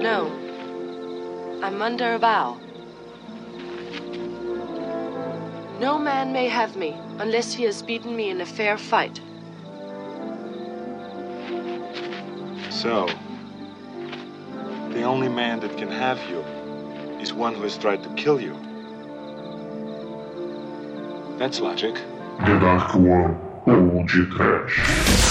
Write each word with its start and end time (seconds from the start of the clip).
No. 0.00 0.32
I'm 1.62 1.82
under 1.82 2.14
a 2.14 2.18
vow. 2.18 2.58
No 5.78 5.98
man 5.98 6.32
may 6.32 6.48
have 6.48 6.74
me 6.74 6.96
unless 7.18 7.52
he 7.52 7.64
has 7.64 7.82
beaten 7.82 8.16
me 8.16 8.30
in 8.30 8.40
a 8.40 8.46
fair 8.46 8.78
fight. 8.78 9.20
So, 12.70 13.06
the 14.90 15.02
only 15.02 15.28
man 15.28 15.60
that 15.60 15.76
can 15.76 15.90
have 15.90 16.18
you 16.30 16.40
is 17.20 17.34
one 17.34 17.54
who 17.54 17.62
has 17.64 17.76
tried 17.76 18.02
to 18.02 18.08
kill 18.14 18.40
you. 18.40 18.56
That's 21.38 21.60
logic. 21.60 21.96
The 22.38 22.58
Dark 22.58 22.94
One 22.94 23.38
Old 23.66 24.08
Trash. 24.08 25.29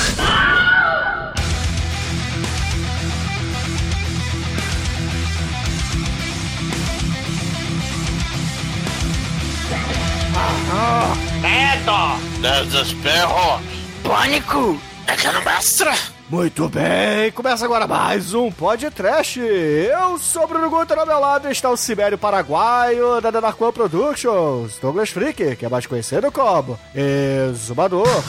Medo! 11.42 12.20
Desespero! 12.42 13.60
Pânico! 14.04 14.80
É 15.08 15.16
que 15.16 15.28
não 15.32 15.44
mestre! 15.44 15.90
Muito 16.30 16.70
bem, 16.70 17.32
começa 17.32 17.66
agora 17.66 17.88
mais 17.88 18.36
um 18.36 18.52
podcast. 18.52 19.40
Eu 19.40 20.20
sou 20.20 20.44
o 20.44 20.48
Bruno 20.48 20.70
Guter, 20.70 21.00
ao 21.00 21.08
meu 21.08 21.20
lado 21.20 21.50
está 21.50 21.72
o 21.72 21.78
Sibério 21.78 22.20
Paraguaio 22.20 23.20
da 23.20 23.32
Denarcoa 23.32 23.74
Productions, 23.74 24.78
Douglas 24.80 25.10
Freak, 25.10 25.56
que 25.56 25.66
é 25.66 25.70
mais 25.70 25.88
conhecido 25.88 26.32
como 26.32 26.80
Exumador. 26.94 28.24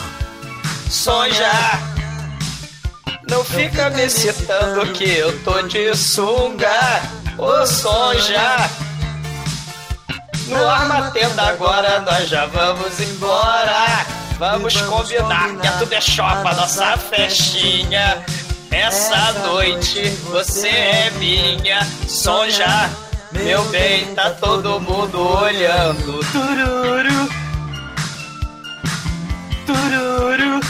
Sonja! 0.88 1.52
Não 3.28 3.44
fica 3.44 3.90
me 3.90 4.08
citando 4.08 4.92
que 4.92 5.04
eu 5.04 5.38
tô 5.44 5.60
de 5.62 5.94
sunga, 5.94 7.02
ô 7.36 7.66
Sonja! 7.66 8.89
No 10.50 10.68
armatenda 10.68 11.42
agora 11.42 12.00
nós 12.00 12.28
já 12.28 12.44
vamos 12.46 12.98
embora. 12.98 14.04
Vamos 14.36 14.80
combinar 14.82 15.56
que 15.60 15.66
é 15.66 15.70
tudo 15.78 15.92
é 15.92 16.00
chopa, 16.00 16.52
nossa 16.54 16.96
festinha. 16.96 18.24
Essa 18.70 19.32
noite 19.46 20.08
você 20.30 20.68
é 20.68 21.10
minha, 21.18 21.86
Sonja. 22.08 22.90
Meu 23.30 23.62
bem, 23.66 24.12
tá 24.14 24.30
todo 24.30 24.80
mundo 24.80 25.20
olhando. 25.40 26.20
Tururu. 26.32 27.28
Tururu. 29.66 30.60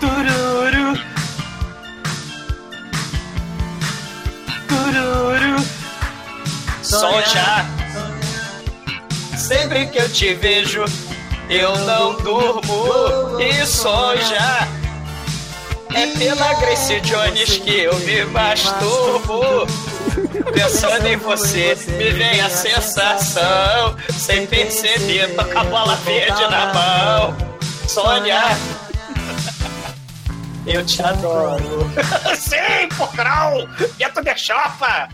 Tururu. 0.00 0.98
Tururu. 4.68 5.41
Sonja. 6.92 7.64
Sempre 9.34 9.86
que 9.86 9.98
eu 9.98 10.12
te 10.12 10.34
vejo, 10.34 10.84
eu 11.48 11.74
não 11.86 12.16
durmo 12.16 13.40
e 13.40 13.64
sonja. 13.66 14.68
É 15.94 16.06
pela 16.18 16.52
Grace 16.54 17.00
Jones 17.00 17.56
que 17.56 17.80
eu 17.80 17.98
me 18.00 18.26
masturbo. 18.26 19.66
Pensando 20.52 21.06
em 21.06 21.16
você, 21.16 21.78
me 21.88 22.10
vem 22.10 22.42
a 22.42 22.50
sensação. 22.50 23.96
Sem 24.10 24.46
perceber, 24.46 25.34
tô 25.34 25.44
com 25.46 25.58
a 25.58 25.64
bola 25.64 25.96
verde 25.96 26.42
na 26.42 26.74
mão. 26.74 27.36
Sônia, 27.88 28.42
eu 30.66 30.84
te 30.86 31.02
adoro. 31.02 31.90
Sim, 32.36 32.88
porcrão! 32.96 33.68
Dentro 33.96 34.22
de 34.22 34.36
chopa! 34.36 35.08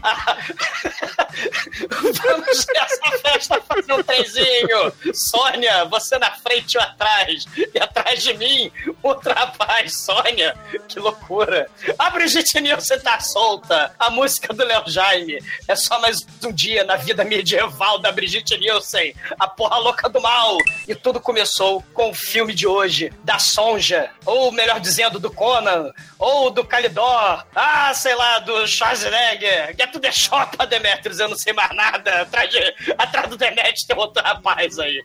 Vamos 2.23 2.67
nessa 2.75 3.19
festa 3.23 3.61
fazer 3.63 3.93
um 3.93 4.03
trenzinho! 4.03 4.93
Sônia, 5.15 5.84
você 5.87 6.19
na 6.19 6.33
frente 6.33 6.77
ou 6.77 6.84
atrás? 6.84 7.47
E 7.56 7.78
atrás 7.78 8.22
de 8.22 8.34
mim, 8.34 8.71
outro 9.03 9.33
rapaz, 9.33 9.97
Sônia! 9.97 10.55
Que 10.87 10.99
loucura! 11.00 11.71
A 11.99 12.11
Brigitte 12.11 12.61
Nielsen 12.61 13.01
tá 13.01 13.19
solta! 13.21 13.95
A 13.99 14.11
música 14.11 14.53
do 14.53 14.65
Léo 14.65 14.84
Jaime 14.87 15.43
é 15.67 15.77
só 15.77 16.01
mais 16.01 16.27
um 16.45 16.53
dia 16.53 16.84
na 16.84 16.97
vida 16.97 17.25
medieval 17.25 17.99
da 17.99 18.12
Brigitte 18.12 18.59
Nielsen, 18.59 19.15
a 19.39 19.49
porra 19.49 19.78
louca 19.78 20.09
do 20.09 20.21
mal! 20.21 20.56
E 20.87 20.95
tudo 20.95 21.21
começou 21.21 21.83
com 21.95 22.11
o 22.11 22.15
filme 22.15 22.55
de 22.55 22.67
hoje, 22.67 23.12
da 23.25 23.39
Sonja, 23.39 24.11
ou 24.27 24.53
melhor 24.53 24.81
dizendo, 24.81 25.19
do 25.19 25.31
Conan, 25.38 25.93
ou 26.19 26.50
do 26.50 26.65
Calidor, 26.65 27.47
ah, 27.54 27.94
sei 27.94 28.15
lá, 28.15 28.41
do 28.41 28.66
Schwarzenegger, 28.66 29.76
que 29.76 29.82
é 29.82 29.87
tudo 29.87 30.04
é 30.04 30.12
chopa, 30.12 30.66
Demetrius, 30.66 31.21
eu 31.21 31.28
não 31.28 31.37
sei 31.37 31.53
mais 31.53 31.75
nada. 31.75 32.22
Atrás, 32.22 32.50
de, 32.50 32.75
atrás 32.99 33.28
do 33.28 33.37
Demetrius 33.37 33.84
tem 33.87 33.97
outro 33.97 34.22
rapaz 34.22 34.78
aí. 34.78 35.03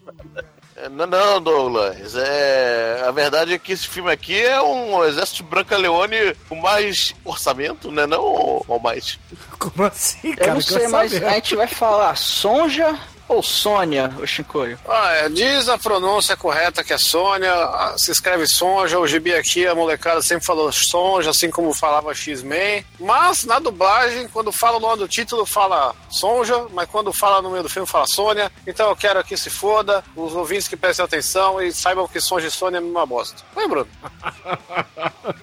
É, 0.75 0.89
Não, 0.89 1.05
não, 1.05 1.39
Douglas. 1.39 2.16
É... 2.16 3.03
A 3.05 3.11
verdade 3.11 3.53
é 3.53 3.59
que 3.59 3.72
esse 3.72 3.88
filme 3.88 4.11
aqui 4.11 4.41
é 4.41 4.59
um 4.59 5.03
exército 5.03 5.43
Branca 5.43 5.77
Leone 5.77 6.33
com 6.49 6.55
mais 6.55 7.13
orçamento, 7.23 7.91
né? 7.91 8.07
Não 8.07 8.23
ou 8.67 8.79
mais. 8.79 9.19
Como 9.59 9.83
assim, 9.83 10.35
cara? 10.35 10.51
Eu 10.51 10.53
não 10.55 10.61
sei, 10.61 10.88
mas 10.88 11.13
a 11.13 11.29
gente 11.33 11.55
vai 11.55 11.67
falar 11.67 12.16
Sonja 12.16 12.97
ou 13.28 13.41
Sônia, 13.41 14.11
o 14.19 14.25
Shinkoio? 14.25 14.78
Ah, 14.88 15.11
é, 15.13 15.29
diz 15.29 15.69
a 15.69 15.78
pronúncia 15.78 16.35
correta 16.35 16.84
que 16.84 16.94
é 16.94 16.97
Sônia, 16.97 17.53
ah, 17.53 17.95
se 17.97 18.11
escreve 18.11 18.47
Sonja, 18.47 19.00
o 19.00 19.07
gibi 19.07 19.34
aqui, 19.34 19.66
a 19.66 19.75
molecada 19.75 20.22
sempre 20.22 20.45
falou 20.45 20.72
Sonja, 20.72 21.29
assim 21.29 21.50
como 21.50 21.73
falava 21.73 22.13
X-Men. 22.13 22.85
Mas 23.00 23.45
na 23.45 23.59
dublagem, 23.59 24.28
quando 24.28 24.51
fala 24.51 24.78
o 24.78 24.79
nome 24.79 24.97
do 24.97 25.07
título, 25.07 25.45
fala 25.45 25.95
Sonja, 26.09 26.67
mas 26.72 26.89
quando 26.89 27.13
fala 27.13 27.41
no 27.41 27.50
meio 27.50 27.63
do 27.63 27.69
filme, 27.69 27.88
fala 27.88 28.06
Sônia. 28.07 28.51
Então 28.67 28.89
eu 28.89 28.95
quero 28.95 29.23
que 29.23 29.38
se 29.38 29.50
foda, 29.50 30.03
os 30.16 30.34
ouvintes 30.34 30.67
que 30.67 30.78
prestem 30.78 31.05
atenção 31.05 31.61
e 31.61 31.72
saibam 31.72 32.07
que 32.07 32.19
Sonja 32.19 32.47
e 32.47 32.51
Sônia 32.51 32.78
é 32.78 32.79
a 32.79 32.81
mesma 32.81 33.05
bosta. 33.05 33.41
Oi, 33.55 33.67
Bruno? 33.67 33.88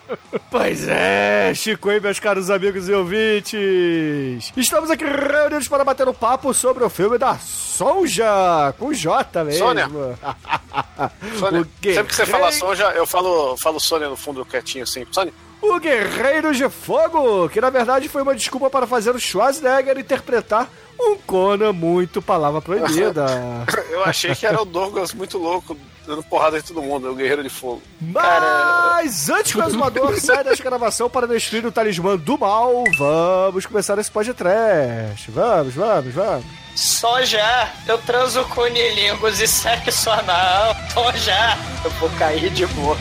Pois 0.51 0.85
é, 0.85 1.53
Chico 1.55 1.89
e 1.89 2.01
meus 2.01 2.19
caros 2.19 2.49
amigos 2.49 2.89
e 2.89 2.91
ouvintes. 2.91 4.51
Estamos 4.57 4.91
aqui 4.91 5.05
reunidos 5.05 5.69
para 5.69 5.85
bater 5.85 6.05
um 6.09 6.13
papo 6.13 6.53
sobre 6.53 6.83
o 6.83 6.89
filme 6.89 7.17
da 7.17 7.37
Sonja, 7.37 8.75
com 8.77 8.93
J 8.93 9.45
mesmo. 9.45 9.65
Sônia. 9.65 9.87
Sônia, 11.39 11.65
sempre 11.81 12.03
que 12.03 12.15
você 12.15 12.25
fala 12.25 12.51
Sonja, 12.51 12.83
eu 12.89 13.07
falo, 13.07 13.55
falo 13.55 13.79
Sônia 13.79 14.09
no 14.09 14.17
fundo 14.17 14.43
quietinho 14.43 14.83
assim. 14.83 15.05
Sônia? 15.09 15.33
O 15.61 15.79
Guerreiro 15.79 16.53
de 16.53 16.67
Fogo, 16.69 17.47
que 17.49 17.61
na 17.61 17.69
verdade 17.69 18.09
foi 18.09 18.23
uma 18.23 18.33
desculpa 18.35 18.69
para 18.69 18.87
fazer 18.87 19.11
o 19.11 19.19
Schwarzenegger 19.19 19.97
interpretar 19.99 20.67
um 20.99 21.15
Conan 21.17 21.71
muito 21.71 22.21
palavra 22.21 22.61
proibida. 22.61 23.25
Eu 23.89 24.03
achei 24.03 24.33
que 24.33 24.45
era 24.45 24.61
o 24.61 24.65
Douglas 24.65 25.13
muito 25.13 25.37
louco, 25.37 25.77
dando 26.05 26.23
porrada 26.23 26.57
em 26.57 26.61
todo 26.61 26.81
mundo, 26.81 27.11
o 27.11 27.15
Guerreiro 27.15 27.43
de 27.43 27.49
Fogo. 27.49 27.81
Mas 27.99 29.29
antes 29.29 29.51
que 29.51 29.59
o 29.59 29.63
exumador 29.63 30.19
saia 30.19 30.43
desta 30.43 30.63
gravação 30.63 31.09
para 31.09 31.27
destruir 31.27 31.65
o 31.65 31.71
talismã 31.71 32.17
do 32.17 32.37
mal, 32.37 32.83
vamos 32.97 33.65
começar 33.65 33.97
esse 33.99 34.11
podcast. 34.11 35.29
Vamos, 35.29 35.75
vamos, 35.75 36.13
vamos. 36.13 36.45
Sonja, 36.75 37.69
eu 37.87 37.97
transo 37.99 38.43
com 38.45 38.61
unilingos 38.61 39.39
e 39.39 39.47
sexo 39.47 40.09
anal. 40.09 40.75
Sonja, 40.93 41.57
eu 41.83 41.91
vou 41.91 42.09
cair 42.11 42.49
de 42.49 42.65
boca. 42.67 42.99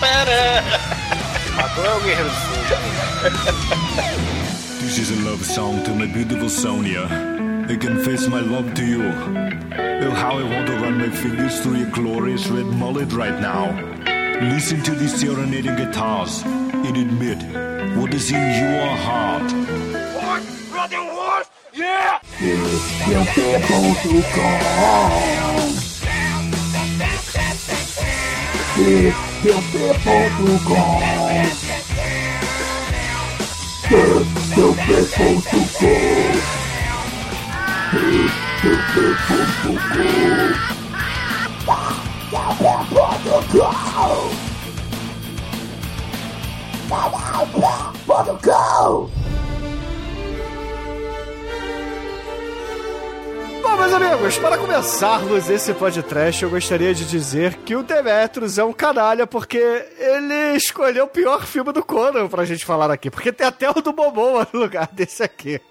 Para. 0.00 1.19
Agora 1.62 1.88
é 1.88 1.94
o 1.94 2.00
Guerreiro 2.00 2.30
de 2.30 2.36
Fogo. 2.36 2.64
This 4.80 4.96
is 4.96 5.10
a 5.10 5.16
love 5.28 5.44
song 5.44 5.82
to 5.84 5.90
my 5.90 6.06
beautiful 6.06 6.48
Sonia. 6.48 7.06
I 7.68 7.76
confess 7.76 8.26
my 8.28 8.40
love 8.40 8.72
to 8.76 8.82
you. 8.82 9.02
Oh, 9.02 10.10
how 10.10 10.38
I 10.38 10.42
want 10.42 10.68
to 10.68 10.76
run 10.76 10.96
my 10.96 11.10
fingers 11.10 11.60
through 11.60 11.76
your 11.76 11.90
glorious 11.90 12.46
red 12.48 12.64
mullet 12.64 13.12
right 13.12 13.38
now. 13.38 13.76
Listen 14.40 14.82
to 14.84 14.94
these 14.94 15.14
serenading 15.20 15.76
guitars 15.76 16.42
and 16.44 16.96
admit 16.96 17.42
what 17.94 18.14
is 18.14 18.30
in 18.30 18.40
your 18.40 18.96
heart. 18.96 19.52
Big, 28.80 29.12
the 29.42 29.52
big 29.72 29.94
Portugal. 30.00 30.80
Big, 33.90 34.24
the 34.56 34.66
big 34.88 35.06
Portugal. 35.12 36.32
Big, 37.92 38.32
the 38.62 38.72
big 38.94 39.16
Portugal. 39.28 40.00
Portugal! 43.20 43.80
Portugal! 48.06 49.19
Vamos 53.62 53.80
Meus 53.80 53.92
amigos, 53.94 54.38
para 54.38 54.58
começarmos 54.58 55.48
esse 55.50 55.72
podcast, 55.74 56.42
eu 56.42 56.50
gostaria 56.50 56.94
de 56.94 57.04
dizer 57.04 57.54
que 57.64 57.74
o 57.74 57.82
Demetrius 57.82 58.58
é 58.58 58.64
um 58.64 58.72
canalha 58.72 59.26
porque 59.26 59.58
ele 59.58 60.54
escolheu 60.56 61.04
o 61.04 61.08
pior 61.08 61.44
filme 61.44 61.72
do 61.72 61.82
Conan 61.82 62.28
pra 62.28 62.44
gente 62.44 62.64
falar 62.64 62.90
aqui. 62.90 63.10
Porque 63.10 63.32
tem 63.32 63.46
até 63.46 63.68
o 63.70 63.74
do 63.80 63.92
Momoa 63.94 64.46
no 64.52 64.60
lugar 64.60 64.88
desse 64.92 65.22
aqui. 65.22 65.60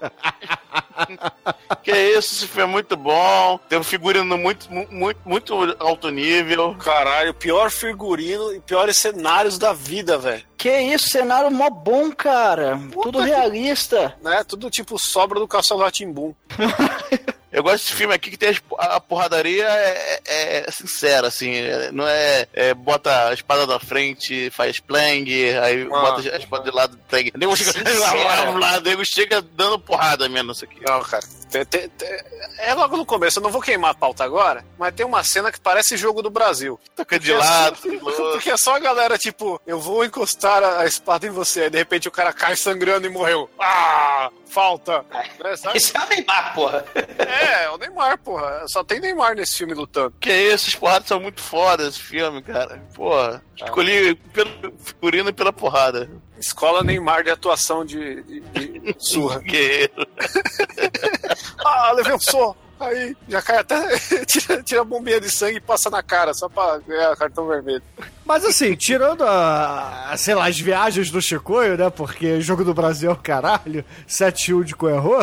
Que 1.82 1.92
isso, 1.92 2.34
esse 2.34 2.46
filme 2.46 2.68
é 2.68 2.72
muito 2.72 2.94
bom. 2.94 3.58
Tem 3.68 3.78
um 3.78 3.82
figurino 3.82 4.36
muito, 4.36 4.70
mu- 4.70 4.86
muito, 4.90 5.18
muito 5.24 5.54
alto 5.78 6.10
nível. 6.10 6.74
Caralho, 6.78 7.32
pior 7.32 7.70
figurino 7.70 8.52
e 8.54 8.60
piores 8.60 8.98
cenários 8.98 9.56
da 9.56 9.72
vida, 9.72 10.18
velho. 10.18 10.42
Que 10.58 10.68
isso, 10.78 11.08
cenário 11.08 11.50
mó 11.50 11.70
bom, 11.70 12.12
cara. 12.12 12.78
Tudo 12.92 13.20
que- 13.20 13.24
realista. 13.24 14.14
Né? 14.22 14.44
Tudo 14.46 14.68
tipo 14.68 14.98
sobra 14.98 15.40
do 15.40 15.48
Castelo 15.48 15.80
Ratimbum. 15.80 16.34
Eu 17.52 17.62
gosto 17.64 17.82
desse 17.84 17.94
filme 17.94 18.14
aqui 18.14 18.30
que 18.30 18.36
tem 18.36 18.56
a 18.78 19.00
porradaria 19.00 19.64
é, 19.68 20.20
é- 20.24 20.64
é 20.68 20.70
sincera, 20.70 21.26
assim. 21.26 21.52
é- 21.52 21.90
Não 21.90 22.06
é, 22.06 22.46
é, 22.52 22.74
bota 22.74 23.28
a 23.28 23.34
espada 23.34 23.66
na 23.66 23.80
frente, 23.80 24.50
faz 24.50 24.78
plang, 24.78 25.24
aí 25.60 25.82
Ah. 25.82 25.88
bota 25.88 26.20
a 26.32 26.36
espada 26.36 26.64
de 26.70 26.76
lado, 26.76 26.96
plang. 27.08 27.32
O 27.34 27.38
nego 27.38 27.56
chega, 27.56 27.72
Sincera. 27.72 28.50
o 28.78 28.80
nego 28.82 29.02
chega 29.04 29.42
dando 29.42 29.78
porrada 29.80 30.28
mesmo 30.28 30.52
isso 30.52 30.64
aqui. 30.64 30.80
Não, 30.86 31.00
cara. 31.02 31.26
Tem- 31.50 31.64
tem- 31.64 31.88
tem- 31.88 32.20
é 32.58 32.74
logo 32.74 32.96
no 32.96 33.04
começo, 33.04 33.38
eu 33.38 33.42
não 33.42 33.50
vou 33.50 33.60
queimar 33.60 33.90
a 33.90 33.94
pauta 33.94 34.22
agora, 34.22 34.64
mas 34.78 34.94
tem 34.94 35.04
uma 35.04 35.24
cena 35.24 35.50
que 35.50 35.58
parece 35.60 35.96
jogo 35.96 36.22
do 36.22 36.30
Brasil. 36.30 36.78
Toca 36.94 37.18
de 37.18 37.32
lado, 37.32 37.78
Porque 38.32 38.50
é 38.50 38.56
só 38.56 38.76
a 38.76 38.78
galera, 38.78 39.18
tipo, 39.18 39.60
eu 39.66 39.80
vou 39.80 40.04
encostar 40.04 40.62
a 40.62 40.86
espada 40.86 41.26
em 41.26 41.30
você, 41.30 41.62
aí 41.62 41.70
de 41.70 41.78
repente 41.78 42.06
o 42.06 42.12
cara 42.12 42.32
cai 42.32 42.54
sangrando 42.56 43.06
e 43.06 43.10
morreu. 43.10 43.50
Ah! 43.58 44.30
Falta! 44.46 45.04
Né, 45.42 45.56
sabe? 45.56 45.78
Isso 45.78 45.96
é 45.96 46.00
o 46.04 46.08
Neymar, 46.08 46.54
porra. 46.54 46.84
É, 47.18 47.64
é 47.64 47.70
o 47.70 47.78
Neymar, 47.78 48.18
porra. 48.18 48.64
Só 48.66 48.82
tem 48.82 48.98
Neymar 48.98 49.36
nesse 49.36 49.56
filme 49.58 49.74
lutando. 49.74 50.12
Que 50.20 50.32
isso, 50.32 50.66
as 50.68 50.74
porradas 50.74 51.06
são 51.06 51.20
muito 51.20 51.40
foda 51.40 51.86
esse 51.86 52.00
filme, 52.00 52.42
cara. 52.42 52.82
Porra, 52.92 53.40
escolhi 53.56 54.16
pelo 54.16 54.50
figurino 54.80 55.28
e 55.30 55.32
pela 55.32 55.52
porrada. 55.52 56.10
Escola 56.36 56.82
Neymar 56.82 57.22
de 57.22 57.30
atuação 57.30 57.84
de, 57.84 58.22
de- 58.24 58.40
de 58.40 58.94
surra. 58.98 59.38
Guerreiro. 59.38 59.92
Ah, 61.64 61.92
levei 61.92 62.14
um 62.14 62.20
soco. 62.20 62.56
Aí 62.80 63.14
já 63.28 63.42
cai 63.42 63.58
até. 63.58 63.98
tira, 64.24 64.62
tira 64.62 64.80
a 64.80 64.84
bombinha 64.84 65.20
de 65.20 65.30
sangue 65.30 65.58
e 65.58 65.60
passa 65.60 65.90
na 65.90 66.02
cara, 66.02 66.32
só 66.32 66.48
pra 66.48 66.78
ganhar 66.78 67.14
cartão 67.14 67.46
vermelho. 67.46 67.82
Mas 68.24 68.42
assim, 68.44 68.74
tirando 68.74 69.22
a, 69.22 70.10
a, 70.10 70.16
sei 70.16 70.34
lá, 70.34 70.46
as 70.46 70.58
viagens 70.58 71.10
do 71.10 71.20
Chicoio, 71.20 71.76
né? 71.76 71.90
Porque 71.90 72.40
jogo 72.40 72.64
do 72.64 72.72
Brasil 72.72 73.10
é 73.10 73.12
o 73.12 73.16
caralho, 73.16 73.84
7-1 74.08 74.64
de 74.64 74.74
Coerro. 74.74 75.16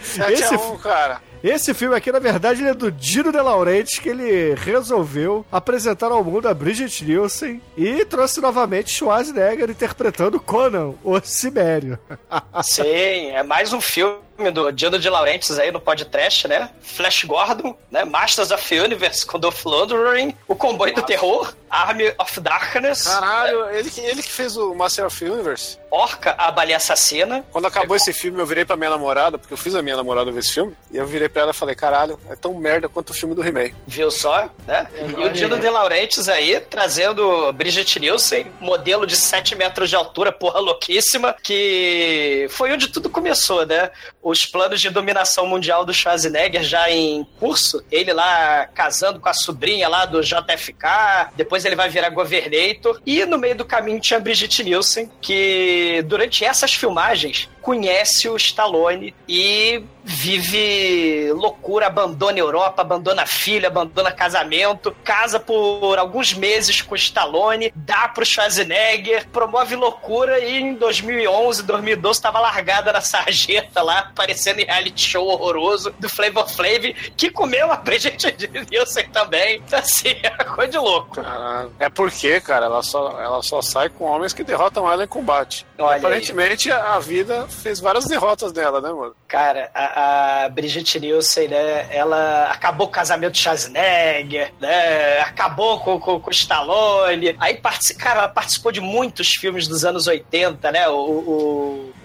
7 0.00 0.32
Esse, 0.32 0.54
a 0.54 0.58
1, 0.58 0.78
cara. 0.78 1.20
Esse 1.42 1.74
filme 1.74 1.94
aqui, 1.94 2.10
na 2.10 2.18
verdade, 2.18 2.60
ele 2.60 2.70
é 2.70 2.74
do 2.74 2.90
Dino 2.90 3.30
De 3.32 3.38
Laurentiis, 3.40 3.98
que 3.98 4.08
ele 4.08 4.54
resolveu 4.54 5.44
apresentar 5.50 6.10
ao 6.10 6.24
mundo 6.24 6.48
a 6.48 6.54
Bridget 6.54 7.04
Nielsen 7.04 7.60
e 7.76 8.04
trouxe 8.04 8.40
novamente 8.40 8.90
Schwarzenegger 8.90 9.70
interpretando 9.70 10.40
Conan, 10.40 10.94
o 11.04 11.20
Cibério. 11.20 11.98
Sim, 12.62 13.30
é 13.32 13.42
mais 13.42 13.72
um 13.72 13.80
filme 13.80 14.18
do 14.52 14.70
Dino 14.70 14.98
de 14.98 15.08
Laurentiis 15.08 15.58
aí 15.58 15.72
no 15.72 15.80
podcast, 15.80 16.46
né? 16.46 16.70
Flash 16.80 17.24
Gordon, 17.24 17.76
né? 17.90 18.04
Masters 18.04 18.50
of 18.50 18.68
the 18.68 18.80
Universe 18.82 19.26
com 19.26 19.38
Dolph 19.38 19.64
Lundgren, 19.64 20.34
O 20.46 20.54
Comboio 20.54 20.94
do 20.94 21.02
Terror, 21.02 21.52
Army 21.70 22.12
of 22.18 22.40
Darkness, 22.40 23.04
Caralho, 23.04 23.68
ele, 23.70 23.90
que- 23.90 24.00
ele 24.00 24.22
que 24.22 24.30
fez 24.32 24.56
o 24.56 24.74
Master 24.74 25.06
of 25.06 25.24
Universe. 25.24 25.78
Orca, 25.90 26.34
a 26.36 26.50
Baleia 26.50 26.76
Assassina. 26.76 27.44
Quando 27.50 27.66
acabou 27.66 27.96
esse 27.96 28.12
filme, 28.12 28.38
eu 28.38 28.46
virei 28.46 28.64
pra 28.64 28.76
minha 28.76 28.90
namorada, 28.90 29.38
porque 29.38 29.54
eu 29.54 29.58
fiz 29.58 29.74
a 29.74 29.80
minha 29.82 29.96
namorada 29.96 30.30
ver 30.30 30.40
esse 30.40 30.52
filme, 30.52 30.74
e 30.90 30.96
eu 30.98 31.06
virei 31.06 31.28
pra 31.30 31.42
ela 31.42 31.50
e 31.52 31.54
falei, 31.54 31.74
caralho, 31.74 32.20
é 32.28 32.36
tão 32.36 32.52
merda 32.54 32.88
quanto 32.88 33.10
o 33.10 33.14
filme 33.14 33.34
do 33.34 33.42
He-Man. 33.46 33.70
Viu 33.86 34.10
só, 34.10 34.50
né? 34.66 34.86
E 35.16 35.24
o 35.24 35.30
Dino 35.30 35.58
de 35.58 35.68
Laurentiis 35.68 36.28
aí, 36.28 36.60
trazendo 36.60 37.50
Bridget 37.54 37.98
Nielsen, 37.98 38.52
modelo 38.60 39.06
de 39.06 39.16
7 39.16 39.54
metros 39.54 39.88
de 39.88 39.96
altura, 39.96 40.30
porra 40.30 40.60
louquíssima, 40.60 41.34
que 41.42 42.46
foi 42.50 42.70
onde 42.72 42.88
tudo 42.88 43.08
começou, 43.08 43.64
né? 43.64 43.90
Os 44.22 44.44
planos 44.44 44.80
de 44.80 44.90
dominação 44.90 45.46
mundial 45.46 45.84
do 45.86 45.94
Schwarzenegger 45.94 46.62
já 46.62 46.90
em 46.90 47.24
curso, 47.40 47.82
ele 47.90 48.12
lá 48.12 48.66
casando 48.74 49.20
com 49.20 49.28
a 49.28 49.32
sobrinha 49.34 49.88
lá 49.88 50.04
do 50.04 50.20
JFK, 50.22 51.30
depois 51.34 51.57
ele 51.64 51.76
vai 51.76 51.88
virar 51.88 52.10
governator, 52.10 53.00
e 53.04 53.24
no 53.24 53.38
meio 53.38 53.56
do 53.56 53.64
caminho 53.64 54.00
tinha 54.00 54.20
Bridget 54.20 54.62
Nielsen, 54.62 55.10
que 55.20 56.02
durante 56.06 56.44
essas 56.44 56.74
filmagens 56.74 57.48
conhece 57.60 58.28
o 58.28 58.36
Stallone 58.36 59.14
e 59.28 59.82
vive 60.08 61.30
loucura, 61.34 61.86
abandona 61.86 62.38
Europa, 62.38 62.80
abandona 62.80 63.26
filha, 63.26 63.68
abandona 63.68 64.10
casamento, 64.10 64.96
casa 65.04 65.38
por 65.38 65.98
alguns 65.98 66.32
meses 66.32 66.80
com 66.80 66.94
o 66.94 66.96
Stallone, 66.96 67.70
dá 67.76 68.08
pro 68.08 68.24
Schwarzenegger, 68.24 69.28
promove 69.28 69.76
loucura 69.76 70.38
e 70.38 70.58
em 70.58 70.74
2011, 70.74 71.62
2012 71.62 72.22
tava 72.22 72.40
largada 72.40 72.90
na 72.90 73.02
sarjeta 73.02 73.82
lá, 73.82 73.98
aparecendo 73.98 74.60
em 74.60 74.64
reality 74.64 75.10
show 75.10 75.28
horroroso 75.28 75.94
do 75.98 76.08
Flavor 76.08 76.48
Flav, 76.48 76.94
que 77.14 77.30
comeu 77.30 77.70
a 77.70 77.76
Bridget 77.76 78.34
Nielsen 78.70 79.10
também. 79.10 79.62
Então, 79.66 79.78
assim, 79.78 80.14
é 80.22 80.30
coisa 80.44 80.72
de 80.72 80.78
louco. 80.78 81.22
Caralho. 81.22 81.72
É 81.78 81.90
porque, 81.90 82.40
cara, 82.40 82.64
ela 82.64 82.82
só, 82.82 83.20
ela 83.20 83.42
só 83.42 83.60
sai 83.60 83.90
com 83.90 84.04
homens 84.04 84.32
que 84.32 84.42
derrotam 84.42 84.90
ela 84.90 85.04
em 85.04 85.08
combate. 85.08 85.66
Olha 85.78 85.92
aí. 85.94 85.98
Aparentemente, 86.00 86.72
a 86.72 86.98
vida 86.98 87.46
fez 87.48 87.78
várias 87.80 88.04
derrotas 88.06 88.52
dela, 88.52 88.80
né, 88.80 88.88
mano? 88.90 89.14
Cara, 89.28 89.70
a, 89.72 90.44
a 90.44 90.48
Brigitte 90.48 90.98
Nielsen, 90.98 91.48
né, 91.48 91.86
ela 91.90 92.48
acabou 92.50 92.86
com 92.88 92.92
o 92.92 92.94
casamento 92.96 93.32
do 93.32 93.38
Schwarzenegger, 93.38 94.52
né, 94.60 95.20
acabou 95.20 95.78
com, 95.80 96.00
com, 96.00 96.18
com 96.20 96.28
o 96.28 96.32
Stallone, 96.32 97.36
aí, 97.38 97.56
partici- 97.58 97.94
cara, 97.94 98.20
ela 98.20 98.28
participou 98.28 98.72
de 98.72 98.80
muitos 98.80 99.28
filmes 99.28 99.68
dos 99.68 99.84
anos 99.84 100.06
80, 100.06 100.72
né, 100.72 100.88
o, 100.88 100.94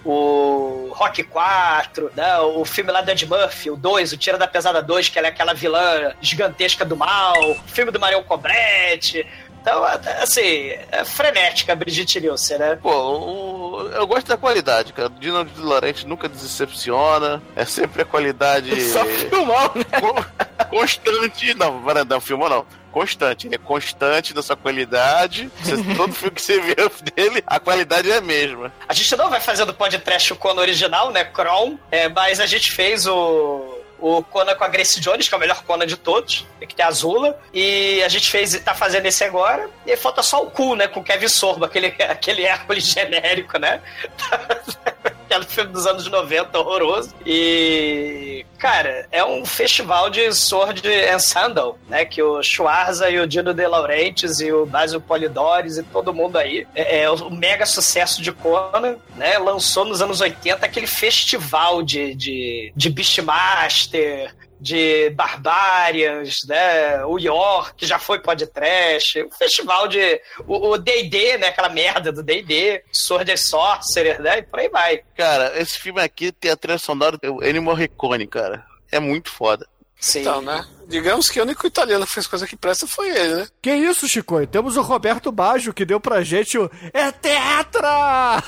o, 0.04 0.08
o 0.08 0.92
Rock 0.94 1.22
4, 1.24 2.12
né, 2.14 2.38
o 2.40 2.64
filme 2.64 2.92
lá 2.92 3.00
do 3.00 3.10
Ed 3.10 3.26
Murphy, 3.26 3.70
o 3.70 3.76
2, 3.76 4.12
o 4.12 4.16
Tira 4.16 4.38
da 4.38 4.46
Pesada 4.46 4.80
2, 4.82 5.08
que 5.08 5.18
ela 5.18 5.28
é 5.28 5.30
aquela 5.30 5.52
vilã 5.54 6.12
gigantesca 6.20 6.84
do 6.84 6.96
mal, 6.96 7.34
o 7.50 7.54
filme 7.66 7.90
do 7.90 7.98
Marion 7.98 8.22
Cobretti, 8.22 9.26
então, 9.64 9.82
assim, 10.20 10.72
é 10.92 11.04
frenética 11.06 11.72
a 11.72 11.76
Brigitte 11.76 12.20
Nielsen, 12.20 12.58
né? 12.58 12.76
Pô, 12.82 12.90
o- 12.92 13.88
eu 13.94 14.06
gosto 14.06 14.26
da 14.26 14.36
qualidade, 14.36 14.92
cara. 14.92 15.08
O 15.08 15.18
Dino 15.18 15.42
de 15.42 15.58
Laurenti 15.60 16.06
nunca 16.06 16.28
decepciona. 16.28 17.42
É 17.56 17.64
sempre 17.64 18.02
a 18.02 18.04
qualidade. 18.04 18.78
Só 18.92 19.02
filmou, 19.06 19.72
né? 19.74 19.84
co- 20.00 20.66
constante. 20.68 21.54
Não, 21.54 21.80
não, 22.06 22.20
filmou 22.20 22.48
não. 22.50 22.66
Constante. 22.92 23.46
Ele 23.48 23.54
é 23.56 23.58
constante 23.58 24.34
na 24.34 24.42
sua 24.42 24.54
qualidade. 24.56 25.50
Você- 25.62 25.82
todo 25.96 26.12
filme 26.12 26.34
que 26.34 26.42
você 26.42 26.60
vê 26.60 26.76
dele, 27.16 27.42
a 27.46 27.58
qualidade 27.58 28.10
é 28.10 28.16
a 28.18 28.20
mesma. 28.20 28.72
A 28.88 28.92
gente 28.94 29.16
não 29.16 29.30
vai 29.30 29.40
fazer 29.40 29.64
do 29.64 29.74
podcast 29.74 30.32
o 30.32 30.36
Conan 30.36 30.60
original, 30.60 31.10
né? 31.10 31.24
Kron, 31.24 31.78
é, 31.90 32.08
mas 32.08 32.38
a 32.38 32.46
gente 32.46 32.70
fez 32.70 33.06
o. 33.06 33.73
O 33.98 34.22
Conan 34.22 34.54
com 34.54 34.64
a 34.64 34.68
Grace 34.68 35.00
Jones, 35.00 35.28
que 35.28 35.34
é 35.34 35.36
o 35.36 35.40
melhor 35.40 35.62
Conan 35.64 35.86
de 35.86 35.96
todos, 35.96 36.46
que 36.60 36.74
tem 36.74 36.84
a 36.84 36.88
Azula. 36.88 37.38
E 37.52 38.02
a 38.02 38.08
gente 38.08 38.30
fez, 38.30 38.58
tá 38.60 38.74
fazendo 38.74 39.06
esse 39.06 39.24
agora. 39.24 39.68
E 39.86 39.96
falta 39.96 40.22
só 40.22 40.42
o 40.42 40.50
cu, 40.50 40.74
né? 40.74 40.88
Com 40.88 41.00
o 41.00 41.04
Kevin 41.04 41.28
Sorbo, 41.28 41.64
aquele, 41.64 41.88
aquele 42.08 42.44
Hércules 42.44 42.84
genérico, 42.84 43.58
né? 43.58 43.80
Aquele 45.24 45.44
filme 45.44 45.72
dos 45.72 45.86
anos 45.86 46.08
90, 46.08 46.58
horroroso. 46.58 47.14
E, 47.24 48.44
cara, 48.58 49.06
é 49.10 49.24
um 49.24 49.44
festival 49.44 50.10
de 50.10 50.32
Sword 50.32 50.86
and 50.88 51.18
Sandal, 51.18 51.78
né? 51.88 52.04
Que 52.04 52.22
o 52.22 52.42
Schwarza 52.42 53.08
e 53.10 53.18
o 53.18 53.26
Dino 53.26 53.54
De 53.54 53.66
Laurentiis 53.66 54.40
e 54.40 54.52
o 54.52 54.66
Basil 54.66 55.00
Polidores 55.00 55.78
e 55.78 55.82
todo 55.82 56.14
mundo 56.14 56.36
aí. 56.36 56.66
É, 56.74 57.02
é 57.02 57.10
o 57.10 57.30
mega 57.30 57.66
sucesso 57.66 58.22
de 58.22 58.32
Conan, 58.32 58.96
né? 59.16 59.38
Lançou 59.38 59.84
nos 59.84 60.02
anos 60.02 60.20
80 60.20 60.64
aquele 60.64 60.86
festival 60.86 61.82
de, 61.82 62.14
de, 62.14 62.72
de 62.74 62.90
Beastmaster, 62.90 64.34
de 64.64 65.10
Barbarians, 65.10 66.38
né? 66.48 67.04
O 67.04 67.18
York 67.18 67.84
já 67.84 67.98
foi 67.98 68.18
podcast, 68.18 69.22
o 69.22 69.30
festival 69.30 69.86
de 69.86 70.18
o 70.48 70.78
D&D, 70.78 71.36
né? 71.36 71.48
Aquela 71.48 71.68
merda 71.68 72.10
do 72.10 72.22
D&D, 72.22 72.82
Sword 72.90 73.30
and 73.30 73.36
Sorcerer, 73.36 74.22
né? 74.22 74.38
E 74.38 74.42
por 74.42 74.58
aí 74.58 74.70
vai. 74.70 75.02
Cara, 75.14 75.52
esse 75.60 75.78
filme 75.78 76.00
aqui 76.00 76.32
tem 76.32 76.50
a 76.50 76.56
trilha 76.56 76.78
sonora 76.78 77.18
do 77.18 77.44
Ennio 77.44 77.62
Morricone, 77.62 78.26
cara. 78.26 78.64
É 78.90 78.98
muito 78.98 79.30
foda. 79.30 79.68
Sim. 80.04 80.20
Então, 80.20 80.42
né? 80.42 80.62
Digamos 80.86 81.30
que 81.30 81.40
o 81.40 81.44
único 81.44 81.66
italiano 81.66 82.06
que 82.06 82.12
fez 82.12 82.26
coisa 82.26 82.46
que 82.46 82.54
presta 82.54 82.86
foi 82.86 83.08
ele, 83.08 83.36
né? 83.36 83.48
Que 83.62 83.74
isso, 83.74 84.06
Chico? 84.06 84.46
Temos 84.46 84.76
o 84.76 84.82
Roberto 84.82 85.32
Baggio 85.32 85.72
que 85.72 85.82
deu 85.82 85.98
pra 85.98 86.22
gente 86.22 86.58
o 86.58 86.70
É 86.92 87.10
Tetra! 87.10 88.42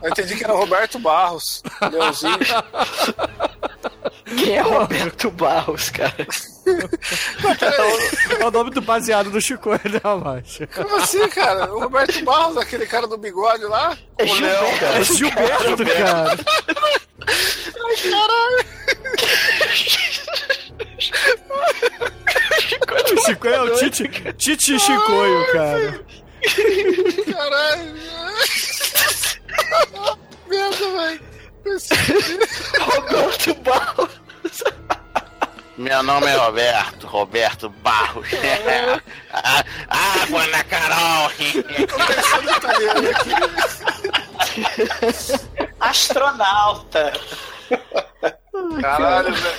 Eu 0.00 0.10
entendi 0.10 0.36
que 0.36 0.44
era 0.44 0.54
o 0.54 0.58
Roberto 0.58 1.00
Barros, 1.00 1.60
Leãozinho. 1.90 2.38
Quem 4.36 4.56
é 4.56 4.60
Roberto 4.60 5.30
Barros, 5.30 5.90
cara? 5.90 6.26
É 8.38 8.44
o 8.44 8.50
nome 8.50 8.70
do 8.70 8.80
baseado 8.80 9.30
do 9.30 9.40
Chico, 9.40 9.70
né, 9.74 10.00
macho? 10.22 10.66
Como 10.68 10.96
assim, 10.96 11.28
cara? 11.28 11.72
O 11.72 11.80
Roberto 11.80 12.24
Barros, 12.24 12.56
aquele 12.56 12.86
cara 12.86 13.06
do 13.06 13.18
bigode 13.18 13.64
lá? 13.64 13.96
É 14.18 14.26
Gilberto, 14.26 15.84
cara. 15.84 16.36
O 23.12 23.24
Chicoio 23.24 23.54
é 23.54 23.62
o 23.62 23.76
Tite, 23.76 24.08
Tite 24.34 24.78
Chicoio, 24.78 25.52
cara. 25.52 26.04
Caralho. 27.32 27.94
Merda, 30.48 30.90
velho. 30.90 31.20
Roberto 32.80 33.54
Barros. 33.62 34.19
Meu 35.76 36.02
nome 36.02 36.26
é 36.26 36.34
Roberto, 36.36 37.06
Roberto 37.06 37.68
Barros. 37.70 38.28
Ah, 39.32 39.64
Água 40.22 40.46
na 40.48 40.64
Carol. 40.64 41.30
Astronauta. 45.80 47.12
Caralho, 48.80 49.32
velho. 49.32 49.56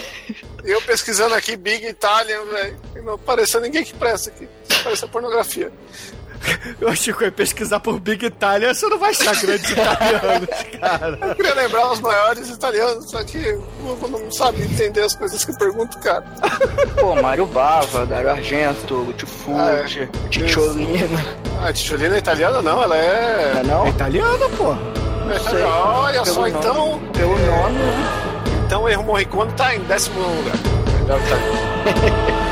Eu 0.63 0.81
pesquisando 0.83 1.33
aqui 1.33 1.55
Big 1.55 1.87
Italian, 1.87 2.45
velho. 2.45 2.79
Não 3.03 3.13
apareceu 3.13 3.59
ninguém 3.59 3.83
que 3.83 3.93
presta 3.93 4.29
aqui. 4.29 4.47
Parece 4.83 5.07
pornografia. 5.07 5.71
O 6.81 6.95
Chicoio 6.95 7.31
pesquisar 7.31 7.79
por 7.79 7.99
Big 7.99 8.25
Itália, 8.25 8.73
você 8.73 8.87
não 8.87 8.97
vai 8.97 9.11
achar 9.11 9.35
grandes 9.39 9.69
italianos, 9.69 10.49
cara. 10.79 11.19
Eu 11.21 11.35
queria 11.35 11.53
lembrar 11.53 11.91
os 11.91 12.01
maiores 12.01 12.49
italianos, 12.49 13.09
só 13.11 13.23
que 13.23 13.37
o 13.37 13.61
Google 13.95 14.19
não 14.21 14.31
sabe 14.31 14.63
entender 14.63 15.01
as 15.01 15.15
coisas 15.15 15.45
que 15.45 15.51
eu 15.51 15.57
pergunto, 15.57 15.99
cara. 15.99 16.23
Pô, 16.99 17.15
Mário 17.21 17.45
Bava, 17.45 18.05
Dario 18.05 18.31
Argento, 18.31 18.95
Lúcio 18.95 19.27
Ah, 19.55 19.71
é. 19.71 20.07
Ticciolina. 20.29 21.19
Ah, 21.61 21.67
a 21.67 21.73
Titiolina 21.73 22.15
é 22.15 22.19
italiana? 22.19 22.61
Não, 22.61 22.81
ela 22.81 22.97
é. 22.97 23.51
Não 23.53 23.59
é 23.59 23.63
não? 23.63 23.85
É 23.85 23.89
italiano, 23.89 24.49
pô. 24.57 24.71
é 24.73 25.33
sei. 25.33 25.41
italiana. 25.41 25.75
Olha 25.75 26.21
Pelo 26.23 26.25
só, 26.35 26.41
nome. 26.41 26.49
então. 26.57 26.99
Pelo 27.13 27.37
nome, 27.37 27.77
né? 27.77 28.33
Então 28.65 28.83
o 28.83 28.89
Erro 28.89 29.03
Morricone 29.03 29.51
tá 29.53 29.75
em 29.75 29.79
décimo 29.81 30.19
lugar. 30.19 30.55
Melhor 31.03 31.19
italiano. 31.27 32.50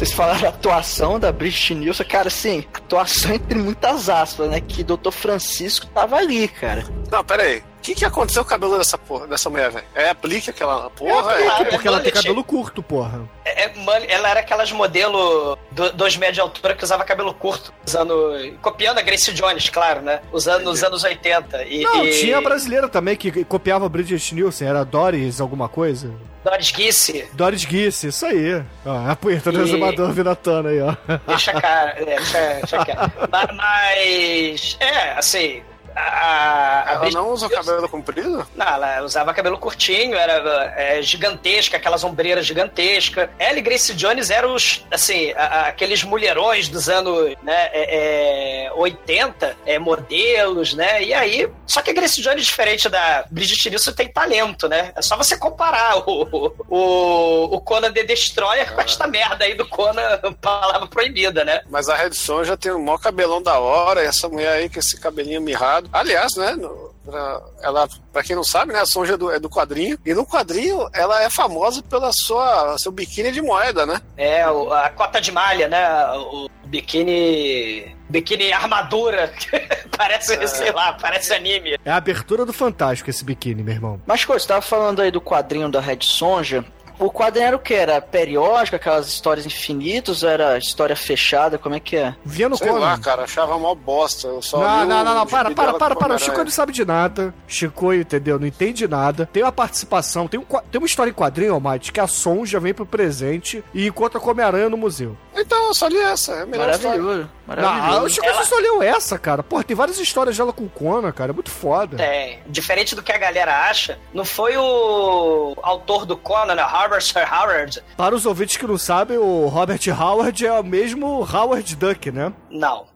Vocês 0.00 0.12
falaram 0.12 0.46
a 0.46 0.48
atuação 0.48 1.20
da 1.20 1.30
Bridget 1.30 1.74
Nielsen, 1.74 2.06
cara, 2.06 2.28
assim, 2.28 2.64
atuação 2.72 3.34
entre 3.34 3.58
muitas 3.58 4.08
aspas, 4.08 4.48
né? 4.48 4.58
Que 4.58 4.82
Dr. 4.82 5.10
Francisco 5.10 5.86
tava 5.88 6.16
ali, 6.16 6.48
cara. 6.48 6.86
Não, 7.12 7.22
pera 7.22 7.42
aí. 7.42 7.62
O 7.80 7.82
que, 7.82 7.94
que 7.94 8.04
aconteceu 8.04 8.42
com 8.44 8.48
o 8.48 8.50
cabelo 8.50 8.76
dessa 8.76 8.98
porra, 8.98 9.26
dessa 9.26 9.48
mulher, 9.48 9.70
velho? 9.70 9.86
É 9.94 10.10
aplique 10.10 10.50
aquela 10.50 10.90
porra? 10.90 11.32
É, 11.32 11.44
claro. 11.44 11.64
Porque 11.70 11.88
ela 11.88 12.00
tem 12.00 12.12
cabelo 12.12 12.44
curto, 12.44 12.82
porra. 12.82 13.22
É, 13.42 13.64
é, 13.64 13.74
mano, 13.74 14.04
ela 14.06 14.28
era 14.28 14.40
aquelas 14.40 14.70
modelo 14.70 15.56
do, 15.72 15.90
dois 15.92 16.14
metros 16.16 16.34
de 16.34 16.40
altura 16.42 16.74
que 16.74 16.84
usava 16.84 17.04
cabelo 17.04 17.32
curto, 17.32 17.72
usando. 17.86 18.34
copiando 18.60 18.98
a 18.98 19.02
Grace 19.02 19.32
Jones, 19.32 19.70
claro, 19.70 20.02
né? 20.02 20.20
Usando 20.30 20.64
nos 20.64 20.84
anos 20.84 21.02
80. 21.02 21.64
E, 21.64 21.80
Não, 21.82 22.04
e 22.06 22.10
tinha 22.20 22.36
a 22.36 22.42
brasileira 22.42 22.86
também 22.86 23.16
que 23.16 23.44
copiava 23.44 23.88
Bridget 23.88 24.34
Nielsen, 24.34 24.68
era 24.68 24.84
Doris 24.84 25.40
alguma 25.40 25.66
coisa. 25.68 26.12
Doris 26.44 26.70
Guisse. 26.72 27.28
Doris 27.32 27.64
Guisse, 27.64 28.08
isso 28.08 28.26
aí. 28.26 28.62
Ó, 28.84 29.10
a 29.10 29.16
punheta 29.16 29.50
do 29.50 29.60
E- 29.60 29.62
exumador 29.62 30.12
Vinatana 30.12 30.68
aí, 30.68 30.80
ó. 30.82 30.94
Deixa 31.26 31.50
a 31.52 31.60
cara. 31.60 31.90
É, 31.98 32.04
deixa, 32.04 32.38
deixa 32.60 32.84
quieto. 32.84 33.12
Ma- 33.30 33.48
Mas. 33.56 34.76
É, 34.80 35.12
assim. 35.18 35.62
A, 36.00 36.92
Ela 36.94 37.10
não 37.10 37.30
usa 37.30 37.48
cabelo 37.48 37.88
comprido? 37.88 38.46
Não, 38.54 38.66
ela 38.66 39.02
usava 39.02 39.34
cabelo 39.34 39.58
curtinho, 39.58 40.14
era 40.16 40.72
é, 40.76 41.02
gigantesca, 41.02 41.76
aquelas 41.76 42.02
ombreiras 42.04 42.46
gigantescas. 42.46 43.28
Ela 43.38 43.58
e 43.58 43.62
Grace 43.62 43.94
Jones 43.94 44.30
eram 44.30 44.54
os, 44.54 44.84
assim, 44.90 45.32
a- 45.32 45.68
aqueles 45.68 46.02
mulherões 46.02 46.68
dos 46.68 46.88
anos 46.88 47.34
né, 47.42 47.68
é, 47.72 48.66
é, 48.66 48.72
80, 48.72 49.56
é, 49.66 49.78
modelos, 49.78 50.74
né? 50.74 51.02
E 51.02 51.12
aí, 51.14 51.48
só 51.66 51.82
que 51.82 51.90
a 51.90 51.94
Grace 51.94 52.20
Jones, 52.22 52.46
diferente 52.46 52.88
da 52.88 53.24
Bridget 53.30 53.68
Nielsen, 53.68 53.94
tem 53.94 54.08
talento, 54.08 54.68
né? 54.68 54.92
É 54.96 55.02
só 55.02 55.16
você 55.16 55.36
comparar 55.36 55.98
o, 56.08 56.52
o, 56.68 57.56
o 57.56 57.60
Conan 57.60 57.92
The 57.92 58.04
Destroyer 58.04 58.72
com 58.74 58.80
esta 58.80 59.06
merda 59.06 59.44
aí 59.44 59.54
do 59.54 59.66
Conan 59.68 60.18
Palavra 60.40 60.86
Proibida, 60.88 61.44
né? 61.44 61.60
Mas 61.68 61.88
a 61.88 61.94
Red 61.96 62.12
Son 62.14 62.44
já 62.44 62.56
tem 62.56 62.72
o 62.72 62.78
maior 62.78 62.98
cabelão 62.98 63.42
da 63.42 63.58
hora, 63.58 64.02
e 64.02 64.06
essa 64.06 64.28
mulher 64.28 64.52
aí 64.52 64.68
com 64.68 64.78
esse 64.78 64.98
cabelinho 64.98 65.40
mirrado. 65.40 65.89
Aliás, 65.92 66.34
né? 66.36 66.52
no- 66.52 66.90
pra- 67.04 67.40
ela, 67.62 67.88
pra 68.12 68.22
quem 68.22 68.36
não 68.36 68.44
sabe, 68.44 68.72
né? 68.72 68.80
A 68.80 68.86
Sonja 68.86 69.14
é 69.14 69.16
do, 69.16 69.30
é 69.30 69.38
do 69.40 69.48
quadrinho. 69.50 69.98
E 70.04 70.14
no 70.14 70.26
quadrinho, 70.26 70.88
ela 70.92 71.22
é 71.22 71.30
famosa 71.30 71.82
pela 71.82 72.12
sua 72.12 72.76
seu 72.78 72.92
biquíni 72.92 73.32
de 73.32 73.40
moeda, 73.42 73.84
né? 73.86 74.00
É, 74.16 74.48
o- 74.48 74.72
a 74.72 74.88
cota 74.90 75.20
de 75.20 75.32
malha, 75.32 75.68
né? 75.68 75.88
O 76.16 76.48
biquíni. 76.66 77.96
Biquíni 78.08 78.52
armadura. 78.52 79.32
parece, 79.96 80.46
sei 80.48 80.72
lá, 80.72 80.92
parece 80.94 81.32
anime. 81.32 81.78
É 81.84 81.90
a 81.90 81.96
abertura 81.96 82.44
do 82.44 82.52
Fantástico 82.52 83.08
esse 83.10 83.24
biquíni, 83.24 83.62
meu 83.62 83.74
irmão. 83.74 84.00
Mas, 84.06 84.24
coisa, 84.24 84.42
você 84.42 84.48
tava 84.48 84.62
falando 84.62 85.00
aí 85.00 85.10
do 85.10 85.20
quadrinho 85.20 85.70
da 85.70 85.80
Red 85.80 85.98
Sonja. 86.02 86.64
O 87.00 87.10
quadrinho 87.10 87.46
era 87.46 87.56
o 87.56 87.58
que? 87.58 87.74
Era 87.74 88.00
periódico, 88.00 88.76
aquelas 88.76 89.08
histórias 89.08 89.46
infinitas? 89.46 90.22
Era 90.22 90.58
história 90.58 90.94
fechada? 90.94 91.58
Como 91.58 91.74
é 91.74 91.80
que 91.80 91.96
é? 91.96 92.14
Via 92.24 92.48
no 92.48 92.56
Sei 92.56 92.68
Conan. 92.68 92.80
lá, 92.80 92.98
cara, 92.98 93.22
achava 93.24 93.58
mó 93.58 93.74
bosta. 93.74 94.28
Eu 94.28 94.42
só 94.42 94.58
Não, 94.58 94.86
não, 94.86 95.04
não, 95.04 95.14
não, 95.14 95.26
para, 95.26 95.50
para, 95.50 95.74
para, 95.74 95.96
para. 95.96 96.14
O. 96.14 96.18
Chico 96.18 96.38
não 96.44 96.50
sabe 96.50 96.72
de 96.72 96.84
nada. 96.84 97.34
Chico, 97.48 97.92
entendeu? 97.94 98.38
Não 98.38 98.46
entende 98.46 98.86
nada. 98.86 99.28
Tem 99.32 99.42
uma 99.42 99.50
participação, 99.50 100.28
tem, 100.28 100.38
um, 100.38 100.44
tem 100.44 100.78
uma 100.78 100.86
história 100.86 101.10
em 101.10 101.14
quadrinho, 101.14 101.54
Almighty, 101.54 101.90
que 101.92 102.00
a 102.00 102.06
Sonja 102.06 102.60
vem 102.60 102.74
pro 102.74 102.84
presente 102.86 103.64
e 103.72 103.86
encontra 103.86 104.20
com 104.20 104.28
o 104.28 104.30
Homem-Aranha 104.32 104.68
no 104.68 104.76
museu. 104.76 105.16
Então, 105.34 105.68
eu 105.68 105.74
só 105.74 105.86
li 105.88 105.96
essa. 105.98 106.32
É 106.32 106.42
a 106.42 106.46
melhor 106.46 106.68
história. 106.70 107.00
Maravilhoso. 107.00 107.30
Não, 107.48 107.56
Maravilhoso. 107.56 108.04
o 108.04 108.10
Chico 108.10 108.26
Ela- 108.26 108.44
só 108.44 108.56
leu 108.56 108.82
essa, 108.82 109.18
cara. 109.18 109.42
Porra, 109.42 109.64
tem 109.64 109.76
várias 109.76 109.98
histórias 109.98 110.36
dela 110.36 110.52
com 110.52 110.64
o 110.64 110.68
Conan, 110.68 111.10
cara. 111.12 111.32
É 111.32 111.34
muito 111.34 111.50
foda. 111.50 112.00
É, 112.02 112.40
diferente 112.46 112.94
do 112.94 113.02
que 113.02 113.10
a 113.10 113.18
galera 113.18 113.68
acha, 113.68 113.98
não 114.12 114.24
foi 114.24 114.56
o 114.56 115.56
autor 115.62 116.04
do 116.04 116.16
Conan, 116.16 116.54
né, 116.54 116.62
Howard 116.62 116.89
Sir 116.98 117.26
Howard, 117.30 117.82
Para 117.96 118.14
os 118.14 118.24
ouvintes 118.26 118.56
que 118.56 118.66
não 118.66 118.78
sabem, 118.78 119.18
o 119.18 119.46
Robert 119.48 119.80
Howard 119.88 120.46
é 120.46 120.52
o 120.52 120.64
mesmo 120.64 121.06
Howard 121.30 121.76
Duck, 121.76 122.10
né? 122.10 122.32
não. 122.50 122.86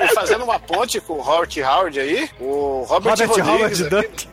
E 0.00 0.08
fazendo 0.14 0.44
uma 0.44 0.58
ponte 0.58 1.00
com 1.00 1.14
o 1.14 1.20
Robert 1.20 1.50
Howard 1.58 1.98
aí, 2.00 2.30
o 2.40 2.84
Robert, 2.88 3.10
Robert 3.16 3.28
Rodrigues. 3.28 3.80
Howard 3.80 3.88
Duck. 3.90 4.28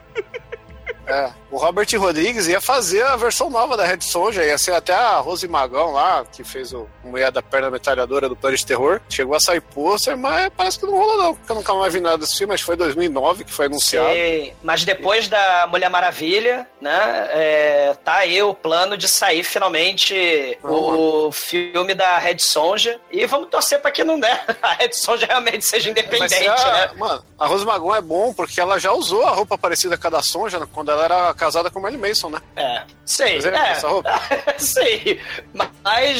É, 1.08 1.30
o 1.56 1.58
Robert 1.58 1.88
Rodrigues 1.96 2.48
ia 2.48 2.60
fazer 2.60 3.02
a 3.04 3.16
versão 3.16 3.50
nova 3.50 3.78
da 3.78 3.86
Red 3.86 4.02
Sonja, 4.02 4.44
ia 4.44 4.58
ser 4.58 4.74
até 4.74 4.94
a 4.94 5.20
Rose 5.20 5.48
Magão 5.48 5.94
lá, 5.94 6.26
que 6.30 6.44
fez 6.44 6.74
o 6.74 6.86
Mulher 7.02 7.32
da 7.32 7.42
Perna 7.42 7.72
Metralhadora 7.72 8.28
do 8.28 8.36
Planet 8.36 8.62
Terror. 8.64 9.00
Chegou 9.08 9.34
a 9.38 9.40
sair 9.40 9.62
pôster, 9.62 10.18
mas 10.18 10.52
parece 10.58 10.78
que 10.78 10.86
não 10.86 10.98
rolou 10.98 11.18
não, 11.18 11.34
porque 11.34 11.50
eu 11.50 11.56
nunca 11.56 11.74
mais 11.74 11.94
vi 11.94 12.02
nada 12.02 12.18
desse 12.18 12.38
filme, 12.38 12.58
que 12.58 12.64
foi 12.64 12.76
2009 12.76 13.46
que 13.46 13.54
foi 13.54 13.68
anunciado. 13.68 14.14
Sim, 14.14 14.52
mas 14.62 14.84
depois 14.84 15.30
da 15.30 15.66
Mulher 15.72 15.90
Maravilha, 15.90 16.68
né, 16.82 17.30
é, 17.32 17.96
tá 18.04 18.16
aí 18.16 18.44
o 18.44 18.54
plano 18.54 18.98
de 18.98 19.08
sair 19.08 19.46
finalmente 19.46 20.60
o 20.62 21.32
filme 21.32 21.94
da 21.94 22.18
Red 22.18 22.40
Sonja 22.40 23.00
e 23.10 23.26
vamos 23.26 23.48
torcer 23.50 23.80
pra 23.80 23.92
que 23.92 24.04
não 24.04 24.18
né, 24.18 24.42
a 24.62 24.74
Red 24.74 24.92
Sonja 24.92 25.26
realmente 25.26 25.66
seja 25.66 25.90
independente, 25.90 26.50
a, 26.50 26.72
né? 26.74 26.92
Mano, 26.98 27.24
a 27.40 27.48
Rose 27.48 27.66
Magão 27.66 27.96
é 27.96 28.02
bom 28.02 28.34
porque 28.34 28.60
ela 28.60 28.78
já 28.78 28.92
usou 28.92 29.26
a 29.26 29.30
roupa 29.30 29.58
parecida 29.58 29.98
com 29.98 30.08
a 30.08 30.10
da 30.10 30.22
Sonja 30.22 30.68
quando 30.74 30.92
ela 30.92 31.06
era 31.06 31.34
casada 31.46 31.70
com 31.70 31.78
o 31.78 31.82
Marilyn 31.82 32.02
Manson, 32.02 32.30
né? 32.30 32.42
É, 32.56 32.84
sei, 33.06 33.36
Mas 33.36 33.46
é 33.46 33.50
é, 33.50 33.72
essa 33.72 33.88
roupa? 33.88 34.10
sei, 34.58 35.22
mas 35.54 35.70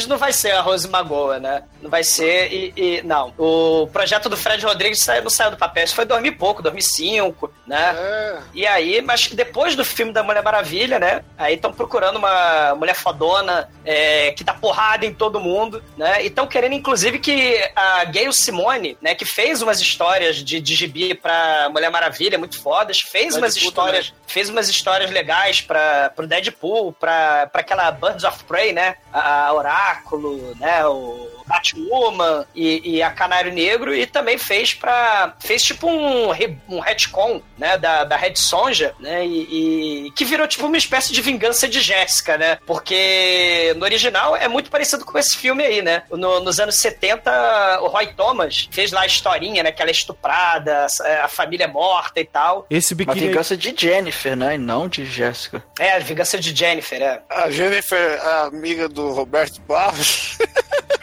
não 0.06 0.16
vai 0.16 0.32
ser 0.32 0.52
a 0.52 0.60
Rose 0.60 0.88
Magoa, 0.88 1.38
né? 1.40 1.64
Não 1.82 1.90
vai 1.90 2.04
ser 2.04 2.52
e, 2.52 2.72
e- 2.76 3.02
não. 3.02 3.34
O 3.36 3.88
projeto 3.92 4.28
do 4.28 4.36
Fred 4.36 4.64
Rodrigues 4.64 5.02
saiu- 5.02 5.22
não 5.22 5.30
saiu 5.30 5.50
do 5.50 5.56
papel, 5.56 5.84
isso 5.84 5.94
foi 5.94 6.04
2000 6.04 6.32
e 6.32 6.34
pouco, 6.34 6.62
2005, 6.62 7.52
né? 7.66 7.94
É. 7.98 8.38
E 8.54 8.66
aí, 8.66 9.00
mas 9.02 9.26
depois 9.28 9.74
do 9.74 9.84
filme 9.84 10.12
da 10.12 10.22
Mulher 10.22 10.42
Maravilha, 10.42 10.98
né? 10.98 11.22
Aí 11.36 11.54
estão 11.54 11.72
procurando 11.72 12.16
uma 12.16 12.74
mulher 12.76 12.94
fodona 12.94 13.68
é, 13.84 14.32
que 14.32 14.44
dá 14.44 14.54
porrada 14.54 15.04
em 15.04 15.12
todo 15.12 15.40
mundo, 15.40 15.82
né? 15.96 16.22
E 16.22 16.26
estão 16.28 16.46
querendo, 16.46 16.72
inclusive, 16.74 17.18
que 17.18 17.58
a 17.74 18.04
Gayle 18.04 18.32
Simone, 18.32 18.96
né? 19.02 19.14
Que 19.14 19.24
fez 19.24 19.62
umas 19.62 19.80
histórias 19.80 20.36
de, 20.36 20.60
de 20.60 20.74
gibi 20.74 21.14
pra 21.14 21.68
Mulher 21.70 21.90
Maravilha 21.90 22.38
muito 22.38 22.60
fodas, 22.60 23.00
fez 23.00 23.34
Deadpool 23.34 23.38
umas 23.42 23.56
histórias, 23.56 24.14
fez 24.26 24.48
umas 24.48 24.68
histórias 24.68 25.10
legais 25.10 25.60
para 25.60 26.10
pro 26.14 26.26
Deadpool, 26.26 26.92
pra, 26.92 27.46
pra 27.48 27.60
aquela 27.62 27.90
Birds 27.90 28.24
of 28.24 28.44
Prey, 28.44 28.72
né? 28.72 28.96
A, 29.12 29.46
a 29.48 29.52
Oráculo, 29.56 30.54
né? 30.58 30.84
O 30.86 31.28
Batwoman 31.46 32.44
e, 32.54 32.96
e 32.96 33.02
a 33.02 33.10
Canário 33.10 33.52
Negro 33.52 33.94
e 33.94 34.04
também 34.06 34.36
fez 34.36 34.74
para 34.74 35.34
fez 35.40 35.62
tipo 35.62 35.88
um, 35.88 36.28
um 36.68 36.80
retcon, 36.80 37.40
né, 37.56 37.78
da, 37.78 38.02
da 38.04 38.16
Red 38.16 38.34
Sonja, 38.36 38.94
né, 38.98 39.24
e, 39.24 40.06
e 40.06 40.10
que 40.10 40.24
virou 40.24 40.48
tipo 40.48 40.66
uma 40.66 40.76
espécie 40.76 41.12
de 41.12 41.20
vingança 41.22 41.68
de 41.68 41.80
Jéssica, 41.80 42.36
né, 42.36 42.58
porque 42.66 43.72
no 43.76 43.84
original 43.84 44.36
é 44.36 44.48
muito 44.48 44.70
parecido 44.70 45.04
com 45.04 45.16
esse 45.18 45.36
filme 45.36 45.64
aí, 45.64 45.82
né, 45.82 46.02
no- 46.10 46.40
nos 46.40 46.58
anos 46.58 46.74
70 46.76 47.80
o 47.82 47.86
Roy 47.86 48.08
Thomas 48.08 48.68
fez 48.72 48.90
lá 48.90 49.02
a 49.02 49.06
historinha, 49.06 49.62
né, 49.62 49.70
que 49.70 49.80
ela 49.80 49.90
é 49.90 49.92
estuprada, 49.92 50.86
a 51.22 51.28
família 51.28 51.64
é 51.64 51.68
morta 51.68 52.18
e 52.20 52.24
tal, 52.24 52.66
Esse 52.68 52.92
Uma 52.94 52.98
biquíni. 52.98 53.20
aí- 53.20 53.28
vingança 53.28 53.56
de 53.56 53.74
Jennifer, 53.76 54.36
né? 54.36 54.54
E 54.54 54.58
não 54.58 54.88
de 54.88 55.04
Jéssica. 55.06 55.62
é, 55.78 55.92
a 55.92 55.98
vingança 56.00 56.38
de 56.38 56.54
Jennifer, 56.54 57.00
é. 57.00 57.22
A 57.30 57.50
Jennifer, 57.50 58.20
a 58.26 58.42
amiga 58.46 58.88
do 58.88 59.12
Roberto 59.12 59.45
Barros. 59.58 60.38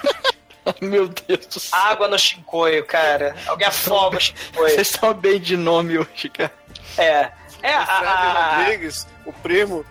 Meu 0.82 1.08
Deus 1.10 1.46
do 1.46 1.60
céu. 1.60 1.80
Água 1.80 2.08
no 2.08 2.18
chincoio, 2.18 2.86
cara. 2.86 3.36
Alguém 3.48 3.68
afoga 3.68 4.18
o 4.18 4.20
chincoio. 4.20 4.70
Vocês 4.70 4.90
estão 4.90 5.14
bem 5.14 5.40
de 5.40 5.58
nome 5.58 5.98
hoje, 5.98 6.30
cara. 6.30 6.54
É. 6.98 7.32
É, 7.62 7.74
a, 7.76 7.86
Fred 7.86 8.08
a, 8.08 8.58
Rodrigues, 8.58 9.08
o 9.26 9.32
primo 9.32 9.86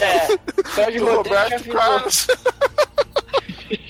é, 0.00 0.38
Fred 0.68 0.98
já 0.98 1.04
Roberto 1.04 1.68
Carlos. 1.70 2.26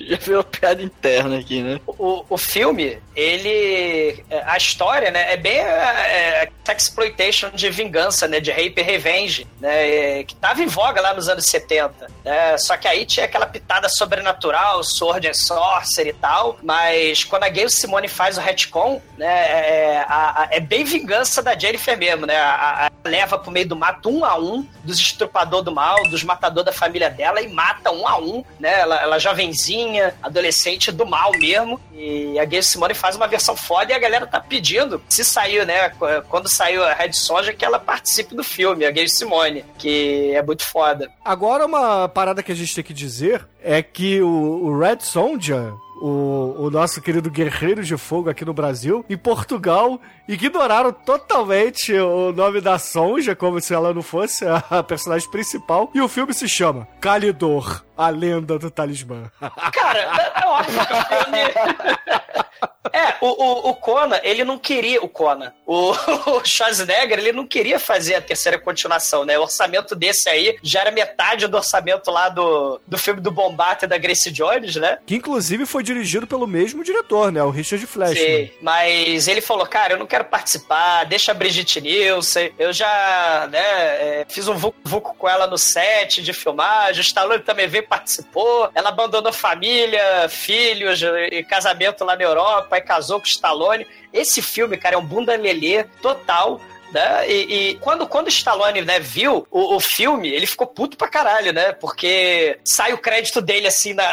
já 0.09 0.17
virou 0.17 0.45
piada 0.45 0.83
interna 0.83 1.39
aqui, 1.39 1.63
né? 1.63 1.81
o, 1.87 2.25
o 2.29 2.37
filme, 2.39 2.99
ele. 3.15 4.25
é, 4.31 4.43
A 4.47 4.57
história, 4.57 5.11
né, 5.11 5.33
é 5.33 5.37
bem 5.37 5.59
é, 5.59 6.49
é, 6.69 6.73
exploitation 6.77 7.51
de 7.51 7.69
vingança, 7.71 8.27
né? 8.27 8.41
De 8.41 8.51
rape 8.51 8.75
e 8.79 8.83
revenge, 8.83 9.47
né? 9.61 10.19
é, 10.21 10.25
que 10.25 10.35
tava 10.35 10.63
em 10.63 10.67
voga 10.67 11.01
lá 11.01 11.13
nos 11.15 11.29
anos 11.29 11.45
70. 11.47 12.07
Né, 12.25 12.57
só 12.59 12.77
que 12.77 12.89
aí 12.89 13.05
tinha 13.05 13.27
aquela 13.27 13.47
pitada 13.47 13.89
sobrenatural, 13.89 14.83
Sword 14.83 15.29
and 15.29 15.35
Sorcery 15.35 16.11
e 16.11 16.13
tal. 16.15 16.59
Mas 16.63 17.25
quando 17.25 17.45
a 17.45 17.49
Gayle 17.49 17.71
Simone 17.71 18.09
faz 18.09 18.39
o 18.39 18.41
retcon, 18.41 19.01
né? 19.19 19.27
É, 19.27 20.05
a- 20.09 20.43
a- 20.43 20.49
é 20.51 20.61
bem 20.61 20.85
vingança 20.85 21.43
da 21.43 21.59
Jennifer 21.59 21.97
mesmo, 21.99 22.27
né? 22.27 22.37
A, 22.37 22.87
a- 22.87 22.91
leva 23.09 23.39
pro 23.39 23.51
meio 23.51 23.67
do 23.69 23.77
mato 23.77 24.09
um 24.09 24.25
a 24.25 24.39
um 24.39 24.67
dos 24.85 24.99
estrupador 24.99 25.63
do 25.63 25.73
mal, 25.73 26.03
dos 26.09 26.23
matador 26.25 26.63
da 26.65 26.73
família 26.73 27.11
dela 27.11 27.41
e 27.41 27.49
mata 27.49 27.91
um 27.91 28.07
a 28.07 28.17
um, 28.19 28.45
né? 28.59 28.81
Ela, 28.81 29.01
ela 29.03 29.19
jovenzinha, 29.19 29.92
adolescente 30.23 30.91
do 30.91 31.05
mal 31.07 31.33
mesmo. 31.33 31.81
E 31.93 32.39
a 32.39 32.45
Gayle 32.45 32.65
Simone 32.65 32.95
faz 32.95 33.17
uma 33.17 33.27
versão 33.29 33.57
foda 33.57 33.93
e 33.93 33.95
a 33.95 33.99
galera 33.99 34.27
tá 34.27 34.41
pedindo, 34.41 35.03
se 35.09 35.25
saiu, 35.25 35.65
né? 35.67 35.91
qu- 35.91 36.07
Quando 36.29 36.49
saiu 36.49 36.83
a 36.85 36.93
Red 36.95 37.13
Sonja, 37.13 37.53
que 37.53 37.65
ela 37.65 37.79
participe 37.79 38.35
do 38.35 38.43
filme, 38.45 38.85
a 38.85 38.91
Gayle 38.91 39.09
Simone, 39.09 39.65
que 39.79 40.33
é 40.35 40.43
muito 40.43 40.65
foda. 40.65 41.11
Agora, 41.25 41.67
uma 41.67 42.09
parada 42.09 42.43
que 42.43 42.53
a 42.53 42.55
gente 42.55 42.75
tem 42.75 42.85
que 42.85 42.95
dizer 42.95 43.47
é 43.63 43.83
que 43.83 44.21
o, 44.23 44.29
o 44.29 44.79
Red 44.79 44.99
Sonja, 45.01 45.73
o, 46.03 46.67
o 46.67 46.71
nosso 46.71 47.01
querido 47.01 47.31
guerreiro 47.31 47.85
de 47.85 47.97
fogo 47.97 48.29
aqui 48.29 48.45
no 48.45 48.53
Brasil, 48.53 49.05
em 49.09 49.17
Portugal, 49.17 50.01
ignoraram 50.27 50.93
totalmente 50.93 51.93
o 51.95 52.33
nome 52.33 52.61
da 52.61 52.77
Sonja, 52.77 53.37
como 53.37 53.61
se 53.61 53.73
ela 53.73 53.95
não 53.95 54.03
fosse 54.03 54.45
a 54.69 54.83
personagem 54.83 55.31
principal, 55.31 55.89
e 55.95 56.01
o 56.01 56.09
filme 56.09 56.35
se 56.35 56.49
chama 56.49 56.89
Calidor, 57.01 57.85
a 57.97 58.09
lenda 58.09 58.59
do 58.59 58.69
talismã. 58.69 59.31
Cara, 59.73 60.01
é 60.01 60.43
é 60.43 60.47
óbvio 60.49 60.87
que 60.87 60.93
o 60.93 61.25
filme. 61.25 62.69
É, 62.93 63.15
o, 63.21 63.27
o, 63.27 63.71
o 63.71 63.75
Conan, 63.75 64.21
ele 64.23 64.45
não 64.45 64.59
queria. 64.59 65.03
O 65.03 65.09
Conan. 65.09 65.53
O, 65.67 65.93
o 66.31 66.45
Schwarzenegger, 66.45 67.19
ele 67.19 67.33
não 67.33 67.47
queria 67.47 67.79
fazer 67.79 68.15
a 68.15 68.21
terceira 68.21 68.59
continuação, 68.59 69.25
né? 69.25 69.39
O 69.39 69.43
orçamento 69.43 69.95
desse 69.95 70.29
aí 70.29 70.57
já 70.63 70.81
era 70.81 70.91
metade 70.91 71.47
do 71.47 71.57
orçamento 71.57 72.11
lá 72.11 72.29
do, 72.29 72.81
do 72.87 72.99
filme 72.99 73.21
do 73.21 73.31
Bombate 73.31 73.87
da 73.87 73.99
Grace 73.99 74.31
Jones, 74.31 74.77
né? 74.77 74.99
que 75.07 75.17
inclusive 75.17 75.67
foi 75.67 75.83
dirigido 75.83 76.27
pelo 76.27 76.47
mesmo 76.47 76.83
diretor, 76.83 77.31
né? 77.31 77.43
O 77.43 77.51
Richard 77.51 77.85
Flashman. 77.87 78.17
Sei, 78.17 78.59
mas 78.61 79.29
ele 79.29 79.41
falou, 79.41 79.67
cara, 79.67 79.95
eu 79.95 79.99
não 79.99 80.07
quero 80.07 80.25
participar, 80.25 81.05
deixa 81.05 81.33
a 81.33 81.35
Brigitte 81.35 81.81
Nielsen, 81.81 82.53
eu 82.59 82.73
já, 82.73 83.49
né, 83.51 83.61
é, 83.61 84.27
fiz 84.29 84.49
um 84.49 84.55
vucu 84.55 85.15
com 85.15 85.29
ela 85.29 85.47
no 85.47 85.59
set 85.59 86.23
de 86.23 86.33
filmagem, 86.33 87.01
o 87.01 87.03
Stallone 87.03 87.43
também 87.43 87.69
veio, 87.69 87.87
participou, 87.87 88.71
ela 88.75 88.89
abandonou 88.89 89.33
família, 89.33 90.29
filhos 90.29 91.03
e 91.31 91.43
casamento 91.43 92.05
lá 92.05 92.17
na 92.17 92.23
Europa, 92.23 92.72
e 92.79 92.83
casou 92.83 93.21
com 93.21 93.27
Stallone. 93.27 93.87
Esse 94.13 94.43
filme, 94.43 94.77
cara, 94.77 94.97
é 94.97 94.99
um 94.99 95.05
bunda 95.05 95.37
lelê 95.37 95.85
total, 96.01 96.61
né? 96.93 97.29
E, 97.29 97.71
e 97.71 97.75
quando, 97.77 98.07
quando 98.07 98.27
o 98.27 98.31
Stallone 98.31 98.83
né, 98.83 99.01
viu 99.01 99.47
o, 99.51 99.77
o 99.77 99.81
filme, 99.81 100.29
ele 100.29 100.47
ficou 100.47 100.67
puto 100.67 100.97
pra 100.97 101.09
caralho, 101.09 101.53
né? 101.53 101.73
Porque 101.73 102.59
sai 102.65 102.93
o 102.93 102.99
crédito 102.99 103.41
dele 103.41 103.67
assim 103.67 103.95
na. 103.95 104.09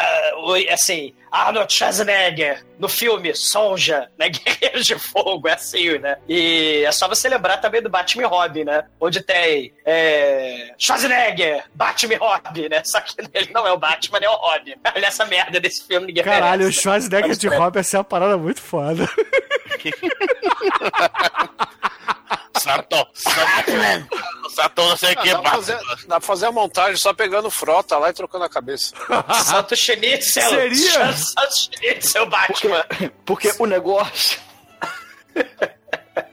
Assim, 0.71 1.13
Arnold 1.31 1.71
Schwarzenegger 1.71 2.65
no 2.77 2.89
filme 2.89 3.35
Sonja, 3.35 4.09
né? 4.17 4.29
Guerreiro 4.29 4.81
de 4.81 4.97
Fogo, 4.97 5.47
é 5.47 5.53
assim, 5.53 5.97
né? 5.99 6.17
E 6.27 6.83
é 6.85 6.91
só 6.91 7.07
você 7.07 7.29
lembrar 7.29 7.57
também 7.57 7.81
do 7.81 7.89
Batman 7.89 8.27
Robin, 8.27 8.63
né? 8.63 8.85
Onde 8.99 9.21
tem 9.21 9.73
é, 9.85 10.73
Schwarzenegger, 10.77 11.65
Batman 11.73 12.17
Robin, 12.17 12.69
né? 12.69 12.81
Só 12.83 12.99
que 13.01 13.13
ele 13.33 13.51
não 13.53 13.67
é 13.67 13.71
o 13.71 13.77
Batman, 13.77 14.19
é 14.21 14.29
o 14.29 14.35
Robin. 14.35 14.75
Olha 14.95 15.05
essa 15.05 15.25
merda 15.25 15.59
desse 15.59 15.85
filme, 15.85 16.07
ninguém 16.07 16.23
Caralho, 16.23 16.61
o 16.61 16.65
merece. 16.65 16.81
Schwarzenegger 16.81 17.35
de 17.35 17.47
Robin 17.47 17.79
é 17.79 17.97
uma 17.97 18.03
parada 18.03 18.37
muito 18.37 18.61
foda. 18.61 19.07
Sato, 22.75 23.07
Sato, 23.13 23.71
Sato, 24.55 24.81
não 24.81 24.97
sei 24.97 25.09
o 25.15 25.19
Ah, 25.19 25.21
que, 25.21 25.31
dá, 25.33 25.39
pra 25.41 25.51
fazer, 25.51 25.77
dá 26.07 26.19
pra 26.19 26.21
fazer 26.21 26.45
a 26.45 26.51
montagem 26.51 26.95
só 26.97 27.13
pegando 27.13 27.49
frota 27.49 27.97
lá 27.97 28.09
e 28.09 28.13
trocando 28.13 28.43
a 28.45 28.49
cabeça. 28.49 28.93
Santo 29.45 29.75
Schnitzel. 29.75 30.49
Seria? 30.49 31.13
Santo 31.13 31.53
Schnitzel, 31.55 32.25
Batman. 32.27 32.85
Porque 33.25 33.53
o 33.59 33.65
negócio. 33.65 34.39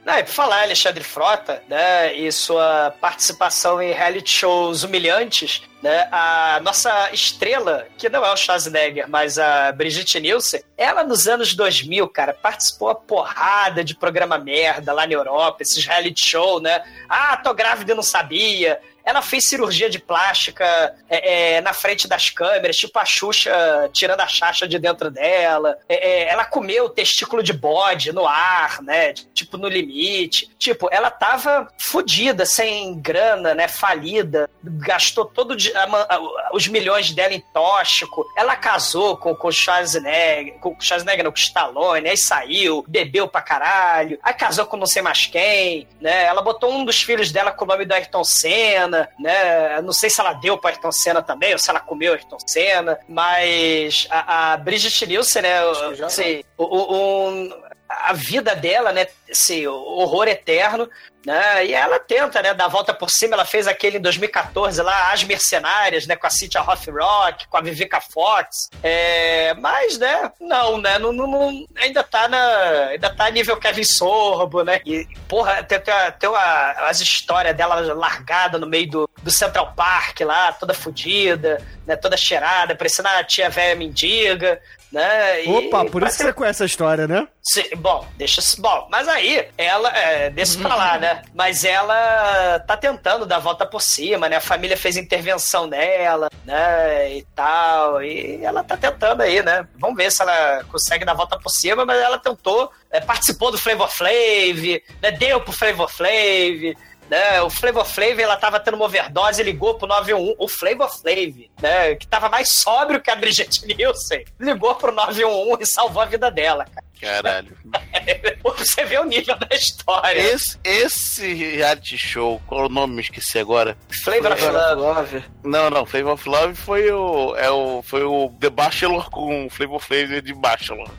Não, 0.05 0.13
é 0.13 0.23
pra 0.23 0.33
falar, 0.33 0.63
Alexandre 0.63 1.03
Frota, 1.03 1.61
né, 1.67 2.13
e 2.15 2.31
sua 2.31 2.93
participação 2.99 3.81
em 3.81 3.91
reality 3.91 4.31
shows 4.31 4.83
humilhantes, 4.83 5.61
né, 5.81 6.07
a 6.11 6.59
nossa 6.63 7.11
estrela, 7.11 7.87
que 7.97 8.09
não 8.09 8.25
é 8.25 8.31
o 8.31 8.37
Schwarzenegger, 8.37 9.07
mas 9.07 9.37
a 9.37 9.71
Brigitte 9.71 10.19
Nielsen, 10.19 10.61
ela 10.77 11.03
nos 11.03 11.27
anos 11.27 11.53
2000, 11.53 12.07
cara, 12.09 12.33
participou 12.33 12.89
a 12.89 12.95
porrada 12.95 13.83
de 13.83 13.95
programa 13.95 14.37
merda 14.37 14.93
lá 14.93 15.05
na 15.05 15.13
Europa, 15.13 15.61
esses 15.61 15.85
reality 15.85 16.25
show, 16.25 16.59
né, 16.59 16.83
ah, 17.07 17.37
tô 17.37 17.53
grávida 17.53 17.91
e 17.91 17.95
não 17.95 18.03
sabia, 18.03 18.79
ela 19.07 19.21
fez 19.21 19.47
cirurgia 19.47 19.89
de 19.89 19.99
plástica 19.99 20.65
é, 21.09 21.55
é, 21.55 21.61
na 21.61 21.73
frente 21.73 22.07
das 22.07 22.29
câmeras, 22.29 22.75
tipo 22.75 22.97
a 22.99 23.05
Xuxa 23.05 23.89
tirando 23.93 24.19
a 24.21 24.27
chacha 24.27 24.67
de 24.67 24.77
dentro 24.77 25.09
dela. 25.09 25.77
É, 25.87 25.95
é, 26.25 26.29
ela 26.29 26.45
comeu 26.45 26.89
testículo 26.89 27.41
de 27.41 27.53
bode 27.53 28.11
no 28.11 28.27
ar, 28.27 28.81
né? 28.81 29.13
Tipo, 29.33 29.57
no 29.57 29.67
limite. 29.67 30.49
Tipo, 30.59 30.89
ela 30.91 31.09
tava 31.09 31.67
fodida, 31.79 32.45
sem 32.45 32.99
grana, 32.99 33.53
né? 33.55 33.67
Falida. 33.67 34.49
Gastou 34.63 35.25
todo 35.25 35.55
di- 35.55 35.73
a 35.75 35.87
ma- 35.87 36.05
a- 36.09 36.49
os 36.53 36.67
milhões 36.67 37.11
dela 37.11 37.33
em 37.33 37.39
tóxico. 37.53 38.25
Ela 38.37 38.55
casou 38.55 39.17
com, 39.17 39.33
com 39.35 39.47
o 39.47 39.51
Schwarzenegger, 39.51 40.59
com 40.59 40.69
o 40.77 40.81
Schwarzenegger, 40.81 41.23
não, 41.23 41.31
com 41.31 41.37
o 41.37 41.41
Stallone, 41.41 42.09
aí 42.09 42.17
saiu, 42.17 42.83
bebeu 42.87 43.27
pra 43.27 43.41
caralho. 43.41 44.19
Aí 44.21 44.33
casou 44.33 44.65
com 44.65 44.75
não 44.77 44.85
sei 44.85 45.01
mais 45.01 45.25
quem, 45.25 45.87
né? 46.01 46.23
Ela 46.25 46.41
botou 46.41 46.71
um 46.71 46.83
dos 46.83 47.01
filhos 47.01 47.31
dela 47.31 47.51
com 47.51 47.63
o 47.65 47.67
nome 47.67 47.85
do 47.85 47.93
Ayrton 47.93 48.23
Senna, 48.23 48.96
né? 49.19 49.81
Não 49.81 49.91
sei 49.93 50.09
se 50.09 50.19
ela 50.21 50.33
deu 50.33 50.57
pra 50.57 50.69
Ayrton 50.71 50.91
Senna 50.91 51.21
também, 51.21 51.53
ou 51.53 51.59
se 51.59 51.69
ela 51.69 51.79
comeu 51.79 52.13
Ayrton 52.13 52.37
Senna, 52.45 52.99
mas 53.07 54.07
a, 54.09 54.53
a 54.53 54.57
Brigitte 54.57 55.05
Nielsen, 55.05 55.41
né? 55.41 55.59
Assim, 56.05 56.43
um- 56.59 57.66
a 57.89 58.13
vida 58.13 58.55
dela, 58.55 58.91
né? 58.91 59.07
Esse 59.27 59.67
horror 59.67 60.27
eterno, 60.27 60.89
né? 61.25 61.65
E 61.65 61.73
ela 61.73 61.99
tenta, 61.99 62.41
né? 62.41 62.53
Dar 62.53 62.65
a 62.65 62.69
volta 62.69 62.93
por 62.93 63.09
cima. 63.09 63.33
Ela 63.35 63.45
fez 63.45 63.67
aquele 63.67 63.97
em 63.97 64.01
2014 64.01 64.81
lá, 64.81 65.11
As 65.11 65.23
Mercenárias, 65.23 66.05
né? 66.07 66.15
Com 66.15 66.27
a 66.27 66.29
Cynthia 66.29 66.61
Rothrock, 66.61 67.47
com 67.47 67.57
a 67.57 67.61
Vivica 67.61 67.99
Fox. 68.01 68.69
É, 68.83 69.53
mas, 69.55 69.97
né? 69.97 70.31
Não, 70.39 70.77
né? 70.77 70.97
Não, 70.99 71.11
não- 71.11 71.27
não- 71.27 71.65
ainda 71.77 72.03
tá 72.03 72.27
na, 72.27 72.87
ainda 72.89 73.09
tá 73.13 73.29
nível 73.29 73.57
Kevin 73.57 73.83
Sorbo, 73.83 74.63
né? 74.63 74.79
E, 74.85 75.05
porra, 75.27 75.63
tem, 75.63 75.79
tem, 75.79 75.93
tem 76.19 76.29
a- 76.35 76.87
as 76.89 76.99
histórias 77.01 77.55
dela 77.55 77.75
largada 77.93 78.57
no 78.57 78.67
meio 78.67 78.89
do, 78.89 79.09
do 79.21 79.31
Central 79.31 79.73
Park 79.75 80.21
lá, 80.21 80.51
toda 80.53 80.73
fodida, 80.73 81.61
né? 81.85 81.95
Toda 81.95 82.15
cheirada, 82.17 82.75
parecendo 82.75 83.09
a 83.09 83.23
tia 83.23 83.49
velha 83.49 83.75
mendiga, 83.75 84.61
né? 84.91 85.43
E- 85.45 85.49
Opa, 85.49 85.85
por 85.85 86.03
isso 86.03 86.17
que 86.17 86.23
você 86.23 86.33
conhece 86.33 86.63
a 86.63 86.65
história, 86.65 87.07
né? 87.07 87.27
Sim, 87.41 87.63
bom, 87.77 88.05
deixa. 88.17 88.41
Bom, 88.59 88.87
mas 88.89 89.07
aí, 89.07 89.47
ela. 89.57 89.89
É, 89.97 90.29
deixa 90.29 90.59
pra 90.59 90.75
lá, 90.75 90.97
né? 90.97 91.21
Mas 91.33 91.63
ela 91.63 92.59
tá 92.67 92.75
tentando 92.75 93.25
dar 93.25 93.37
a 93.37 93.39
volta 93.39 93.65
por 93.65 93.81
cima, 93.81 94.27
né? 94.27 94.35
A 94.37 94.41
família 94.41 94.75
fez 94.77 94.97
intervenção 94.97 95.65
nela, 95.67 96.29
né? 96.45 97.13
E 97.17 97.23
tal. 97.35 98.01
E 98.03 98.43
ela 98.43 98.63
tá 98.63 98.75
tentando 98.77 99.21
aí, 99.21 99.41
né? 99.43 99.67
Vamos 99.77 99.95
ver 99.97 100.11
se 100.11 100.21
ela 100.21 100.63
consegue 100.71 101.05
dar 101.05 101.13
a 101.13 101.15
volta 101.15 101.37
por 101.39 101.49
cima, 101.49 101.85
mas 101.85 101.99
ela 102.01 102.17
tentou, 102.19 102.69
é, 102.91 102.99
participou 102.99 103.51
do 103.51 103.57
Flavor 103.57 103.89
Flav, 103.89 104.81
né? 105.01 105.11
Deu 105.11 105.39
pro 105.41 105.53
Flavor 105.53 105.89
Flav. 105.89 106.75
Né, 107.09 107.41
o 107.41 107.49
Flavor 107.49 107.85
Flav, 107.85 108.19
ela 108.19 108.35
tava 108.35 108.59
tendo 108.59 108.75
uma 108.75 108.85
overdose, 108.85 109.41
ligou 109.41 109.75
pro 109.75 109.87
911, 109.87 110.35
o 110.37 110.47
Flavor 110.47 110.89
Flav, 110.89 111.49
né, 111.61 111.95
que 111.95 112.05
tava 112.05 112.27
mais 112.27 112.49
sóbrio 112.49 113.01
que 113.01 113.09
a 113.09 113.15
Brigitte 113.15 113.65
Nielsen, 113.75 114.25
ligou 114.39 114.75
pro 114.75 114.91
911 114.91 115.63
e 115.63 115.65
salvou 115.65 116.01
a 116.01 116.05
vida 116.05 116.29
dela, 116.29 116.65
cara. 116.65 116.87
Caralho. 116.99 117.55
Você 118.57 118.83
ver 118.85 118.99
o 118.99 119.03
nível 119.03 119.37
da 119.37 119.55
história. 119.55 120.19
Esse, 120.19 120.57
esse 120.63 121.33
reality 121.33 121.97
show, 121.97 122.41
qual 122.47 122.65
o 122.65 122.69
nome? 122.69 122.95
Me 122.95 123.01
esqueci 123.01 123.37
agora. 123.37 123.77
Flavor 124.03 124.31
of 124.31 124.45
Love. 124.45 124.81
Love. 124.81 125.23
Não, 125.43 125.69
não, 125.69 125.85
Flavor 125.85 126.13
of 126.13 126.27
Love 126.27 126.55
foi 126.55 126.91
o, 126.91 127.35
é 127.35 127.49
o, 127.51 127.83
foi 127.83 128.03
o 128.03 128.29
The 128.39 128.49
Bachelor 128.49 129.09
com 129.11 129.47
Flavor 129.49 129.79
Flavor 129.79 130.21
de 130.21 130.33
Bachelor. 130.33 130.89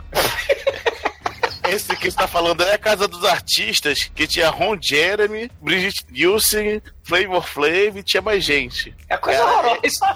Esse 1.71 1.95
que 1.97 2.09
está 2.09 2.27
falando 2.27 2.63
é 2.63 2.75
a 2.75 2.79
Casa 2.79 3.07
dos 3.07 3.25
Artistas, 3.25 4.11
que 4.15 4.27
tinha 4.27 4.49
Ron 4.51 4.79
Jeremy, 4.81 5.51
Brigitte 5.61 6.07
Nielsen, 6.11 6.83
Flavor 7.03 7.43
Flav 7.43 7.99
e 7.99 8.03
tinha 8.03 8.23
mais 8.23 8.45
gente. 8.45 8.95
É 9.09 9.17
coisa 9.17 9.41
Cara, 9.41 9.53
horrorosa. 9.53 9.81
Isso 9.85 10.05
é 10.05 10.13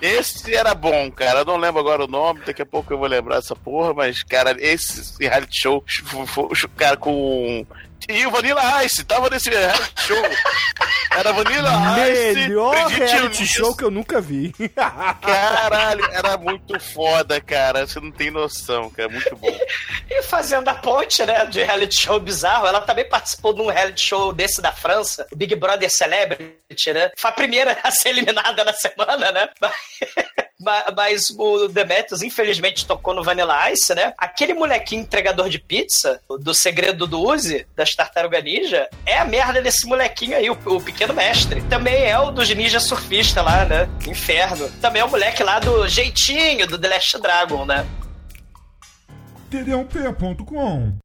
Esse 0.00 0.54
era 0.54 0.74
bom, 0.74 1.10
cara. 1.10 1.40
Eu 1.40 1.44
não 1.44 1.56
lembro 1.56 1.80
agora 1.80 2.04
o 2.04 2.08
nome, 2.08 2.40
daqui 2.44 2.62
a 2.62 2.66
pouco 2.66 2.92
eu 2.92 2.98
vou 2.98 3.06
lembrar 3.06 3.38
essa 3.38 3.56
porra, 3.56 3.94
mas, 3.94 4.22
cara, 4.22 4.56
esse 4.58 5.16
reality 5.20 5.60
show, 5.60 5.84
cara, 6.76 6.96
com. 6.96 7.66
E 8.08 8.26
o 8.26 8.30
Vanilla 8.30 8.84
Ice, 8.84 9.04
tava 9.04 9.28
nesse 9.28 9.50
reality 9.50 10.06
show. 10.06 10.22
Era 11.10 11.32
Vanilla 11.32 11.70
Ice. 12.08 12.34
Melhor 12.34 12.86
reality 12.86 13.46
show 13.46 13.76
que 13.76 13.84
eu 13.84 13.90
nunca 13.90 14.20
vi. 14.20 14.52
Caralho, 15.20 16.04
era 16.12 16.36
muito 16.36 16.78
foda, 16.78 17.40
cara. 17.40 17.86
Você 17.86 17.98
não 17.98 18.12
tem 18.12 18.30
noção, 18.30 18.90
cara. 18.90 19.08
Muito 19.08 19.34
bom. 19.36 19.58
E 20.08 20.22
fazendo 20.22 20.68
a 20.68 20.74
ponte, 20.74 21.24
né, 21.24 21.46
de 21.46 21.62
reality 21.62 22.00
show 22.00 22.20
bizarro, 22.20 22.66
ela 22.66 22.80
também 22.80 23.08
participou 23.08 23.52
de 23.52 23.60
um 23.60 23.66
reality 23.66 24.02
show 24.02 24.32
desse 24.32 24.62
da 24.62 24.72
França, 24.72 25.26
o 25.32 25.36
Big 25.36 25.54
Brother 25.56 25.90
Celebrity, 25.90 26.92
né? 26.92 27.10
Foi 27.16 27.30
a 27.30 27.32
primeira 27.32 27.78
a 27.82 27.90
ser 27.90 28.10
eliminada 28.10 28.64
na 28.64 28.72
semana, 28.72 29.32
né? 29.32 29.48
Mas, 30.58 30.84
mas 30.96 31.30
o 31.38 31.68
Demetrius, 31.68 32.22
infelizmente, 32.22 32.86
tocou 32.86 33.12
no 33.12 33.22
Vanilla 33.22 33.70
Ice, 33.70 33.94
né? 33.94 34.14
Aquele 34.16 34.54
molequinho 34.54 35.02
entregador 35.02 35.50
de 35.50 35.58
pizza, 35.58 36.18
do 36.40 36.54
segredo 36.54 37.06
do 37.06 37.20
Uzi, 37.20 37.66
das 37.76 37.94
Tartaruga 37.96 38.40
Ninja, 38.40 38.88
é 39.04 39.18
a 39.18 39.24
merda 39.24 39.62
desse 39.62 39.86
molequinho 39.86 40.36
aí, 40.36 40.50
o, 40.50 40.58
o 40.66 40.80
pequeno 40.80 41.14
mestre. 41.14 41.62
Também 41.62 42.04
é 42.04 42.18
o 42.18 42.30
dos 42.30 42.48
ninja 42.50 42.78
surfista 42.78 43.42
lá, 43.42 43.64
né? 43.64 43.88
Inferno. 44.06 44.68
Também 44.80 45.02
é 45.02 45.04
o 45.04 45.10
moleque 45.10 45.42
lá 45.42 45.58
do 45.58 45.88
jeitinho 45.88 46.66
do 46.66 46.78
The 46.78 46.88
Last 46.88 47.20
Dragon, 47.20 47.64
né? 47.64 47.86
td1p.com 49.50 50.98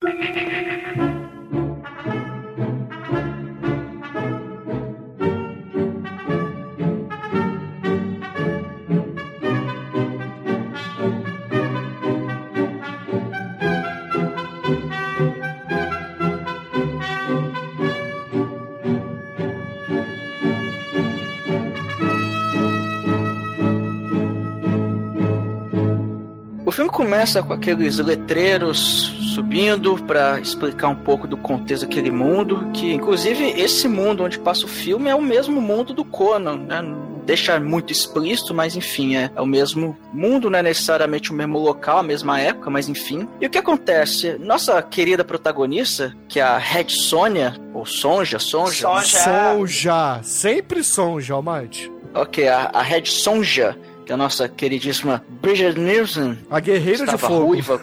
O 26.72 26.74
filme 26.74 26.90
começa 26.90 27.44
com 27.44 27.52
aqueles 27.52 27.98
letreiros 27.98 29.14
subindo 29.36 30.02
pra 30.06 30.40
explicar 30.40 30.88
um 30.88 30.96
pouco 30.96 31.28
do 31.28 31.36
contexto 31.36 31.82
daquele 31.82 32.10
mundo, 32.10 32.70
que 32.74 32.94
inclusive 32.94 33.44
esse 33.60 33.90
mundo 33.90 34.24
onde 34.24 34.40
passa 34.40 34.64
o 34.64 34.70
filme 34.70 35.10
é 35.10 35.14
o 35.14 35.22
mesmo 35.22 35.60
mundo 35.60 35.94
do 35.94 36.06
Conan, 36.06 36.56
né? 36.60 36.82
Deixa 37.26 37.60
muito 37.60 37.92
explícito, 37.92 38.54
mas 38.54 38.78
enfim, 38.78 39.18
é, 39.18 39.30
é 39.36 39.42
o 39.42 39.46
mesmo 39.46 39.98
mundo, 40.14 40.50
não 40.50 40.60
é 40.60 40.64
necessariamente 40.64 41.30
o 41.30 41.34
mesmo 41.34 41.60
local, 41.60 41.98
a 41.98 42.04
mesma 42.04 42.40
época, 42.40 42.70
mas 42.70 42.88
enfim. 42.88 43.28
E 43.42 43.46
o 43.46 43.50
que 43.50 43.58
acontece? 43.58 44.38
Nossa 44.40 44.82
querida 44.82 45.26
protagonista, 45.26 46.16
que 46.30 46.40
é 46.40 46.44
a 46.44 46.58
Red 46.58 46.88
Sonja, 46.88 47.54
ou 47.74 47.86
Sonja, 47.86 48.40
Sonja, 48.40 48.88
Sonja. 48.88 49.20
Sonja. 49.20 50.20
Sempre 50.24 50.86
Sonja, 50.86 51.34
Almighty. 51.34 51.92
ok, 52.14 52.48
a, 52.48 52.72
a 52.74 52.82
Red 52.82 53.06
Sonja, 53.08 53.78
que 54.06 54.12
a 54.14 54.18
nossa 54.18 54.48
queridíssima 54.50 55.24
Bridget 55.42 55.80
Nielsen, 55.80 56.38
A 56.50 56.60
guerreira 56.60 57.06
de 57.06 57.18
fogo. 57.18 57.46
ruiva, 57.46 57.82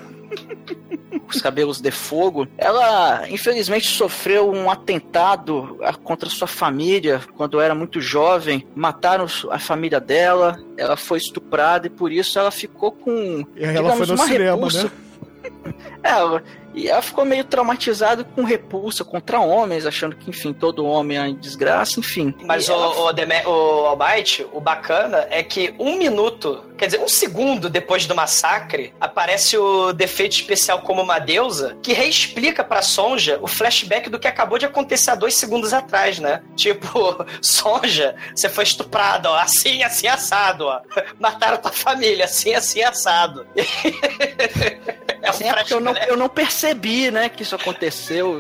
os 1.29 1.41
cabelos 1.41 1.81
de 1.81 1.91
fogo. 1.91 2.47
Ela, 2.57 3.29
infelizmente, 3.29 3.87
sofreu 3.89 4.51
um 4.51 4.71
atentado 4.71 5.79
contra 6.03 6.29
sua 6.29 6.47
família 6.47 7.21
quando 7.37 7.61
era 7.61 7.75
muito 7.75 8.01
jovem. 8.01 8.67
Mataram 8.75 9.27
a 9.51 9.59
família 9.59 10.01
dela, 10.01 10.59
ela 10.77 10.97
foi 10.97 11.19
estuprada 11.19 11.87
e 11.87 11.91
por 11.91 12.11
isso 12.13 12.39
ela 12.39 12.51
ficou 12.51 12.93
com. 12.93 13.47
E 13.57 13.65
ela 13.65 13.95
foi 13.95 14.07
digamos, 14.07 14.09
no 14.09 14.15
uma 14.15 14.27
cinema, 14.27 14.55
repulsa. 14.55 14.85
né? 14.85 14.91
É, 16.03 16.11
ela- 16.11 16.43
e 16.75 16.87
ela 16.89 17.03
ficou 17.03 17.25
meio 17.25 17.43
traumatizada 17.45 18.23
com 18.23 18.45
repulsa 18.45 19.03
contra 19.05 19.41
homens, 19.41 19.85
achando 19.87 20.15
que, 20.15 20.31
enfim, 20.31 20.53
todo 20.53 20.85
homem 20.87 21.19
é 21.19 21.33
desgraça, 21.33 21.99
enfim. 21.99 22.33
Mas 22.45 22.69
E 22.69 22.71
o, 22.71 22.75
ela- 22.75 23.01
o, 23.01 23.13
Deme- 23.13 23.45
o 23.47 23.87
Almighty, 23.87 24.47
o 24.53 24.61
bacana 24.61 25.27
é 25.31 25.43
que 25.43 25.75
um 25.79 25.97
minuto, 25.97 26.65
quer 26.77 26.87
dizer, 26.87 27.01
um 27.01 27.09
segundo 27.09 27.69
depois 27.69 28.07
do 28.07 28.15
massacre, 28.15 28.95
aparece 29.01 29.57
o 29.59 29.93
defeito 29.93 30.35
especial 30.35 30.83
como 30.83 31.03
uma 31.03 31.19
deusa, 31.19 31.77
que 31.83 31.93
reexplica 31.93 32.63
pra 32.63 32.81
Sonja 32.83 33.39
o 33.43 33.49
flashback 33.49 34.09
do 34.09 34.19
que 34.19 34.29
acabou 34.29 34.59
de 34.59 34.67
acontecer 34.67 35.11
há 35.11 35.15
dois 35.17 35.35
segundos 35.37 35.73
atrás, 35.73 36.19
né? 36.21 36.43
Tipo, 36.55 37.25
Sonja, 37.43 38.15
você 38.37 38.49
foi 38.49 38.65
estuprada, 38.65 39.31
ó, 39.31 39.37
assim, 39.39 39.83
assim, 39.83 40.07
assado, 40.07 40.67
ó. 40.67 40.81
Mataram 41.19 41.57
tua 41.57 41.73
família, 41.73 42.27
assim, 42.27 42.55
assim, 42.55 42.83
assado. 42.83 43.47
é 43.57 45.33
um 45.33 45.51
é 45.51 45.65
eu 45.71 45.81
não. 45.81 45.95
Eu 46.07 46.17
não 46.17 46.29
percebi, 46.29 47.11
né, 47.11 47.29
que 47.29 47.43
isso 47.43 47.55
aconteceu. 47.55 48.39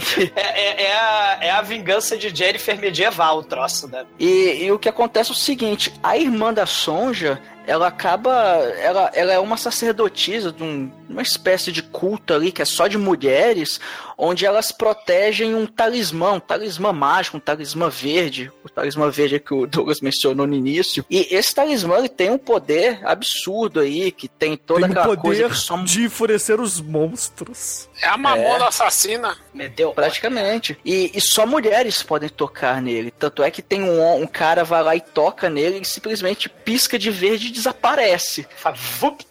que... 0.00 0.32
É, 0.34 0.40
é- 0.40 0.82
é 0.86 0.92
a, 0.96 1.38
é 1.42 1.50
a 1.50 1.62
vingança 1.62 2.16
de 2.16 2.34
Jennifer 2.34 2.78
medieval, 2.78 3.38
o 3.38 3.42
troço, 3.42 3.88
né? 3.88 4.04
E, 4.18 4.64
e 4.64 4.72
o 4.72 4.78
que 4.78 4.88
acontece 4.88 5.30
é 5.30 5.32
o 5.32 5.36
seguinte: 5.36 5.92
a 6.02 6.16
irmã 6.16 6.52
da 6.52 6.66
Sonja, 6.66 7.40
ela 7.66 7.88
acaba. 7.88 8.32
Ela, 8.78 9.10
ela 9.14 9.32
é 9.32 9.38
uma 9.38 9.56
sacerdotisa 9.56 10.52
de 10.52 10.62
um- 10.62 10.90
uma 11.08 11.22
espécie 11.22 11.70
de 11.72 11.82
culto 11.82 12.34
ali 12.34 12.50
que 12.52 12.60
é 12.60 12.64
só 12.64 12.86
de 12.88 12.98
mulheres, 12.98 13.80
onde 14.18 14.44
elas 14.44 14.72
protegem 14.72 15.54
um 15.54 15.64
talismã, 15.66 16.32
um 16.32 16.40
talismã 16.40 16.92
mágico, 16.92 17.36
um 17.36 17.40
talismã 17.40 17.88
verde. 17.88 18.50
O 18.64 18.68
talismã 18.68 19.08
verde 19.10 19.38
que 19.38 19.54
o 19.54 19.66
Douglas 19.66 20.00
mencionou 20.00 20.46
no 20.46 20.54
início. 20.54 21.04
E 21.08 21.28
esse 21.34 21.54
talismã 21.54 21.98
ele 21.98 22.08
tem 22.08 22.30
um 22.30 22.38
poder 22.38 23.00
absurdo 23.06 23.80
aí, 23.80 24.10
que 24.10 24.28
tem 24.28 24.56
toda 24.56 24.80
Tem 24.86 24.88
o 24.96 24.98
aquela 24.98 25.16
coisa 25.16 25.42
poder 25.44 25.54
que 25.54 25.60
só 25.60 25.76
de 25.78 26.02
enfurecer 26.04 26.60
os 26.60 26.80
monstros. 26.80 27.88
É 28.02 28.08
a 28.08 28.16
mamona 28.16 28.68
assassina. 28.68 29.36
Meteu 29.54 29.92
Praticamente. 29.92 30.78
E, 30.84 31.10
e 31.14 31.20
só 31.20 31.46
mulheres 31.46 32.02
podem 32.02 32.28
tocar 32.28 32.82
nele. 32.82 33.10
Tanto 33.10 33.42
é 33.42 33.50
que 33.50 33.62
tem 33.62 33.82
um, 33.82 34.22
um 34.22 34.26
cara 34.26 34.64
vai 34.64 34.82
lá 34.82 34.96
e 34.96 35.00
toca 35.00 35.48
nele 35.48 35.78
e 35.80 35.84
simplesmente 35.84 36.48
pisca 36.48 36.98
de 36.98 37.10
verde 37.10 37.50
desaparece. 37.56 38.46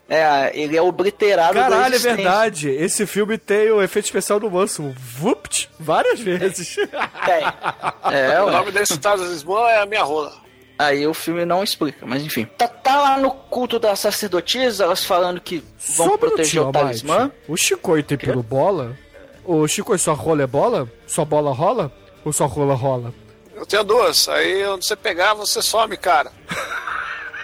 É, 0.09 0.51
ele 0.53 0.75
é 0.75 0.81
obliterado 0.81 1.53
da 1.55 1.61
Caralho, 1.69 1.95
é 1.95 1.99
verdade. 1.99 2.69
Esse 2.69 3.05
filme 3.05 3.37
tem 3.37 3.71
o 3.71 3.81
efeito 3.81 4.05
especial 4.05 4.39
do 4.39 4.49
Manso. 4.51 4.93
Vupt, 4.97 5.69
várias 5.79 6.19
vezes. 6.19 6.75
Tem. 6.75 6.85
É, 8.11 8.39
O 8.41 8.45
ué. 8.45 8.51
nome 8.51 8.71
desse 8.71 8.97
talismã 8.99 9.61
é 9.69 9.81
a 9.81 9.85
minha 9.85 10.03
rola. 10.03 10.31
aí 10.77 11.07
o 11.07 11.13
filme 11.13 11.43
não 11.43 11.63
explica, 11.63 12.05
mas 12.05 12.21
enfim. 12.23 12.45
Tá, 12.57 12.67
tá 12.67 13.01
lá 13.01 13.17
no 13.17 13.31
culto 13.31 13.79
das 13.79 13.99
sacerdotisas, 13.99 14.79
elas 14.79 15.03
falando 15.03 15.41
que 15.41 15.63
vão 15.95 16.07
Só 16.09 16.13
um 16.13 16.17
proteger 16.17 16.61
minutinho, 16.61 16.67
o 16.67 16.71
talismã. 16.71 17.15
Almighty. 17.15 17.35
O 17.47 17.57
Chicoio 17.57 18.03
tem 18.03 18.17
pelo 18.17 18.43
bola? 18.43 18.95
O 19.43 19.67
Chicoio, 19.67 19.97
sua 19.97 20.13
rola 20.13 20.43
é 20.43 20.47
bola? 20.47 20.87
Sua 21.07 21.25
bola 21.25 21.51
rola? 21.51 21.91
Ou 22.23 22.31
sua 22.31 22.45
rola 22.47 22.75
rola? 22.75 23.13
Eu 23.55 23.65
tenho 23.65 23.83
duas. 23.83 24.27
Aí 24.29 24.63
onde 24.67 24.85
você 24.85 24.95
pegar, 24.95 25.33
você 25.33 25.61
some, 25.61 25.95
cara. 25.97 26.31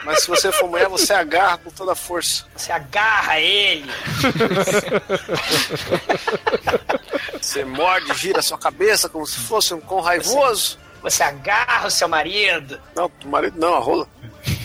Mas 0.04 0.24
se 0.24 0.28
você 0.28 0.52
for 0.52 0.70
mulher, 0.70 0.88
você 0.88 1.14
agarra 1.14 1.58
com 1.58 1.70
toda 1.70 1.92
a 1.92 1.96
força. 1.96 2.46
Você 2.56 2.72
agarra 2.72 3.40
ele. 3.40 3.90
Você 7.42 7.66
morde, 7.66 8.14
gira 8.14 8.40
a 8.40 8.44
sua 8.44 8.58
cabeça 8.58 9.10
como 9.10 9.26
se 9.26 9.40
fosse 9.40 9.74
um 9.74 9.82
cão 9.82 10.00
raivoso. 10.00 10.78
Você 11.02 11.24
agarra 11.24 11.88
o 11.88 11.92
seu 11.92 12.08
marido. 12.08 12.80
Não, 12.96 13.12
o 13.26 13.28
marido 13.28 13.60
não, 13.60 13.76
a 13.76 13.80
rola. 13.80 14.08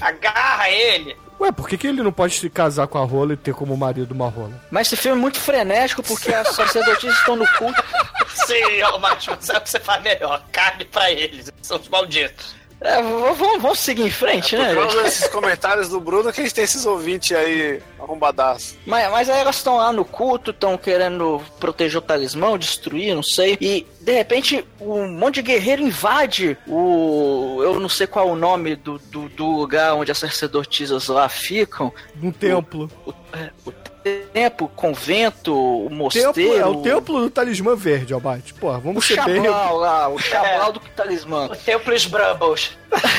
Agarra 0.01 0.69
ele. 0.71 1.17
Ué, 1.39 1.53
por 1.53 1.69
que, 1.69 1.77
que 1.77 1.87
ele 1.87 2.03
não 2.03 2.13
pode 2.13 2.35
se 2.35 2.49
casar 2.49 2.87
com 2.87 2.99
a 2.99 3.05
rola 3.05 3.35
e 3.35 3.37
ter 3.37 3.55
como 3.55 3.77
marido 3.77 4.13
uma 4.13 4.29
rola? 4.29 4.53
Mas 4.71 4.87
esse 4.87 4.97
filme 4.97 5.19
é 5.19 5.21
muito 5.21 5.39
frenético 5.39 6.03
porque 6.03 6.33
as 6.33 6.49
sacerdotisas 6.49 7.17
estão 7.19 7.37
no 7.37 7.47
culto. 7.53 7.83
Sim, 8.47 8.83
ô 8.95 8.99
Macho, 8.99 9.37
sabe 9.41 9.59
o 9.59 9.63
que 9.63 9.71
você 9.71 9.81
faz 9.81 10.03
melhor? 10.03 10.43
Carne 10.51 10.85
pra 10.85 11.11
eles. 11.11 11.51
São 11.61 11.79
os 11.79 11.89
malditos. 11.89 12.56
É, 12.81 13.03
vamos, 13.03 13.63
vamos 13.63 13.79
seguir 13.79 14.03
em 14.03 14.11
frente, 14.11 14.57
né? 14.57 14.75
Por 14.75 14.91
gente? 14.91 15.03
desses 15.03 15.29
comentários 15.29 15.89
do 15.89 15.99
Bruno 15.99 16.31
que 16.33 16.41
a 16.41 16.45
gente 16.45 16.55
tem 16.55 16.65
esses 16.65 16.85
ouvintes 16.85 17.35
aí 17.37 17.83
arrombadaços. 17.99 18.77
Mas, 18.85 19.11
mas 19.11 19.31
aí 19.31 19.41
elas 19.41 19.57
estão 19.57 19.79
lá 19.79 19.93
no 19.93 20.05
culto, 20.05 20.51
estão 20.51 20.77
querendo 20.77 21.41
proteger 21.59 21.99
o 21.99 22.03
talismã, 22.03 22.59
destruir, 22.59 23.15
não 23.15 23.23
sei. 23.23 23.57
E 23.61 23.87
de 24.01 24.13
repente 24.13 24.65
um 24.81 25.09
monte 25.09 25.37
de 25.37 25.43
guerreiro 25.43 25.83
invade 25.83 26.57
o. 26.67 27.61
Eu 27.63 27.81
não 27.81 27.89
sei 27.89 28.07
qual 28.07 28.29
é 28.29 28.33
o 28.33 28.37
nome 28.37 28.77
do, 28.77 28.99
do, 28.99 29.29
do 29.31 29.47
lugar 29.47 29.95
onde 29.95 30.13
as 30.13 30.19
sacerdotisas 30.19 31.09
lá 31.09 31.29
ficam. 31.29 31.93
Num 32.15 32.31
templo. 32.31 32.91
O, 33.07 33.13
é, 33.33 33.51
o 33.65 33.73
templo, 34.33 34.67
o 34.67 34.71
convento, 34.71 35.55
o 35.55 35.91
mosteiro. 35.91 36.33
Templo, 36.33 36.57
é 36.57 36.67
o 36.67 36.83
templo 36.83 37.21
do 37.21 37.31
talismã 37.31 37.75
verde, 37.75 38.15
Almighty. 38.15 38.55
Pô, 38.55 38.71
O 38.71 38.81
vamos 38.81 39.07
ser 39.07 39.23
bem... 39.25 39.43
chablau 39.45 39.77
lá, 39.77 40.09
o 40.09 40.19
chablau 40.19 40.73
do 40.73 40.81
talismã. 40.81 41.47
O 41.47 41.57
templo 41.57 41.95
Brumbles. 42.11 42.77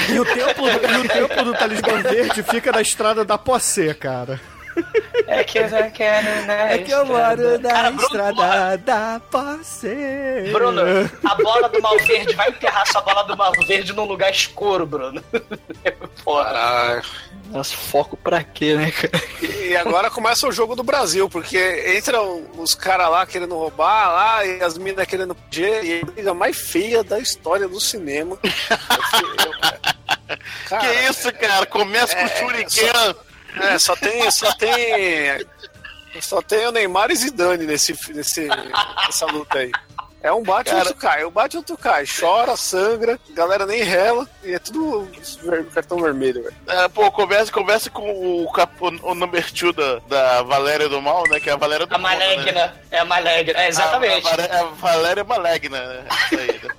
E 0.10 0.20
o 0.20 0.26
templo, 0.26 0.68
e 0.68 1.22
o 1.24 1.28
templo 1.28 1.44
do 1.44 1.54
talismã 1.54 2.02
verde 2.02 2.44
fica 2.44 2.72
na 2.72 2.82
estrada 2.82 3.24
da 3.26 3.38
Possé, 3.38 3.94
cara. 3.94 4.40
É 5.28 5.44
que 5.44 5.58
eu 5.58 5.70
não 5.70 5.92
quero, 5.92 6.46
né? 6.46 6.76
É 6.76 6.78
que 6.78 6.92
eu 6.92 7.06
moro 7.06 7.60
na 7.60 7.70
Cara, 7.70 7.92
Bruno, 7.92 8.04
estrada 8.04 8.78
da 8.78 9.22
parceira. 9.30 10.52
Bruno, 10.52 10.82
a 11.24 11.36
bola 11.36 11.68
do 11.68 11.82
mal 11.82 11.98
verde 12.00 12.34
vai 12.34 12.50
enterrar 12.50 12.88
sua 12.88 13.02
bola 13.02 13.24
do 13.24 13.36
mal 13.36 13.52
verde 13.68 13.92
num 13.94 14.06
lugar 14.06 14.32
escuro, 14.32 14.86
Bruno. 14.86 15.22
Porra. 16.24 16.46
Caralho. 16.46 17.04
Nossa, 17.52 17.76
foco 17.76 18.18
pra 18.18 18.44
quê, 18.44 18.76
né, 18.76 18.92
cara? 18.92 19.24
E 19.42 19.76
agora 19.76 20.10
começa 20.10 20.48
o 20.48 20.52
jogo 20.52 20.76
do 20.76 20.84
Brasil, 20.84 21.30
porque 21.30 21.58
entra 21.96 22.22
os 22.22 22.76
caras 22.76 23.10
lá 23.10 23.26
querendo 23.26 23.56
roubar 23.56 24.12
lá 24.12 24.46
e 24.46 24.62
as 24.62 24.78
minas 24.78 25.08
querendo 25.08 25.36
G, 25.50 25.82
e 25.84 26.02
a 26.02 26.06
briga 26.06 26.34
mais 26.34 26.58
feia 26.58 27.04
da 27.04 27.20
história 27.20 27.68
do 27.68 27.80
cinema. 27.80 28.38
Cara, 30.68 30.82
que 30.82 31.10
isso, 31.10 31.32
cara? 31.34 31.66
Começa 31.66 32.14
com 32.14 32.22
é, 32.22 32.28
Shuriken. 32.28 32.68
É, 33.62 33.80
só 33.80 33.96
tem, 33.96 34.30
só 34.32 34.54
tem. 34.54 35.46
Só 36.22 36.42
tem 36.42 36.66
o 36.68 36.72
Neymar 36.72 37.12
e 37.12 37.16
Zidane 37.16 37.66
nesse, 37.66 37.96
nesse, 38.14 38.48
nessa 38.48 39.26
luta 39.28 39.60
aí. 39.60 39.72
É 40.20 40.32
um 40.32 40.42
bate 40.42 40.70
e 40.70 40.74
Cara- 40.74 40.86
outro 40.86 40.96
cai. 41.00 41.26
Um 41.26 41.30
bate 41.30 41.56
e 41.56 41.58
outro 41.60 41.78
cai. 41.78 42.04
Chora, 42.20 42.58
sangra, 42.58 43.20
galera 43.30 43.68
nem 43.68 43.84
rela. 43.84 44.28
E 44.44 44.52
é 44.52 44.58
tudo 44.60 45.08
cartão 45.74 46.00
vermelho, 46.02 46.42
velho. 46.44 46.56
É, 46.68 46.88
pô, 46.90 47.10
começa, 47.12 47.52
começa 47.52 47.88
com 47.92 48.44
o, 48.44 48.52
cap- 48.52 48.74
o, 48.82 48.88
o 49.12 49.14
number 49.16 49.46
2 49.54 49.74
da, 49.76 50.00
da 50.10 50.42
Valéria 50.42 50.90
do 50.90 51.00
Mal, 51.02 51.24
né? 51.30 51.40
Que 51.40 51.52
é 51.52 51.54
a 51.54 51.58
Valéria 51.58 51.86
do 51.86 51.94
A 51.96 51.98
Mal. 52.00 52.18
Né? 52.18 52.36
Malegna. 52.36 52.76
É 52.90 53.00
a 53.00 53.06
Malegna. 53.06 53.60
É, 53.60 53.68
exatamente. 53.68 54.28
A, 54.28 54.32
a, 54.58 54.62
a 54.62 54.64
Valéria 54.64 55.24
Malegna, 55.24 55.80
né? 55.80 56.06
Isso 56.26 56.40
aí, 56.40 56.48
né? 56.64 56.76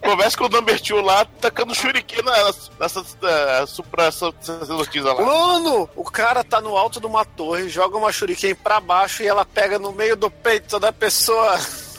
Começa 0.00 0.36
com 0.36 0.44
o 0.44 0.48
number 0.48 0.80
2 0.80 1.04
lá, 1.04 1.24
tacando 1.40 1.74
shuriken 1.74 2.22
na, 2.22 2.52
nessa 2.80 3.04
na, 3.20 3.66
supra 3.66 4.10
sacerdotisa 4.10 5.12
lá. 5.12 5.22
Mano, 5.22 5.88
o 5.94 6.04
cara 6.04 6.42
tá 6.44 6.60
no 6.60 6.76
alto 6.76 7.00
de 7.00 7.06
uma 7.06 7.24
torre, 7.24 7.68
joga 7.68 7.96
uma 7.96 8.12
shuriken 8.12 8.54
pra 8.54 8.80
baixo 8.80 9.22
e 9.22 9.26
ela 9.26 9.44
pega 9.44 9.78
no 9.78 9.92
meio 9.92 10.16
do 10.16 10.30
peito 10.30 10.78
da 10.78 10.92
pessoa. 10.92 11.58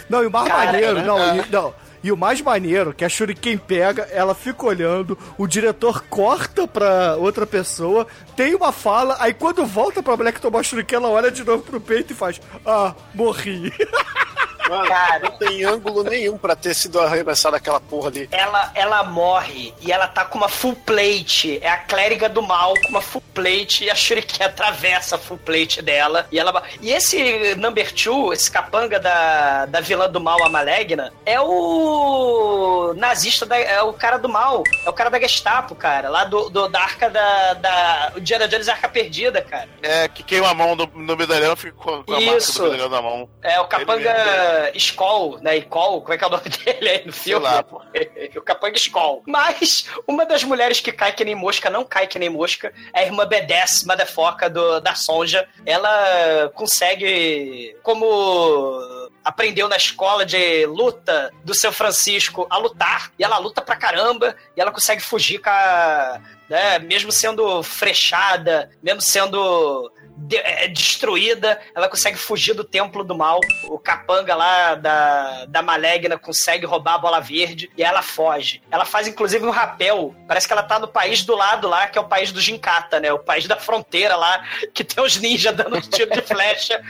Não, 0.10 0.24
e 0.24 0.28
o 0.28 0.32
mais 0.32 0.48
Cara, 0.48 0.66
maneiro, 0.66 0.96
né? 0.96 1.04
não, 1.04 1.38
e, 1.38 1.50
não. 1.50 1.74
E 2.04 2.12
o 2.12 2.18
mais 2.18 2.42
maneiro, 2.42 2.94
que 2.94 3.06
a 3.06 3.10
Shuriken 3.10 3.58
pega, 3.58 4.04
ela 4.12 4.36
fica 4.36 4.66
olhando, 4.66 5.18
o 5.38 5.48
diretor 5.48 6.04
corta 6.10 6.68
pra 6.68 7.16
outra 7.16 7.48
pessoa, 7.48 8.06
tem 8.36 8.54
uma 8.54 8.74
fala, 8.74 9.16
aí 9.20 9.34
quando 9.34 9.66
volta 9.66 10.04
pra 10.04 10.18
mulher 10.18 10.34
que 10.34 10.42
tomou 10.42 10.60
a 10.60 10.64
Shuriken, 10.64 10.98
ela 10.98 11.10
olha 11.10 11.32
de 11.32 11.46
novo 11.46 11.64
pro 11.64 11.80
peito 11.80 12.12
e 12.12 12.16
faz, 12.16 12.42
ah, 12.66 12.94
morri. 13.14 13.72
Mano, 14.74 14.88
Cara. 14.88 15.20
não 15.20 15.32
tem 15.38 15.64
ângulo 15.64 16.04
nenhum 16.04 16.38
pra 16.38 16.56
ter 16.56 16.74
sido 16.74 17.00
arremessada 17.00 17.58
aquela 17.58 17.80
porra 17.80 18.10
ali. 18.10 18.28
Ela, 18.32 18.72
ela 18.76 19.04
morre 19.04 19.74
e 19.82 19.92
ela 19.92 20.08
tá 20.08 20.26
com 20.26 20.38
uma 20.38 20.50
full 20.50 20.76
plate. 20.76 21.60
É 21.62 21.70
a 21.70 21.78
clériga 21.78 22.28
do 22.30 22.42
mal 22.42 22.74
com 22.82 22.90
uma 22.90 23.02
full 23.02 23.24
plate 23.34 23.86
e 23.86 23.90
a 23.90 23.96
Shuriken 23.96 24.46
atravessa 24.46 25.16
a 25.16 25.20
full 25.20 25.38
plate 25.38 25.82
dela. 25.82 26.26
E, 26.32 26.40
ela, 26.40 26.64
e 26.82 26.92
esse 26.92 27.56
number 27.56 27.92
two, 27.94 28.34
esse 28.34 28.50
capanga 28.50 29.00
da, 29.00 29.66
da 29.66 29.80
vilã 29.80 30.10
do 30.10 30.20
mal, 30.20 30.44
a 30.44 30.50
Malegna, 30.50 31.12
é 31.26 31.40
o 31.40 32.94
nazista, 32.98 33.46
da, 33.46 33.58
é 33.58 33.82
o 33.82 33.94
cara 33.94 34.18
do 34.18 34.30
mal. 34.30 34.64
É 34.86 34.90
o 34.90 34.94
cara 34.94 35.10
da 35.10 35.20
Gestapo, 35.20 35.74
cara. 35.76 36.10
Lá 36.10 36.24
do, 36.26 36.50
do- 36.50 36.68
da 36.68 36.82
arca 36.82 37.10
da, 37.10 37.54
da. 37.54 38.12
O 38.16 38.20
Diana 38.20 38.48
Jones 38.48 38.68
Arca 38.68 38.90
Perdida, 38.90 39.42
cara. 39.42 39.70
É, 39.82 40.08
que 40.08 40.22
queima 40.24 40.50
a 40.50 40.54
mão 40.54 40.76
no, 40.76 40.86
no 40.94 41.16
medalhão, 41.16 41.56
fica 41.56 41.74
com, 41.74 41.92
a 42.08 42.20
marca 42.20 42.38
Isso. 42.38 42.60
do 42.62 42.64
medalhão 42.72 42.90
na 42.90 43.02
mão. 43.02 43.30
É 43.42 43.60
o 43.60 43.64
Ele 43.64 43.68
capanga 43.70 44.63
Skoll, 44.76 45.40
né? 45.42 45.58
Skoll, 45.58 46.02
como 46.02 46.14
é 46.14 46.18
que 46.18 46.24
é 46.24 46.28
o 46.28 46.30
nome 46.30 46.50
dele 46.64 46.90
aí 46.90 47.06
no 47.06 47.14
filme? 47.14 47.44
lá, 47.44 47.64
o 48.36 48.42
capanga 48.42 48.78
Skoll. 48.78 49.24
Mas 49.28 49.86
uma 50.08 50.26
das 50.26 50.44
mulheres 50.44 50.80
que 50.80 50.92
cai 50.92 51.12
que 51.12 51.26
nem 51.26 51.36
mosca, 51.36 51.70
não 51.70 51.84
cai 51.84 52.08
que 52.08 52.18
nem 52.18 52.30
mosca, 52.30 52.74
é 52.94 53.02
a 53.02 53.06
irmã 53.06 53.28
B10, 53.28 53.86
motherfucker 53.86 54.50
do, 54.50 54.80
da 54.80 54.96
Sonja. 54.96 55.48
Ela 55.66 56.50
consegue, 56.54 57.76
como 57.84 58.82
aprendeu 59.24 59.70
na 59.70 59.78
escola 59.78 60.26
de 60.26 60.66
luta 60.66 61.32
do 61.44 61.56
seu 61.56 61.72
Francisco 61.72 62.46
a 62.50 62.58
lutar, 62.58 63.12
e 63.18 63.24
ela 63.24 63.38
luta 63.38 63.62
pra 63.62 63.76
caramba, 63.76 64.36
e 64.56 64.62
ela 64.62 64.72
consegue 64.72 65.02
fugir 65.02 65.40
com 65.40 65.50
a. 65.50 66.22
Né, 66.50 66.78
mesmo 66.78 67.12
sendo 67.12 67.64
frechada, 67.64 68.70
mesmo 68.84 69.02
sendo 69.02 69.90
de- 70.16 70.38
é, 70.38 70.68
destruída, 70.68 71.60
ela 71.76 71.90
consegue 71.90 72.18
fugir 72.18 72.54
do 72.54 72.64
templo 72.64 73.04
do 73.04 73.16
mal. 73.16 73.40
O 73.66 73.80
capanga 73.80 74.36
lá 74.36 74.76
da, 74.76 75.46
da 75.46 75.62
Malegna 75.62 76.18
consegue 76.18 76.66
roubar 76.66 76.96
a 76.96 76.98
bola 77.00 77.20
verde 77.20 77.70
e 77.78 77.84
ela 77.84 78.02
foge. 78.02 78.62
Ela 78.72 78.86
faz 78.86 79.08
inclusive 79.08 79.46
um 79.46 79.50
rapel. 79.52 80.16
Parece 80.28 80.48
que 80.48 80.54
ela 80.54 80.64
tá 80.64 80.80
no 80.80 80.88
país 80.88 81.24
do 81.24 81.36
lado 81.36 81.68
lá, 81.68 81.88
que 81.88 81.98
é 81.98 82.02
o 82.02 82.08
país 82.08 82.32
do 82.32 82.40
Jinkata, 82.42 83.00
né? 83.00 83.12
O 83.12 83.20
país 83.20 83.48
da 83.48 83.58
fronteira 83.58 84.16
lá, 84.16 84.44
que 84.74 84.84
tem 84.84 85.04
os 85.04 85.18
ninjas 85.18 85.56
dando 85.56 85.82
tiro 85.82 86.12
de 86.12 86.22
flecha 86.22 86.82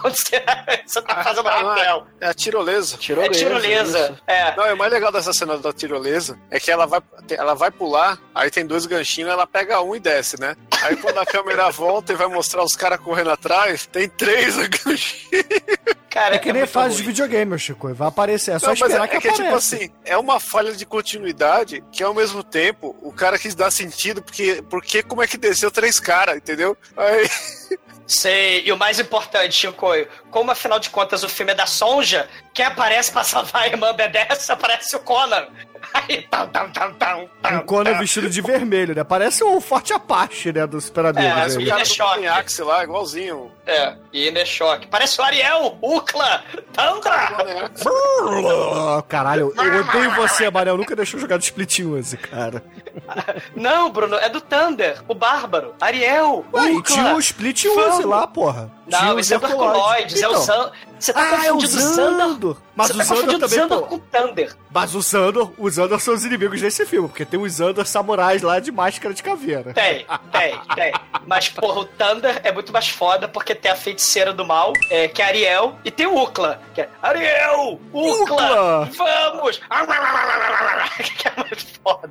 quando 0.00 0.16
você, 0.16 0.42
você 0.86 1.02
tá 1.02 1.22
fazendo 1.22 1.48
rapel. 1.48 2.06
É 2.20 2.26
a 2.28 2.34
tirolesa. 2.34 2.96
É 2.96 3.28
tirolesa. 3.28 4.18
É. 4.26 4.56
Não, 4.56 4.66
e 4.66 4.72
o 4.72 4.76
mais 4.76 4.92
legal 4.92 5.12
dessa 5.12 5.32
cena 5.32 5.58
da 5.58 5.72
tirolesa 5.72 6.38
é 6.50 6.58
que 6.58 6.70
ela 6.70 6.86
vai, 6.86 7.00
ela 7.30 7.54
vai 7.54 7.70
pular, 7.70 8.18
aí 8.34 8.50
tem 8.50 8.66
dois 8.66 8.86
ganchinhos, 8.86 9.30
ela 9.30 9.46
pega 9.46 9.80
um 9.82 9.94
e 9.94 10.00
desce, 10.00 10.40
né? 10.40 10.56
Aí 10.82 10.96
quando 10.96 11.18
a 11.18 11.26
câmera 11.26 11.70
volta 11.72 12.12
e 12.12 12.16
vai 12.16 12.26
mostrar 12.26 12.64
os 12.64 12.74
caras 12.74 12.98
correndo 13.00 13.30
atrás, 13.30 13.86
tem 13.86 14.08
três 14.08 14.56
ganchinhos. 14.68 15.44
Cara, 16.10 16.34
É 16.34 16.38
que 16.38 16.52
nem 16.52 16.62
muito 16.62 16.70
fase 16.72 16.96
de 16.96 17.02
videogame, 17.04 17.46
meu 17.46 17.58
Chico. 17.58 17.92
Vai 17.94 18.08
aparecer, 18.08 18.54
é 18.54 18.58
só 18.58 18.66
Não, 18.66 18.74
mas 18.78 18.82
esperar 18.90 19.04
é, 19.04 19.08
que 19.08 19.16
é 19.16 19.20
que 19.20 19.28
é 19.28 19.30
apareça. 19.30 19.44
tipo 19.44 19.56
assim, 19.56 19.90
é 20.04 20.16
uma 20.18 20.38
falha 20.38 20.72
de 20.72 20.84
continuidade 20.84 21.82
que 21.90 22.02
ao 22.02 22.12
mesmo 22.12 22.42
tempo 22.44 22.94
o 23.00 23.10
cara 23.10 23.38
quis 23.38 23.54
dar 23.54 23.70
sentido, 23.70 24.22
porque, 24.22 24.62
porque 24.68 25.02
como 25.02 25.22
é 25.22 25.26
que 25.26 25.38
desceu 25.38 25.70
três 25.70 25.98
caras, 25.98 26.36
entendeu? 26.36 26.76
Aí, 26.96 27.30
Sei, 28.12 28.62
e 28.66 28.70
o 28.70 28.76
mais 28.76 29.00
importante, 29.00 29.54
Chicoio, 29.54 30.06
como 30.30 30.50
afinal 30.50 30.78
de 30.78 30.90
contas 30.90 31.24
o 31.24 31.30
filme 31.30 31.52
é 31.52 31.54
da 31.54 31.64
Sonja, 31.64 32.28
quem 32.52 32.66
aparece 32.66 33.10
pra 33.10 33.24
salvar 33.24 33.62
a 33.62 33.66
irmã 33.68 33.94
B10 33.94 34.50
aparece 34.52 34.94
o 34.94 35.00
Conan. 35.00 35.48
Tam, 36.30 36.48
tam, 36.48 36.70
tam, 36.70 36.94
tam, 36.94 37.28
tam, 37.42 37.54
Um 37.56 37.60
Conan 37.60 37.92
tam. 37.92 38.00
vestido 38.00 38.28
de 38.30 38.40
vermelho, 38.40 38.94
né? 38.94 39.04
Parece 39.04 39.44
o 39.44 39.60
Forte 39.60 39.92
Apache, 39.92 40.52
né? 40.52 40.66
Do 40.66 40.80
Super 40.80 41.06
Amigos. 41.06 41.24
É, 41.24 41.34
mas 41.34 41.56
o 41.56 41.66
cara 41.66 41.82
é 41.82 41.84
do 41.84 42.64
lá, 42.64 42.82
igualzinho. 42.82 43.50
É, 43.66 43.94
e 44.12 44.26
ainda 44.28 44.40
é 44.40 44.44
choque. 44.44 44.86
Parece 44.88 45.20
o 45.20 45.24
Ariel, 45.24 45.78
Ukla, 45.82 46.42
Tandra. 46.72 47.70
Oh, 47.86 49.02
caralho, 49.04 49.52
eu 49.56 49.80
odeio 49.80 50.10
você, 50.16 50.50
Manel. 50.50 50.76
Nunca 50.76 50.96
deixou 50.96 51.20
jogar 51.20 51.36
de 51.38 51.44
Split 51.44 51.80
11, 51.80 52.16
cara. 52.16 52.62
Não, 53.54 53.90
Bruno, 53.90 54.16
é 54.16 54.28
do 54.28 54.40
Thunder, 54.40 55.02
o 55.06 55.14
Bárbaro. 55.14 55.74
Ariel, 55.80 56.44
Ué, 56.52 56.72
e 56.72 56.76
Ukla. 56.76 56.94
tinha 56.96 57.14
o 57.14 57.18
Split 57.20 57.64
11 57.66 57.74
Vamos. 57.76 58.04
lá, 58.04 58.26
porra. 58.26 58.70
Não, 58.86 59.14
o 59.14 59.18
esse 59.18 59.32
é 59.34 59.38
do 59.38 59.46
Herculoides. 59.46 60.20
Herculoides, 60.20 60.22
é 60.22 60.28
o 60.28 60.30
Então. 60.32 60.72
Você 61.02 61.12
tá 61.12 61.20
Ah, 61.20 61.46
é 61.46 61.50
o 61.50 61.54
confundindo 61.54 61.76
o 61.76 61.94
Zandor. 61.94 62.56
Mas 62.76 62.86
Você 62.88 62.92
o 62.94 62.96
tá 62.98 63.04
Zandor 63.04 63.24
confundindo 63.24 63.44
o 63.46 63.48
também, 63.48 63.68
pô. 63.68 63.86
com 63.86 63.94
o 63.96 63.98
Thunder. 63.98 64.56
Mas 64.70 64.94
o 64.94 65.00
Zandor, 65.02 65.52
os 65.58 65.74
Zandor 65.74 66.00
são 66.00 66.14
os 66.14 66.24
inimigos 66.24 66.60
desse 66.60 66.86
filme, 66.86 67.08
porque 67.08 67.24
tem 67.24 67.40
os 67.40 67.52
Zandor 67.54 67.84
samurais 67.86 68.40
lá 68.42 68.60
de 68.60 68.70
máscara 68.70 69.12
de 69.12 69.22
caveira. 69.22 69.74
Tem, 69.74 70.06
tem, 70.30 70.60
tem. 70.76 70.92
Mas, 71.26 71.48
porra, 71.48 71.80
o 71.80 71.84
Thunder 71.84 72.40
é 72.44 72.52
muito 72.52 72.72
mais 72.72 72.88
foda 72.88 73.26
porque 73.26 73.54
tem 73.54 73.70
a 73.72 73.76
feiticeira 73.76 74.32
do 74.32 74.46
mal, 74.46 74.72
é, 74.88 75.08
que 75.08 75.20
é 75.20 75.24
Ariel, 75.26 75.76
e 75.84 75.90
tem 75.90 76.06
o 76.06 76.22
Ukla, 76.22 76.60
que 76.74 76.82
é 76.82 76.88
Ariel! 77.02 77.80
Ukla! 77.92 78.82
Ukla! 78.84 78.90
Vamos! 78.96 79.56
que 81.18 81.28
é 81.28 81.32
muito 81.36 81.66
foda. 81.82 82.10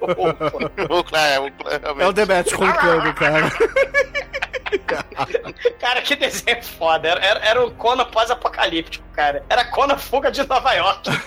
o 0.00 0.28
Ukla. 0.30 0.70
O 0.88 1.16
é, 1.16 1.38
o 1.40 1.50
Clá, 1.52 1.72
É 2.00 2.06
o. 2.06 2.12
Demetrius 2.12 2.58
roncando, 2.58 3.12
cara. 3.14 3.50
Cara, 5.80 6.02
que 6.02 6.16
desenho 6.16 6.62
foda. 6.62 7.08
Era, 7.08 7.20
era, 7.24 7.40
era 7.46 7.64
o 7.64 7.70
Conan 7.72 8.04
pós-apocalíptico, 8.06 9.06
cara. 9.14 9.44
Era 9.48 9.64
Conan 9.66 9.96
Fuga 9.98 10.30
de 10.30 10.46
Nova 10.46 10.72
York. 10.74 11.08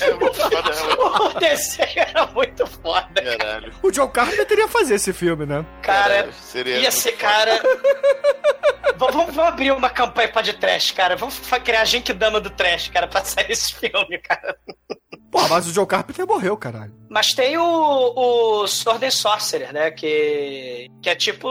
É 0.00 0.12
muito 0.14 0.34
foda, 0.34 0.70
é, 0.70 0.94
o 1.36 1.38
desenho 1.38 1.88
era 1.96 2.26
muito 2.26 2.66
foda. 2.66 3.22
Caralho. 3.38 3.72
O 3.82 3.90
John 3.90 4.08
Carpenter 4.08 4.58
ia 4.58 4.68
fazer 4.68 4.94
esse 4.96 5.12
filme, 5.12 5.46
né? 5.46 5.64
Cara, 5.82 6.14
Caralho, 6.14 6.32
seria 6.32 6.78
ia 6.78 6.90
ser, 6.90 7.12
foda. 7.12 7.22
cara. 7.22 7.60
Vamos, 8.96 9.14
vamos 9.34 9.38
abrir 9.38 9.70
uma 9.72 9.88
campanha 9.90 10.28
pra 10.28 10.42
de 10.42 10.52
trash, 10.54 10.90
cara. 10.92 11.16
Vamos 11.16 11.38
criar 11.62 11.82
a 11.82 11.84
Genkidama 11.84 12.40
do 12.40 12.50
trash, 12.50 12.88
cara, 12.88 13.06
pra 13.06 13.24
sair 13.24 13.50
esse 13.50 13.74
filme, 13.74 14.18
cara. 14.18 14.56
Pô, 15.34 15.48
mas 15.48 15.66
o 15.66 15.72
John 15.72 15.84
Carpenter 15.84 16.24
morreu, 16.28 16.56
caralho. 16.56 16.92
Mas 17.10 17.34
tem 17.34 17.58
o, 17.58 17.64
o 17.64 18.68
Sword 18.68 19.04
and 19.04 19.10
Sorcerer, 19.10 19.72
né? 19.72 19.90
Que, 19.90 20.88
que 21.02 21.10
é 21.10 21.16
tipo. 21.16 21.48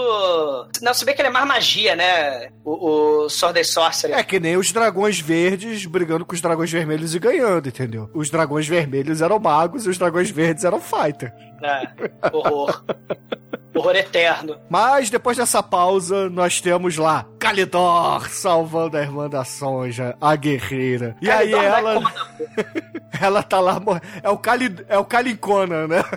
Não, 0.82 0.94
se 0.94 1.04
bem 1.04 1.14
que 1.14 1.22
ele 1.22 1.28
é 1.28 1.32
mais 1.32 1.46
magia, 1.46 1.94
né? 1.94 2.48
O, 2.64 3.26
o 3.26 3.30
Sword 3.30 3.60
and 3.60 3.66
Sorcerer. 3.66 4.18
É 4.18 4.24
que 4.24 4.40
nem 4.40 4.56
os 4.56 4.72
dragões 4.72 5.20
verdes 5.20 5.86
brigando 5.86 6.26
com 6.26 6.34
os 6.34 6.40
dragões 6.40 6.72
vermelhos 6.72 7.14
e 7.14 7.20
ganhando, 7.20 7.68
entendeu? 7.68 8.10
Os 8.14 8.30
dragões 8.30 8.66
vermelhos 8.66 9.22
eram 9.22 9.38
magos 9.38 9.86
e 9.86 9.90
os 9.90 9.98
dragões 9.98 10.30
verdes 10.30 10.64
eram 10.64 10.80
fighter. 10.80 11.34
É, 11.62 12.32
horror. 12.32 12.86
horror 13.74 13.96
eterno. 13.96 14.58
Mas 14.70 15.10
depois 15.10 15.38
dessa 15.38 15.64
pausa, 15.64 16.30
nós 16.30 16.62
temos 16.62 16.98
lá 16.98 17.26
Kalidor 17.40 18.30
salvando 18.30 18.98
a 18.98 19.02
irmã 19.02 19.30
da 19.30 19.44
Sonja, 19.44 20.16
a 20.22 20.36
guerreira. 20.36 21.16
E 21.22 21.30
aí 21.30 21.52
Kalidor 21.52 21.64
não 21.64 21.76
é 21.76 21.80
ela. 21.80 22.14
ela 23.22 23.44
tá 23.44 23.60
lá. 23.60 23.82
É 24.22 24.30
o, 24.30 24.38
Cali, 24.38 24.76
é 24.88 24.98
o 24.98 25.06
Calincona, 25.06 25.88
né? 25.88 26.04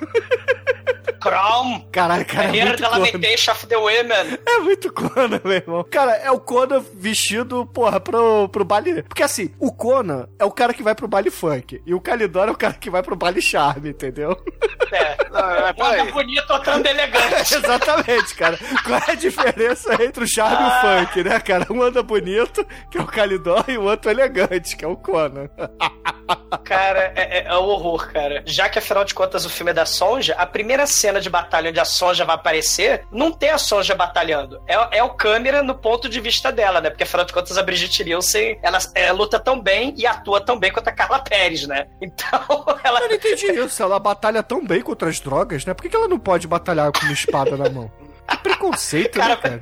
Chrome. 1.21 1.87
Caralho, 1.93 2.25
cara, 2.27 2.45
é 2.45 2.57
Here 2.57 2.67
muito 2.67 2.83
the 2.83 2.89
lamentation 2.89 3.53
of 3.53 3.67
the 3.67 3.77
women. 3.77 4.39
É 4.47 4.59
muito 4.59 4.93
Conan, 4.93 5.41
meu 5.45 5.53
irmão. 5.53 5.85
Cara, 5.91 6.13
é 6.17 6.31
o 6.31 6.41
Conan 6.41 6.85
vestido, 6.95 7.67
porra, 7.67 8.01
pro, 8.01 8.49
pro 8.49 8.65
baile. 8.65 9.03
Porque 9.03 9.23
assim, 9.23 9.55
o 9.59 9.73
Conan 9.73 10.29
é 10.39 10.45
o 10.45 10.51
cara 10.51 10.73
que 10.75 10.83
vai 10.83 10.95
pro 10.95 11.09
baile 11.09 11.31
funk. 11.31 11.83
E 11.85 11.95
o 11.95 12.01
Calidor 12.01 12.49
é 12.49 12.51
o 12.51 12.57
cara 12.57 12.75
que 12.75 12.91
vai 12.91 13.03
pro 13.03 13.17
baile 13.17 13.43
charme, 13.43 13.91
entendeu? 13.91 14.37
É. 14.93 15.17
Não, 15.31 15.41
é, 15.51 15.59
anda 15.59 15.75
peraí. 15.75 16.13
bonito, 16.13 16.53
outro 16.53 16.73
anda 16.73 16.91
elegante. 16.91 17.55
Exatamente, 17.55 18.35
cara. 18.35 18.59
Qual 18.85 19.01
é 19.07 19.13
a 19.13 19.15
diferença 19.15 20.03
entre 20.03 20.25
o 20.25 20.29
charme 20.29 20.63
e 20.63 20.67
o 20.67 20.81
funk, 20.81 21.25
né, 21.25 21.41
cara? 21.41 21.67
Um 21.71 21.83
anda 21.83 22.03
bonito, 22.03 22.67
que 22.91 22.99
é 22.99 23.01
o 23.01 23.07
Calidor, 23.07 23.65
e 23.69 23.79
o 23.79 23.83
outro 23.83 24.11
elegante, 24.11 24.77
que 24.77 24.85
é 24.85 24.89
o 24.89 24.97
Conan. 24.97 25.49
Cara, 26.65 27.13
é, 27.15 27.39
é, 27.39 27.45
é 27.47 27.55
um 27.55 27.63
horror, 27.63 28.13
cara. 28.13 28.43
Já 28.45 28.69
que, 28.69 28.81
afinal 28.81 29.05
de 29.05 29.15
contas, 29.15 29.45
o 29.45 29.51
filme 29.51 29.71
é 29.71 29.75
da 29.75 29.87
Sonja, 29.87 30.35
a 30.37 30.45
primeira 30.45 30.85
cena 30.85 31.06
de 31.21 31.31
batalha 31.31 31.71
onde 31.71 31.81
a 31.81 31.85
Sonja 31.85 32.25
vai 32.25 32.35
aparecer, 32.35 33.07
não 33.11 33.33
tem 33.33 33.51
a 33.51 33.59
Sonja 33.59 33.95
batalhando. 33.95 34.61
É, 34.66 34.99
é 34.99 35.03
o 35.03 35.11
câmera 35.11 35.62
no 35.62 35.75
ponto 35.75 36.09
de 36.09 36.21
vista 36.21 36.53
dela, 36.53 36.81
né? 36.81 36.90
Porque, 36.90 37.05
afinal 37.05 37.25
de 37.25 37.33
contas, 37.33 37.57
a 37.57 37.62
Brigitte 37.62 38.05
Nielsen, 38.05 38.59
ela, 38.62 38.79
é, 38.95 39.11
luta 39.12 39.38
tão 39.38 39.61
bem 39.61 39.95
e 39.97 40.07
atua 40.07 40.40
tão 40.40 40.59
bem 40.59 40.73
quanto 40.73 40.88
a 40.88 40.92
Carla 40.92 41.19
Pérez, 41.19 41.66
né? 41.66 41.87
Então, 42.16 42.64
ela... 42.85 43.01
Eu 43.01 43.09
não 43.09 43.16
entendi 43.16 43.47
isso. 43.47 43.83
Ela 43.83 43.99
batalha 43.99 44.42
tão 44.42 44.64
bem 44.64 44.81
contra 44.81 45.09
as 45.09 45.19
drogas, 45.21 45.64
né? 45.64 45.75
Por 45.75 45.83
que 45.83 45.88
que 45.88 45.97
ela 45.97 46.09
não 46.09 46.19
pode 46.19 46.47
batalhar 46.47 46.90
com 46.92 47.01
uma 47.01 47.12
espada 47.12 47.57
na 47.57 47.69
mão? 47.69 47.90
Que 48.29 48.37
preconceito, 48.38 49.19
né, 49.19 49.37
Cara, 49.37 49.61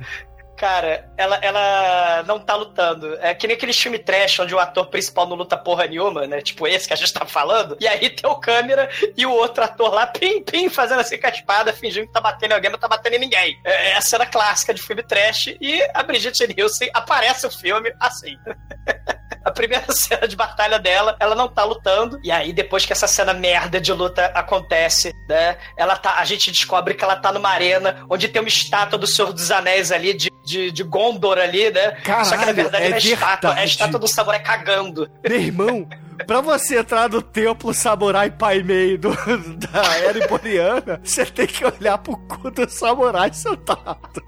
cara? 0.55 1.11
Ela, 1.17 1.37
ela 1.37 2.23
não 2.23 2.39
tá 2.39 2.55
lutando. 2.55 3.17
É 3.21 3.33
que 3.33 3.47
nem 3.47 3.55
aquele 3.55 3.73
filme 3.73 3.99
trash 3.99 4.39
onde 4.39 4.55
o 4.55 4.59
ator 4.59 4.87
principal 4.87 5.27
não 5.27 5.35
luta 5.35 5.57
porra 5.57 5.85
nenhuma, 5.85 6.25
né? 6.25 6.41
Tipo 6.41 6.67
esse 6.67 6.87
que 6.87 6.93
a 6.93 6.97
gente 6.97 7.13
tá 7.13 7.25
falando. 7.25 7.77
E 7.79 7.87
aí 7.87 8.09
tem 8.09 8.29
o 8.29 8.35
câmera 8.35 8.89
e 9.15 9.25
o 9.25 9.31
outro 9.31 9.63
ator 9.63 9.93
lá, 9.93 10.07
pim, 10.07 10.41
pim, 10.41 10.69
fazendo 10.69 11.01
assim 11.01 11.17
com 11.17 11.27
a 11.27 11.29
espada, 11.29 11.73
fingindo 11.73 12.07
que 12.07 12.13
tá 12.13 12.21
batendo 12.21 12.53
alguém, 12.53 12.71
não 12.71 12.79
tá 12.79 12.87
batendo 12.87 13.15
em 13.15 13.19
ninguém. 13.19 13.59
É, 13.63 13.91
é 13.91 13.95
a 13.95 14.01
cena 14.01 14.25
clássica 14.25 14.73
de 14.73 14.81
filme 14.81 15.03
trash. 15.03 15.55
E 15.59 15.81
a 15.93 16.03
Brigitte 16.03 16.47
Nielsen 16.47 16.89
aparece 16.93 17.45
o 17.45 17.51
filme 17.51 17.93
assim. 17.99 18.35
A 19.45 19.51
primeira 19.51 19.85
cena 19.93 20.27
de 20.27 20.35
batalha 20.35 20.79
dela, 20.79 21.15
ela 21.19 21.35
não 21.35 21.47
tá 21.47 21.63
lutando. 21.63 22.19
E 22.23 22.31
aí, 22.31 22.51
depois 22.51 22.83
que 22.83 22.91
essa 22.91 23.07
cena 23.07 23.31
merda 23.31 23.79
de 23.79 23.93
luta 23.93 24.25
acontece, 24.33 25.13
né? 25.29 25.55
Ela 25.77 25.95
tá. 25.95 26.15
A 26.17 26.25
gente 26.25 26.51
descobre 26.51 26.95
que 26.95 27.03
ela 27.03 27.15
tá 27.15 27.31
numa 27.31 27.49
arena 27.49 28.03
onde 28.09 28.27
tem 28.27 28.41
uma 28.41 28.47
estátua 28.47 28.97
do 28.97 29.05
Senhor 29.05 29.31
dos 29.31 29.51
Anéis 29.51 29.91
ali, 29.91 30.15
de, 30.15 30.31
de, 30.45 30.71
de 30.71 30.83
Gondor 30.83 31.37
ali, 31.37 31.69
né? 31.71 31.91
Caralho, 32.03 32.25
Só 32.25 32.37
que 32.37 32.45
na 32.45 32.51
verdade 32.51 32.83
é 32.85 32.91
é 32.91 32.97
estátua, 32.97 33.53
é 33.57 33.61
a 33.61 33.65
estátua 33.65 33.99
do 33.99 34.07
samurai 34.07 34.41
cagando. 34.41 35.09
Meu 35.27 35.39
irmão, 35.39 35.87
pra 36.27 36.39
você 36.41 36.79
entrar 36.79 37.09
no 37.09 37.21
templo 37.21 37.73
samurai 37.73 38.29
pai 38.31 38.61
meio 38.63 38.97
do, 38.97 39.09
da 39.57 39.97
era 39.97 40.23
iboriana, 40.23 41.01
você 41.03 41.25
tem 41.25 41.47
que 41.47 41.65
olhar 41.65 41.97
pro 41.97 42.15
cu 42.17 42.51
do 42.51 42.69
samurai 42.69 43.31
sentado. 43.33 44.23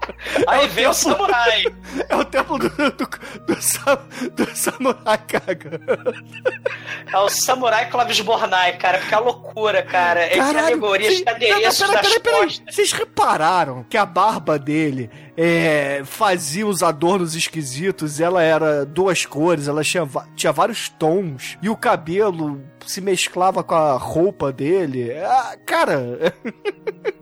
Aí 0.46 0.66
o 0.66 0.68
vem 0.68 0.86
o 0.86 0.90
templo- 0.90 0.94
samurai. 0.94 1.64
É 2.08 2.16
o 2.16 2.24
templo 2.24 2.58
do, 2.58 2.68
do, 2.68 2.90
do, 2.90 4.34
do 4.44 4.56
samurai 4.56 5.18
cagando. 5.26 6.14
É 7.12 7.18
o 7.18 7.28
samurai 7.28 7.88
Clovis 7.88 8.20
Bornai, 8.20 8.76
cara. 8.76 8.98
Porque 8.98 9.14
é 9.14 9.18
loucura, 9.18 9.82
cara. 9.82 10.20
É 10.24 10.28
que 10.28 10.38
cadeiras 11.24 11.78
Não, 11.80 11.86
não, 11.88 11.94
das 11.94 12.02
peraí, 12.02 12.20
peraí, 12.20 12.20
peraí. 12.20 12.40
costas. 12.44 12.74
Vocês 12.74 12.92
repararam 12.92 13.84
que 13.88 13.96
a 13.96 14.04
barba 14.06 14.58
dele 14.58 15.10
é, 15.40 16.02
fazia 16.04 16.66
os 16.66 16.82
adornos 16.82 17.36
esquisitos, 17.36 18.18
ela 18.18 18.42
era 18.42 18.84
duas 18.84 19.24
cores, 19.24 19.68
ela 19.68 19.84
tinha, 19.84 20.02
tinha 20.34 20.50
vários 20.52 20.88
tons, 20.88 21.56
e 21.62 21.68
o 21.70 21.76
cabelo 21.76 22.60
se 22.84 23.00
mesclava 23.00 23.62
com 23.62 23.74
a 23.76 23.96
roupa 23.96 24.50
dele. 24.50 25.12
Ah, 25.20 25.56
cara, 25.64 26.34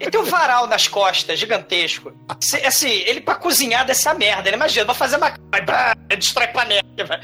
Ele 0.01 0.09
tem 0.11 0.21
um 0.21 0.25
varal 0.25 0.67
nas 0.67 0.89
costas, 0.89 1.39
gigantesco. 1.39 2.11
Se- 2.41 2.65
Assim, 2.65 2.89
ele 2.89 3.21
pra 3.21 3.35
cozinhar 3.35 3.85
dessa 3.85 4.15
merda. 4.15 4.49
Ele 4.49 4.57
imagina, 4.57 4.87
vou 4.87 4.95
fazer 4.95 5.17
uma. 5.17 5.35
Aí, 5.53 5.61
brá, 5.63 5.95
destrói 6.17 6.47
panela. 6.49 6.83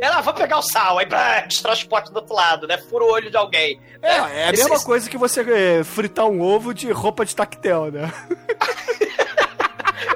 Ela, 0.00 0.20
vou 0.20 0.32
pegar 0.32 0.58
o 0.58 0.62
sal. 0.62 0.98
Aí, 0.98 1.06
brá, 1.06 1.40
destrói 1.40 1.74
os 1.74 1.82
potes 1.84 2.10
do 2.12 2.16
outro 2.20 2.34
lado, 2.34 2.66
né? 2.68 2.78
Fura 2.78 3.04
o 3.04 3.10
olho 3.12 3.30
de 3.30 3.36
alguém. 3.36 3.80
é, 4.00 4.08
é 4.14 4.18
a 4.48 4.52
Esse- 4.52 4.62
mesma 4.70 4.80
coisa 4.84 5.10
que 5.10 5.18
você 5.18 5.40
é, 5.40 5.84
fritar 5.84 6.26
um 6.26 6.40
ovo 6.40 6.72
de 6.72 6.90
roupa 6.92 7.24
de 7.26 7.34
tactel, 7.34 7.90
né? 7.90 8.12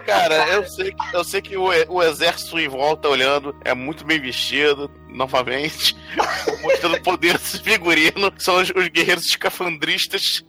Cara, 0.07 0.49
eu 0.51 0.65
sei, 0.67 0.93
que- 0.93 1.17
eu 1.17 1.25
sei 1.25 1.43
que 1.43 1.57
o, 1.57 1.65
o 1.89 2.03
exército 2.03 2.59
em 2.59 2.69
volta 2.69 3.09
olhando 3.09 3.55
é 3.65 3.75
muito 3.75 4.05
bem 4.05 4.21
vestido, 4.21 4.91
novamente, 5.17 5.97
mostrando 6.63 7.01
poder 7.03 7.39
desse 7.39 7.59
figurino, 7.61 8.31
que 8.31 8.43
são 8.43 8.57
os, 8.57 8.71
os 8.71 8.89
guerreiros 8.89 9.25
escafandristas. 9.27 10.45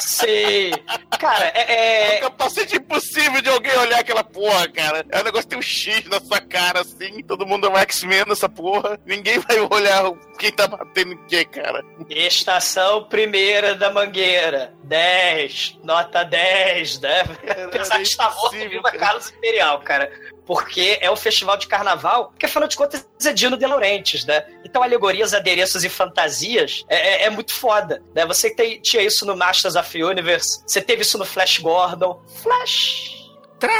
Sei. 0.00 0.72
Cara, 1.18 1.46
é. 1.54 1.68
É 1.68 2.14
é- 2.14 2.18
um 2.18 2.20
capacete 2.22 2.76
impossível 2.76 3.40
de 3.40 3.48
alguém 3.48 3.76
olhar 3.78 4.00
aquela 4.00 4.24
porra, 4.24 4.68
cara. 4.68 5.06
É 5.10 5.20
um 5.20 5.24
negócio 5.24 5.44
que 5.46 5.50
tem 5.50 5.58
um 5.58 5.62
X 5.62 6.04
na 6.06 6.20
sua 6.20 6.40
cara, 6.40 6.80
assim, 6.80 7.22
todo 7.22 7.46
mundo 7.46 7.66
é 7.66 7.70
um 7.70 7.76
X-Men 7.76 8.24
nessa 8.26 8.48
porra. 8.48 8.98
Ninguém 9.06 9.38
vai 9.38 9.60
olhar 9.60 10.12
quem 10.38 10.52
tá 10.52 10.66
batendo 10.66 11.12
em 11.12 11.26
quem, 11.26 11.44
cara. 11.46 11.84
Estação 12.08 13.04
primeira 13.04 13.74
da 13.74 13.90
Mangueira. 13.92 14.74
10. 14.84 15.78
Nota 15.84 16.24
10, 16.24 17.00
né? 17.00 17.20
Apesar 17.66 17.98
de 17.98 18.02
estar 18.04 18.24
morto, 18.34 18.56
impossível, 18.56 18.82
viva. 18.82 18.90
Carlos 18.92 19.30
Imperial, 19.30 19.80
cara. 19.80 20.10
Porque 20.48 20.98
é 21.02 21.10
um 21.10 21.14
festival 21.16 21.58
de 21.58 21.66
carnaval, 21.68 22.32
que 22.38 22.46
afinal 22.46 22.66
de 22.66 22.74
contas 22.74 23.06
é 23.24 23.32
Dino 23.34 23.54
de 23.56 23.66
Laurentiis, 23.66 24.24
né? 24.24 24.44
Então 24.64 24.82
alegorias, 24.82 25.34
adereços 25.34 25.84
e 25.84 25.90
fantasias 25.90 26.84
é, 26.88 26.96
é- 26.96 27.22
é 27.24 27.30
muito 27.30 27.52
foda, 27.54 28.02
né? 28.14 28.24
Você 28.24 28.48
tem- 28.48 28.80
tinha 28.80 29.02
isso 29.02 29.26
no 29.26 29.36
Masters 29.36 29.76
of 29.76 30.02
Universe, 30.02 30.62
você 30.66 30.80
teve 30.80 31.02
isso 31.02 31.18
no 31.18 31.26
Flash 31.26 31.58
Gordon. 31.58 32.20
Flash! 32.42 33.12
Trash! 33.60 33.72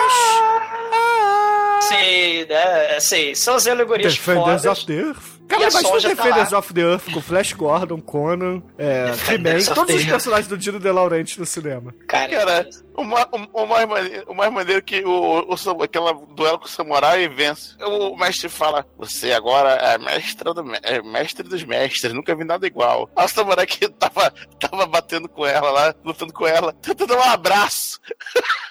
Ah! 0.92 1.78
Sim, 1.82 2.44
né? 2.48 3.00
Sim, 3.00 3.34
são 3.34 3.54
as 3.54 3.66
alegorias 3.66 4.12
Defenders 4.14 4.62
fodas. 4.62 4.66
of 4.66 4.86
the 4.86 4.92
Earth. 4.92 5.37
Cara, 5.48 5.66
E 5.66 5.70
Sonja 5.70 6.14
tá 6.14 6.22
Defenders 6.22 6.50
lá. 6.52 6.58
of 6.58 6.74
the 6.74 6.80
Earth 6.82 7.10
com 7.12 7.20
Flash 7.20 7.52
Gordon, 7.54 8.00
Conan, 8.00 8.62
é, 8.76 9.06
He-Man, 9.32 9.64
todos 9.74 9.94
os 9.94 10.04
personagens 10.04 10.46
do 10.48 10.58
Dino 10.58 10.78
De 10.78 10.90
Laurentiis 10.90 11.38
no 11.38 11.46
cinema. 11.46 11.94
Cara, 12.06 12.28
Cara, 12.28 12.68
o, 12.94 13.02
o- 13.02 13.62
o 13.62 13.66
mais 13.66 13.88
maneiro, 13.88 14.24
o 14.28 14.34
mais 14.34 14.52
maneiro 14.52 14.82
que 14.82 15.02
o, 15.04 15.46
o, 15.48 15.82
aquela 15.82 16.12
duelo 16.12 16.58
com 16.58 16.66
o 16.66 16.68
samurai 16.68 17.28
vence. 17.28 17.74
O 17.82 18.16
mestre 18.16 18.48
fala: 18.48 18.86
Você 18.98 19.32
agora 19.32 19.70
é 19.70 19.96
mestre, 19.98 20.52
do, 20.52 20.64
é 20.82 21.02
mestre 21.02 21.42
dos 21.48 21.64
mestres, 21.64 22.12
nunca 22.12 22.34
vi 22.36 22.44
nada 22.44 22.66
igual. 22.66 23.08
A 23.16 23.26
samurai 23.26 23.66
que 23.66 23.88
tava, 23.88 24.32
tava 24.60 24.84
batendo 24.86 25.28
com 25.28 25.46
ela 25.46 25.70
lá, 25.70 25.94
lutando 26.04 26.32
com 26.32 26.46
ela, 26.46 26.72
tenta 26.74 27.06
dar 27.06 27.16
um 27.16 27.22
abraço. 27.22 27.98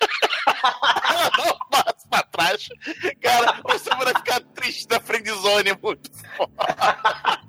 um 1.40 1.70
passo 1.70 2.10
pra 2.10 2.24
trás. 2.24 2.70
Cara, 3.22 3.62
o 3.64 3.80
samurai 3.80 4.14
fica 4.16 4.42
triste 4.56 4.88
na 4.90 5.00
friendzone, 5.00 5.70
é 5.70 5.78
muito 5.82 6.12
foda. 6.36 6.52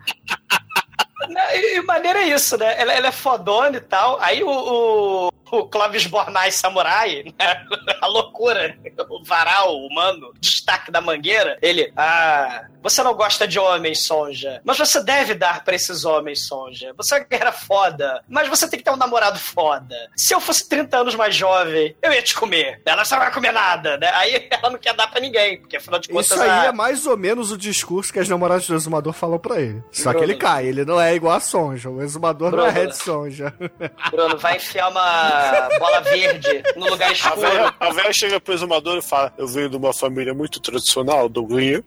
Não, 1.29 1.51
E 1.51 1.77
e 1.79 1.83
maneira 1.83 2.21
é 2.21 2.29
isso, 2.29 2.57
né? 2.57 2.81
Ela, 2.81 2.92
ela 2.92 3.09
é 3.09 3.12
fodona 3.12 3.77
e 3.77 3.81
tal. 3.81 4.21
Aí 4.21 4.42
o, 4.42 4.49
o, 4.49 5.31
o 5.50 5.66
Clovis 5.68 6.06
Bornai 6.06 6.50
Samurai, 6.50 7.24
né? 7.38 7.66
a 8.00 8.06
loucura, 8.06 8.76
o 9.08 9.24
varal 9.24 9.76
humano, 9.78 10.32
destaque 10.40 10.90
da 10.90 11.00
mangueira, 11.00 11.58
ele, 11.62 11.92
ah, 11.96 12.64
você 12.82 13.02
não 13.02 13.14
gosta 13.14 13.46
de 13.46 13.58
homens, 13.58 14.06
Sonja, 14.06 14.61
mas 14.64 14.78
você 14.78 15.02
deve 15.02 15.34
dar 15.34 15.64
pra 15.64 15.74
esses 15.74 16.04
homens, 16.04 16.46
Sonja. 16.46 16.92
Você 16.96 17.14
é 17.14 17.18
uma 17.18 17.24
guerreira 17.24 17.52
foda, 17.52 18.22
mas 18.28 18.48
você 18.48 18.68
tem 18.68 18.78
que 18.78 18.84
ter 18.84 18.90
um 18.90 18.96
namorado 18.96 19.38
foda. 19.38 19.94
Se 20.16 20.34
eu 20.34 20.40
fosse 20.40 20.68
30 20.68 20.96
anos 20.98 21.14
mais 21.14 21.34
jovem, 21.34 21.94
eu 22.02 22.12
ia 22.12 22.22
te 22.22 22.34
comer. 22.34 22.80
Ela 22.87 23.04
só 23.04 23.16
não 23.16 23.24
vai 23.24 23.32
comer 23.32 23.52
nada, 23.52 23.96
né? 23.98 24.11
Aí 24.14 24.48
ela 24.50 24.70
não 24.70 24.78
quer 24.78 24.94
dar 24.94 25.08
pra 25.11 25.20
ninguém, 25.20 25.61
porque 25.61 25.76
afinal 25.76 25.98
de 26.00 26.08
contas... 26.08 26.26
Isso 26.30 26.40
aí 26.42 26.48
a- 26.50 26.64
é 26.66 26.72
mais 26.72 27.06
ou 27.06 27.16
menos 27.16 27.50
o 27.50 27.58
discurso 27.58 28.12
que 28.12 28.18
as 28.18 28.28
namoradas 28.28 28.66
do 28.66 28.74
exumador 28.74 29.12
falam 29.12 29.38
pra 29.38 29.61
ele. 29.61 29.82
Só 29.90 30.11
que 30.12 30.18
Bruno. 30.18 30.24
ele 30.32 30.37
cai, 30.37 30.66
ele 30.66 30.84
não 30.84 31.00
é 31.00 31.14
igual 31.14 31.37
a 31.37 31.40
Sonja. 31.40 31.90
O 31.90 32.02
exumador 32.02 32.52
não 32.52 32.66
é 32.66 32.70
Bruno. 32.72 32.87
Red 32.87 32.92
Sonja. 32.94 33.54
Bruno, 34.11 34.38
vai 34.38 34.56
enfiar 34.56 34.88
uma 34.88 35.38
bola 35.79 36.01
verde 36.01 36.62
no 36.77 36.90
lugar 36.90 37.12
escuro. 37.12 37.46
a 37.79 37.92
velha 37.92 38.12
chega 38.12 38.40
pro 38.40 38.55
exumador 38.55 38.98
e 38.98 39.03
fala: 39.03 39.33
Eu 39.37 39.46
venho 39.46 39.68
de 39.68 39.77
uma 39.77 39.92
família 39.92 40.35
muito 40.35 40.61
tradicional 40.61 41.29
do 41.29 41.44
Rio. 41.44 41.85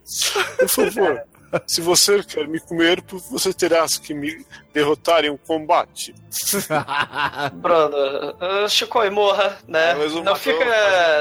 Por 0.58 0.70
favor, 0.70 1.24
se 1.68 1.82
você 1.82 2.24
quer 2.24 2.48
me 2.48 2.60
comer, 2.60 3.04
você 3.30 3.54
terá 3.54 3.86
que 4.02 4.14
me 4.14 4.46
derrotar 4.74 5.26
em 5.26 5.30
um 5.30 5.38
combate. 5.38 6.16
Bruno, 7.54 8.70
Chico 8.70 9.04
e 9.04 9.10
morra, 9.10 9.58
né? 9.68 9.94
Não 10.24 10.36
fica. 10.36 10.66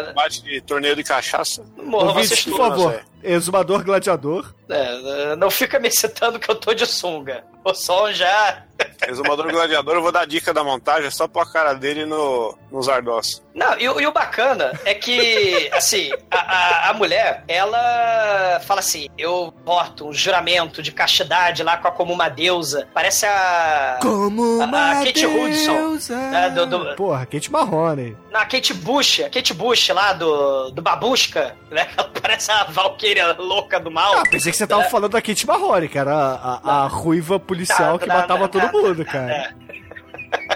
combate 0.08 0.42
de 0.42 0.60
torneio 0.60 0.94
de 0.94 1.02
cachaça. 1.02 1.64
Morra, 1.76 2.12
você 2.12 2.34
Ouvintes, 2.34 2.44
por 2.44 2.58
favor, 2.58 2.92
Zé. 2.92 3.04
Exumador 3.22 3.82
gladiador. 3.84 4.54
É, 4.68 5.36
não 5.36 5.50
fica 5.50 5.78
me 5.78 5.90
citando 5.90 6.38
que 6.38 6.50
eu 6.50 6.54
tô 6.54 6.72
de 6.72 6.86
sunga. 6.86 7.44
O 7.64 7.74
som 7.74 8.10
já. 8.12 8.62
Exumador 9.06 9.50
Gladiador, 9.50 9.94
eu 9.96 10.00
vou 10.02 10.10
dar 10.10 10.20
a 10.22 10.24
dica 10.24 10.54
da 10.54 10.64
montagem 10.64 11.10
só 11.10 11.28
pôr 11.28 11.40
a 11.40 11.52
cara 11.52 11.74
dele 11.74 12.06
no, 12.06 12.56
nos 12.72 12.88
Ardós. 12.88 13.42
Não, 13.54 13.78
e, 13.78 13.86
o- 13.86 14.00
e 14.00 14.06
o 14.06 14.12
bacana 14.12 14.72
é 14.86 14.94
que, 14.94 15.68
assim, 15.74 16.10
a, 16.30 16.38
a, 16.38 16.88
a 16.88 16.92
mulher, 16.94 17.44
ela 17.46 18.60
fala 18.66 18.80
assim: 18.80 19.08
eu 19.18 19.52
boto 19.64 20.08
um 20.08 20.12
juramento 20.14 20.82
de 20.82 20.90
castidade 20.92 21.62
lá 21.62 21.76
com 21.76 21.88
a 21.88 21.90
como 21.90 22.14
uma 22.14 22.30
deusa. 22.30 22.88
Parece 22.94 23.26
a. 23.26 23.98
Como 24.00 24.60
a, 24.60 24.64
a 24.64 24.66
uma 24.66 25.04
Kate 25.04 25.26
Hudson. 25.26 25.72
deusa. 25.74 26.16
né, 26.16 26.48
do, 26.50 26.64
do, 26.66 26.94
Porra, 26.96 27.26
Kate 27.26 27.52
Marrone. 27.52 28.16
Não, 28.30 28.40
a 28.40 28.44
Kate 28.44 28.72
Bush, 28.72 29.20
a 29.20 29.30
Kate 29.30 29.52
Bush 29.52 29.88
lá 29.88 30.12
do, 30.12 30.70
do 30.70 30.80
Babusca, 30.80 31.56
né? 31.70 31.88
Ela 31.96 32.08
parece 32.08 32.50
a 32.50 32.64
Valkyria 32.64 33.32
louca 33.38 33.80
do 33.80 33.90
mal. 33.90 34.18
Ah, 34.18 34.22
pensei 34.30 34.52
que 34.52 34.58
você 34.58 34.66
tava 34.66 34.84
falando 34.84 35.12
da 35.12 35.22
Kate 35.22 35.46
Marrone, 35.46 35.88
que 35.88 35.98
era 35.98 36.14
a, 36.14 36.60
a, 36.62 36.84
a 36.84 36.86
ruiva 36.86 37.40
policial 37.40 37.98
que 37.98 38.06
matava 38.06 38.48
todo 38.48 38.70
mundo, 38.72 39.04
cara. 39.04 39.54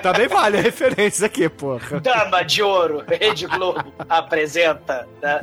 Também 0.04 0.28
vale 0.28 0.58
a 0.58 0.60
referência 0.60 1.24
aqui, 1.24 1.48
porra. 1.48 1.98
Dama 1.98 2.42
de 2.42 2.62
Ouro, 2.62 3.02
Rede 3.08 3.46
Globo 3.46 3.90
apresenta, 4.06 5.08
né? 5.22 5.40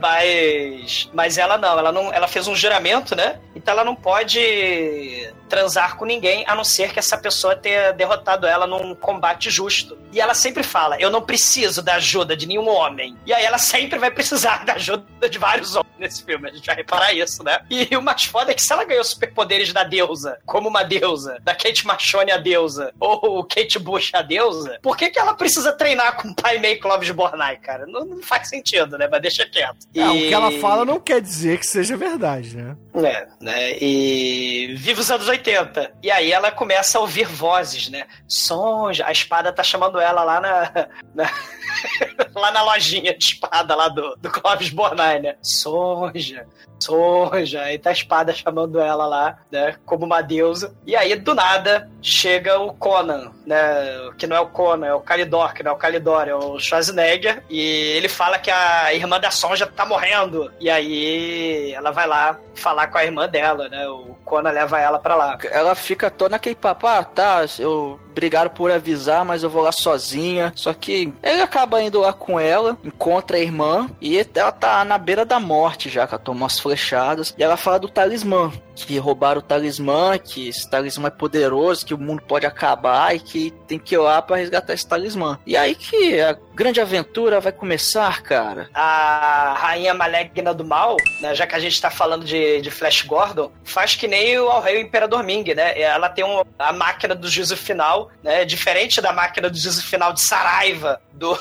Mas, 0.00 1.10
mas, 1.12 1.36
ela 1.36 1.58
não, 1.58 1.78
ela 1.78 1.92
não, 1.92 2.10
ela 2.10 2.26
fez 2.26 2.48
um 2.48 2.56
juramento, 2.56 3.14
né? 3.14 3.38
Então 3.54 3.72
ela 3.74 3.84
não 3.84 3.94
pode 3.94 5.30
transar 5.50 5.96
com 5.96 6.04
ninguém 6.04 6.44
a 6.46 6.54
não 6.54 6.64
ser 6.64 6.92
que 6.92 6.98
essa 6.98 7.18
pessoa 7.18 7.56
tenha 7.56 7.92
derrotado 7.92 8.46
ela 8.46 8.66
num 8.66 8.94
combate 8.94 9.50
justo. 9.50 9.98
E 10.12 10.20
ela 10.20 10.32
sempre 10.32 10.62
fala: 10.62 10.96
"Eu 10.98 11.10
não 11.10 11.20
preciso 11.20 11.82
da 11.82 11.94
ajuda 11.96 12.36
de 12.36 12.46
nenhum 12.46 12.68
homem". 12.68 13.16
E 13.26 13.32
aí 13.34 13.44
ela 13.44 13.58
sempre 13.58 13.98
vai 13.98 14.10
precisar 14.10 14.64
da 14.66 14.74
ajuda 14.74 15.28
de 15.28 15.38
vários 15.38 15.74
homens 15.74 15.94
nesse 15.98 16.24
filme. 16.24 16.48
A 16.48 16.52
gente 16.52 16.66
vai 16.66 16.76
reparar 16.76 17.12
isso, 17.12 17.42
né? 17.42 17.60
E 17.68 17.94
o 17.96 18.02
mais 18.02 18.24
foda 18.24 18.52
é 18.52 18.54
que 18.54 18.62
se 18.62 18.72
ela 18.72 18.84
ganhou 18.84 19.04
superpoderes 19.04 19.72
da 19.72 19.84
deusa, 19.84 20.38
como 20.46 20.68
uma 20.68 20.82
deusa, 20.82 21.38
da 21.42 21.54
Kate 21.54 21.86
Machone 21.86 22.30
a 22.30 22.38
deusa, 22.38 22.92
ou 23.00 23.44
Kate 23.58 23.78
Bush 23.78 24.10
a 24.14 24.22
deusa, 24.22 24.78
por 24.82 24.96
que, 24.96 25.10
que 25.10 25.18
ela 25.18 25.34
precisa 25.34 25.72
treinar 25.72 26.16
com 26.16 26.28
o 26.28 26.34
pai 26.34 26.58
meio 26.58 26.78
Clóvis 26.80 27.10
Bornai, 27.10 27.56
cara? 27.56 27.86
Não, 27.86 28.04
não 28.04 28.22
faz 28.22 28.48
sentido, 28.48 28.96
né? 28.96 29.08
Mas 29.10 29.20
deixa 29.22 29.44
quieto. 29.46 29.78
É, 29.94 30.06
o 30.08 30.14
E- 30.16 30.28
que 30.28 30.34
ela 30.34 30.50
fala 30.60 30.84
não 30.84 31.00
quer 31.00 31.20
dizer 31.20 31.58
que 31.58 31.66
seja 31.66 31.96
verdade, 31.96 32.56
né? 32.56 32.76
É, 32.94 33.26
né? 33.40 33.72
E 33.80 34.74
vive 34.76 35.00
os 35.00 35.10
anos 35.10 35.28
80. 35.28 35.92
E 36.02 36.10
aí 36.10 36.30
ela 36.32 36.50
começa 36.50 36.98
a 36.98 37.00
ouvir 37.00 37.26
vozes, 37.26 37.88
né? 37.88 38.06
Sonja, 38.26 39.06
a 39.06 39.12
espada 39.12 39.52
tá 39.52 39.62
chamando 39.62 39.98
ela 40.00 40.22
lá 40.24 40.40
na. 40.40 40.88
na- 41.14 41.30
lá 42.34 42.50
na 42.50 42.62
lojinha 42.62 43.16
de 43.16 43.24
espada 43.24 43.74
lá 43.74 43.88
do, 43.88 44.16
do 44.16 44.30
Clóvis 44.30 44.70
Bornai, 44.70 45.20
né? 45.20 45.36
Sonja, 45.42 46.46
Sonja. 46.82 47.62
Aí 47.62 47.78
tá 47.78 47.90
a 47.90 47.92
espada 47.92 48.32
chamando 48.32 48.80
ela 48.80 49.06
lá, 49.06 49.38
né? 49.50 49.76
Como 49.84 50.04
uma 50.06 50.20
deusa. 50.22 50.74
E 50.86 50.96
aí, 50.96 51.14
do 51.16 51.34
nada, 51.34 51.90
chega 52.02 52.58
o 52.58 52.72
Conan, 52.74 53.32
né? 53.48 54.10
Que 54.16 54.26
não 54.26 54.36
é 54.36 54.40
o 54.40 54.46
Conan, 54.46 54.86
é 54.86 54.94
o 54.94 55.00
Calidor, 55.00 55.54
que 55.54 55.62
não 55.62 55.72
é 55.72 55.74
o 55.74 55.78
Calidor, 55.78 56.28
é 56.28 56.34
o 56.34 56.58
Schwarzenegger. 56.60 57.42
E 57.48 57.60
ele 57.96 58.08
fala 58.08 58.38
que 58.38 58.50
a 58.50 58.94
irmã 58.94 59.18
da 59.18 59.30
Sonja 59.30 59.66
tá 59.66 59.86
morrendo. 59.86 60.52
E 60.60 60.68
aí 60.68 61.72
ela 61.72 61.90
vai 61.90 62.06
lá 62.06 62.38
falar 62.54 62.88
com 62.88 62.98
a 62.98 63.04
irmã 63.04 63.28
dela, 63.28 63.68
né? 63.68 63.88
O 63.88 64.16
Conan 64.24 64.50
leva 64.50 64.78
ela 64.78 64.98
pra 64.98 65.14
lá. 65.14 65.38
Ela 65.50 65.74
fica 65.74 66.10
toda 66.10 66.30
naquele 66.30 66.54
papo, 66.54 66.86
ah, 66.86 67.02
tá, 67.02 67.44
eu 67.58 67.98
obrigado 68.10 68.50
por 68.50 68.70
avisar, 68.70 69.24
mas 69.24 69.44
eu 69.44 69.50
vou 69.50 69.62
lá 69.62 69.70
sozinha. 69.70 70.52
Só 70.56 70.74
que 70.74 71.12
ele 71.22 71.40
acaba 71.40 71.80
indo 71.80 72.00
lá 72.00 72.12
com 72.12 72.38
ela, 72.38 72.76
encontra 72.84 73.36
a 73.36 73.40
irmã 73.40 73.88
e 74.00 74.18
ela 74.34 74.52
tá 74.52 74.84
na 74.84 74.98
beira 74.98 75.24
da 75.24 75.38
morte 75.38 75.88
já, 75.88 76.06
que 76.06 76.14
ela 76.14 76.22
tomou 76.22 76.42
umas 76.42 76.58
flechadas. 76.58 77.34
E 77.38 77.42
ela 77.42 77.56
fala 77.56 77.78
do 77.78 77.88
talismã, 77.88 78.52
que 78.74 78.98
roubaram 78.98 79.38
o 79.38 79.42
talismã, 79.42 80.18
que 80.18 80.48
esse 80.48 80.68
talismã 80.68 81.06
é 81.08 81.10
poderoso, 81.10 81.86
que 81.86 81.94
o 81.94 81.98
mundo 81.98 82.22
pode 82.22 82.44
acabar 82.44 83.14
e 83.14 83.20
que 83.20 83.37
tem 83.66 83.78
que 83.78 83.94
ir 83.94 83.98
lá 83.98 84.20
pra 84.20 84.36
resgatar 84.36 84.74
esse 84.74 84.86
talismã. 84.86 85.38
E 85.46 85.56
aí 85.56 85.74
que 85.74 86.20
a 86.20 86.36
grande 86.54 86.80
aventura 86.80 87.40
vai 87.40 87.52
começar, 87.52 88.22
cara. 88.22 88.68
A 88.74 89.54
rainha 89.58 89.94
maligna 89.94 90.52
do 90.52 90.64
mal, 90.64 90.96
né, 91.20 91.34
já 91.34 91.46
que 91.46 91.54
a 91.54 91.58
gente 91.58 91.80
tá 91.80 91.90
falando 91.90 92.24
de, 92.24 92.60
de 92.60 92.70
Flash 92.70 93.02
Gordon, 93.02 93.50
faz 93.64 93.94
que 93.94 94.06
nem 94.06 94.38
o 94.38 94.48
o 94.48 94.80
Imperador 94.80 95.22
Ming, 95.22 95.54
né? 95.54 95.80
Ela 95.80 96.08
tem 96.08 96.24
um, 96.24 96.42
a 96.58 96.72
máquina 96.72 97.14
do 97.14 97.28
juízo 97.28 97.56
final, 97.56 98.10
né? 98.22 98.44
Diferente 98.44 99.00
da 99.00 99.12
máquina 99.12 99.48
do 99.48 99.56
juízo 99.56 99.82
final 99.82 100.12
de 100.12 100.20
Saraiva, 100.20 101.00
do. 101.12 101.38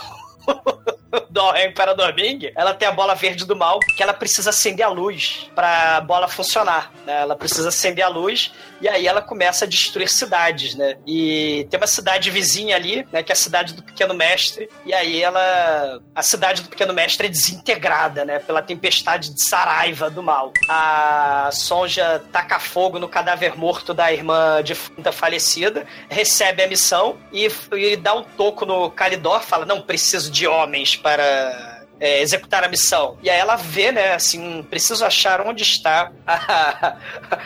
do 1.29 1.51
Rei 1.51 1.67
Imperador 1.67 2.13
Ming, 2.13 2.51
ela 2.55 2.73
tem 2.73 2.87
a 2.87 2.91
bola 2.91 3.15
verde 3.15 3.45
do 3.45 3.55
mal, 3.55 3.79
que 3.79 4.01
ela 4.01 4.13
precisa 4.13 4.49
acender 4.49 4.85
a 4.85 4.89
luz 4.89 5.49
pra 5.53 6.01
bola 6.01 6.27
funcionar, 6.27 6.91
né? 7.05 7.21
Ela 7.21 7.35
precisa 7.35 7.69
acender 7.69 8.03
a 8.03 8.07
luz 8.07 8.53
e 8.81 8.87
aí 8.87 9.07
ela 9.07 9.21
começa 9.21 9.65
a 9.65 9.67
destruir 9.67 10.09
cidades, 10.09 10.75
né? 10.75 10.97
E 11.05 11.67
tem 11.69 11.79
uma 11.79 11.87
cidade 11.87 12.29
vizinha 12.29 12.75
ali, 12.75 13.07
né? 13.11 13.23
Que 13.23 13.31
é 13.31 13.33
a 13.33 13.35
cidade 13.35 13.73
do 13.73 13.83
Pequeno 13.83 14.13
Mestre. 14.13 14.69
E 14.85 14.93
aí 14.93 15.21
ela. 15.21 15.99
A 16.13 16.21
cidade 16.21 16.61
do 16.61 16.69
Pequeno 16.69 16.93
Mestre 16.93 17.27
é 17.27 17.29
desintegrada, 17.29 18.23
né? 18.23 18.39
Pela 18.39 18.61
tempestade 18.61 19.33
de 19.33 19.41
Saraiva 19.41 20.09
do 20.09 20.21
mal. 20.21 20.51
A 20.69 21.49
Sonja 21.51 22.21
taca 22.31 22.59
fogo 22.59 22.99
no 22.99 23.09
cadáver 23.09 23.57
morto 23.57 23.93
da 23.93 24.11
irmã 24.11 24.61
defunta 24.61 25.11
falecida, 25.11 25.85
recebe 26.09 26.63
a 26.63 26.67
missão 26.67 27.17
e, 27.31 27.49
e 27.73 27.95
dá 27.95 28.13
um 28.13 28.23
toco 28.23 28.65
no 28.65 28.91
Calidor, 28.91 29.41
fala: 29.41 29.65
Não 29.65 29.81
preciso 29.81 30.31
de 30.31 30.47
homens 30.47 30.95
para 30.95 31.76
é, 31.99 32.21
executar 32.21 32.63
a 32.63 32.67
missão. 32.67 33.17
E 33.21 33.29
aí 33.29 33.37
ela 33.37 33.55
vê, 33.55 33.91
né, 33.91 34.13
assim, 34.13 34.63
preciso 34.63 35.05
achar 35.05 35.41
onde 35.41 35.63
está 35.63 36.11
a, 36.25 36.97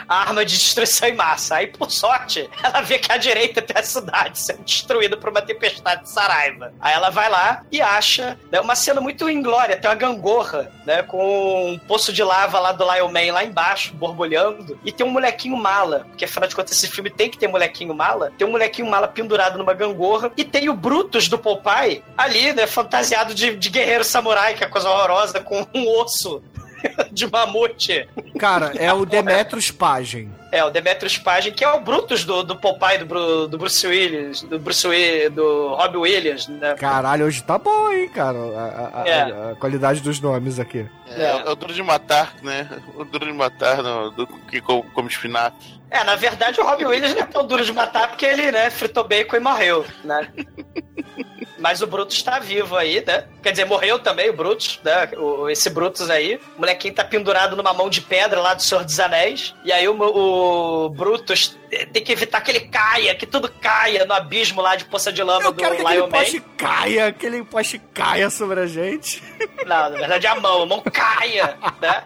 a 0.07 0.15
arma 0.21 0.45
de 0.45 0.57
destruição 0.57 1.07
em 1.07 1.15
massa. 1.15 1.55
Aí, 1.55 1.67
por 1.67 1.91
sorte, 1.91 2.49
ela 2.63 2.81
vê 2.81 2.99
que 2.99 3.11
à 3.11 3.17
direita 3.17 3.61
tem 3.61 3.79
a 3.79 3.83
cidade 3.83 4.39
sendo 4.39 4.63
destruída 4.63 5.17
por 5.17 5.29
uma 5.29 5.41
tempestade 5.41 6.03
de 6.03 6.09
Saraiva. 6.09 6.73
Aí 6.79 6.93
ela 6.93 7.09
vai 7.09 7.29
lá 7.29 7.63
e 7.71 7.81
acha 7.81 8.37
né, 8.51 8.59
uma 8.59 8.75
cena 8.75 9.01
muito 9.01 9.29
inglória, 9.29 9.77
tem 9.77 9.89
uma 9.89 9.95
gangorra, 9.95 10.71
né, 10.85 11.03
com 11.03 11.71
um 11.71 11.79
poço 11.79 12.11
de 12.11 12.23
lava 12.23 12.59
lá 12.59 12.71
do 12.71 12.83
Lion 12.91 13.11
Man 13.11 13.33
lá 13.33 13.43
embaixo, 13.43 13.93
borbulhando, 13.93 14.79
e 14.83 14.91
tem 14.91 15.05
um 15.05 15.11
molequinho 15.11 15.57
mala, 15.57 16.05
porque 16.09 16.25
afinal 16.25 16.47
de 16.47 16.55
contas 16.55 16.75
esse 16.75 16.87
filme 16.87 17.09
tem 17.09 17.29
que 17.29 17.37
ter 17.37 17.47
molequinho 17.47 17.93
mala, 17.93 18.31
tem 18.37 18.47
um 18.47 18.51
molequinho 18.51 18.89
mala 18.89 19.07
pendurado 19.07 19.57
numa 19.57 19.73
gangorra, 19.73 20.31
e 20.35 20.43
tem 20.43 20.69
o 20.69 20.73
Brutus 20.73 21.27
do 21.27 21.37
Popeye 21.37 22.03
ali, 22.17 22.53
né, 22.53 22.67
fantasiado 22.67 23.33
de, 23.33 23.55
de 23.55 23.69
guerreiro 23.69 24.03
samurai, 24.03 24.40
que 24.55 24.63
é 24.63 24.67
coisa 24.67 24.89
horrorosa, 24.89 25.39
com 25.39 25.65
um 25.73 25.87
osso 25.99 26.43
de 27.11 27.27
mamute. 27.29 28.07
Cara, 28.39 28.71
é 28.77 28.91
o 28.91 29.05
Demetrius 29.05 29.69
Pagen. 29.71 30.31
É, 30.51 30.63
o 30.65 30.69
Demetrius 30.69 31.17
Pagen, 31.17 31.53
que 31.53 31.63
é 31.63 31.71
o 31.71 31.79
Brutus 31.79 32.25
do, 32.25 32.43
do 32.43 32.55
Popeye, 32.57 32.97
do, 32.97 33.05
Bru- 33.05 33.47
do 33.47 33.57
Bruce 33.57 33.85
Willis, 33.87 34.41
do 34.41 34.59
Bruce 34.59 34.85
Willis, 34.85 35.31
do 35.31 35.75
Robbie 35.75 35.97
Williams, 35.97 36.47
né? 36.49 36.73
Caralho, 36.75 37.25
hoje 37.25 37.41
tá 37.43 37.57
bom, 37.57 37.89
hein, 37.91 38.09
cara, 38.09 38.37
a, 38.37 38.99
a- 38.99 39.01
a- 39.03 39.07
É. 39.07 39.51
a 39.51 39.55
qualidade 39.55 40.01
dos 40.01 40.19
nomes 40.19 40.59
aqui. 40.59 40.85
É, 41.07 41.23
é 41.45 41.49
o 41.49 41.55
duro 41.55 41.73
de 41.73 41.81
matar, 41.83 42.33
né? 42.41 42.67
O 42.95 43.05
duro 43.05 43.25
de 43.27 43.31
matar 43.33 43.81
no, 43.81 44.11
do, 44.11 44.27
que 44.27 44.59
come, 44.59 44.83
come 44.93 45.07
espinafre. 45.07 45.79
É, 45.89 46.03
na 46.03 46.15
verdade 46.15 46.59
o 46.59 46.65
Robbie 46.65 46.85
Williams 46.85 47.13
não 47.15 47.21
é 47.21 47.25
tão 47.25 47.45
duro 47.47 47.63
de 47.65 47.71
matar 47.73 48.07
porque 48.09 48.25
ele, 48.25 48.49
né, 48.51 48.69
fritou 48.69 49.05
bacon 49.07 49.35
e 49.37 49.39
morreu, 49.39 49.85
né? 50.03 50.27
Mas 51.62 51.82
o 51.82 51.88
Brutus 51.88 52.22
tá 52.24 52.39
vivo 52.39 52.76
aí, 52.76 53.03
né? 53.05 53.26
Quer 53.41 53.51
dizer, 53.51 53.66
morreu 53.66 53.99
também 53.99 54.30
o 54.30 54.34
Brutus, 54.34 54.80
né? 54.84 55.12
O, 55.16 55.47
esse 55.47 55.70
Brutus 55.70 56.09
aí. 56.09 56.39
O 56.57 56.62
molequinho 56.62 56.93
tá 56.93 57.03
pendurado 57.03 57.55
numa 57.55 57.72
mão 57.74 57.89
de 57.89 58.01
pedra 58.01 58.41
lá 58.41 58.53
do 58.55 58.64
Senhor 58.64 58.84
dos 58.84 58.99
Anéis. 58.99 59.53
E 59.64 59.72
aí 59.72 59.88
o, 59.88 59.95
o 59.95 60.89
Brutus 60.89 61.57
tem 61.93 62.03
que 62.03 62.11
evitar 62.11 62.41
que 62.41 62.51
ele 62.51 62.61
caia, 62.61 63.15
que 63.15 63.26
tudo 63.26 63.49
caia 63.49 64.05
no 64.05 64.13
abismo 64.13 64.61
lá 64.61 64.76
de 64.76 64.86
poça 64.86 65.11
de 65.11 65.24
lama 65.24 65.45
Eu 65.45 65.51
do 65.51 65.57
quero 65.61 65.76
que 65.78 65.84
Lion 65.84 66.07
Man. 66.07 66.09
poste 66.09 66.39
caia, 66.57 67.07
aquele 67.07 67.43
poste 67.43 67.80
caia 67.93 68.30
sobre 68.30 68.59
a 68.59 68.67
gente. 68.67 69.24
Não, 69.65 69.89
na 69.89 69.97
verdade 69.97 70.28
é 70.28 70.30
a 70.30 70.36
mão, 70.39 70.63
a 70.63 70.65
mão 70.65 70.82
caia, 70.82 71.57
né? 71.82 72.03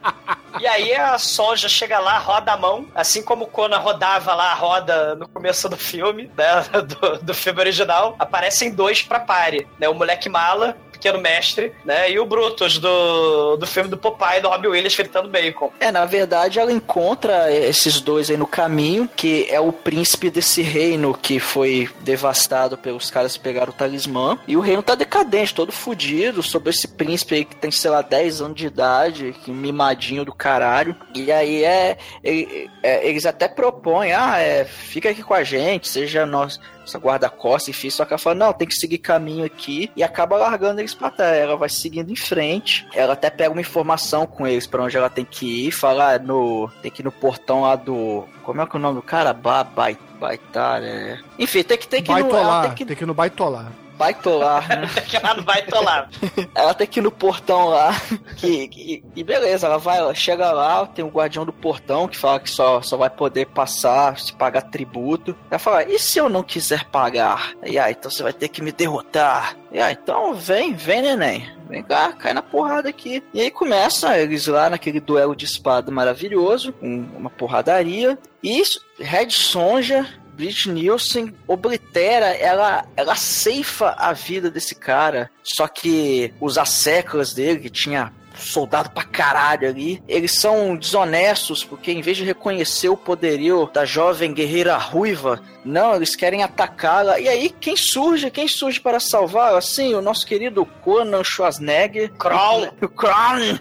E 0.59 0.67
aí 0.67 0.93
a 0.95 1.17
Sonja 1.17 1.67
chega 1.67 1.99
lá, 1.99 2.17
roda 2.17 2.53
a 2.53 2.57
mão, 2.57 2.87
assim 2.95 3.21
como 3.21 3.43
o 3.43 3.47
Conan 3.47 3.77
rodava 3.79 4.33
lá 4.33 4.51
a 4.51 4.53
roda 4.53 5.15
no 5.15 5.27
começo 5.27 5.67
do 5.67 5.75
filme, 5.77 6.31
né? 6.37 6.45
Do, 6.85 7.17
do 7.19 7.33
filme 7.33 7.59
original, 7.59 8.15
aparecem 8.19 8.71
dois 8.71 9.01
pra 9.01 9.19
pare, 9.19 9.67
né? 9.79 9.89
O 9.89 9.93
moleque 9.93 10.29
mala, 10.29 10.77
pequeno 11.05 11.19
mestre, 11.19 11.71
né? 11.85 12.09
E 12.09 12.17
o 12.17 12.25
Brutus 12.25 12.79
do, 12.79 13.57
do 13.57 13.67
filme 13.67 13.89
do 13.89 13.97
Popeye, 13.97 14.41
do 14.41 14.49
Robbie 14.49 14.69
Williams 14.69 14.95
fritando 14.95 15.29
bacon. 15.29 15.71
É, 15.79 15.91
na 15.91 16.03
verdade, 16.05 16.59
ela 16.59 16.71
encontra 16.71 17.51
esses 17.51 18.01
dois 18.01 18.31
aí 18.31 18.37
no 18.37 18.47
caminho, 18.47 19.07
que 19.15 19.45
é 19.49 19.59
o 19.59 19.71
príncipe 19.71 20.31
desse 20.31 20.63
reino 20.63 21.13
que 21.13 21.39
foi 21.39 21.87
devastado 22.01 22.75
pelos 22.75 23.11
caras 23.11 23.37
que 23.37 23.43
pegaram 23.43 23.71
o 23.71 23.75
talismã. 23.75 24.39
E 24.47 24.57
o 24.57 24.61
reino 24.61 24.81
tá 24.81 24.95
decadente, 24.95 25.53
todo 25.53 25.71
fudido, 25.71 26.41
sobre 26.41 26.71
esse 26.71 26.87
príncipe 26.87 27.35
aí 27.35 27.45
que 27.45 27.55
tem, 27.55 27.69
sei 27.69 27.91
lá, 27.91 28.01
10 28.01 28.41
anos 28.41 28.55
de 28.55 28.65
idade, 28.65 29.35
que 29.43 29.51
mimadinho 29.51 30.25
do 30.25 30.33
caralho. 30.33 30.95
E 31.13 31.31
aí 31.31 31.63
é, 31.63 31.97
é- 32.23 33.07
eles 33.07 33.27
até 33.27 33.47
propõem, 33.47 34.11
ah, 34.11 34.39
é, 34.39 34.65
fica 34.65 35.11
aqui 35.11 35.21
com 35.21 35.33
a 35.35 35.43
gente, 35.43 35.87
seja 35.87 36.25
nós, 36.25 36.59
essa 36.85 36.97
guarda-costas, 36.97 37.69
enfim, 37.69 37.89
só 37.89 38.05
que 38.05 38.13
ela 38.13 38.19
fala, 38.19 38.35
não, 38.35 38.53
tem 38.53 38.67
que 38.67 38.75
seguir 38.75 38.97
caminho 38.99 39.45
aqui, 39.45 39.91
e 39.95 40.03
acaba 40.03 40.37
largando 40.37 40.81
eles 40.81 40.93
pra 40.93 41.11
terra. 41.11 41.35
Ela 41.35 41.57
vai 41.57 41.69
seguindo 41.69 42.11
em 42.11 42.15
frente, 42.15 42.87
ela 42.93 43.13
até 43.13 43.29
pega 43.29 43.51
uma 43.51 43.61
informação 43.61 44.25
com 44.25 44.47
eles 44.47 44.67
pra 44.67 44.83
onde 44.83 44.95
ela 44.95 45.09
tem 45.09 45.25
que 45.25 45.67
ir, 45.67 45.71
fala, 45.71 46.15
ah, 46.15 46.19
no, 46.19 46.69
tem 46.81 46.91
que 46.91 47.01
ir 47.01 47.05
no 47.05 47.11
portão 47.11 47.61
lá 47.61 47.75
do... 47.75 48.25
Como 48.43 48.61
é 48.61 48.65
que 48.65 48.75
é 48.75 48.79
o 48.79 48.81
nome 48.81 48.95
do 48.95 49.01
cara? 49.01 49.33
Ba, 49.33 49.63
bai, 49.63 49.97
baitar, 50.19 50.83
é... 50.83 51.19
Enfim, 51.39 51.63
tem 51.63 51.77
que, 51.77 51.87
tem 51.87 52.03
que 52.03 52.11
ir 52.11 52.23
no... 52.23 52.61
tem 52.61 52.71
que 52.73 52.85
tem 52.85 52.95
que 52.95 53.03
ir 53.03 53.07
no 53.07 53.13
baitolar. 53.13 53.71
Baitolar, 53.97 54.67
né? 54.67 54.87
que 55.07 55.17
ela 55.17 55.33
não 55.35 55.43
vai 55.43 55.61
tolar. 55.63 56.09
Ela 56.53 56.73
tem 56.73 56.87
que 56.87 56.99
ir 56.99 57.03
no 57.03 57.11
portão 57.11 57.65
lá. 57.69 57.93
Que, 58.37 58.67
que- 58.67 59.03
e 59.15 59.23
beleza, 59.23 59.67
ela 59.67 59.77
vai, 59.77 59.97
ela 59.97 60.13
chega 60.13 60.51
lá, 60.51 60.85
tem 60.85 61.03
um 61.03 61.09
guardião 61.09 61.45
do 61.45 61.53
portão 61.53 62.07
que 62.07 62.17
fala 62.17 62.39
que 62.39 62.49
só, 62.49 62.81
só 62.81 62.97
vai 62.97 63.09
poder 63.09 63.47
passar 63.47 64.17
se 64.19 64.33
pagar 64.33 64.63
tributo. 64.63 65.35
Ela 65.49 65.59
fala, 65.59 65.83
e 65.83 65.97
se 65.97 66.19
eu 66.19 66.29
não 66.29 66.43
quiser 66.43 66.85
pagar? 66.85 67.53
E 67.65 67.77
aí, 67.79 67.93
então 67.97 68.09
você 68.11 68.21
vai 68.23 68.33
ter 68.33 68.49
que 68.49 68.61
me 68.61 68.71
derrotar. 68.71 69.55
E 69.71 69.79
aí, 69.79 69.97
então 70.01 70.33
vem, 70.33 70.73
vem, 70.73 71.01
neném. 71.01 71.49
Vem 71.67 71.81
cá, 71.81 72.13
cai 72.13 72.31
na 72.33 72.43
porrada 72.43 72.89
aqui. 72.89 73.23
E 73.33 73.41
aí 73.41 73.49
começa 73.49 74.17
eles 74.19 74.45
lá 74.47 74.69
naquele 74.69 74.99
duelo 74.99 75.35
de 75.35 75.45
espada 75.45 75.91
maravilhoso, 75.91 76.71
com 76.73 77.05
uma 77.17 77.29
porradaria. 77.29 78.17
E 78.43 78.59
isso, 78.59 78.79
Red 78.99 79.31
Sonja 79.31 80.05
Bridget 80.35 80.69
Nielsen 80.69 81.33
oblitera, 81.47 82.27
ela, 82.27 82.85
ela 82.95 83.15
ceifa 83.15 83.95
a 83.97 84.13
vida 84.13 84.51
desse 84.51 84.75
cara. 84.75 85.31
Só 85.43 85.67
que 85.67 86.33
os 86.39 86.57
asseclas 86.57 87.33
dele, 87.33 87.59
que 87.59 87.69
tinha 87.69 88.11
soldado 88.37 88.89
pra 88.91 89.03
caralho 89.03 89.67
ali, 89.67 90.01
eles 90.07 90.31
são 90.33 90.75
desonestos, 90.75 91.63
porque 91.63 91.91
em 91.91 92.01
vez 92.01 92.17
de 92.17 92.23
reconhecer 92.23 92.89
o 92.89 92.97
poderio 92.97 93.69
da 93.73 93.85
jovem 93.85 94.33
guerreira 94.33 94.75
ruiva, 94.77 95.41
não, 95.63 95.95
eles 95.95 96.15
querem 96.15 96.43
atacá-la. 96.43 97.19
E 97.19 97.27
aí, 97.27 97.49
quem 97.49 97.75
surge? 97.75 98.29
Quem 98.29 98.47
surge 98.47 98.79
para 98.79 98.99
salvar? 98.99 99.55
Assim, 99.55 99.95
o 99.95 100.01
nosso 100.01 100.25
querido 100.25 100.65
Conan 100.83 101.23
Schwarzenegger. 101.23 102.11
Kroll. 102.13 102.67
O 102.81 102.87
Kroll. 102.87 103.15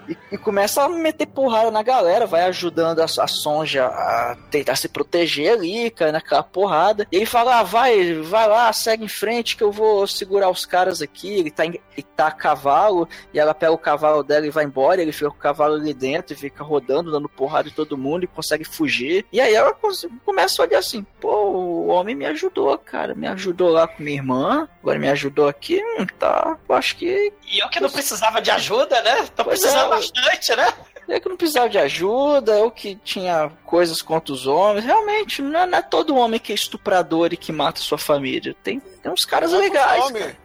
E, 0.08 0.16
e 0.32 0.38
começa 0.38 0.82
a 0.82 0.88
meter 0.88 1.26
porrada 1.26 1.70
na 1.70 1.82
galera, 1.82 2.26
vai 2.26 2.42
ajudando 2.44 3.00
a, 3.00 3.04
a 3.04 3.26
Sonja 3.26 3.86
a 3.86 4.36
tentar 4.50 4.76
se 4.76 4.88
proteger 4.88 5.52
ali, 5.54 5.90
cai 5.90 6.12
naquela 6.12 6.42
porrada. 6.42 7.06
E 7.10 7.16
ele 7.16 7.26
fala: 7.26 7.60
ah, 7.60 7.62
vai, 7.62 8.14
vai 8.22 8.46
lá, 8.48 8.70
segue 8.72 9.04
em 9.04 9.08
frente 9.08 9.56
que 9.56 9.62
eu 9.64 9.72
vou 9.72 10.06
segurar 10.06 10.50
os 10.50 10.66
caras 10.66 11.00
aqui. 11.00 11.32
Ele 11.38 11.50
tá, 11.50 11.64
em- 11.64 11.80
ele 11.96 12.06
tá 12.14 12.26
a 12.26 12.32
cavalo, 12.32 13.08
e 13.32 13.38
ela 13.38 13.54
pega 13.54 13.72
o 13.72 13.78
cavalo 13.78 14.22
dela 14.22 14.46
e 14.46 14.50
vai 14.50 14.63
embora. 14.64 15.00
Ele 15.00 15.12
fica 15.12 15.30
com 15.30 15.36
o 15.36 15.40
cavalo 15.40 15.74
ali 15.74 15.94
dentro 15.94 16.32
e 16.32 16.36
fica 16.36 16.64
rodando, 16.64 17.10
dando 17.10 17.28
porrada 17.28 17.68
em 17.68 17.72
todo 17.72 17.98
mundo 17.98 18.24
e 18.24 18.28
consegue 18.28 18.64
fugir. 18.64 19.24
E 19.32 19.40
aí 19.40 19.54
ela 19.54 19.76
começa 20.24 20.62
a 20.62 20.66
olhar 20.66 20.78
assim: 20.78 21.06
pô, 21.20 21.32
o 21.32 21.86
homem 21.88 22.14
me 22.14 22.26
ajudou, 22.26 22.76
cara. 22.78 23.14
Me 23.14 23.26
ajudou 23.28 23.70
lá 23.70 23.86
com 23.86 24.02
minha 24.02 24.16
irmã, 24.16 24.68
agora 24.82 24.98
me 24.98 25.08
ajudou 25.08 25.48
aqui. 25.48 25.82
Hum, 25.98 26.06
tá, 26.18 26.56
eu 26.68 26.74
acho 26.74 26.96
que 26.96 27.32
E 27.46 27.58
eu 27.58 27.68
que 27.68 27.80
não 27.80 27.90
precisava 27.90 28.40
de 28.40 28.50
ajuda, 28.50 29.00
né? 29.02 29.26
Tô 29.36 29.44
Pois 29.44 29.60
precisando 29.60 29.86
é. 29.86 29.96
bastante, 29.96 30.56
né? 30.56 30.72
Eu 31.06 31.20
que 31.20 31.28
não 31.28 31.36
precisava 31.36 31.68
de 31.68 31.78
ajuda, 31.78 32.58
eu 32.58 32.70
que 32.70 32.96
tinha 32.96 33.50
coisas 33.64 34.00
contra 34.00 34.32
os 34.32 34.46
homens. 34.46 34.84
Realmente, 34.84 35.42
não 35.42 35.60
é, 35.60 35.66
não 35.66 35.78
é 35.78 35.82
todo 35.82 36.16
homem 36.16 36.40
que 36.40 36.52
é 36.52 36.54
estuprador 36.54 37.32
e 37.32 37.36
que 37.36 37.52
mata 37.52 37.80
sua 37.80 37.98
família. 37.98 38.56
Tem, 38.62 38.80
tem 38.80 39.12
uns 39.12 39.24
caras 39.24 39.52
é 39.52 39.58
legais. 39.58 40.10
cara. 40.10 40.36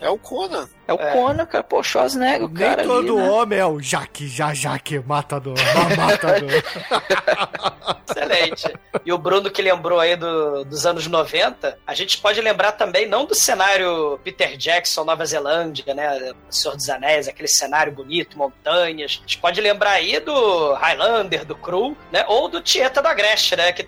É 0.00 0.08
o 0.08 0.16
Conan. 0.16 0.68
É 0.88 0.92
o 0.92 0.98
Conan, 0.98 1.44
cara. 1.46 1.64
Pô, 1.64 1.82
Schwarzenegger, 1.82 2.44
o 2.44 2.48
Nem 2.48 2.68
cara 2.68 2.82
todo 2.84 3.12
ali, 3.18 3.22
né? 3.26 3.30
homem 3.30 3.58
é 3.58 3.66
o 3.66 3.80
Jaque, 3.80 4.28
já 4.28 4.54
Jaque, 4.54 4.98
matador, 5.00 5.54
ma- 5.74 6.06
matador. 6.06 6.50
Excelente. 8.08 8.72
E 9.04 9.12
o 9.12 9.18
Bruno 9.18 9.50
que 9.50 9.60
lembrou 9.62 9.98
aí 10.00 10.16
do- 10.16 10.64
dos 10.64 10.86
anos 10.86 11.06
90, 11.06 11.78
a 11.86 11.94
gente 11.94 12.18
pode 12.18 12.40
lembrar 12.40 12.72
também, 12.72 13.06
não 13.08 13.24
do 13.24 13.34
cenário 13.34 14.18
Peter 14.24 14.56
Jackson, 14.56 15.04
Nova 15.04 15.24
Zelândia, 15.26 15.94
né? 15.94 16.32
Senhor 16.48 16.74
dos 16.76 16.88
Anéis, 16.88 17.28
aquele 17.28 17.48
cenário 17.48 17.92
bonito, 17.92 18.38
montanhas. 18.38 19.18
A 19.18 19.20
gente 19.22 19.38
pode 19.38 19.60
lembrar 19.60 19.90
aí 19.92 20.18
do 20.20 20.72
Highlander, 20.74 21.44
do 21.44 21.54
Cru, 21.56 21.96
né? 22.12 22.24
Ou 22.28 22.48
do 22.48 22.60
Tieta 22.60 23.02
da 23.02 23.10
Agreste, 23.10 23.56
né? 23.56 23.72
Que 23.72 23.86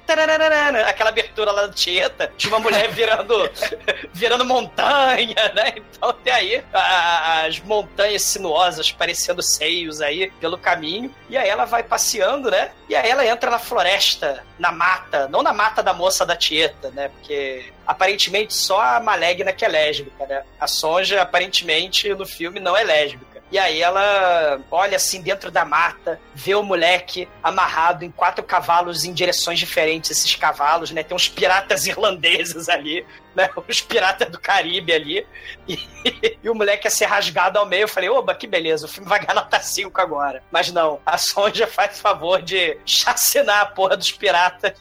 aquela 0.87 1.11
abertura 1.11 1.53
lá 1.53 1.67
do 1.67 1.75
Tieta, 1.75 2.33
de 2.37 2.49
uma 2.49 2.59
mulher 2.59 2.89
virando, 2.91 3.35
virando 4.13 4.45
montanha, 4.45 5.53
né? 5.55 5.75
Então 5.77 6.13
tem 6.13 6.33
aí 6.33 6.65
a- 6.73 6.88
as 6.89 7.61
montanhas 7.61 8.23
sinuosas 8.23 8.91
parecendo 8.91 9.43
seios 9.43 10.01
aí 10.01 10.31
pelo 10.41 10.57
caminho. 10.57 11.15
E 11.29 11.37
aí 11.37 11.49
ela 11.49 11.65
vai 11.65 11.83
passeando, 11.83 12.51
né? 12.51 12.71
E 12.89 12.97
aí 12.97 13.09
ela 13.09 13.27
entra 13.27 13.51
na 13.51 13.59
floresta, 13.59 14.45
na 14.59 14.73
mata, 14.73 15.29
não 15.29 15.43
na 15.43 15.53
mata 15.53 15.83
da 15.83 15.93
moça 15.93 16.25
da 16.25 16.37
Tieta, 16.37 16.91
né? 16.91 17.09
Porque 17.09 17.73
aparentemente 17.87 18.55
só 18.55 18.81
a 18.81 19.01
Malegna 19.01 19.53
que 19.53 19.65
é 19.65 19.69
lésbica, 19.69 20.27
né? 20.27 20.43
A 20.59 20.67
Sonja, 20.67 21.23
aparentemente, 21.23 22.13
no 22.15 22.27
filme 22.27 22.61
não 22.61 22.77
é 22.77 22.85
lésbica. 22.85 23.29
E 23.51 23.59
aí 23.59 23.81
ela 23.81 24.61
olha 24.71 24.97
assim 24.97 25.23
dentro 25.23 25.51
da 25.51 25.65
mata, 25.65 26.21
vê 26.35 26.55
o 26.55 26.63
moleque 26.63 27.27
amarrado 27.43 28.05
em 28.05 28.11
quatro 28.11 28.45
cavalos 28.45 29.05
em 29.05 29.13
direções 29.13 29.59
diferentes, 29.59 30.11
esses 30.11 30.35
cavalos, 30.35 30.91
né? 30.91 31.03
Tem 31.03 31.17
uns 31.17 31.29
piratas 31.29 31.87
irlandeses 31.89 32.69
ali, 32.69 33.07
né? 33.39 33.49
Os 33.69 33.81
piratas 33.81 34.29
do 34.29 34.41
Caribe 34.41 34.93
ali. 34.93 35.27
E, 35.67 35.79
e 36.43 36.51
o 36.51 36.55
moleque 36.55 36.89
ia 36.89 36.91
ser 36.91 37.07
rasgado 37.07 37.59
ao 37.59 37.65
meio. 37.65 37.83
Eu 37.83 37.89
falei, 37.89 38.09
oba, 38.09 38.35
que 38.35 38.47
beleza, 38.47 38.87
o 38.87 38.89
filme 38.89 39.09
vai 39.09 39.21
ganhar 39.21 39.35
nota 39.35 39.61
5 39.61 39.99
agora. 40.01 40.43
Mas 40.51 40.73
não, 40.73 41.01
a 41.07 41.17
Sonja 41.17 41.67
faz 41.69 42.01
favor 42.01 42.43
de 42.43 42.77
chacinar 42.85 43.61
a 43.61 43.67
porra 43.67 43.97
dos 43.97 44.11
piratas. 44.11 44.73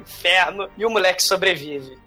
Inferno. 0.00 0.70
E 0.78 0.86
o 0.86 0.90
moleque 0.90 1.22
sobrevive. 1.22 1.98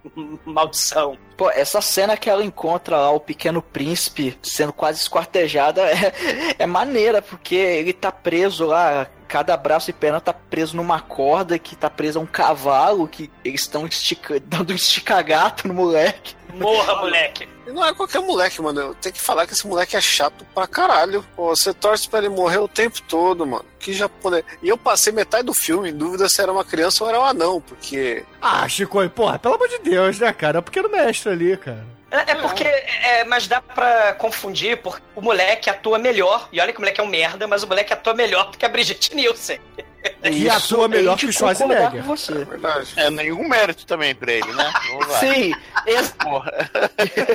Maldição. 0.46 1.18
Pô, 1.36 1.50
essa 1.50 1.82
cena 1.82 2.16
que 2.16 2.30
ela 2.30 2.44
encontra 2.44 2.98
lá 2.98 3.12
o 3.12 3.20
pequeno 3.20 3.62
príncipe 3.62 4.38
sendo 4.42 4.72
quase 4.72 5.02
esquartejada 5.02 5.82
é, 5.82 6.56
é 6.60 6.66
maneira, 6.66 7.22
porque 7.22 7.56
ele 7.56 7.94
tá 7.94 8.12
preso 8.12 8.66
lá, 8.66 9.08
cada 9.30 9.56
braço 9.56 9.92
e 9.92 9.94
perna 9.94 10.20
tá 10.20 10.34
preso 10.34 10.76
numa 10.76 11.00
corda 11.00 11.60
que 11.60 11.76
tá 11.76 11.88
preso 11.88 12.18
a 12.18 12.22
um 12.22 12.26
cavalo, 12.26 13.08
que 13.08 13.32
eles 13.46 13.62
estão 13.62 13.86
estica, 13.86 14.40
dando 14.44 14.74
um 14.74 14.76
esticagato 14.76 15.68
no 15.68 15.74
moleque. 15.74 16.36
Morra, 16.56 16.96
moleque. 16.96 17.48
E 17.68 17.72
não 17.72 17.86
é 17.86 17.94
qualquer 17.94 18.20
moleque, 18.22 18.60
mano. 18.60 18.82
Eu 18.82 18.96
tenho 18.96 19.14
que 19.14 19.22
falar 19.22 19.46
que 19.46 19.54
esse 19.54 19.68
moleque 19.68 19.96
é 19.96 20.02
chato 20.02 20.44
pra 20.56 20.66
caralho. 20.66 21.24
Pô, 21.36 21.56
você 21.56 21.72
torce 21.72 22.10
pra 22.10 22.18
ele 22.20 22.30
morrer 22.30 22.58
o 22.58 22.68
tempo 22.68 23.00
todo, 23.04 23.46
mano. 23.46 23.66
Que 23.78 23.94
japonês. 23.94 24.44
E 24.64 24.68
eu 24.68 24.78
passei 24.78 25.14
metade 25.14 25.44
do 25.44 25.54
filme 25.54 25.92
em 25.92 25.96
dúvida 25.96 26.28
se 26.28 26.42
era 26.42 26.52
uma 26.52 26.66
criança 26.66 27.04
ou 27.04 27.10
era 27.10 27.20
um 27.20 27.26
anão, 27.26 27.62
porque. 27.62 28.26
Ah, 28.42 28.68
Chico, 28.68 29.08
porra, 29.12 29.38
pelo 29.38 29.54
amor 29.54 29.68
de 29.68 29.78
Deus, 29.78 30.20
né, 30.20 30.34
cara? 30.34 30.58
É 30.58 30.60
o 30.60 30.64
pequeno 30.64 30.90
mestre 30.90 31.32
ali, 31.32 31.56
cara. 31.56 31.86
É, 32.12 32.32
é 32.32 32.36
porque. 32.36 32.64
É, 32.64 33.24
mas 33.26 33.48
dá 33.48 33.62
pra 33.62 34.14
confundir, 34.14 34.78
porque 34.78 35.02
o 35.16 35.22
moleque 35.22 35.70
atua 35.70 36.00
melhor. 36.00 36.50
E 36.52 36.60
olha 36.60 36.72
que 36.72 36.78
o 36.80 36.82
moleque 36.82 37.00
é 37.00 37.04
um 37.04 37.08
merda, 37.08 37.48
mas 37.48 37.62
o 37.64 37.68
moleque 37.68 37.94
atua 37.94 38.14
melhor 38.14 38.50
do 38.52 38.58
que 38.58 38.66
a 38.66 38.70
Brigitte 38.70 39.16
Nielsen. 39.16 39.60
E 40.24 40.50
atua 40.50 40.88
melhor 40.88 41.18
que 41.18 41.26
o 41.26 41.34
Schwarzenegger. 41.34 41.92
com 41.92 42.02
você. 42.04 42.46
Verdade. 42.46 42.94
É 42.96 43.10
nenhum 43.10 43.46
mérito 43.50 43.86
também 43.86 44.16
pra 44.16 44.32
ele, 44.32 44.50
né? 44.54 44.72
Vamos 44.88 45.08
lá. 45.10 45.20
Sim, 45.20 45.54
esse- 45.86 46.14
Porra. 46.14 46.54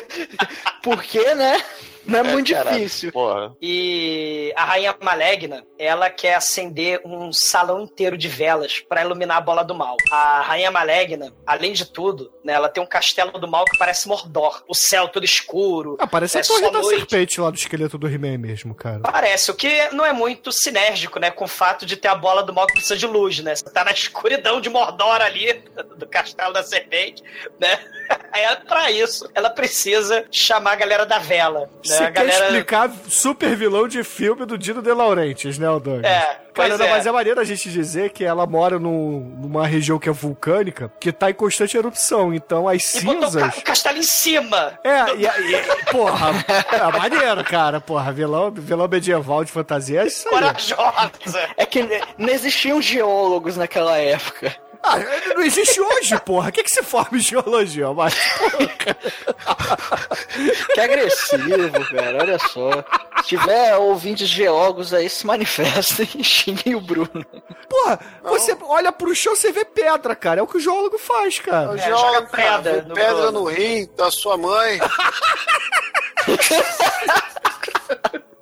porque, 0.82 1.34
né? 1.34 1.62
Não 2.06 2.18
é, 2.20 2.22
muito 2.22 2.52
caralho. 2.52 2.76
difícil. 2.76 3.12
Porra. 3.12 3.54
E 3.60 4.52
a 4.56 4.64
Rainha 4.64 4.94
Malegna, 5.00 5.64
ela 5.78 6.10
quer 6.10 6.34
acender 6.34 7.00
um 7.04 7.32
salão 7.32 7.80
inteiro 7.82 8.16
de 8.16 8.28
velas 8.28 8.80
pra 8.88 9.02
iluminar 9.02 9.38
a 9.38 9.40
bola 9.40 9.62
do 9.64 9.74
mal. 9.74 9.96
A 10.10 10.42
Rainha 10.42 10.70
Malegna, 10.70 11.32
além 11.46 11.72
de 11.72 11.84
tudo, 11.90 12.32
né, 12.44 12.52
ela 12.52 12.68
tem 12.68 12.82
um 12.82 12.86
castelo 12.86 13.32
do 13.32 13.48
mal 13.48 13.64
que 13.64 13.78
parece 13.78 14.06
Mordor. 14.08 14.62
O 14.68 14.74
céu 14.74 15.08
todo 15.08 15.24
escuro. 15.24 15.96
Ah, 15.98 16.06
parece 16.06 16.38
É 16.38 16.40
a 16.40 16.44
torre 16.44 16.62
da 16.70 16.80
noite. 16.80 16.98
serpente 17.00 17.40
lá 17.40 17.50
do 17.50 17.56
esqueleto 17.56 17.96
do 17.98 18.08
He-Man 18.08 18.38
mesmo, 18.38 18.74
cara. 18.74 19.00
Parece, 19.00 19.50
o 19.50 19.54
que 19.54 19.88
não 19.92 20.04
é 20.04 20.12
muito 20.12 20.52
sinérgico, 20.52 21.18
né? 21.18 21.30
Com 21.30 21.44
o 21.44 21.48
fato 21.48 21.86
de 21.86 21.96
ter 21.96 22.08
a 22.08 22.14
bola 22.14 22.42
do 22.42 22.52
mal 22.52 22.66
que 22.66 22.74
precisa 22.74 22.96
de 22.96 23.06
luz, 23.06 23.38
né? 23.40 23.54
Você 23.54 23.64
tá 23.64 23.84
na 23.84 23.92
escuridão 23.92 24.60
de 24.60 24.68
Mordor 24.68 25.20
ali, 25.22 25.52
do 25.96 26.06
castelo 26.06 26.52
da 26.52 26.62
serpente, 26.62 27.22
né? 27.58 27.78
Aí, 28.32 28.44
pra 28.66 28.90
isso, 28.90 29.30
ela 29.34 29.48
precisa 29.48 30.24
chamar 30.30 30.72
a 30.72 30.76
galera 30.76 31.06
da 31.06 31.18
vela. 31.18 31.60
Né? 31.60 31.66
Você 31.84 32.02
a 32.02 32.10
quer 32.10 32.26
galera. 32.26 32.44
explicar 32.46 32.90
super 33.08 33.54
vilão 33.56 33.86
de 33.86 34.02
filme 34.02 34.44
do 34.44 34.58
Dino 34.58 34.82
De 34.82 34.92
Laurentiis, 34.92 35.56
né, 35.58 35.66
Douglas? 35.66 36.04
É, 36.04 36.38
Cara, 36.52 36.76
não, 36.78 36.84
é. 36.86 36.90
mas 36.90 37.06
é 37.06 37.10
maneiro 37.12 37.40
a 37.40 37.44
gente 37.44 37.70
dizer 37.70 38.10
que 38.10 38.24
ela 38.24 38.46
mora 38.46 38.78
num- 38.78 39.20
numa 39.40 39.66
região 39.66 39.98
que 39.98 40.08
é 40.08 40.12
vulcânica, 40.12 40.90
que 41.00 41.12
tá 41.12 41.30
em 41.30 41.34
constante 41.34 41.76
erupção. 41.76 42.32
Então 42.34 42.68
as 42.68 42.94
E 42.96 43.00
botou 43.04 43.18
o 43.18 43.20
ca- 43.22 43.30
cinzas. 43.30 43.58
o 43.58 43.62
castelo 43.62 43.98
em 43.98 44.02
cima. 44.02 44.78
É, 44.84 45.14
e, 45.16 45.24
e- 45.26 45.84
porra, 45.92 46.30
é 46.72 46.98
maneiro, 46.98 47.44
cara. 47.44 47.80
Porra, 47.80 48.12
vilão, 48.12 48.50
vilão 48.52 48.86
medieval 48.88 49.44
de 49.44 49.50
fantasia 49.52 50.02
é 50.02 50.06
isso 50.06 50.28
aí. 50.28 50.34
Corajosa. 50.34 51.48
É 51.56 51.64
que 51.66 51.82
não 52.18 52.28
existiam 52.28 52.80
geólogos 52.82 53.56
naquela 53.56 53.96
época. 53.98 54.54
Ah, 54.82 54.98
não 55.34 55.42
existe 55.42 55.80
hoje, 55.80 56.18
porra. 56.20 56.48
O 56.48 56.52
que, 56.52 56.62
que 56.62 56.70
se 56.70 56.82
forma 56.82 57.16
em 57.18 57.20
geologia, 57.20 57.92
mas 57.92 58.14
Que 60.74 60.80
agressivo, 60.80 61.84
cara. 61.90 62.18
Olha 62.20 62.38
só. 62.38 62.70
Se 63.22 63.28
tiver 63.28 63.76
ouvintes 63.76 64.28
geólogos 64.28 64.92
aí, 64.92 65.08
se 65.08 65.26
manifestem 65.26 66.08
e 66.16 66.24
xinguem 66.24 66.74
o 66.74 66.80
Bruno. 66.80 67.24
Porra, 67.68 67.98
você 68.22 68.56
olha 68.62 68.92
pro 68.92 69.14
chão, 69.14 69.34
você 69.34 69.50
vê 69.52 69.64
pedra, 69.64 70.14
cara. 70.14 70.40
É 70.40 70.42
o 70.42 70.46
que 70.46 70.56
o 70.56 70.60
geólogo 70.60 70.98
faz, 70.98 71.38
cara. 71.38 71.70
O 71.70 71.74
É, 71.76 71.78
joga 71.78 71.96
joga 71.96 72.22
pedra 72.22 72.58
pedra, 72.62 72.82
no 72.88 72.94
pedra 72.94 73.30
no 73.30 73.44
rim 73.44 73.88
da 73.96 74.10
sua 74.10 74.36
mãe. 74.36 74.78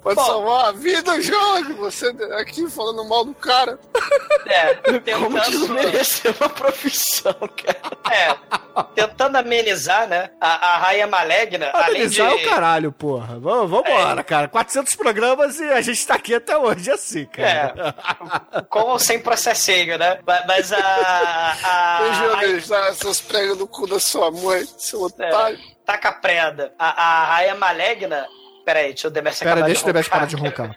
Pode 0.02 0.16
Bom. 0.16 0.24
salvar 0.26 0.64
a 0.66 0.72
vida, 0.72 1.18
jogue. 1.22 1.72
Você 1.74 2.08
aqui 2.38 2.68
falando 2.68 3.04
mal 3.08 3.24
do 3.24 3.32
cara. 3.34 3.78
É, 4.46 4.74
Como 5.14 5.40
tentando, 5.40 5.40
desmerecer 5.50 6.34
uma 6.40 6.48
profissão, 6.48 7.32
cara. 7.32 7.80
é, 8.10 8.34
tentando 8.96 9.36
amenizar, 9.36 10.08
né? 10.08 10.30
A, 10.40 10.74
a 10.74 10.78
Raia 10.78 11.06
Malegna, 11.06 11.70
além 11.72 12.08
de. 12.08 12.20
Amenizar 12.20 12.30
é 12.32 12.34
o 12.46 12.50
caralho, 12.50 12.90
porra. 12.92 13.38
Vamos, 13.38 13.70
vambora, 13.70 14.24
cara. 14.24 14.48
400 14.48 14.94
programas 14.96 15.60
e 15.60 15.70
a 15.70 15.80
gente 15.80 16.04
tá 16.04 16.14
aqui 16.14 16.34
até 16.34 16.58
hoje 16.58 16.90
assim, 16.90 17.24
cara. 17.26 17.94
É, 18.52 18.60
com 18.62 18.80
ou 18.80 18.98
sem 18.98 19.20
processinho, 19.20 19.96
né? 19.98 20.18
Ma- 20.26 20.42
Mas 20.48 20.72
a. 20.72 20.78
a, 20.78 22.00
Ô, 22.02 22.36
a 22.36 22.42
Júlio, 22.44 22.66
dá 22.68 22.86
essas 22.88 23.20
pregas 23.20 23.56
no 23.56 23.68
cu 23.68 23.86
da 23.86 24.00
sua 24.00 24.30
mãe, 24.32 24.64
seu 24.78 25.02
otário. 25.02 25.58
taca 25.86 26.10
preda. 26.12 26.72
A, 26.76 27.02
a 27.02 27.24
Raia 27.26 27.54
Malegna. 27.54 28.26
Peraí, 28.64 28.88
deixa 28.88 29.06
eu 29.06 29.10
Demerce 29.10 29.40
Pera, 29.40 29.52
acabar 29.52 29.66
deixa 29.66 29.82
o 29.82 29.86
Demetrius 29.86 30.08
parar 30.08 30.26
de 30.26 30.36
roncar. 30.36 30.76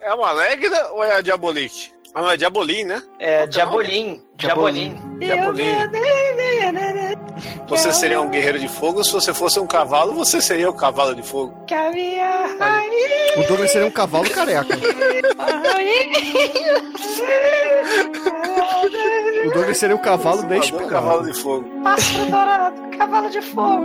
É 0.00 0.08
a 0.08 0.16
Malegna 0.16 0.88
ou 0.88 1.04
é 1.04 1.16
a 1.16 1.20
Diabolique? 1.20 1.94
Ah, 2.14 2.22
não, 2.22 2.30
é 2.30 2.36
Diabolim, 2.36 2.84
né? 2.84 3.02
É, 3.18 3.44
Diabolim. 3.46 4.22
Diabolim. 4.36 5.18
Diabolim. 5.18 5.74
Você 7.66 7.92
seria 7.92 8.20
um 8.20 8.30
guerreiro 8.30 8.60
de 8.60 8.68
fogo, 8.68 9.02
se 9.02 9.10
você 9.10 9.34
fosse 9.34 9.58
um 9.58 9.66
cavalo, 9.66 10.14
você 10.14 10.40
seria 10.40 10.70
o 10.70 10.74
cavalo 10.74 11.12
de 11.12 11.22
fogo. 11.22 11.66
O 13.36 13.42
Douglas 13.48 13.72
seria 13.72 13.88
um 13.88 13.90
cavalo 13.90 14.30
careca. 14.30 14.78
O 19.44 19.50
Douglas 19.50 19.76
seria 19.76 19.94
um 19.94 19.98
cavalo 19.98 20.42
bem 20.44 20.58
espigado. 20.58 20.88
cavalo 20.88 21.22
de 21.30 21.38
fogo. 21.38 21.68
Pássaro 21.82 22.30
dourado, 22.30 22.96
cavalo 22.96 23.28
de 23.28 23.42
fogo. 23.42 23.84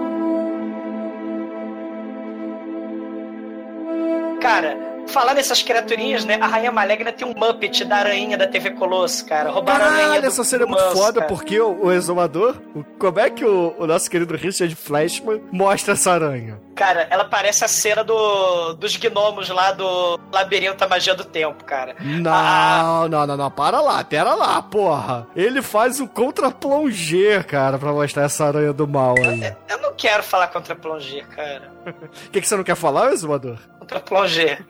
Cara, 4.41 4.77
falar 5.07 5.33
nessas 5.33 5.61
criaturinhas, 5.61 6.23
né? 6.23 6.37
A 6.41 6.47
Rainha 6.47 6.71
Malegna 6.71 7.11
tem 7.11 7.27
um 7.27 7.33
Muppet 7.33 7.83
da 7.83 7.97
aranha 7.97 8.37
da 8.37 8.47
TV 8.47 8.71
Colosso, 8.71 9.25
cara. 9.25 9.49
Roubaram 9.51 9.83
a 9.83 9.87
aranha 9.87 10.03
Caralho, 10.03 10.21
do- 10.21 10.27
essa 10.27 10.43
cena 10.43 10.63
é 10.63 10.65
muito 10.65 10.81
Manso, 10.81 10.95
foda, 10.97 11.19
cara. 11.21 11.27
porque 11.27 11.59
o, 11.59 11.85
o 11.85 11.91
exumador, 11.91 12.55
o- 12.75 12.83
como 12.97 13.19
é 13.19 13.29
que 13.29 13.43
o, 13.43 13.75
o 13.77 13.85
nosso 13.87 14.09
querido 14.09 14.35
Richard 14.35 14.73
Flashman 14.75 15.41
mostra 15.51 15.93
essa 15.93 16.11
aranha? 16.11 16.59
Cara, 16.75 17.05
ela 17.09 17.25
parece 17.25 17.65
a 17.65 17.67
cena 17.67 18.03
do, 18.05 18.73
dos 18.75 18.95
gnomos 18.95 19.49
lá 19.49 19.73
do 19.73 20.17
Labirinto 20.31 20.77
da 20.77 20.87
Magia 20.87 21.13
do 21.13 21.25
Tempo, 21.25 21.65
cara. 21.65 21.93
Não, 21.99 23.09
não, 23.09 23.27
não, 23.27 23.35
não, 23.35 23.51
para 23.51 23.81
lá, 23.81 24.01
pera 24.05 24.33
lá, 24.33 24.61
porra. 24.61 25.27
Ele 25.35 25.61
faz 25.61 25.99
o 25.99 26.07
contra-plonger, 26.07 27.45
cara, 27.45 27.77
pra 27.77 27.91
mostrar 27.91 28.23
essa 28.23 28.45
aranha 28.45 28.71
do 28.71 28.87
mal 28.87 29.15
aí. 29.17 29.53
Eu 29.67 29.77
não 29.79 29.93
quero 29.93 30.23
falar 30.23 30.47
contra 30.47 30.73
Plonger, 30.73 31.27
cara. 31.27 31.69
O 31.89 32.09
que, 32.31 32.41
que 32.41 32.47
você 32.47 32.55
não 32.55 32.63
quer 32.63 32.75
falar, 32.75 33.11
exumador? 33.11 33.57
Contra 33.79 33.99
Plonger. 33.99 34.65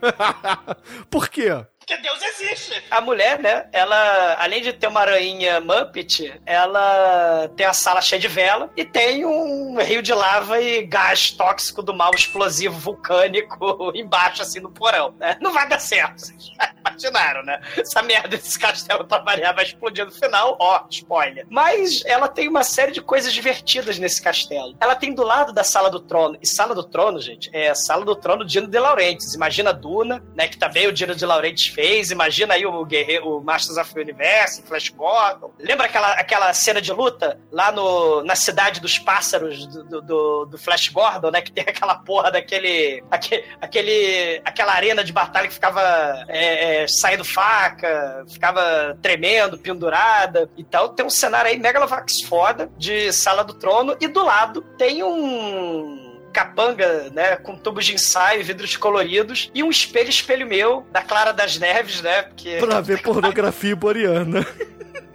Por 1.10 1.30
quê? 1.30 1.66
Porque 1.90 2.04
Deus 2.04 2.22
existe. 2.22 2.84
A 2.92 3.02
mulher, 3.02 3.40
né? 3.40 3.66
Ela, 3.72 4.38
além 4.40 4.62
de 4.62 4.72
ter 4.72 4.86
uma 4.86 5.00
aranha 5.00 5.60
Muppet, 5.60 6.40
ela 6.46 7.50
tem 7.56 7.66
a 7.66 7.74
sala 7.74 8.00
cheia 8.00 8.22
de 8.22 8.28
vela 8.28 8.70
e 8.78 8.86
tem 8.86 9.26
um 9.26 9.82
rio 9.82 10.00
de 10.00 10.14
lava 10.14 10.62
e 10.62 10.84
gás 10.84 11.32
tóxico 11.32 11.82
do 11.82 11.92
mal 11.92 12.12
explosivo 12.14 12.78
vulcânico 12.78 13.92
embaixo, 13.98 14.44
assim, 14.44 14.60
no 14.60 14.70
porão, 14.70 15.16
né? 15.18 15.36
Não 15.42 15.52
vai 15.52 15.68
dar 15.68 15.80
certo. 15.80 16.20
Vocês 16.20 16.52
já 16.54 16.72
imaginaram, 16.80 17.44
né? 17.44 17.60
Essa 17.76 18.04
merda 18.04 18.28
desse 18.28 18.60
castelo 18.60 19.06
pra 19.06 19.18
variar 19.18 19.56
vai 19.56 19.66
explodir 19.66 20.06
no 20.06 20.12
final. 20.12 20.58
Ó, 20.60 20.84
spoiler. 20.92 21.48
Mas 21.50 22.06
ela 22.06 22.28
tem 22.28 22.48
uma 22.48 22.64
série 22.64 22.92
de 22.92 23.02
coisas 23.02 23.34
divertidas 23.34 23.98
nesse 23.98 24.22
castelo. 24.22 24.76
Ela 24.80 24.94
tem 24.94 25.12
do 25.12 25.24
lado 25.24 25.52
da 25.52 25.64
sala 25.64 25.90
do 25.90 26.00
trono. 26.00 26.38
E 26.40 26.46
sala 26.46 26.76
do 26.76 26.84
trono, 26.84 27.20
gente, 27.20 27.50
é 27.52 27.74
sala 27.74 28.06
do 28.06 28.16
trono 28.16 28.46
Dino 28.46 28.68
de 28.68 28.78
Laurentiis. 28.78 29.34
Imagina 29.34 29.72
a 29.72 29.74
Duna, 29.74 30.24
né? 30.36 30.48
Que 30.48 30.58
também 30.58 30.86
o 30.86 30.94
Dino 30.94 31.16
de 31.16 31.26
Laurentiis 31.26 31.79
fez. 31.80 32.12
Imagina 32.12 32.56
aí 32.56 32.66
o 32.66 32.84
guerreiro, 32.86 33.38
o 33.38 33.42
Masters 33.42 33.78
of 33.78 33.94
the 33.94 34.02
Universe, 34.02 34.62
Flash 34.64 34.90
Gordon. 34.90 35.52
Lembra 35.58 35.86
aquela, 35.86 36.12
aquela 36.14 36.54
cena 36.54 36.82
de 36.82 36.92
luta 36.92 37.40
lá 37.52 37.72
no, 37.72 38.22
na 38.24 38.36
cidade 38.36 38.82
dos 38.82 39.00
pássaros 39.00 39.66
do, 39.66 40.02
do- 40.02 40.46
do, 40.46 40.58
Flash 40.58 40.90
Gordon, 40.90 41.32
né? 41.32 41.42
Que 41.42 41.52
tem 41.52 41.64
aquela 41.66 41.96
porra 41.96 42.32
daquele. 42.32 43.04
Aquele, 43.10 43.46
aquele, 43.62 44.42
aquela 44.44 44.74
arena 44.74 45.04
de 45.04 45.14
batalha 45.14 45.48
que 45.48 45.54
ficava 45.54 45.82
é, 46.28 46.84
é, 46.84 46.88
saindo 46.88 47.24
faca, 47.24 48.26
ficava 48.30 48.98
tremendo, 49.02 49.58
pendurada. 49.58 50.50
Então 50.58 50.90
tem 50.90 51.06
um 51.06 51.10
cenário 51.10 51.50
aí 51.50 51.58
Megalovax 51.58 52.22
foda 52.24 52.70
de 52.78 53.12
Sala 53.14 53.44
do 53.44 53.54
Trono. 53.54 53.96
E 54.02 54.08
do 54.08 54.24
lado 54.24 54.62
tem 54.78 55.02
um 55.04 56.09
capanga, 56.32 57.10
né, 57.12 57.36
com 57.38 57.56
tubos 57.58 57.86
de 57.86 57.94
ensaio, 57.96 58.44
vidros 58.44 58.76
coloridos 58.78 59.50
e 59.54 59.64
um 59.64 59.70
espelho 59.70 60.10
espelho 60.10 60.48
meu 60.48 60.86
da 60.92 61.02
Clara 61.02 61.32
das 61.34 61.58
Neves, 61.58 62.02
né? 62.02 62.24
Porque 62.24 62.58
Pra 62.58 62.80
ver 62.82 63.02
pornografia 63.02 63.72
iboriana. 63.72 64.46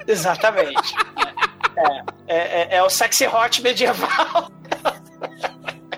exatamente. 0.06 0.94
É, 1.76 2.36
é, 2.36 2.36
é- 2.36 2.76
é 2.76 2.82
o 2.84 2.88
sexy 2.88 3.26
hot 3.26 3.60
medieval. 3.60 4.48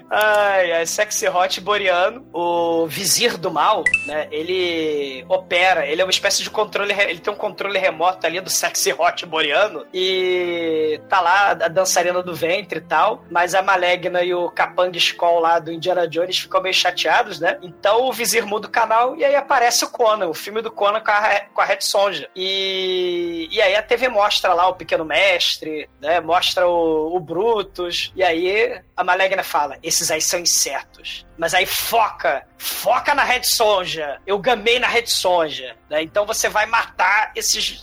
Ai, 0.08 0.72
ai, 0.72 0.86
sexy 0.86 1.28
hot 1.28 1.60
boreano. 1.60 2.26
O 2.32 2.86
vizir 2.86 3.36
do 3.36 3.50
mal, 3.50 3.82
né? 4.06 4.28
Ele 4.30 5.24
opera, 5.28 5.86
ele 5.86 6.00
é 6.00 6.04
uma 6.04 6.10
espécie 6.10 6.42
de 6.42 6.50
controle, 6.50 6.92
ele 6.92 7.18
tem 7.18 7.32
um 7.32 7.36
controle 7.36 7.78
remoto 7.78 8.26
ali 8.26 8.40
do 8.40 8.48
sexy 8.48 8.92
hot 8.92 9.26
boreano 9.26 9.84
e 9.92 11.00
tá 11.08 11.20
lá 11.20 11.50
a 11.50 11.68
dançarina 11.68 12.22
do 12.22 12.34
ventre 12.34 12.78
e 12.78 12.82
tal, 12.82 13.24
mas 13.30 13.54
a 13.54 13.62
Malegna 13.62 14.22
e 14.22 14.32
o 14.32 14.48
Capang 14.50 14.96
Skull 14.96 15.40
lá 15.40 15.58
do 15.58 15.72
Indiana 15.72 16.06
Jones 16.06 16.38
ficam 16.38 16.62
meio 16.62 16.74
chateados, 16.74 17.40
né? 17.40 17.58
Então 17.62 18.04
o 18.04 18.12
vizir 18.12 18.46
muda 18.46 18.68
o 18.68 18.70
canal 18.70 19.16
e 19.16 19.24
aí 19.24 19.34
aparece 19.34 19.84
o 19.84 19.90
Conan, 19.90 20.28
o 20.28 20.34
filme 20.34 20.62
do 20.62 20.70
Conan 20.70 21.00
com 21.00 21.10
a, 21.10 21.40
com 21.52 21.60
a 21.60 21.64
Red 21.64 21.80
Sonja. 21.80 22.28
E, 22.36 23.48
e 23.50 23.60
aí 23.60 23.74
a 23.74 23.82
TV 23.82 24.08
mostra 24.08 24.54
lá 24.54 24.68
o 24.68 24.74
Pequeno 24.74 25.04
Mestre, 25.04 25.88
né? 26.00 26.20
Mostra 26.20 26.68
o, 26.68 27.16
o 27.16 27.18
Brutus, 27.18 28.12
e 28.14 28.22
aí 28.22 28.80
a 28.96 29.02
Malegna 29.04 29.42
fala, 29.42 29.76
esses 29.96 30.10
aí 30.10 30.20
são 30.20 30.38
insetos. 30.38 31.26
Mas 31.38 31.54
aí 31.54 31.66
foca, 31.66 32.46
foca 32.58 33.14
na 33.14 33.24
Red 33.24 33.42
Sonja. 33.44 34.18
Eu 34.26 34.38
gamei 34.38 34.78
na 34.78 34.86
Red 34.86 35.06
Sonja. 35.06 35.76
Né? 35.90 36.02
Então 36.02 36.24
você 36.26 36.48
vai 36.48 36.66
matar 36.66 37.32
esses, 37.34 37.82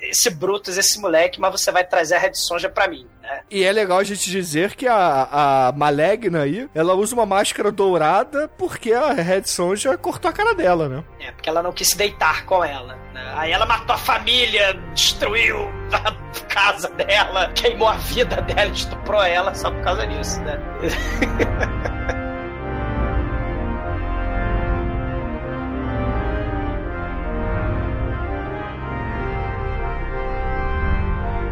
esse 0.00 0.30
Brutus, 0.30 0.76
esse 0.76 1.00
moleque, 1.00 1.40
mas 1.40 1.52
você 1.52 1.70
vai 1.72 1.84
trazer 1.84 2.16
a 2.16 2.18
Red 2.18 2.34
Sonja 2.34 2.68
pra 2.68 2.86
mim. 2.86 3.06
Né? 3.20 3.40
E 3.50 3.64
é 3.64 3.72
legal 3.72 3.98
a 3.98 4.04
gente 4.04 4.30
dizer 4.30 4.74
que 4.74 4.86
a, 4.86 5.28
a 5.68 5.72
Malegna 5.72 6.42
aí, 6.42 6.68
ela 6.74 6.94
usa 6.94 7.14
uma 7.14 7.26
máscara 7.26 7.72
dourada 7.72 8.48
porque 8.56 8.92
a 8.92 9.12
Red 9.12 9.44
Sonja 9.44 9.96
cortou 9.96 10.28
a 10.28 10.32
cara 10.32 10.54
dela, 10.54 10.88
né? 10.88 11.04
É, 11.20 11.30
porque 11.32 11.48
ela 11.48 11.62
não 11.62 11.72
quis 11.72 11.88
se 11.88 11.96
deitar 11.96 12.44
com 12.44 12.64
ela. 12.64 12.96
Aí 13.34 13.52
ela 13.52 13.66
matou 13.66 13.94
a 13.94 13.98
família, 13.98 14.74
destruiu 14.94 15.70
a 15.92 16.12
casa 16.48 16.88
dela, 16.90 17.50
queimou 17.54 17.88
a 17.88 17.94
vida 17.94 18.40
dela, 18.42 18.70
estuprou 18.70 19.22
ela 19.22 19.54
só 19.54 19.70
por 19.70 19.82
causa 19.82 20.06
disso, 20.06 20.40
né? 20.42 20.58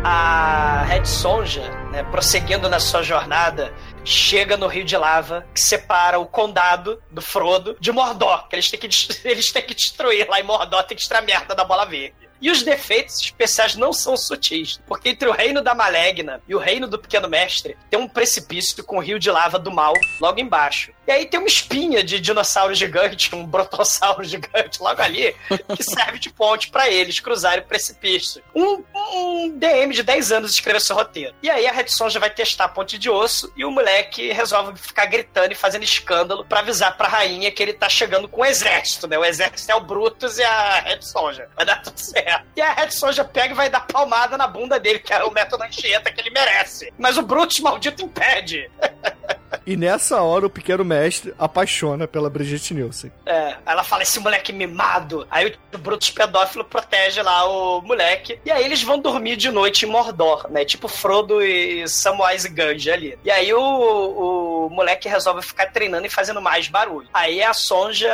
A 0.03 0.85
Red 0.89 1.05
Sonja, 1.05 1.71
né, 1.93 2.03
prosseguindo 2.05 2.71
na 2.71 2.81
sua 2.81 3.03
jornada, 3.03 3.73
chega 4.05 4.57
no 4.57 4.67
Rio 4.67 4.85
de 4.85 4.97
Lava, 4.97 5.47
que 5.55 5.61
separa 5.61 6.19
o 6.19 6.27
condado 6.27 7.03
do 7.11 7.23
Frodo 7.23 7.77
de 7.81 7.93
Mordor, 7.93 8.49
que 8.49 8.57
eles 8.57 8.71
têm 8.71 8.81
que, 8.81 8.89
eles 9.25 9.53
têm 9.53 9.63
que 9.63 9.75
destruir 9.75 10.29
lá 10.29 10.41
em 10.41 10.45
Mordor, 10.45 10.83
tem 10.85 10.97
que 10.97 11.03
extrair 11.03 11.25
merda 11.25 11.55
da 11.55 11.65
bola 11.65 11.85
verde. 11.85 12.31
E 12.41 12.51
os 12.51 12.63
defeitos 12.63 13.21
especiais 13.21 13.77
não 13.77 13.93
são 13.93 14.17
sutis, 14.17 14.81
porque 14.87 15.11
entre 15.11 15.29
o 15.29 15.33
reino 15.33 15.61
da 15.61 15.75
Malegna 15.75 16.41
e 16.49 16.55
o 16.55 16.59
reino 16.59 16.89
do 16.89 16.99
Pequeno 16.99 17.29
Mestre 17.29 17.77
tem 17.91 18.01
um 18.01 18.09
precipício 18.09 18.83
com 18.83 18.97
o 18.97 19.01
rio 19.01 19.19
de 19.19 19.31
lava 19.31 19.59
do 19.59 19.71
mal 19.71 19.93
logo 20.19 20.41
embaixo. 20.41 20.91
E 21.11 21.13
aí 21.13 21.27
tem 21.27 21.41
uma 21.41 21.49
espinha 21.49 22.05
de 22.05 22.21
dinossauro 22.21 22.73
gigante, 22.73 23.35
um 23.35 23.45
brotossauro 23.45 24.23
gigante 24.23 24.81
logo 24.81 25.03
ali, 25.03 25.35
que 25.75 25.83
serve 25.83 26.21
de 26.21 26.31
ponte 26.31 26.71
pra 26.71 26.89
eles 26.89 27.19
cruzarem 27.19 27.65
o 27.65 27.67
precipício. 27.67 28.41
Um, 28.55 28.85
um 28.95 29.59
DM 29.59 29.93
de 29.93 30.05
10 30.05 30.31
anos 30.31 30.53
escreveu 30.53 30.79
esse 30.79 30.93
roteiro. 30.93 31.35
E 31.43 31.51
aí 31.51 31.67
a 31.67 31.73
Red 31.73 31.89
Sonja 31.89 32.21
vai 32.21 32.31
testar 32.31 32.67
a 32.67 32.69
ponte 32.69 32.97
de 32.97 33.11
osso 33.11 33.53
e 33.57 33.65
o 33.65 33.73
moleque 33.73 34.31
resolve 34.31 34.79
ficar 34.79 35.07
gritando 35.07 35.51
e 35.51 35.57
fazendo 35.57 35.83
escândalo 35.83 36.45
pra 36.45 36.61
avisar 36.61 36.97
pra 36.97 37.09
rainha 37.09 37.51
que 37.51 37.61
ele 37.61 37.73
tá 37.73 37.89
chegando 37.89 38.29
com 38.29 38.43
o 38.43 38.47
exército, 38.47 39.09
né? 39.09 39.19
O 39.19 39.25
exército 39.25 39.73
é 39.73 39.75
o 39.75 39.81
Brutus 39.81 40.39
e 40.39 40.45
a 40.45 40.79
Red 40.79 41.03
Sonja. 41.03 41.49
Vai 41.57 41.67
dar 41.67 41.83
tudo 41.83 41.99
certo. 41.99 42.47
E 42.55 42.61
a 42.61 42.73
Red 42.73 42.93
Sonja 42.93 43.25
pega 43.25 43.53
e 43.53 43.57
vai 43.57 43.69
dar 43.69 43.81
palmada 43.81 44.39
na 44.39 44.47
bunda 44.47 44.79
dele, 44.79 45.01
que 45.01 45.13
é 45.13 45.25
o 45.25 45.33
método 45.33 45.65
Anchieta 45.65 46.13
que 46.13 46.21
ele 46.21 46.31
merece. 46.31 46.95
Mas 46.97 47.19
o 47.19 47.23
Brutus 47.23 47.59
maldito 47.59 48.01
impede. 48.01 48.71
E 49.67 49.77
nessa 49.77 50.23
hora 50.23 50.47
o 50.47 50.51
pequeno 50.51 50.85
mestre 50.85 51.35
apaixona 51.39 52.07
pela 52.07 52.31
Brigitte 52.31 52.75
Nielsen. 52.75 53.13
É, 53.27 53.57
ela 53.67 53.85
fala, 53.85 54.03
esse 54.03 54.19
moleque 54.19 54.53
mimado. 54.53 55.27
Aí 55.31 55.55
o 55.75 55.79
Brutus 55.79 56.11
pedófilo 56.11 56.65
protege 56.65 57.23
lá 57.23 57.45
o 57.49 57.83
moleque. 57.83 58.41
E 58.45 58.51
aí 58.51 58.65
eles 58.65 58.83
vão 58.83 58.99
dormir 58.99 59.37
de 59.37 59.51
noite 59.51 59.85
em 59.85 59.89
Mordor, 59.89 60.47
né? 60.51 60.65
Tipo 60.65 60.89
Frodo 60.89 61.43
e 61.43 61.87
Samwise 61.89 62.49
Gandhi 62.49 62.91
ali. 62.91 63.19
E 63.25 63.31
aí 63.31 63.53
o, 63.53 63.61
o 63.61 64.71
moleque 64.71 65.09
resolve 65.09 65.43
ficar 65.43 65.67
treinando 65.67 66.07
e 66.07 66.11
fazendo 66.11 66.41
mais 66.41 66.69
barulho. 66.69 67.09
Aí 67.13 67.43
a 67.43 67.53
Sonja 67.53 68.11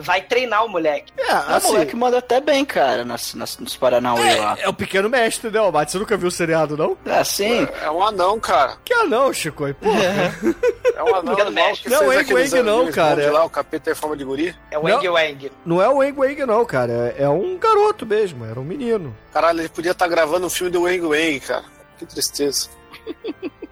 vai 0.00 0.22
treinar 0.22 0.64
o 0.64 0.68
moleque. 0.68 1.12
É, 1.16 1.32
o 1.32 1.36
assim, 1.54 1.72
moleque 1.72 1.96
manda 1.96 2.18
até 2.18 2.40
bem, 2.40 2.64
cara, 2.64 3.04
nas, 3.04 3.34
nas, 3.34 3.58
nos 3.58 3.76
Paranauê 3.76 4.34
lá. 4.36 4.56
é, 4.58 4.64
é 4.64 4.68
o 4.68 4.74
pequeno 4.74 5.08
mestre, 5.08 5.50
né, 5.50 5.58
Almate? 5.58 5.92
Você 5.92 5.98
nunca 5.98 6.16
viu 6.16 6.28
o 6.28 6.32
seriado, 6.32 6.76
não? 6.76 6.96
É 7.06 7.18
assim. 7.18 7.66
É 7.80 7.90
um 7.90 8.02
anão, 8.02 8.38
cara. 8.40 8.76
Que 8.84 8.92
anão, 8.92 9.32
Chico. 9.32 9.72
Porra. 9.74 9.98
É 10.04 10.54
um 11.04 11.14
anão 11.14 11.22
Pequeno 11.34 11.48
animal 11.48 11.66
mestre. 11.68 11.82
que 11.84 11.90
Não, 11.90 11.98
fez 11.98 12.10
Wang 12.10 12.20
aqueles 12.20 12.52
Wang 12.52 12.62
não, 12.64 12.90
cara. 12.92 13.22
de 13.22 13.30
lá, 13.30 13.44
o 13.44 13.50
capeta 13.50 13.90
em 13.90 13.94
forma 13.94 14.16
de 14.16 14.24
guri. 14.24 14.54
É 14.70 14.78
o 14.78 14.82
Wang 14.82 15.06
Não. 15.06 15.14
Wang. 15.14 15.52
Não 15.64 15.82
é 15.82 15.88
o 15.88 15.96
Wang 15.98 16.18
Wang, 16.20 16.46
não, 16.46 16.64
cara. 16.64 17.14
É 17.16 17.22
é 17.24 17.28
um 17.28 17.56
garoto 17.58 18.04
mesmo, 18.06 18.44
era 18.44 18.58
um 18.58 18.64
menino. 18.64 19.14
Caralho, 19.32 19.60
ele 19.60 19.68
podia 19.68 19.92
estar 19.92 20.08
gravando 20.08 20.46
um 20.46 20.50
filme 20.50 20.70
do 20.72 20.82
Wang 20.82 21.00
Wang, 21.02 21.40
cara. 21.40 21.64
Que 21.98 22.06
tristeza. 22.06 22.68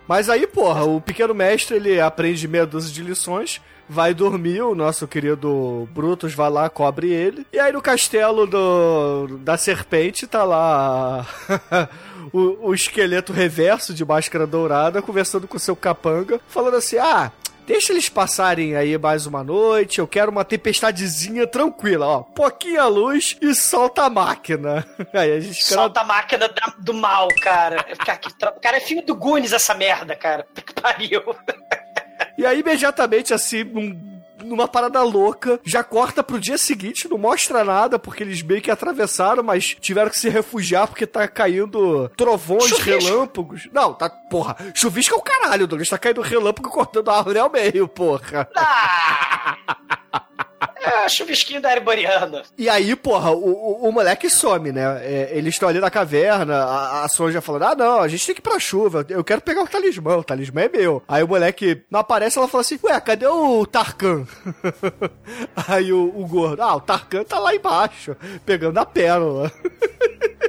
Mas 0.07 0.29
aí, 0.29 0.47
porra, 0.47 0.85
o 0.85 1.01
pequeno 1.01 1.35
mestre, 1.35 1.77
ele 1.77 2.01
aprende 2.01 2.47
meia 2.47 2.65
dúzia 2.67 2.93
de 2.93 3.03
lições, 3.03 3.61
vai 3.89 4.15
dormir, 4.15 4.63
o 4.63 4.75
nosso 4.75 5.07
querido 5.07 5.89
Brutus 5.93 6.35
vai 6.35 6.51
lá, 6.51 6.69
cobre 6.69 7.11
ele. 7.13 7.47
E 7.53 7.59
aí 7.59 7.73
no 7.73 7.83
castelo 7.83 8.47
do, 8.47 9.39
da 9.39 9.57
serpente 9.57 10.27
tá 10.27 10.45
lá 10.45 11.27
o, 12.33 12.69
o 12.69 12.75
esqueleto 12.75 13.33
reverso 13.33 13.95
de 13.95 14.05
máscara 14.05 14.47
dourada 14.47 15.03
conversando 15.03 15.47
com 15.49 15.59
seu 15.59 15.77
capanga, 15.77 16.41
falando 16.49 16.77
assim, 16.77 16.99
ah... 16.99 17.31
Deixa 17.67 17.93
eles 17.93 18.09
passarem 18.09 18.77
aí 18.77 18.97
mais 18.97 19.27
uma 19.27 19.43
noite. 19.43 19.99
Eu 19.99 20.07
quero 20.07 20.31
uma 20.31 20.45
tempestadezinha 20.45 21.49
tranquila, 21.49 22.07
ó. 22.07 22.23
Pouquinha 22.23 22.87
luz 22.87 23.37
e 23.43 23.53
solta 23.57 24.05
a 24.05 24.11
máquina. 24.11 24.87
Aí 25.13 25.33
a 25.33 25.41
gente 25.41 25.65
Solta 25.65 26.03
a 26.03 26.05
máquina 26.05 26.49
do 26.79 26.95
mal, 26.95 27.27
cara. 27.43 27.83
Cara, 27.83 28.21
Cara, 28.63 28.77
é 28.77 28.81
filme 28.81 29.03
do 29.03 29.17
Goonies 29.17 29.53
essa 29.53 29.75
merda, 29.75 30.15
cara. 30.15 30.47
Que 30.55 30.81
pariu. 30.81 31.23
E 32.39 32.45
aí, 32.45 32.61
imediatamente, 32.61 33.33
assim, 33.33 33.65
num- 33.65 34.17
numa 34.45 34.69
parada 34.69 35.03
louca, 35.03 35.59
já 35.65 35.83
corta 35.83 36.23
pro 36.23 36.39
dia 36.39 36.59
seguinte, 36.59 37.09
não 37.09 37.17
mostra 37.19 37.65
nada, 37.65 37.99
porque 37.99 38.23
eles 38.23 38.43
meio 38.43 38.61
que 38.61 38.71
atravessaram, 38.71 39.43
mas 39.43 39.75
tiveram 39.81 40.11
que 40.11 40.19
se 40.19 40.29
refugiar 40.29 40.87
porque 40.87 41.07
tá 41.07 41.27
caindo 41.27 42.09
trovões, 42.17 42.65
Chuvisco. 42.69 42.91
relâmpagos. 43.11 43.69
Não, 43.73 43.95
tá, 43.95 44.09
porra, 44.11 44.55
chuvisco 44.75 45.15
é 45.15 45.19
o 45.19 45.23
caralho, 45.23 45.67
Douglas, 45.67 45.89
tá 45.89 45.97
caindo 45.99 46.21
relâmpago 46.21 46.69
cortando 46.69 47.09
a 47.11 47.17
árvore 47.19 47.39
ao 47.39 47.51
meio, 47.51 47.89
porra. 47.89 48.49
Ah! 48.55 49.57
Chuvisquinho 51.09 51.61
da 51.61 51.71
Ereboriana. 51.73 52.43
E 52.57 52.69
aí, 52.69 52.95
porra, 52.97 53.31
o, 53.31 53.49
o, 53.49 53.89
o 53.89 53.93
moleque 53.93 54.29
some, 54.31 54.73
né? 54.73 55.01
É, 55.03 55.31
eles 55.33 55.55
estão 55.55 55.69
ali 55.69 55.81
na 55.81 55.91
caverna, 55.91 56.57
a, 56.65 57.05
a 57.05 57.09
Sonja 57.09 57.41
falando, 57.41 57.65
ah, 57.65 57.75
não, 57.75 58.01
a 58.01 58.09
gente 58.09 58.27
tem 58.27 58.35
que 58.35 58.41
ir 58.41 58.43
pra 58.43 58.59
chuva, 58.59 59.05
eu 59.09 59.25
quero 59.25 59.41
pegar 59.41 59.63
o 59.63 59.69
talismã, 59.69 60.17
o 60.17 60.25
talismã 60.25 60.63
é 60.63 60.69
meu. 60.69 61.03
Aí 61.07 61.23
o 61.23 61.29
moleque 61.29 61.83
não 61.91 62.01
aparece, 62.01 62.39
ela 62.39 62.49
fala 62.49 62.63
assim, 62.63 62.79
ué, 62.83 63.01
cadê 63.01 63.27
o 63.27 63.67
Tarkan? 63.67 64.27
aí 65.69 65.93
o, 65.93 66.13
o 66.15 66.27
gordo, 66.27 66.63
ah, 66.63 66.77
o 66.77 66.81
Tarkan 66.81 67.25
tá 67.25 67.39
lá 67.39 67.55
embaixo, 67.55 68.17
pegando 68.45 68.79
a 68.79 68.87
pérola. 68.87 69.53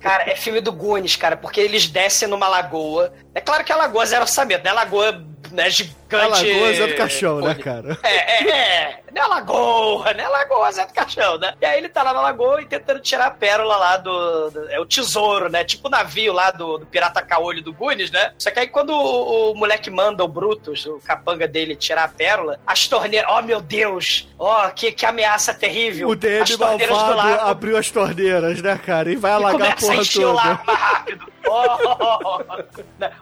Cara, 0.00 0.30
é 0.30 0.36
filme 0.36 0.60
do 0.60 0.72
Goonies, 0.72 1.16
cara, 1.16 1.36
porque 1.36 1.60
eles 1.60 1.86
descem 1.86 2.28
numa 2.28 2.48
lagoa. 2.48 3.12
É 3.34 3.40
claro 3.40 3.62
que 3.64 3.72
a 3.72 3.76
lagoa 3.76 4.04
zero 4.04 4.22
orçamento, 4.22 4.64
né? 4.64 4.72
Lagoa 4.72 5.24
né, 5.52 5.70
gigante. 5.70 5.96
A 6.10 6.26
lagoa 6.26 6.72
Zé 6.72 6.86
do 6.86 6.94
Caixão, 6.96 7.40
né, 7.40 7.54
cara? 7.54 7.98
É, 8.02 8.44
é, 8.44 8.48
é. 8.50 9.00
Não 9.12 9.22
é 9.22 9.26
lagoa, 9.26 10.12
né? 10.12 10.28
Lagoa 10.28 10.70
Zé 10.72 10.86
do 10.86 10.92
Caixão, 10.92 11.38
né? 11.38 11.54
E 11.60 11.64
aí 11.66 11.78
ele 11.78 11.88
tá 11.88 12.02
lá 12.02 12.12
na 12.12 12.20
lagoa 12.20 12.60
e 12.62 12.66
tentando 12.66 13.00
tirar 13.00 13.26
a 13.26 13.30
pérola 13.30 13.76
lá 13.76 13.96
do. 13.96 14.50
do- 14.50 14.70
é 14.70 14.78
o 14.78 14.84
tesouro, 14.86 15.48
né? 15.48 15.64
Tipo 15.64 15.88
o 15.88 15.90
navio 15.90 16.32
lá 16.32 16.50
do, 16.50 16.78
do 16.78 16.86
Pirata 16.86 17.22
Caolho 17.22 17.62
do 17.62 17.72
Gunis, 17.72 18.10
né? 18.10 18.32
Só 18.38 18.50
que 18.50 18.60
aí 18.60 18.68
quando 18.68 18.90
o, 18.90 19.52
o 19.52 19.54
moleque 19.54 19.90
manda 19.90 20.22
o 20.22 20.28
Brutus, 20.28 20.84
o 20.86 21.00
capanga 21.04 21.48
dele, 21.48 21.74
tirar 21.74 22.04
a 22.04 22.08
pérola, 22.08 22.60
as 22.66 22.86
torneiras. 22.86 23.30
Oh, 23.32 23.42
meu 23.42 23.60
Deus! 23.60 24.28
Oh, 24.38 24.68
que, 24.74 24.92
que 24.92 25.06
ameaça 25.06 25.54
terrível! 25.54 26.08
O 26.08 26.14
DM 26.14 26.42
as 26.42 26.56
torneiras 26.56 26.96
do 27.02 27.14
lago 27.14 27.40
abriu 27.48 27.76
as 27.76 27.90
torneiras, 27.90 28.60
né, 28.62 28.78
cara? 28.84 29.10
E 29.10 29.16
vai 29.16 29.32
e 29.32 29.34
alagar 29.34 29.72
a 29.72 29.76
começa 29.76 30.18
a 30.18 30.20
porra 30.22 30.28
o 30.28 30.34
lago 30.34 30.58
toda. 30.58 30.64
mais 30.66 30.78
rápido. 30.92 31.32
Oh, 31.48 32.42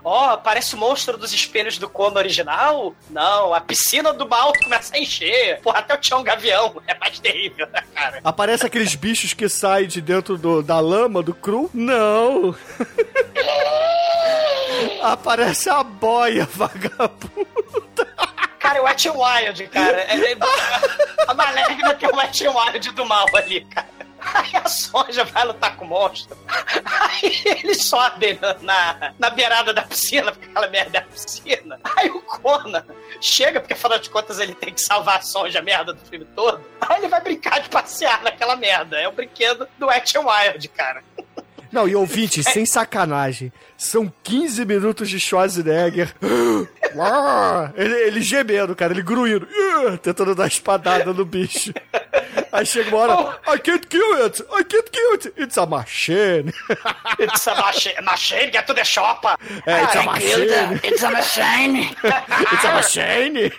oh, 0.03 0.39
parece 0.39 0.74
o 0.74 0.78
monstro 0.78 1.16
dos 1.18 1.32
espelhos 1.32 1.78
do 1.78 1.89
Cono 1.89 2.16
original? 2.16 2.74
Não, 3.11 3.53
a 3.55 3.61
piscina 3.61 4.12
do 4.12 4.29
mal 4.29 4.53
começa 4.62 4.95
a 4.95 4.99
encher. 4.99 5.61
Porra, 5.61 5.79
até 5.81 5.95
o 5.95 5.99
Tião 5.99 6.22
Gavião 6.22 6.81
é 6.87 6.95
mais 6.99 7.18
terrível, 7.18 7.66
né, 7.72 7.83
cara? 7.95 8.20
Aparece 8.25 8.66
aqueles 8.66 8.95
bichos 8.95 9.35
que 9.35 9.49
saem 9.49 9.87
de 9.89 10.01
dentro 10.01 10.37
do- 10.39 10.62
da 10.62 10.79
lama, 10.81 11.22
do 11.22 11.35
cru? 11.35 11.68
Não! 11.75 12.55
Aparece 15.03 15.68
a 15.68 15.83
boia, 15.83 16.49
vagabundo. 16.51 17.47
Cara, 18.59 18.79
é 18.79 18.81
o 18.81 18.85
Wet 18.85 19.09
Wild, 19.11 19.66
cara. 19.68 20.01
É- 20.01 20.33
é- 20.33 20.37
a 21.29 21.35
Maléfica 21.35 21.95
tem 21.95 22.09
o 22.09 22.16
Wet 22.16 22.49
Wild 22.49 22.91
do 22.93 23.05
mal 23.05 23.27
ali, 23.35 23.61
cara. 23.66 23.87
Aí 24.35 24.51
a 24.55 24.68
Sonja 24.68 25.25
vai 25.25 25.45
lutar 25.45 25.77
com 25.77 25.85
o 25.85 25.89
monstro. 25.89 26.37
Aí 26.85 27.43
eles 27.45 27.85
sobem 27.85 28.39
na, 28.41 28.55
na, 28.61 29.14
na 29.18 29.31
beirada 29.31 29.72
da 29.72 29.83
piscina, 29.83 30.33
porque 30.33 30.47
aquela 30.47 30.68
merda 30.68 30.99
é 30.99 31.01
a 31.01 31.05
piscina. 31.05 31.81
Aí 31.97 32.11
o 32.11 32.20
Conan 32.22 32.85
chega, 33.20 33.61
porque 33.61 33.75
afinal 33.75 33.99
de 33.99 34.11
contas 34.11 34.39
ele 34.39 34.55
tem 34.55 34.72
que 34.72 34.81
salvar 34.81 35.18
a 35.18 35.22
Sonja, 35.22 35.59
a 35.59 35.62
merda 35.62 35.93
do 35.93 36.01
filme 36.07 36.25
todo. 36.35 36.61
Aí 36.81 36.99
ele 36.99 37.09
vai 37.09 37.20
brincar 37.20 37.61
de 37.61 37.68
passear 37.68 38.22
naquela 38.22 38.57
merda. 38.57 38.99
É 38.99 39.07
o 39.09 39.12
brinquedo 39.12 39.68
do 39.79 39.87
Wet 39.87 40.16
n 40.16 40.25
Wild, 40.25 40.68
cara. 40.68 41.03
Não, 41.70 41.89
e 41.89 41.97
ouvintes, 41.97 42.47
sem 42.53 42.64
sacanagem, 42.64 43.53
são 43.77 44.12
15 44.22 44.64
minutos 44.64 45.11
de 45.11 45.18
Schwarzenegger. 45.18 46.14
ele, 47.76 47.95
ele 47.95 48.20
gemendo, 48.22 48.74
cara, 48.76 48.92
ele 48.92 49.03
gruindo, 49.03 49.47
tentando 50.03 50.34
dar 50.34 50.47
espadada 50.47 51.12
no 51.12 51.24
bicho. 51.24 51.72
Aí 52.53 52.64
chega 52.64 52.88
uma 52.90 52.99
hora, 52.99 53.40
I 53.53 53.59
can't 53.59 53.86
kill 53.88 54.24
it, 54.24 54.40
I 54.42 54.62
can't 54.62 54.88
kill 54.90 55.14
it, 55.14 55.32
it's 55.36 55.59
a 55.59 55.66
machine. 55.66 56.53
It's 57.18 57.49
a 57.49 57.55
machine, 57.57 58.01
machine 58.03 58.53
get 58.53 58.64
to 58.66 58.74
the 58.74 58.84
shopper. 58.84 59.36
É, 59.66 59.82
it's 59.82 59.97
a 59.97 60.03
machine, 60.05 60.80
It's 60.84 61.03
a 61.03 61.11
machine. 61.11 61.97
it's 62.53 62.64
a 62.64 62.74
machine. 62.74 63.51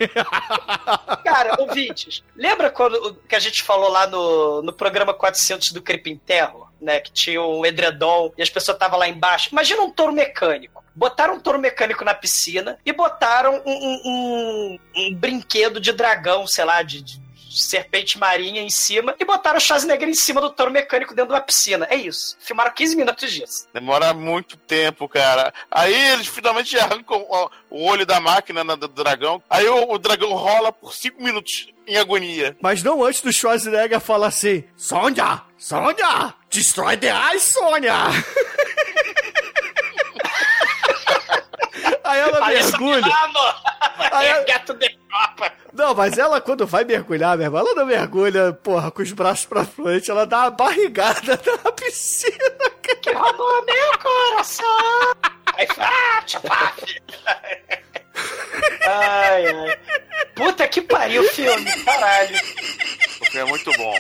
Cara, 1.26 1.56
ouvintes, 1.60 2.24
lembra 2.38 2.70
quando 2.72 3.16
que 3.28 3.36
a 3.36 3.40
gente 3.40 3.64
falou 3.64 3.90
lá 3.90 4.08
no, 4.08 4.62
no 4.62 4.72
programa 4.72 5.14
400 5.14 5.72
do 5.74 5.82
Crepim 5.82 6.16
Terror, 6.26 6.70
né? 6.80 7.02
Que 7.02 7.12
tinha 7.12 7.42
um 7.42 7.66
edredom 7.66 8.32
e 8.38 8.42
as 8.42 8.50
pessoas 8.50 8.76
estavam 8.76 8.98
lá 8.98 9.10
embaixo. 9.10 9.50
Imagina 9.52 9.82
um 9.82 9.92
touro 9.92 10.14
mecânico. 10.14 10.85
Botaram 10.96 11.36
um 11.36 11.40
touro 11.40 11.60
mecânico 11.60 12.06
na 12.06 12.14
piscina 12.14 12.80
e 12.86 12.94
botaram 12.94 13.62
um, 13.66 13.72
um- 13.72 14.02
um- 14.06 14.80
um 14.96 15.14
brinquedo 15.16 15.80
de 15.80 15.92
dragão, 15.92 16.48
sei 16.48 16.64
lá, 16.64 16.82
de, 16.82 17.02
de 17.02 17.26
serpente 17.50 18.18
marinha 18.18 18.62
em 18.62 18.70
cima 18.70 19.16
e 19.20 19.24
botaram 19.26 19.58
o 19.58 19.62
Schwarzenegger 19.62 20.08
em 20.10 20.14
cima 20.14 20.42
do 20.42 20.50
touro 20.50 20.72
mecânico 20.72 21.14
dentro 21.16 21.30
de 21.32 21.36
uma 21.36 21.42
piscina. 21.46 21.88
É 21.90 21.96
isso. 21.96 22.36
Filmaram 22.40 22.72
15 22.74 22.96
minutos 22.96 23.32
disso. 23.32 23.68
Demora 23.74 24.14
muito 24.14 24.58
tempo, 24.58 25.08
cara. 25.08 25.54
Aí 25.72 25.94
eles 26.12 26.28
finalmente 26.28 26.78
arrancam 26.78 27.26
ó, 27.30 27.50
o 27.70 27.86
olho 27.86 28.06
da 28.06 28.20
máquina 28.20 28.64
na- 28.64 28.76
do 28.76 28.88
dragão. 28.90 29.42
Aí 29.50 29.68
o, 29.68 29.92
o 29.94 29.98
dragão 29.98 30.34
rola 30.34 30.72
por 30.72 30.94
cinco 30.94 31.22
minutos 31.24 31.68
em 31.88 31.96
agonia. 31.98 32.58
Mas 32.62 32.82
não 32.84 33.04
antes 33.04 33.22
do 33.22 33.32
Schwarzenegger 33.32 34.00
falar 34.02 34.28
assim, 34.28 34.64
Sonja, 34.76 35.42
Sonja, 35.58 36.34
destroy 36.50 36.98
the 36.98 37.08
eyes, 37.08 37.44
Sonja. 37.54 37.94
Aí 42.04 42.22
ela 42.38 42.48
mergulha. 42.48 43.06
Aí 44.12 44.28
ela- 44.28 44.46
Get 44.48 44.66
to 44.66 44.74
the 44.76 44.88
shopper. 45.12 45.52
Não, 45.74 45.94
mas 45.94 46.18
ela, 46.18 46.40
quando 46.40 46.66
vai 46.66 46.84
mergulhar, 46.86 47.36
meu 47.38 47.48
irmão, 47.48 47.60
ela 47.62 47.76
não 47.76 47.86
mergulha, 47.86 48.54
porra, 48.54 48.90
com 48.92 49.02
os 49.02 49.12
braços 49.12 49.46
pra 49.46 49.66
frente, 49.66 50.10
ela 50.10 50.26
dá 50.26 50.44
uma 50.44 50.52
barrigada 50.52 51.40
na 51.64 51.72
piscina. 51.72 52.38
que 53.02 53.12
roubou 53.12 53.66
meu 53.66 53.98
coração. 54.00 54.66
Aí 55.58 55.68
ah, 55.80 56.22
tchapaf. 56.26 57.02
Ai, 58.88 59.46
ai. 59.48 59.78
Puta 60.36 60.68
que 60.68 60.82
o 61.20 61.24
filme, 61.30 61.84
caralho. 61.84 62.36
O 62.36 63.26
filme 63.26 63.40
é 63.40 63.46
muito 63.46 63.72
bom. 63.78 63.96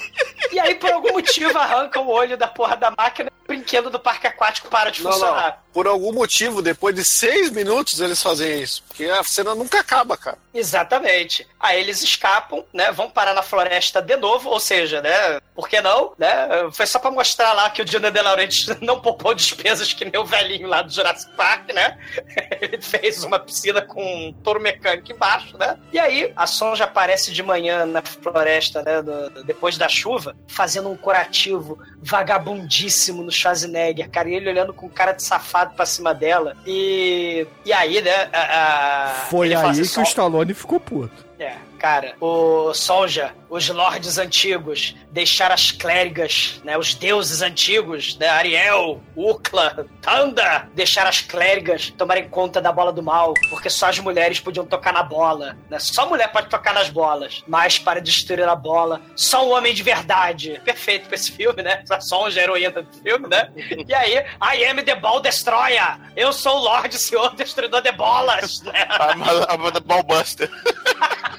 E 0.51 0.59
aí, 0.59 0.75
por 0.75 0.91
algum 0.91 1.13
motivo, 1.13 1.57
arranca 1.57 1.99
o 1.99 2.07
olho 2.09 2.37
da 2.37 2.47
porra 2.47 2.75
da 2.77 2.91
máquina 2.91 3.29
e 3.29 3.43
o 3.43 3.47
brinquedo 3.47 3.89
do 3.89 3.99
parque 3.99 4.27
aquático 4.27 4.69
para 4.69 4.89
de 4.91 5.03
Não, 5.03 5.11
funcionar. 5.11 5.63
Por 5.75 5.87
algum 5.87 6.13
motivo, 6.13 6.61
depois 6.61 6.95
de 6.95 7.03
seis 7.03 7.51
minutos, 7.51 7.99
eles 7.99 8.23
fazem 8.23 8.61
isso. 8.61 8.81
Porque 8.87 9.03
a 9.03 9.21
cena 9.25 9.53
nunca 9.53 9.81
acaba, 9.81 10.15
cara. 10.15 10.37
Exatamente. 10.53 11.45
Aí 11.59 11.81
eles 11.81 12.01
escapam, 12.01 12.63
né? 12.71 12.93
Vão 12.93 13.09
parar 13.09 13.33
na 13.33 13.43
floresta 13.43 14.01
de 14.01 14.15
novo, 14.15 14.49
ou 14.49 14.59
seja, 14.59 15.01
né? 15.01 15.41
Por 15.53 15.67
que 15.67 15.81
não? 15.81 16.13
Né? 16.17 16.31
Foi 16.71 16.85
só 16.85 16.97
pra 16.97 17.11
mostrar 17.11 17.51
lá 17.51 17.69
que 17.69 17.81
o 17.81 17.85
Dino 17.85 18.09
De 18.09 18.21
Laurentiis 18.21 18.67
não 18.79 19.01
poupou 19.01 19.33
despesas 19.35 19.91
que 19.91 20.05
nem 20.05 20.17
o 20.17 20.23
velhinho 20.25 20.65
lá 20.65 20.81
do 20.81 20.89
Jurassic 20.93 21.33
Park, 21.35 21.73
né? 21.73 21.97
Ele 22.61 22.81
fez 22.81 23.25
uma 23.25 23.37
piscina 23.37 23.81
com 23.81 24.01
um 24.01 24.31
touro 24.31 24.61
mecânico 24.61 25.11
embaixo, 25.11 25.57
né? 25.57 25.77
E 25.91 25.99
aí 25.99 26.31
a 26.37 26.47
Sonja 26.47 26.85
aparece 26.85 27.33
de 27.33 27.43
manhã 27.43 27.85
na 27.85 28.01
floresta, 28.01 28.81
né? 28.81 29.01
do- 29.01 29.43
depois 29.43 29.77
da 29.77 29.89
chuva, 29.89 30.33
fazendo 30.47 30.89
um 30.89 30.95
curativo 30.95 31.77
vagabundíssimo 32.01 33.23
no 33.23 33.31
Schwarzenegger, 33.31 34.09
cara. 34.09 34.29
E 34.29 34.35
ele 34.35 34.49
olhando 34.49 34.73
com 34.73 34.87
cara 34.89 35.11
de 35.11 35.21
safado 35.21 35.64
pra 35.65 35.85
cima 35.85 36.13
dela. 36.13 36.55
E, 36.65 37.45
e 37.65 37.73
aí, 37.73 38.01
né? 38.01 38.29
a- 38.33 39.07
a- 39.07 39.09
Foi 39.29 39.53
aí 39.53 39.75
que 39.75 39.81
o 39.81 39.85
"Sol- 39.85 40.03
Stallone 40.03 40.53
ficou 40.53 40.79
puto. 40.79 41.25
é, 41.39 41.55
cara, 41.85 42.15
o 42.19 42.73
Sonja, 42.73 43.31
os 43.47 43.69
lordes 43.69 44.17
antigos, 44.17 44.95
deixar 45.11 45.51
as 45.51 45.69
clérigas, 45.69 46.59
né, 46.63 46.75
os 46.75 46.95
deuses 46.95 47.43
antigos, 47.43 48.17
né, 48.17 48.27
Ariel, 48.27 49.03
Ukla, 49.15 49.85
Tanda, 50.01 50.67
deixar 50.73 51.05
as 51.05 51.21
clérigas 51.21 51.91
tomarem 51.91 52.27
conta 52.27 52.59
da 52.59 52.71
bola 52.71 52.91
do 52.91 53.03
mal, 53.03 53.35
porque 53.51 53.69
só 53.69 53.85
as 53.89 53.99
mulheres 53.99 54.39
podiam 54.39 54.65
tocar 54.65 54.91
na 54.91 55.03
bola, 55.03 55.55
né? 55.69 55.77
Só 55.77 56.09
mulher 56.09 56.31
pode 56.31 56.49
tocar 56.49 56.73
nas 56.73 56.89
bolas, 56.89 57.43
mas 57.47 57.77
para 57.77 58.01
destruir 58.01 58.49
a 58.49 58.55
bola, 58.55 59.01
só 59.15 59.47
um 59.47 59.51
homem 59.51 59.71
de 59.71 59.83
verdade. 59.83 60.59
Perfeito 60.65 61.05
pra 61.05 61.15
esse 61.15 61.31
filme, 61.31 61.61
né? 61.61 61.83
A 61.87 62.01
Sonja, 62.01 62.41
heroína 62.41 62.81
do 62.81 62.97
filme, 62.97 63.27
né? 63.27 63.51
E 63.87 63.93
aí, 63.93 64.25
I 64.41 64.65
am 64.65 64.83
the 64.83 64.95
ball 64.95 65.21
destroyer. 65.21 65.99
Eu 66.15 66.33
sou 66.33 66.57
o 66.57 66.63
Lorde 66.63 66.97
Senhor 66.97 67.35
Destruidor 67.35 67.81
de 67.81 67.91
Bolas, 67.91 68.61
né? 68.63 68.87
A, 68.89 69.11
a, 69.11 69.53
a 69.53 69.79
Ballbuster. 69.79 70.49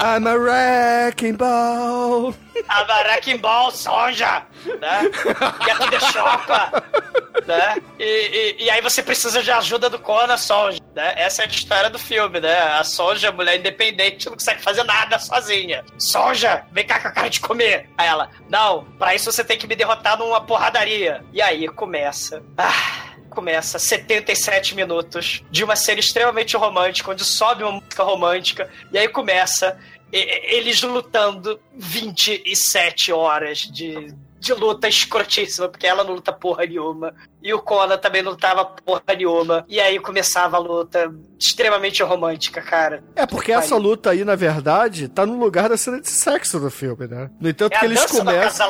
I'm 0.00 0.26
a 0.26 0.36
wrecking 0.36 1.36
ball. 1.36 2.34
A 2.68 3.04
Wrecking 3.04 3.38
Ball 3.38 3.70
Sonja, 3.70 4.42
né? 4.80 5.02
Get 5.64 5.90
the 5.90 6.00
Chopa, 6.00 6.82
né? 7.46 7.76
E, 7.98 8.04
e, 8.04 8.64
e 8.64 8.70
aí 8.70 8.80
você 8.80 9.02
precisa 9.02 9.42
de 9.42 9.50
ajuda 9.50 9.88
do 9.88 9.98
Conan 9.98 10.36
Sonja, 10.36 10.80
né? 10.94 11.14
Essa 11.16 11.42
é 11.42 11.44
a 11.44 11.48
história 11.48 11.90
do 11.90 11.98
filme, 11.98 12.40
né? 12.40 12.58
A 12.78 12.84
Sonja, 12.84 13.30
mulher 13.32 13.58
independente, 13.58 14.26
não 14.26 14.34
consegue 14.34 14.62
fazer 14.62 14.84
nada 14.84 15.18
sozinha. 15.18 15.84
Sonja, 15.98 16.64
vem 16.72 16.86
cá 16.86 16.98
com 17.00 17.08
a 17.08 17.12
cara 17.12 17.30
de 17.30 17.40
comer. 17.40 17.88
Aí 17.96 18.06
ela, 18.06 18.28
não, 18.48 18.84
pra 18.98 19.14
isso 19.14 19.30
você 19.30 19.44
tem 19.44 19.58
que 19.58 19.66
me 19.66 19.76
derrotar 19.76 20.18
numa 20.18 20.40
porradaria. 20.40 21.24
E 21.32 21.40
aí 21.40 21.68
começa... 21.68 22.42
Ah 22.56 23.11
começa 23.32 23.78
77 23.78 24.74
minutos 24.74 25.42
de 25.50 25.64
uma 25.64 25.74
cena 25.76 26.00
extremamente 26.00 26.56
romântica, 26.56 27.10
onde 27.10 27.24
sobe 27.24 27.62
uma 27.64 27.72
música 27.72 28.02
romântica, 28.02 28.70
e 28.92 28.98
aí 28.98 29.08
começa 29.08 29.78
eles 30.12 30.82
lutando 30.82 31.58
27 31.74 33.12
horas 33.12 33.60
de, 33.60 34.14
de 34.38 34.52
luta 34.52 34.86
escrotíssima, 34.86 35.68
porque 35.68 35.86
ela 35.86 36.04
não 36.04 36.14
luta 36.14 36.32
porra 36.32 36.66
nenhuma. 36.66 37.14
E 37.42 37.52
o 37.52 37.60
Conan 37.60 37.98
também 37.98 38.22
não 38.22 38.32
lutava 38.32 38.64
porra 38.64 39.02
nenhuma. 39.16 39.64
E 39.68 39.80
aí 39.80 39.98
começava 39.98 40.56
a 40.56 40.60
luta 40.60 41.12
extremamente 41.38 42.02
romântica, 42.02 42.62
cara. 42.62 43.02
É, 43.16 43.26
porque 43.26 43.52
Vai. 43.52 43.62
essa 43.64 43.76
luta 43.76 44.10
aí, 44.10 44.24
na 44.24 44.36
verdade, 44.36 45.08
tá 45.08 45.26
no 45.26 45.38
lugar 45.38 45.68
da 45.68 45.76
cena 45.76 46.00
de 46.00 46.08
sexo 46.08 46.60
do 46.60 46.70
filme, 46.70 47.06
né? 47.08 47.30
No 47.40 47.48
entanto 47.48 47.74
É 47.74 47.78
que 47.80 47.84
a 47.84 47.88
eles 47.88 48.04
começam. 48.06 48.68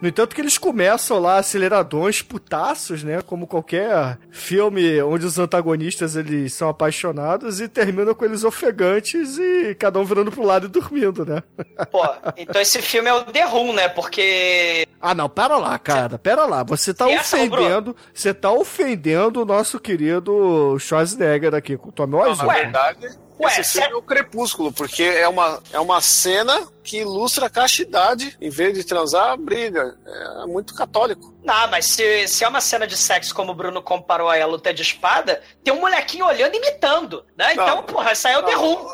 No 0.00 0.08
entanto 0.08 0.34
que 0.34 0.40
eles 0.40 0.56
começam 0.58 1.18
lá 1.18 1.38
aceleradões, 1.38 2.22
putaços, 2.22 3.02
né? 3.02 3.20
Como 3.22 3.46
qualquer 3.46 4.18
filme 4.30 5.00
onde 5.02 5.26
os 5.26 5.38
antagonistas 5.38 6.16
eles 6.16 6.52
são 6.54 6.68
apaixonados 6.68 7.60
e 7.60 7.68
terminam 7.68 8.14
com 8.14 8.24
eles 8.24 8.44
ofegantes 8.44 9.38
e 9.38 9.74
cada 9.74 9.98
um 9.98 10.04
virando 10.04 10.30
pro 10.30 10.44
lado 10.44 10.66
e 10.66 10.68
dormindo, 10.70 11.24
né? 11.24 11.42
Pô, 11.90 12.02
então 12.36 12.60
esse 12.60 12.80
filme 12.80 13.08
é 13.08 13.14
o 13.14 13.24
The 13.24 13.44
Room, 13.44 13.72
né? 13.74 13.88
Porque 13.88 14.86
Ah, 15.00 15.14
não, 15.14 15.28
pera 15.28 15.56
lá, 15.56 15.78
cara, 15.78 16.18
pera 16.18 16.46
lá. 16.46 16.62
Você 16.62 16.92
tá 16.94 17.06
ofendendo, 17.06 17.94
você 18.14 18.32
tá 18.32 18.50
ofendendo 18.50 19.42
o 19.42 19.44
nosso 19.44 19.78
querido 19.78 20.76
Schwarzenegger 20.78 21.54
aqui 21.54 21.76
com 21.76 21.88
o 21.88 21.92
Tommy 21.92 22.12
Não, 22.12 22.20
na 22.20 22.28
Wiseau. 22.28 22.48
verdade, 22.50 23.08
Ué, 23.38 23.60
esse 23.60 23.78
filme 23.78 23.92
é 23.92 23.96
o 23.96 24.02
Crepúsculo, 24.02 24.72
porque 24.72 25.02
é 25.02 25.28
uma, 25.28 25.60
é 25.72 25.78
uma 25.78 26.00
cena 26.00 26.66
que 26.86 26.98
ilustra 26.98 27.46
a 27.46 27.50
castidade. 27.50 28.36
Em 28.40 28.48
vez 28.48 28.72
de 28.74 28.84
transar, 28.84 29.36
briga. 29.36 29.96
É 30.42 30.46
muito 30.46 30.74
católico. 30.74 31.34
Não, 31.44 31.68
mas 31.68 31.86
se, 31.86 32.26
se 32.28 32.44
é 32.44 32.48
uma 32.48 32.60
cena 32.60 32.86
de 32.86 32.96
sexo, 32.96 33.34
como 33.34 33.52
o 33.52 33.54
Bruno 33.54 33.80
comparou 33.82 34.28
aí 34.28 34.40
a 34.42 34.46
luta 34.46 34.72
de 34.74 34.82
espada, 34.82 35.40
tem 35.62 35.72
um 35.72 35.80
molequinho 35.80 36.26
olhando 36.26 36.54
e 36.54 36.58
imitando, 36.58 37.24
né? 37.36 37.52
Então, 37.52 37.76
Não. 37.76 37.82
porra, 37.84 38.12
isso 38.12 38.26
aí 38.26 38.34
é 38.34 38.38
o 38.38 38.58
Room. 38.58 38.88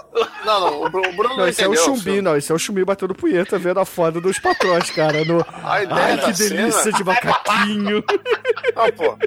Não, 0.44 0.60
não, 0.60 0.82
o 0.84 0.90
Bru- 0.90 1.08
o 1.08 1.12
Bruno 1.14 1.28
não, 1.30 1.36
Não, 1.38 1.48
esse 1.48 1.62
é 1.62 1.68
o 1.68 1.76
chumbi, 1.76 2.20
não. 2.20 2.36
Esse 2.36 2.52
é 2.52 2.54
o 2.54 2.58
chumbi 2.58 2.84
batendo 2.84 3.14
punheta 3.14 3.58
vendo 3.58 3.80
a 3.80 3.84
foda 3.86 4.20
dos 4.20 4.38
patrões, 4.38 4.90
cara. 4.90 5.24
No... 5.24 5.44
A 5.62 5.82
ideia 5.82 6.00
Ai, 6.04 6.16
da 6.16 6.32
que 6.32 6.38
delícia 6.38 6.82
cena... 6.82 6.96
de 6.98 7.04
macaquinho. 7.04 8.04
Não, 8.74 8.92
pô. 8.92 9.18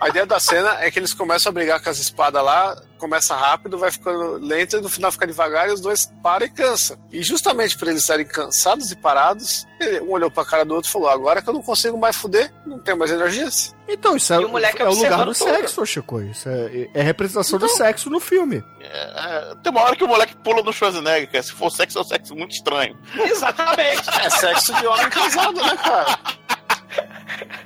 A 0.00 0.08
ideia 0.08 0.26
da 0.26 0.38
cena 0.38 0.76
é 0.80 0.90
que 0.90 0.98
eles 0.98 1.12
começam 1.14 1.50
a 1.50 1.52
brigar 1.52 1.82
com 1.82 1.88
as 1.90 1.98
espadas 1.98 2.42
lá, 2.44 2.80
começa 2.98 3.34
rápido, 3.34 3.78
vai 3.78 3.90
ficando 3.90 4.38
lento 4.44 4.76
e 4.76 4.80
no 4.80 4.88
final 4.88 5.10
fica 5.10 5.26
devagar 5.26 5.68
e 5.68 5.72
os 5.72 5.80
dois 5.80 6.06
param 6.22 6.46
e 6.46 6.50
cansa. 6.50 6.98
E 7.10 7.22
justamente 7.22 7.55
por 7.74 7.88
eles 7.88 8.02
estarem 8.02 8.26
cansados 8.26 8.90
e 8.90 8.96
parados, 8.96 9.66
ele- 9.80 10.00
um 10.00 10.10
olhou 10.10 10.30
pra 10.30 10.44
cara 10.44 10.64
do 10.64 10.74
outro 10.74 10.88
e 10.88 10.92
falou: 10.92 11.08
Agora 11.08 11.40
que 11.42 11.48
eu 11.48 11.54
não 11.54 11.62
consigo 11.62 11.96
mais 11.98 12.16
fuder, 12.16 12.52
não 12.66 12.78
tenho 12.78 12.96
mais 12.96 13.10
energias. 13.10 13.74
Então, 13.88 14.16
isso 14.16 14.32
é, 14.34 14.38
o 14.38 14.48
moleque 14.48 14.82
é 14.82 14.84
o 14.84 14.92
lugar 14.92 15.24
do 15.24 15.32
tudo. 15.32 15.34
sexo, 15.48 15.86
Chico. 15.86 16.20
Isso 16.20 16.48
é, 16.48 16.88
é 16.92 17.02
representação 17.02 17.58
do 17.58 17.68
sexo 17.68 18.10
no 18.10 18.18
filme. 18.20 18.62
É, 18.80 19.54
tem 19.62 19.70
uma 19.72 19.82
hora 19.82 19.94
que 19.96 20.02
o 20.04 20.08
moleque 20.08 20.34
pula 20.36 20.62
no 20.62 20.72
Schwarzenegger, 20.72 21.30
cara. 21.30 21.42
Se 21.42 21.52
for 21.52 21.70
sexo, 21.70 21.98
é 21.98 22.00
um 22.00 22.04
sexo 22.04 22.34
muito 22.34 22.52
estranho. 22.52 22.96
Exatamente. 23.16 24.02
É 24.24 24.30
sexo 24.30 24.74
de 24.74 24.86
homem 24.86 25.08
casado, 25.08 25.60
né, 25.62 25.76
cara? 25.76 26.18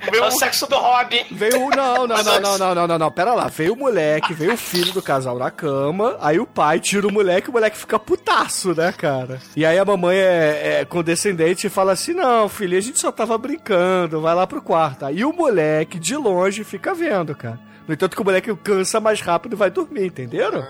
É 0.07 0.11
Meu, 0.11 0.25
o 0.25 0.31
sexo 0.31 0.67
do 0.67 0.75
Robin. 0.75 1.23
Veio. 1.31 1.69
Não, 1.69 2.07
não, 2.07 2.07
não, 2.07 2.23
não, 2.41 2.57
não, 2.57 2.75
não, 2.75 2.87
não, 2.87 2.97
não. 2.97 3.11
Pera 3.11 3.33
lá. 3.33 3.47
Veio 3.47 3.73
o 3.73 3.77
moleque, 3.77 4.33
veio 4.33 4.53
o 4.53 4.57
filho 4.57 4.91
do 4.91 5.01
casal 5.01 5.37
na 5.37 5.51
cama. 5.51 6.17
Aí 6.19 6.39
o 6.39 6.45
pai 6.47 6.79
tira 6.79 7.07
o 7.07 7.11
moleque 7.11 7.47
e 7.47 7.51
o 7.51 7.53
moleque 7.53 7.77
fica 7.77 7.99
putaço, 7.99 8.73
né, 8.75 8.91
cara? 8.91 9.39
E 9.55 9.65
aí 9.65 9.77
a 9.77 9.85
mamãe 9.85 10.17
é, 10.17 10.79
é 10.81 10.85
condescendente 10.85 11.67
e 11.67 11.69
fala 11.69 11.91
assim: 11.93 12.13
Não, 12.13 12.49
filho, 12.49 12.77
a 12.77 12.81
gente 12.81 12.99
só 12.99 13.11
tava 13.11 13.37
brincando, 13.37 14.19
vai 14.21 14.33
lá 14.35 14.47
pro 14.47 14.61
quarto. 14.61 15.05
Aí 15.05 15.23
o 15.23 15.31
moleque, 15.33 15.99
de 15.99 16.15
longe, 16.15 16.63
fica 16.63 16.93
vendo, 16.93 17.35
cara. 17.35 17.59
No 17.87 17.93
entanto 17.93 18.15
que 18.15 18.21
o 18.21 18.25
moleque 18.25 18.55
cansa 18.57 18.99
mais 18.99 19.21
rápido 19.21 19.53
e 19.53 19.55
vai 19.57 19.69
dormir, 19.69 20.05
entenderam? 20.05 20.65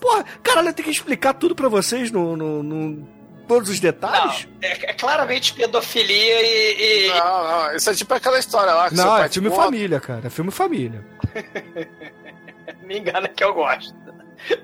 Porra, 0.00 0.24
caralho, 0.42 0.68
eu 0.68 0.72
tenho 0.72 0.86
que 0.86 0.94
explicar 0.94 1.34
tudo 1.34 1.54
pra 1.54 1.68
vocês 1.68 2.10
no. 2.12 2.36
no- 2.36 2.62
no- 2.62 3.17
Todos 3.48 3.70
os 3.70 3.76
Não, 3.76 3.90
detalhes? 3.90 4.46
é, 4.60 4.90
é 4.90 4.92
claramente 4.92 5.54
pedofilia 5.54 6.42
e. 6.42 7.06
e- 7.06 7.08
Não, 7.08 7.48
não, 7.48 7.74
isso 7.76 7.88
é 7.90 7.94
tipo 7.94 8.12
aquela 8.14 8.38
história 8.38 8.72
lá 8.74 8.88
que 8.90 8.94
seu 8.96 9.04
Não, 9.04 9.12
pai 9.16 9.26
é 9.26 9.28
filme 9.30 9.48
conta. 9.48 9.62
família, 9.62 10.00
cara. 10.00 10.20
É 10.26 10.30
filme 10.30 10.50
família. 10.50 11.04
Me 12.84 12.98
engana 12.98 13.26
que 13.28 13.42
eu 13.42 13.54
gosto. 13.54 13.94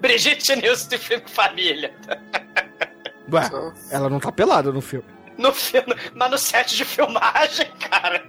Brigitte 0.01 0.55
Nielsen 0.57 0.89
de 0.91 0.99
filme 0.99 1.25
família. 1.27 1.93
Ué, 3.33 3.51
ela 3.91 4.09
não 4.09 4.21
tá 4.21 4.31
pelada 4.31 4.71
no 4.71 4.81
filme. 4.81 5.07
No 5.39 5.53
filme, 5.53 5.95
mas 6.15 6.31
no 6.31 6.39
set 6.39 6.77
de 6.77 6.85
filmagem, 6.85 7.67
cara. 7.91 8.23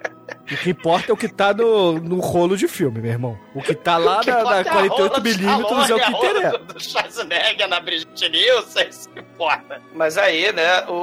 O 0.52 0.58
que 0.58 0.70
importa 0.70 1.12
é 1.12 1.14
o 1.14 1.18
que 1.18 1.28
tá 1.28 1.54
no, 1.54 1.94
no 1.94 2.20
rolo 2.20 2.56
de 2.56 2.68
filme, 2.68 3.02
meu 3.02 3.12
irmão. 3.12 3.40
O 3.56 3.62
que 3.62 3.74
tá 3.74 3.98
lá 3.98 4.20
que 4.20 4.30
na, 4.30 4.44
na 4.44 4.58
é 4.58 4.60
a 4.70 4.74
rola 4.74 5.10
48 5.10 5.14
do 5.16 5.22
milímetros 5.24 5.90
é 5.90 5.96
o 5.96 6.00
que 6.00 6.12
interessa. 6.12 6.58
Do, 6.60 6.74
do 6.74 6.80
Schwarzenegger 6.84 7.68
na 7.68 7.80
Brigitte 7.80 8.30
Nielsen, 8.30 8.88
isso 8.88 9.10
que 9.10 9.20
importa. 9.22 9.82
Mas 9.96 10.18
aí, 10.20 10.52
né, 10.54 10.86
o, 10.88 10.94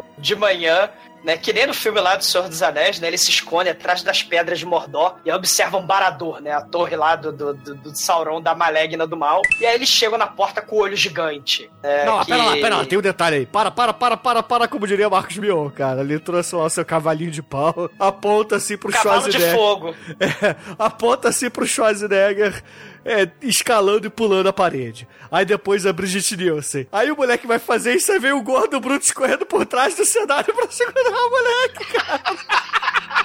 o- 0.00 0.04
de 0.18 0.34
manhã, 0.34 0.88
né, 1.24 1.36
que 1.36 1.52
nem 1.52 1.66
no 1.66 1.74
filme 1.74 2.00
lá 2.00 2.16
do 2.16 2.24
Senhor 2.24 2.48
dos 2.48 2.62
Anéis, 2.62 2.98
né, 3.00 3.08
ele 3.08 3.18
se 3.18 3.30
esconde 3.30 3.68
atrás 3.70 4.02
das 4.02 4.22
pedras 4.22 4.58
de 4.58 4.66
Mordor 4.66 5.16
e 5.24 5.30
observa 5.32 5.76
um 5.78 5.86
Baradur, 5.86 6.40
né, 6.40 6.52
a 6.52 6.60
torre 6.60 6.96
lá 6.96 7.14
do, 7.16 7.32
do, 7.32 7.54
do, 7.54 7.74
do 7.76 7.96
Sauron, 7.96 8.40
da 8.40 8.54
Malegna 8.54 9.06
do 9.06 9.16
Mal. 9.16 9.40
E 9.60 9.66
aí 9.66 9.74
eles 9.74 9.88
chegam 9.88 10.18
na 10.18 10.26
porta 10.26 10.60
com 10.60 10.76
o 10.76 10.80
olho 10.80 10.96
gigante. 10.96 11.70
né, 11.82 12.04
Não, 12.04 12.20
que- 12.20 12.26
pera 12.32 12.44
lá, 12.44 12.52
pera 12.56 12.76
lá, 12.78 12.84
tem 12.84 12.98
um 12.98 13.02
detalhe 13.02 13.36
aí. 13.36 13.46
Para, 13.46 13.70
para, 13.70 13.92
para, 13.92 14.16
para, 14.16 14.42
para, 14.42 14.68
como 14.68 14.86
diria 14.86 15.08
Marcos 15.10 15.36
Mion, 15.38 15.70
cara. 15.70 16.00
Ele 16.00 16.18
trouxe 16.18 16.54
lá 16.54 16.64
o 16.64 16.70
seu 16.70 16.84
cavalinho 16.84 17.30
de 17.30 17.42
pau, 17.42 17.90
aponta 17.98 18.56
assim 18.56 18.76
pro 18.76 18.90
Cavalo 18.90 19.22
de 19.28 19.32
Schwarzenegger. 19.32 19.56
fogo. 19.56 19.94
É, 20.20 20.56
aponta 20.78 21.28
assim 21.28 21.48
pro 21.50 21.66
Schwarzenegger. 21.66 22.62
É, 23.04 23.28
escalando 23.42 24.06
e 24.06 24.10
pulando 24.10 24.48
a 24.48 24.52
parede. 24.52 25.06
Aí 25.30 25.44
depois 25.44 25.84
a 25.86 25.92
Brigitte 25.92 26.36
Nielsen. 26.36 26.86
Aí 26.92 27.10
o 27.10 27.16
moleque 27.16 27.46
vai 27.46 27.58
fazer 27.58 27.94
isso, 27.94 28.10
aí 28.12 28.18
vem 28.18 28.32
o 28.32 28.42
gordo 28.42 28.78
bruto 28.80 29.04
escorrendo 29.04 29.44
por 29.46 29.64
trás 29.66 29.94
do 29.96 30.04
cenário 30.04 30.54
pra 30.54 30.70
segurar 30.70 31.10
o 31.10 31.30
moleque, 31.30 31.84
cara. 31.92 32.22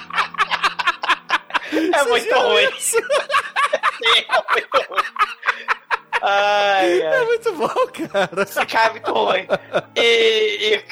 É 1.70 1.98
Vocês 2.04 2.06
muito 2.08 2.34
ruim. 2.34 2.64
isso? 2.78 2.96
Sim, 2.96 4.24
é 4.30 4.52
muito 4.52 4.88
ruim. 4.88 5.02
Ai, 6.22 7.00
É 7.02 7.16
ai. 7.18 7.24
muito 7.26 7.52
bom, 7.52 8.08
cara. 8.10 8.42
Esse 8.42 8.66
cara 8.66 8.86
é 8.86 8.90
muito 8.92 9.12
ruim. 9.12 9.46
E, 9.94 10.00
e, 10.74 10.84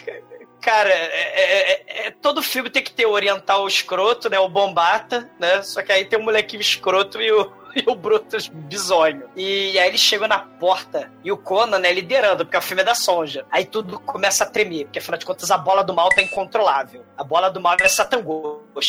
cara, 0.60 0.90
é, 0.90 0.92
é- 0.94 1.72
é- 1.72 2.06
é- 2.06 2.10
todo 2.10 2.42
filme 2.42 2.68
tem 2.68 2.82
que 2.82 2.92
ter 2.92 3.06
o 3.06 3.12
oriental 3.12 3.66
escroto, 3.66 4.28
né? 4.28 4.38
O 4.38 4.48
bombata, 4.50 5.30
né? 5.40 5.62
Só 5.62 5.82
que 5.82 5.92
aí 5.92 6.04
tem 6.04 6.18
o 6.18 6.22
molequinho 6.22 6.60
escroto 6.60 7.20
e 7.22 7.32
o, 7.32 7.50
e 7.86 7.90
o 7.90 7.94
Brutus 7.94 8.48
bizonho. 8.48 9.24
E 9.36 9.78
aí 9.78 9.88
eles 9.88 10.00
chegam 10.00 10.26
na 10.26 10.38
porta 10.38 11.10
e 11.22 11.30
o 11.30 11.36
Conan, 11.36 11.78
né, 11.78 11.92
liderando, 11.92 12.44
porque 12.44 12.56
o 12.56 12.62
filme 12.62 12.82
é 12.82 12.84
da 12.84 12.94
Sonja. 12.94 13.44
Aí 13.50 13.66
tudo 13.66 14.00
começa 14.00 14.44
a 14.44 14.46
tremer, 14.46 14.84
porque 14.84 14.98
afinal 14.98 15.18
de 15.18 15.26
contas 15.26 15.50
a 15.50 15.58
bola 15.58 15.84
do 15.84 15.94
mal 15.94 16.08
tá 16.08 16.22
incontrolável. 16.22 17.04
A 17.16 17.22
bola 17.22 17.50
do 17.50 17.60
mal 17.60 17.76
é 17.80 17.88
Satan 17.88 18.22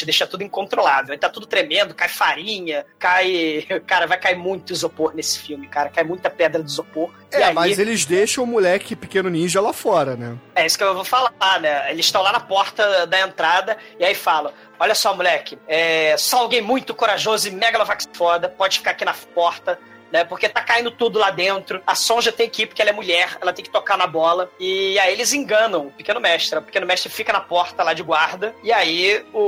Deixa 0.05 0.27
tudo 0.27 0.43
incontrolável. 0.43 1.11
Aí 1.13 1.17
tá 1.17 1.29
tudo 1.29 1.45
tremendo, 1.45 1.93
cai 1.93 2.09
farinha, 2.09 2.85
cai. 2.99 3.65
Cara, 3.87 4.05
vai 4.07 4.19
cair 4.19 4.35
muito 4.37 4.73
isopor 4.73 5.13
nesse 5.15 5.39
filme, 5.39 5.67
cara. 5.67 5.89
Cai 5.89 6.03
muita 6.03 6.29
pedra 6.29 6.61
de 6.63 6.69
isopor. 6.69 7.11
É, 7.31 7.43
aí- 7.43 7.53
mas 7.53 7.79
eles 7.79 8.05
deixam 8.05 8.43
o 8.43 8.47
moleque 8.47 8.95
pequeno 8.95 9.29
ninja 9.29 9.59
lá 9.61 9.73
fora, 9.73 10.15
né? 10.15 10.37
é 10.55 10.65
isso 10.65 10.77
que 10.77 10.83
eu 10.83 10.93
vou 10.95 11.03
falar, 11.03 11.59
né? 11.61 11.91
Eles 11.91 12.05
estão 12.05 12.21
lá 12.21 12.31
na 12.31 12.39
porta 12.39 13.05
da 13.05 13.19
entrada 13.21 13.77
e 13.99 14.05
aí 14.05 14.15
falam: 14.15 14.51
Olha 14.79 14.95
só, 14.95 15.13
moleque, 15.15 15.57
é 15.67 16.15
só 16.17 16.39
alguém 16.39 16.61
muito 16.61 16.93
corajoso 16.93 17.47
e 17.47 17.51
megalovax 17.51 18.07
foda 18.13 18.47
pode 18.49 18.77
ficar 18.79 18.91
aqui 18.91 19.05
na 19.05 19.13
porta. 19.13 19.79
Né, 20.11 20.23
porque 20.23 20.47
tá 20.47 20.61
caindo 20.61 20.89
tudo 20.89 21.19
lá 21.19 21.29
dentro. 21.31 21.81
A 21.85 21.93
Sonja 21.93 22.31
tem 22.31 22.49
que 22.49 22.61
ir 22.63 22.67
porque 22.67 22.81
ela 22.81 22.91
é 22.91 22.93
mulher, 22.93 23.37
ela 23.41 23.51
tem 23.51 23.63
que 23.65 23.69
tocar 23.69 23.97
na 23.97 24.07
bola. 24.07 24.49
E 24.59 24.97
aí 24.99 25.11
eles 25.11 25.33
enganam 25.33 25.87
o 25.87 25.91
pequeno 25.91 26.19
mestre. 26.21 26.57
O 26.57 26.61
pequeno 26.61 26.85
mestre 26.87 27.09
fica 27.11 27.33
na 27.33 27.41
porta 27.41 27.83
lá 27.83 27.93
de 27.93 28.03
guarda. 28.03 28.55
E 28.63 28.71
aí 28.71 29.25
o, 29.33 29.39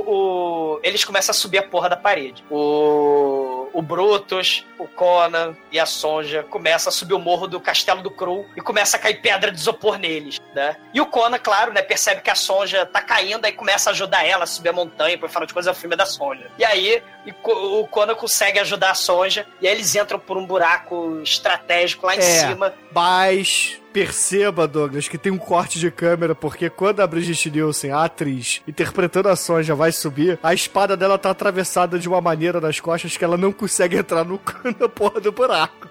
o- 0.76 0.80
eles 0.84 1.06
começam 1.06 1.32
a 1.32 1.34
subir 1.34 1.60
a 1.60 1.64
porra 1.64 1.88
da 1.88 1.96
parede. 1.96 2.44
O, 2.52 3.59
o 3.74 3.82
Brutus, 3.82 4.66
o 4.78 4.88
Conan 4.88 5.56
e 5.72 5.80
a 5.80 5.86
Sonja 5.86 6.44
começam 6.44 6.90
a 6.90 6.94
subir 6.94 7.14
o 7.14 7.20
morro 7.20 7.48
do 7.48 7.60
Castelo 7.60 8.02
do 8.02 8.10
Cru 8.12 8.46
e 8.56 8.62
começa 8.62 8.98
a 8.98 9.00
cair 9.00 9.22
pedra 9.22 9.52
de 9.52 9.58
isopor 9.60 9.98
neles, 9.98 10.40
né? 10.54 10.76
E 10.94 11.02
o 11.02 11.06
Conan, 11.06 11.38
claro, 11.38 11.74
né, 11.74 11.82
percebe 11.82 12.22
que 12.22 12.30
a 12.30 12.36
Sonja 12.36 12.86
tá 12.86 13.02
caindo 13.02 13.46
e 13.48 13.52
começa 13.52 13.90
a 13.90 13.94
ajudar 13.94 14.26
ela 14.26 14.44
a 14.44 14.48
subir 14.48 14.70
a 14.70 14.74
montanha, 14.74 15.18
por 15.18 15.26
afinal 15.28 15.46
de 15.46 15.54
contas 15.54 15.68
é 15.68 15.72
o 15.72 15.76
filme 15.76 15.96
da 15.96 16.06
Sonja. 16.06 16.50
E 16.58 16.64
aí 16.66 17.02
o 17.44 17.88
Conan 17.88 18.16
consegue 18.16 18.60
ajudar 18.60 18.92
a 18.92 18.96
Sonja 18.96 19.46
e 19.62 19.68
aí 19.68 19.74
eles 19.74 19.96
entram 19.96 20.20
por 20.20 20.38
um 20.38 20.46
buraco 20.46 21.22
estratégico 21.24 22.06
lá 22.06 22.16
em 22.16 22.20
É. 22.20 22.22
cima. 22.22 22.74
Mas 22.92 23.79
perceba, 23.92 24.68
Douglas, 24.68 25.08
que 25.08 25.18
tem 25.18 25.32
um 25.32 25.38
corte 25.38 25.80
de 25.80 25.90
câmera, 25.92 26.36
porque 26.36 26.70
quando 26.70 27.02
a 27.02 27.08
Brigitte 27.08 27.50
Nielsen, 27.50 27.92
a 27.92 28.06
atriz, 28.06 28.62
interpretando 28.68 29.30
a 29.30 29.36
Sonja, 29.36 29.76
vai 29.76 29.92
subir, 29.92 30.40
a 30.42 30.54
espada 30.54 30.96
dela 30.96 31.18
tá 31.18 31.30
atravessada 31.30 31.98
de 31.98 32.08
uma 32.08 32.22
maneira 32.22 32.62
nas 32.62 32.80
costas 32.80 33.18
que 33.18 33.24
ela 33.24 33.38
não 33.38 33.52
consegue 33.52 33.98
entrar 33.98 34.24
no, 34.24 34.40
na 34.80 34.90
porra 34.90 35.20
do 35.20 35.32
buraco. 35.32 35.90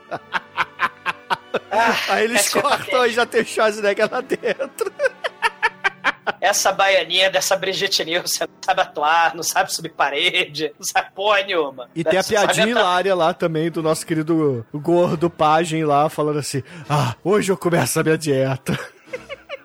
Aí 2.08 2.24
eles 2.24 2.54
é 2.54 2.60
cortam 2.60 3.06
e 3.06 3.10
já 3.10 3.26
tem 3.26 3.42
o 3.42 3.46
Schwarzenegger 3.46 4.08
lá 4.10 4.20
dentro. 4.20 4.92
Essa 6.40 6.72
baianinha 6.72 7.30
dessa 7.30 7.56
Brigitte 7.56 8.04
Nielsen 8.04 8.46
não 8.46 8.62
sabe 8.62 8.80
atuar, 8.80 9.34
não 9.34 9.42
sabe 9.42 9.72
subir 9.72 9.90
parede, 9.90 10.72
não 10.78 10.86
sabe 10.86 11.08
porra 11.14 11.42
nenhuma. 11.42 11.88
E 11.94 12.04
tem 12.04 12.18
a 12.18 12.24
piadinha 12.24 12.68
hilária 12.68 13.14
lá 13.14 13.32
também 13.32 13.70
do 13.70 13.82
nosso 13.82 14.06
querido 14.06 14.66
gordo 14.72 15.30
pajem 15.30 15.84
lá, 15.84 16.08
falando 16.08 16.38
assim: 16.38 16.62
Ah, 16.88 17.14
hoje 17.24 17.50
eu 17.50 17.56
começo 17.56 17.98
a 17.98 18.02
minha 18.02 18.18
dieta. 18.18 18.78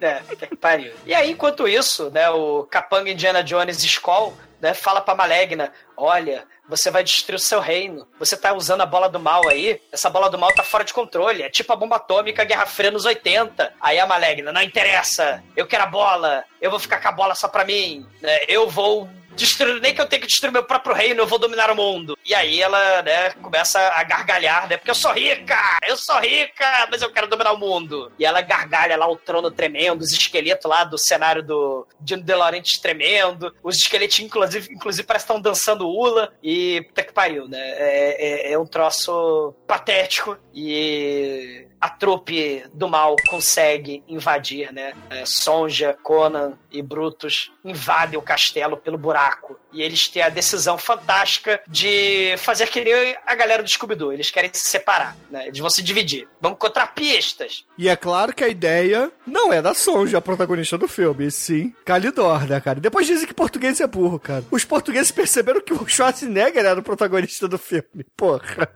É, 0.02 0.22
que 0.36 0.48
que 0.48 0.56
pariu. 0.58 0.92
E 1.06 1.14
aí, 1.14 1.32
enquanto 1.32 1.66
isso, 1.66 2.10
né, 2.10 2.30
o 2.30 2.64
capanga 2.64 3.10
Indiana 3.10 3.42
Jones 3.42 3.82
Skull, 3.86 4.34
né, 4.64 4.74
fala 4.74 5.02
pra 5.02 5.14
Malegna, 5.14 5.74
olha, 5.98 6.46
você 6.70 6.90
vai 6.90 7.04
destruir 7.04 7.36
o 7.36 7.40
seu 7.40 7.60
reino. 7.60 8.08
Você 8.18 8.38
tá 8.38 8.54
usando 8.54 8.80
a 8.80 8.86
bola 8.86 9.10
do 9.10 9.20
mal 9.20 9.46
aí, 9.50 9.82
essa 9.92 10.10
bola 10.10 10.30
do 10.30 10.38
mal 10.38 10.54
tá 10.54 10.64
fora 10.64 10.86
de 10.86 10.94
controle, 10.94 11.44
é 11.44 11.50
tipo 11.50 11.74
a 11.74 11.76
bomba 11.76 11.98
atômica 11.98 12.46
Guerra 12.46 12.66
Fria 12.66 12.90
nos 12.90 13.04
80. 13.04 13.74
Aí 13.82 14.00
a 14.00 14.08
Malegna, 14.08 14.54
não 14.54 14.62
interessa, 14.62 15.44
eu 15.54 15.68
quero 15.68 15.84
a 15.84 15.88
bola, 15.88 16.46
eu 16.62 16.72
vou 16.72 16.80
ficar 16.80 17.02
com 17.02 17.10
a 17.10 17.12
bola 17.12 17.36
só 17.36 17.50
pra 17.50 17.66
mim, 17.66 18.08
né, 18.22 18.40
eu 18.48 18.70
vou 18.70 19.10
destruir, 19.36 19.82
nem 19.82 19.94
que 19.94 20.02
eu 20.02 20.08
tenha 20.08 20.22
que 20.22 20.28
destruir 20.28 20.52
meu 20.52 20.64
próprio 20.64 20.96
reino, 20.96 21.22
eu 21.22 21.28
vou 21.28 21.40
dominar 21.40 21.70
o 21.72 21.76
mundo. 21.76 22.18
E 22.26 22.34
aí 22.34 22.62
ela, 22.62 23.02
né, 23.02 23.32
começa 23.42 23.80
a 23.80 24.04
gargalhar, 24.04 24.68
né, 24.68 24.78
porque 24.78 24.92
eu 24.92 24.96
sou 24.96 25.12
rica, 25.12 25.58
eu 25.88 25.98
sou 25.98 26.20
rica, 26.20 26.88
mas 26.90 27.02
eu 27.02 27.12
quero 27.12 27.28
dominar 27.28 27.54
o 27.54 27.58
mundo. 27.58 28.12
E 28.18 28.26
ela 28.26 28.42
gargalha 28.42 28.98
lá 28.98 29.10
o 29.10 29.16
trono 29.16 29.52
tremendo, 29.52 30.02
os 30.02 30.12
esqueletos 30.12 30.70
lá 30.70 30.84
do 30.84 30.98
cenário 30.98 31.44
do 31.44 31.88
De 32.00 32.16
Laurentiis 32.34 32.80
tremendo, 32.80 33.54
os 33.64 33.78
esqueletos 33.78 34.20
inclusive, 34.20 34.74
inclusive 34.74 35.08
parece 35.08 35.26
que 35.26 35.32
estão 35.32 35.42
dançando 35.42 35.88
ula, 35.88 36.34
e 36.42 36.82
puta 36.88 37.04
que 37.04 37.14
pariu, 37.14 37.48
né, 37.48 37.60
é, 37.60 38.50
é, 38.50 38.54
é 38.54 38.60
um 38.60 38.66
troço 38.66 39.54
patético, 39.68 40.38
e 40.54 41.68
a 41.84 41.90
trupe 41.90 42.64
do 42.74 42.88
mal 42.88 43.14
consegue 43.28 44.02
invadir, 44.08 44.72
né? 44.72 44.94
É, 45.10 45.26
Sonja, 45.26 45.94
Conan 46.02 46.54
e 46.72 46.82
Brutus 46.82 47.52
invadem 47.62 48.18
o 48.18 48.22
castelo 48.22 48.78
pelo 48.78 48.98
buraco. 48.98 49.60
E 49.70 49.82
eles 49.82 50.08
têm 50.08 50.22
a 50.22 50.30
decisão 50.30 50.78
fantástica 50.78 51.62
de 51.68 52.36
fazer 52.38 52.68
que 52.68 52.82
nem 52.82 53.18
a 53.26 53.36
galera 53.36 53.62
do 53.62 53.70
Scooby-Doo. 53.70 54.14
Eles 54.14 54.32
querem 54.32 54.50
se 54.54 54.70
separar, 54.70 55.18
né? 55.30 55.48
Eles 55.48 55.60
vão 55.60 55.70
se 55.70 55.84
dividir. 55.84 56.26
Vão 56.40 56.54
encontrar 56.54 56.94
pistas. 56.94 57.66
E 57.78 57.90
é 57.90 57.98
claro 57.98 58.34
que 58.34 58.46
a 58.46 58.48
ideia 58.48 59.12
não 59.28 59.52
é 59.52 59.62
da 59.62 59.74
Sonja, 59.74 60.20
a 60.20 60.22
protagonista 60.22 60.78
do 60.78 60.88
filme, 60.88 61.26
e 61.26 61.32
sim 61.32 61.76
Calidor, 61.84 62.48
né, 62.48 62.62
cara? 62.62 62.80
Depois 62.80 63.06
dizem 63.06 63.28
que 63.28 63.34
português 63.34 63.82
é 63.82 63.88
burro, 63.88 64.18
cara. 64.18 64.46
Os 64.50 64.64
portugueses 64.64 65.12
perceberam 65.12 65.60
que 65.60 65.74
o 65.74 65.86
Schwarzenegger 65.86 66.64
era 66.64 66.80
o 66.80 66.84
protagonista 66.84 67.46
do 67.46 67.58
filme. 67.58 68.06
Porra. 68.16 68.70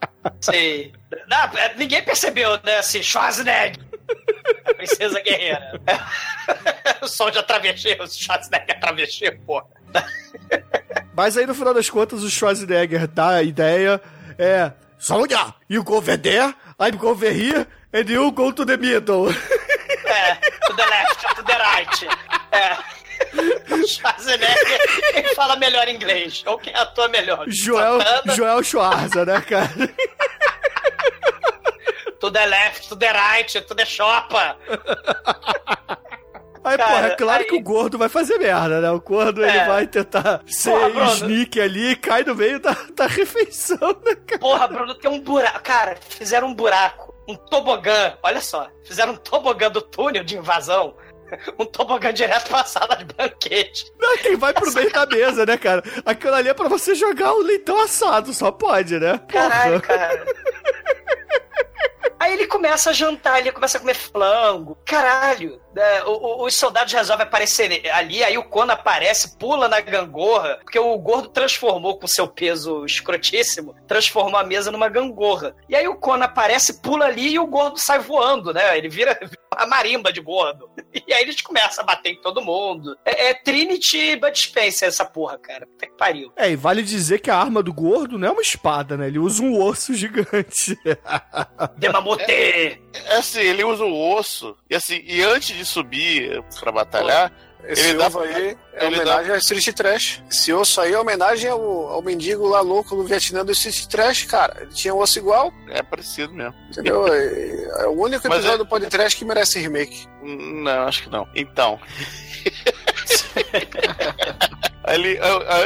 Sei. 0.40 0.92
Não, 1.28 1.58
é, 1.58 1.74
ninguém 1.76 2.02
percebeu, 2.02 2.58
né? 2.62 2.78
Assim, 2.78 3.02
Schwarzenegger. 3.02 3.84
A 4.64 4.74
princesa 4.74 5.20
guerreira. 5.20 5.80
o 7.00 7.08
som 7.08 7.30
já 7.30 7.42
travestiu, 7.42 8.02
o 8.02 8.06
Schwarzenegger 8.06 8.80
travestiu, 8.80 9.38
porra. 9.46 9.66
Mas 11.14 11.36
aí, 11.36 11.46
no 11.46 11.54
final 11.54 11.74
das 11.74 11.88
contas, 11.88 12.22
o 12.22 12.30
Schwarzenegger 12.30 13.06
dá 13.08 13.36
a 13.36 13.42
ideia 13.42 14.00
é... 14.38 14.72
Sonja, 14.98 15.54
you 15.66 15.82
go 15.82 15.96
over 15.96 16.18
there, 16.18 16.54
I'm 16.78 16.96
go 16.98 17.08
over 17.08 17.32
here, 17.32 17.66
and 17.90 18.08
you 18.08 18.30
go 18.32 18.52
to 18.52 18.66
the 18.66 18.76
middle. 18.76 19.30
É, 20.04 20.34
to 20.66 20.76
the 20.76 20.86
left, 20.86 21.36
to 21.36 21.42
the 21.42 21.56
right. 21.56 22.08
É. 22.52 22.99
Schwarzenegger 23.90 24.78
quem 25.12 25.34
fala 25.34 25.56
melhor 25.56 25.88
inglês. 25.88 26.42
Ou 26.46 26.58
quem 26.58 26.74
atua 26.74 27.08
melhor. 27.08 27.44
Joel, 27.48 28.00
Santana, 28.00 28.34
Joel 28.34 28.62
Schwarza, 28.62 29.24
né, 29.24 29.40
cara? 29.42 29.70
To 32.20 32.30
the 32.30 32.44
left, 32.46 32.88
to 32.88 32.96
the 32.96 33.10
right, 33.12 33.60
to 33.62 33.74
the 33.74 33.84
chopa. 33.86 34.56
Aí, 36.62 36.76
Cara, 36.76 36.90
porra, 36.92 37.06
é 37.06 37.16
claro 37.16 37.42
aí- 37.42 37.48
que 37.48 37.54
o 37.56 37.62
gordo 37.62 37.96
vai 37.96 38.10
fazer 38.10 38.36
merda, 38.38 38.82
né? 38.82 38.90
O 38.90 39.00
gordo, 39.00 39.42
ele 39.42 39.56
É. 39.56 39.66
vai 39.66 39.86
tentar 39.86 40.42
ser 40.46 40.70
Porra, 40.70 40.90
Bruno. 40.90 41.10
sneak 41.12 41.58
ali 41.58 41.92
e 41.92 41.96
cai 41.96 42.22
no 42.22 42.34
meio 42.34 42.60
da, 42.60 42.76
da 42.94 43.06
refeição, 43.06 43.78
né, 44.04 44.14
cara? 44.26 44.38
Porra, 44.38 44.68
Bruno, 44.68 44.94
tem 44.94 45.10
um 45.10 45.20
buraco. 45.20 45.62
Cara, 45.62 45.96
fizeram 46.06 46.48
um 46.48 46.54
buraco. 46.54 47.14
Um 47.26 47.34
tobogã. 47.34 48.12
Olha 48.22 48.42
só. 48.42 48.68
Fizeram 48.84 49.14
um 49.14 49.16
tobogã 49.16 49.70
do 49.70 49.80
túnel 49.80 50.22
de 50.22 50.36
invasão. 50.36 50.94
Um 51.58 51.64
tobogã 51.66 52.12
direto 52.12 52.48
pra 52.48 52.64
sala 52.64 52.96
de 52.96 53.04
banquete. 53.04 53.84
Não, 53.98 54.16
quem 54.18 54.36
vai 54.36 54.52
pro 54.52 54.72
meio 54.72 54.92
da 54.92 55.06
mesa, 55.06 55.44
né, 55.46 55.56
cara? 55.56 55.82
Aquilo 56.04 56.34
ali 56.34 56.48
é 56.48 56.54
pra 56.54 56.68
você 56.68 56.94
jogar 56.94 57.32
o 57.34 57.42
leitão 57.42 57.80
assado, 57.80 58.32
só 58.32 58.50
pode, 58.50 58.98
né? 58.98 59.18
Caralho, 59.28 59.80
cara. 59.80 60.24
Aí 62.18 62.34
ele 62.34 62.46
começa 62.46 62.90
a 62.90 62.92
jantar, 62.92 63.38
ele 63.38 63.50
começa 63.50 63.78
a 63.78 63.80
comer 63.80 63.94
flango. 63.94 64.76
Caralho. 64.84 65.58
né, 65.72 66.02
o- 66.02 66.10
o- 66.42 66.46
os 66.46 66.56
soldados 66.56 66.92
resolvem 66.92 67.24
aparecer 67.24 67.88
ali, 67.94 68.24
aí 68.24 68.36
o 68.36 68.42
Conan 68.42 68.72
aparece, 68.72 69.38
pula 69.38 69.68
na 69.68 69.80
gangorra, 69.80 70.58
porque 70.64 70.78
o 70.80 70.98
gordo 70.98 71.28
transformou 71.28 71.96
com 71.96 72.08
seu 72.08 72.26
peso 72.26 72.84
escrotíssimo, 72.84 73.72
transformou 73.86 74.38
a 74.40 74.42
mesa 74.42 74.72
numa 74.72 74.88
gangorra. 74.88 75.54
E 75.68 75.76
aí 75.76 75.86
o 75.86 75.94
Conan 75.94 76.24
aparece, 76.24 76.82
pula 76.82 77.06
ali 77.06 77.34
e 77.34 77.38
o 77.38 77.46
gordo 77.46 77.78
sai 77.78 78.00
voando, 78.00 78.52
né? 78.52 78.76
Ele 78.76 78.88
vira 78.88 79.16
a 79.60 79.66
marimba 79.66 80.12
de 80.12 80.20
gordo. 80.20 80.70
E 81.06 81.14
aí 81.14 81.22
eles 81.22 81.40
começam 81.40 81.82
a 81.82 81.86
bater 81.86 82.10
em 82.10 82.20
todo 82.20 82.42
mundo. 82.42 82.96
É, 83.04 83.30
é 83.30 83.34
Trinity 83.34 84.16
Bud 84.16 84.36
Spencer 84.36 84.88
essa 84.88 85.04
porra, 85.04 85.38
cara. 85.38 85.66
Puta 85.66 85.86
que 85.86 85.96
pariu. 85.96 86.32
É, 86.36 86.50
e 86.50 86.56
vale 86.56 86.82
dizer 86.82 87.20
que 87.20 87.30
a 87.30 87.36
arma 87.36 87.62
do 87.62 87.72
gordo 87.72 88.18
não 88.18 88.28
é 88.28 88.30
uma 88.30 88.42
espada, 88.42 88.96
né? 88.96 89.06
Ele 89.06 89.18
usa 89.18 89.42
um 89.42 89.60
osso 89.60 89.94
gigante. 89.94 90.76
Demamote! 91.78 92.22
É 92.24 93.16
assim, 93.16 93.40
ele 93.40 93.64
usa 93.64 93.84
o 93.84 94.14
osso, 94.14 94.56
e 94.68 94.74
assim, 94.74 95.02
e 95.04 95.22
antes 95.22 95.56
de 95.56 95.64
subir 95.64 96.42
pra 96.60 96.70
batalhar, 96.70 97.32
Esse 97.64 97.88
Ele 97.90 97.98
dá- 97.98 98.06
ovo 98.06 98.20
aí 98.20 98.56
é 98.74 98.86
ele 98.86 98.96
homenagem 98.96 99.30
ao 99.32 99.36
Street 99.38 99.68
Trash. 99.74 100.22
Esse 100.30 100.52
osso 100.52 100.80
aí 100.80 100.92
é 100.92 100.98
homenagem 100.98 101.50
ao, 101.50 101.60
ao 101.88 102.02
mendigo 102.02 102.46
lá 102.48 102.60
louco 102.60 102.94
no 102.96 103.04
Vietnã 103.04 103.44
do 103.44 103.52
Street 103.52 103.86
Trash, 103.86 104.24
cara. 104.24 104.56
Ele 104.62 104.72
tinha 104.72 104.94
um 104.94 104.98
osso 104.98 105.18
igual, 105.18 105.52
é 105.70 105.82
parecido 105.82 106.32
mesmo. 106.34 106.54
entendeu? 106.70 107.06
É, 107.12 107.82
é 107.82 107.86
o 107.86 107.92
único 108.00 108.26
Mas 108.28 108.38
episódio 108.38 108.54
é- 108.54 108.58
do 108.58 108.66
podcast 108.66 109.16
que 109.18 109.24
merece 109.24 109.58
remake. 109.60 110.06
Não, 110.22 110.82
acho 110.88 111.04
que 111.04 111.10
não. 111.10 111.26
Então. 111.34 111.78
Ele, 114.88 115.18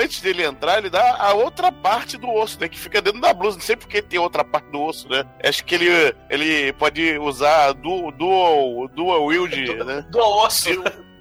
antes 0.03 0.20
dele 0.20 0.42
entrar, 0.45 0.78
ele 0.78 0.90
dá 0.90 1.16
a 1.18 1.32
outra 1.32 1.70
parte 1.72 2.16
do 2.18 2.28
osso, 2.30 2.59
né? 2.61 2.68
Que 2.68 2.78
fica 2.78 3.01
dentro 3.01 3.20
da 3.20 3.32
blusa. 3.32 3.57
Não 3.57 3.64
sei 3.64 3.74
porque 3.76 4.03
tem 4.03 4.18
outra 4.18 4.45
parte 4.45 4.70
do 4.70 4.82
osso, 4.82 5.09
né? 5.09 5.24
Acho 5.42 5.64
que 5.64 5.74
ele, 5.76 6.14
ele 6.28 6.72
pode 6.74 7.16
usar 7.18 7.72
dual, 7.72 8.11
dual, 8.12 8.88
dual 8.88 9.24
wield, 9.26 9.84
né? 9.84 10.05
Do 10.11 10.18
osso. 10.18 10.68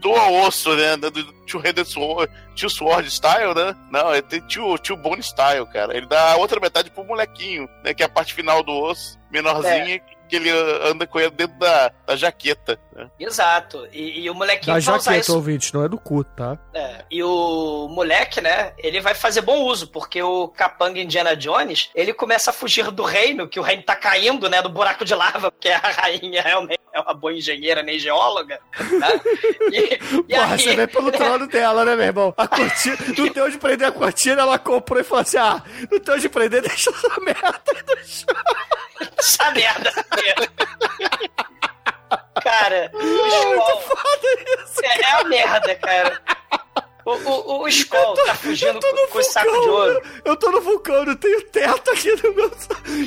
Dual 0.03 0.33
osso, 0.33 0.75
né? 0.75 0.97
Do 0.97 1.11
Two-Handed 1.47 1.87
Sword, 1.87 2.31
Two 2.55 2.69
Sword 2.69 3.09
Style, 3.09 3.55
né? 3.55 3.73
Não, 3.89 4.11
ele 4.11 4.21
tem 4.21 4.41
Two, 4.41 4.77
two 4.77 4.97
Bone 4.97 5.23
Style, 5.23 5.65
cara. 5.67 5.95
Ele 5.95 6.05
dá 6.05 6.33
a 6.33 6.35
outra 6.35 6.59
metade 6.59 6.91
pro 6.91 7.05
molequinho, 7.05 7.69
né? 7.83 7.93
Que 7.93 8.03
é 8.03 8.05
a 8.05 8.09
parte 8.09 8.33
final 8.33 8.61
do 8.61 8.73
osso, 8.73 9.17
menorzinha, 9.31 9.99
que 10.29 10.35
ele 10.35 10.49
anda 10.49 11.07
com 11.07 11.19
ele 11.19 11.31
dentro 11.31 11.57
da, 11.57 11.91
da 12.05 12.15
jaqueta. 12.17 12.77
Né? 12.95 13.09
Exato. 13.19 13.87
E, 13.91 14.21
e 14.21 14.29
o 14.29 14.35
molequinho 14.35 14.73
Da 14.73 14.79
jaqueta, 14.79 15.17
isso. 15.17 15.35
ouvinte, 15.35 15.73
não 15.73 15.83
é 15.83 15.89
do 15.89 15.97
cu, 15.97 16.23
tá? 16.23 16.57
É, 16.73 17.03
e 17.09 17.23
o 17.23 17.87
moleque, 17.89 18.39
né, 18.41 18.73
ele 18.77 19.01
vai 19.01 19.15
fazer 19.15 19.41
bom 19.41 19.61
uso, 19.63 19.87
porque 19.87 20.21
o 20.21 20.47
capanga 20.49 20.99
Indiana 20.99 21.35
Jones, 21.35 21.89
ele 21.95 22.13
começa 22.13 22.49
a 22.51 22.53
fugir 22.53 22.91
do 22.91 23.03
reino, 23.03 23.47
que 23.47 23.59
o 23.59 23.63
reino 23.63 23.83
tá 23.83 23.95
caindo, 23.95 24.49
né, 24.49 24.61
do 24.61 24.69
buraco 24.69 25.03
de 25.05 25.15
lava, 25.15 25.51
porque 25.51 25.69
a 25.69 25.79
rainha 25.79 26.41
realmente 26.43 26.79
é 26.93 26.99
uma 26.99 27.13
boa 27.13 27.33
engenheira, 27.33 27.81
nem 27.81 27.97
geóloga, 27.97 28.59
né? 28.79 29.07
E, 29.71 29.77
e 30.29 30.35
Porra, 30.35 30.53
aí- 30.53 30.59
você 30.59 30.75
vem 30.75 30.87
pelo 30.87 31.11
trono 31.13 31.47
dela, 31.47 31.83
né, 31.85 31.95
meu 31.95 32.05
irmão? 32.05 32.33
A 32.37 32.47
cortina, 32.47 32.97
não 33.17 33.29
tem 33.29 33.43
onde 33.43 33.57
prender 33.57 33.87
a 33.87 33.91
cortina, 33.91 34.41
ela 34.41 34.59
comprou 34.59 34.99
e 34.99 35.03
falou 35.03 35.21
assim: 35.23 35.37
ah, 35.37 35.63
não 35.91 35.99
tem 35.99 36.15
onde 36.15 36.29
prender, 36.29 36.61
deixa 36.61 36.91
essa 36.91 37.19
merda 37.21 37.61
aí 37.67 37.83
no 37.87 38.05
chão. 38.05 38.35
essa 39.17 39.51
merda. 39.51 39.91
Cara, 42.43 42.91
o 42.93 42.97
Skoll- 43.27 43.87
É, 44.83 45.01
é 45.01 45.11
a 45.11 45.23
merda, 45.23 45.75
cara. 45.75 46.21
O, 47.05 47.11
o, 47.11 47.61
o 47.63 47.67
Skoll 47.67 48.13
tá 48.13 48.33
fugindo 48.35 48.79
com, 48.79 49.07
com 49.07 49.19
o 49.19 49.23
saco 49.23 49.51
de 49.61 49.67
ouro. 49.69 50.01
Eu 50.23 50.35
tô 50.37 50.49
no 50.51 50.61
vulcão, 50.61 51.03
não 51.05 51.15
tenho 51.17 51.41
teto 51.49 51.91
aqui 51.91 52.15
no 52.23 52.33
meu. 52.33 52.51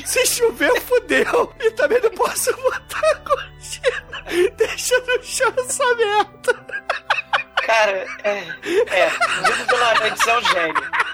Se 0.05 0.25
chover, 0.27 0.79
fudeu. 0.81 1.51
E 1.59 1.71
também 1.71 1.99
não 2.01 2.11
posso 2.11 2.55
botar 2.57 2.99
a 2.99 3.15
cortina. 3.15 4.51
Deixa 4.55 4.99
no 4.99 5.23
chão 5.23 5.51
essa 5.57 5.95
merda. 5.95 6.67
Cara, 7.67 8.07
é. 8.23 8.37
É, 8.87 9.07
o 9.41 9.53
Vitor 9.53 9.77
Vila 9.77 9.93
é 10.25 10.37
um 10.37 10.41
gênio. 10.41 11.07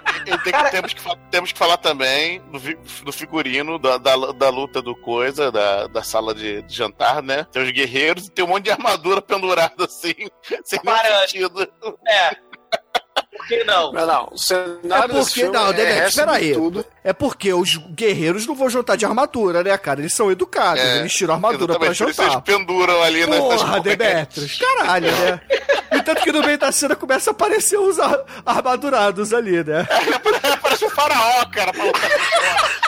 Que- 0.44 0.70
temos, 0.72 0.94
que, 0.94 1.02
temos 1.32 1.52
que 1.52 1.58
falar 1.58 1.78
também 1.78 2.40
do, 2.52 2.60
do 3.06 3.12
figurino, 3.12 3.80
da, 3.80 3.98
da, 3.98 4.16
da 4.32 4.50
luta 4.50 4.80
do 4.82 4.96
coisa, 4.96 5.52
da, 5.52 5.88
da 5.88 6.04
sala 6.04 6.34
de, 6.36 6.62
de 6.62 6.74
jantar, 6.76 7.24
né? 7.24 7.46
Tem 7.52 7.64
os 7.64 7.72
guerreiros 7.72 8.28
e 8.28 8.32
tem 8.32 8.46
um 8.46 8.50
monte 8.50 8.66
de 8.66 8.72
armadura 8.72 9.20
pendurada 9.24 9.86
assim, 9.86 10.14
sem 10.64 10.80
nenhum 10.84 10.96
Para. 10.98 11.28
sentido. 11.28 11.68
É. 12.08 12.38
Por 13.36 13.48
que 13.48 13.64
não? 13.64 13.92
Não, 13.92 14.06
não. 14.06 14.24
O 14.32 14.36
É 14.36 14.38
cenário 14.38 15.14
desse 15.14 15.26
porque, 15.30 15.42
filme 15.42 15.58
não, 15.58 15.68
é 15.70 15.74
Dedé, 15.74 16.08
espera 16.08 16.32
aí. 16.34 16.54
tudo. 16.54 16.86
É 17.04 17.12
porque 17.12 17.52
os 17.54 17.78
guerreiros 17.78 18.46
não 18.48 18.56
vão 18.56 18.70
jantar 18.70 18.96
de 18.96 19.06
armadura, 19.06 19.64
né, 19.64 19.78
cara? 19.78 20.00
Eles 20.00 20.14
são 20.14 20.32
educados, 20.32 20.82
É, 20.82 21.00
eles 21.00 21.14
tiram 21.14 21.34
a 21.34 21.38
armadura 21.38 21.78
pra 21.80 21.92
jantar. 21.94 22.26
eles 22.26 22.36
penduram 22.46 23.02
ali 23.04 23.26
nas 23.26 23.40
Porra, 23.40 23.58
correntes. 23.58 23.98
Demetrius, 23.98 24.58
caralho, 24.60 25.12
né? 25.12 25.42
E 25.94 26.02
tanto 26.04 26.22
que 26.22 26.32
no 26.32 26.42
meio 26.42 26.58
da 26.58 26.72
cena 26.72 26.96
começa 26.96 27.32
a 27.32 27.34
aparecer 27.34 27.78
os 27.78 28.00
ar- 28.00 28.24
armadurados 28.46 29.34
ali, 29.34 29.64
né? 29.64 29.86
Parece 30.62 30.86
um 30.86 30.90
faraó, 30.90 31.46
cara. 31.52 31.74
pra 31.74 31.84
lutar 31.84 32.10
com 32.10 32.20
fora. 32.20 32.84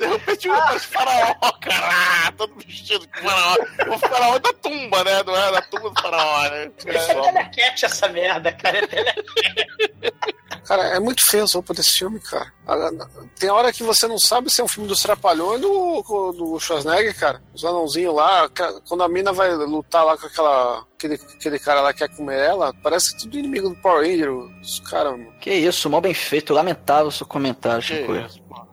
De 0.00 0.06
repente, 0.06 0.48
um 0.48 0.56
parece 0.56 0.86
faraó, 0.86 1.34
cara. 1.60 1.88
Ah, 2.26 2.32
todo 2.32 2.54
vestido 2.56 3.06
de 3.06 3.20
faraó. 3.20 3.56
O 3.94 3.98
faraó 3.98 4.38
da 4.38 4.52
tumba, 4.54 5.04
né? 5.04 5.22
Não 5.22 5.36
é 5.36 5.52
da 5.52 5.60
tumba 5.62 5.90
do 5.90 6.00
faraó, 6.00 6.42
né? 6.48 6.70
É 6.86 7.22
telequete 7.22 7.84
essa 7.84 8.08
merda, 8.08 8.50
cara. 8.50 8.78
É 8.78 8.86
telequete. 8.86 10.14
Cara, 10.64 10.84
é 10.84 11.00
muito 11.00 11.20
feio 11.26 11.44
as 11.44 11.52
roupas 11.52 11.76
desse 11.76 11.98
filme, 11.98 12.18
cara. 12.20 12.50
Ah, 12.66 12.90
Tem 13.38 13.50
hora 13.50 13.72
que 13.72 13.82
você 13.82 14.06
não 14.06 14.18
sabe 14.18 14.50
se 14.50 14.60
é 14.60 14.64
um 14.64 14.68
filme 14.68 14.88
dos 14.88 15.02
Trapalhões 15.02 15.62
ou 15.64 16.02
do, 16.02 16.32
do 16.32 16.60
Schwarzenegger, 16.60 17.18
cara. 17.18 17.42
Os 17.52 17.64
anãozinhos 17.64 18.14
lá, 18.14 18.48
quando 18.88 19.02
a 19.02 19.08
mina 19.08 19.32
vai 19.32 19.52
lutar 19.54 20.04
lá 20.04 20.16
com 20.16 20.26
aquela, 20.26 20.86
aquele, 20.96 21.14
aquele 21.14 21.58
cara 21.58 21.80
lá 21.82 21.92
que 21.92 21.98
quer 22.06 22.16
comer 22.16 22.38
ela, 22.38 22.72
parece 22.82 23.18
tudo 23.18 23.38
inimigo 23.38 23.68
do 23.68 23.76
Power 23.76 24.06
Ranger. 24.06 24.30
Os 24.62 24.80
caras, 24.80 25.12
mano. 25.12 25.32
Que 25.40 25.52
isso, 25.52 25.90
mal 25.90 26.00
bem 26.00 26.14
feito. 26.14 26.54
Lamentável 26.54 27.08
o 27.08 27.12
seu 27.12 27.26
comentário, 27.26 27.82
Que 27.82 27.96
Chico. 27.96 28.12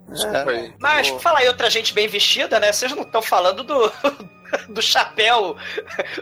Desculpa 0.10 0.51
aí. 0.51 0.74
Mas, 0.80 1.10
Pô, 1.10 1.20
falar 1.20 1.43
em 1.43 1.47
outra 1.47 1.70
gente 1.70 1.93
bem 1.93 2.08
vestida, 2.08 2.60
né? 2.60 2.72
Vocês 2.72 2.91
não 2.93 3.03
estão 3.03 3.22
falando 3.22 3.64
do, 3.64 3.91
do 4.69 4.81
chapéu 4.81 5.55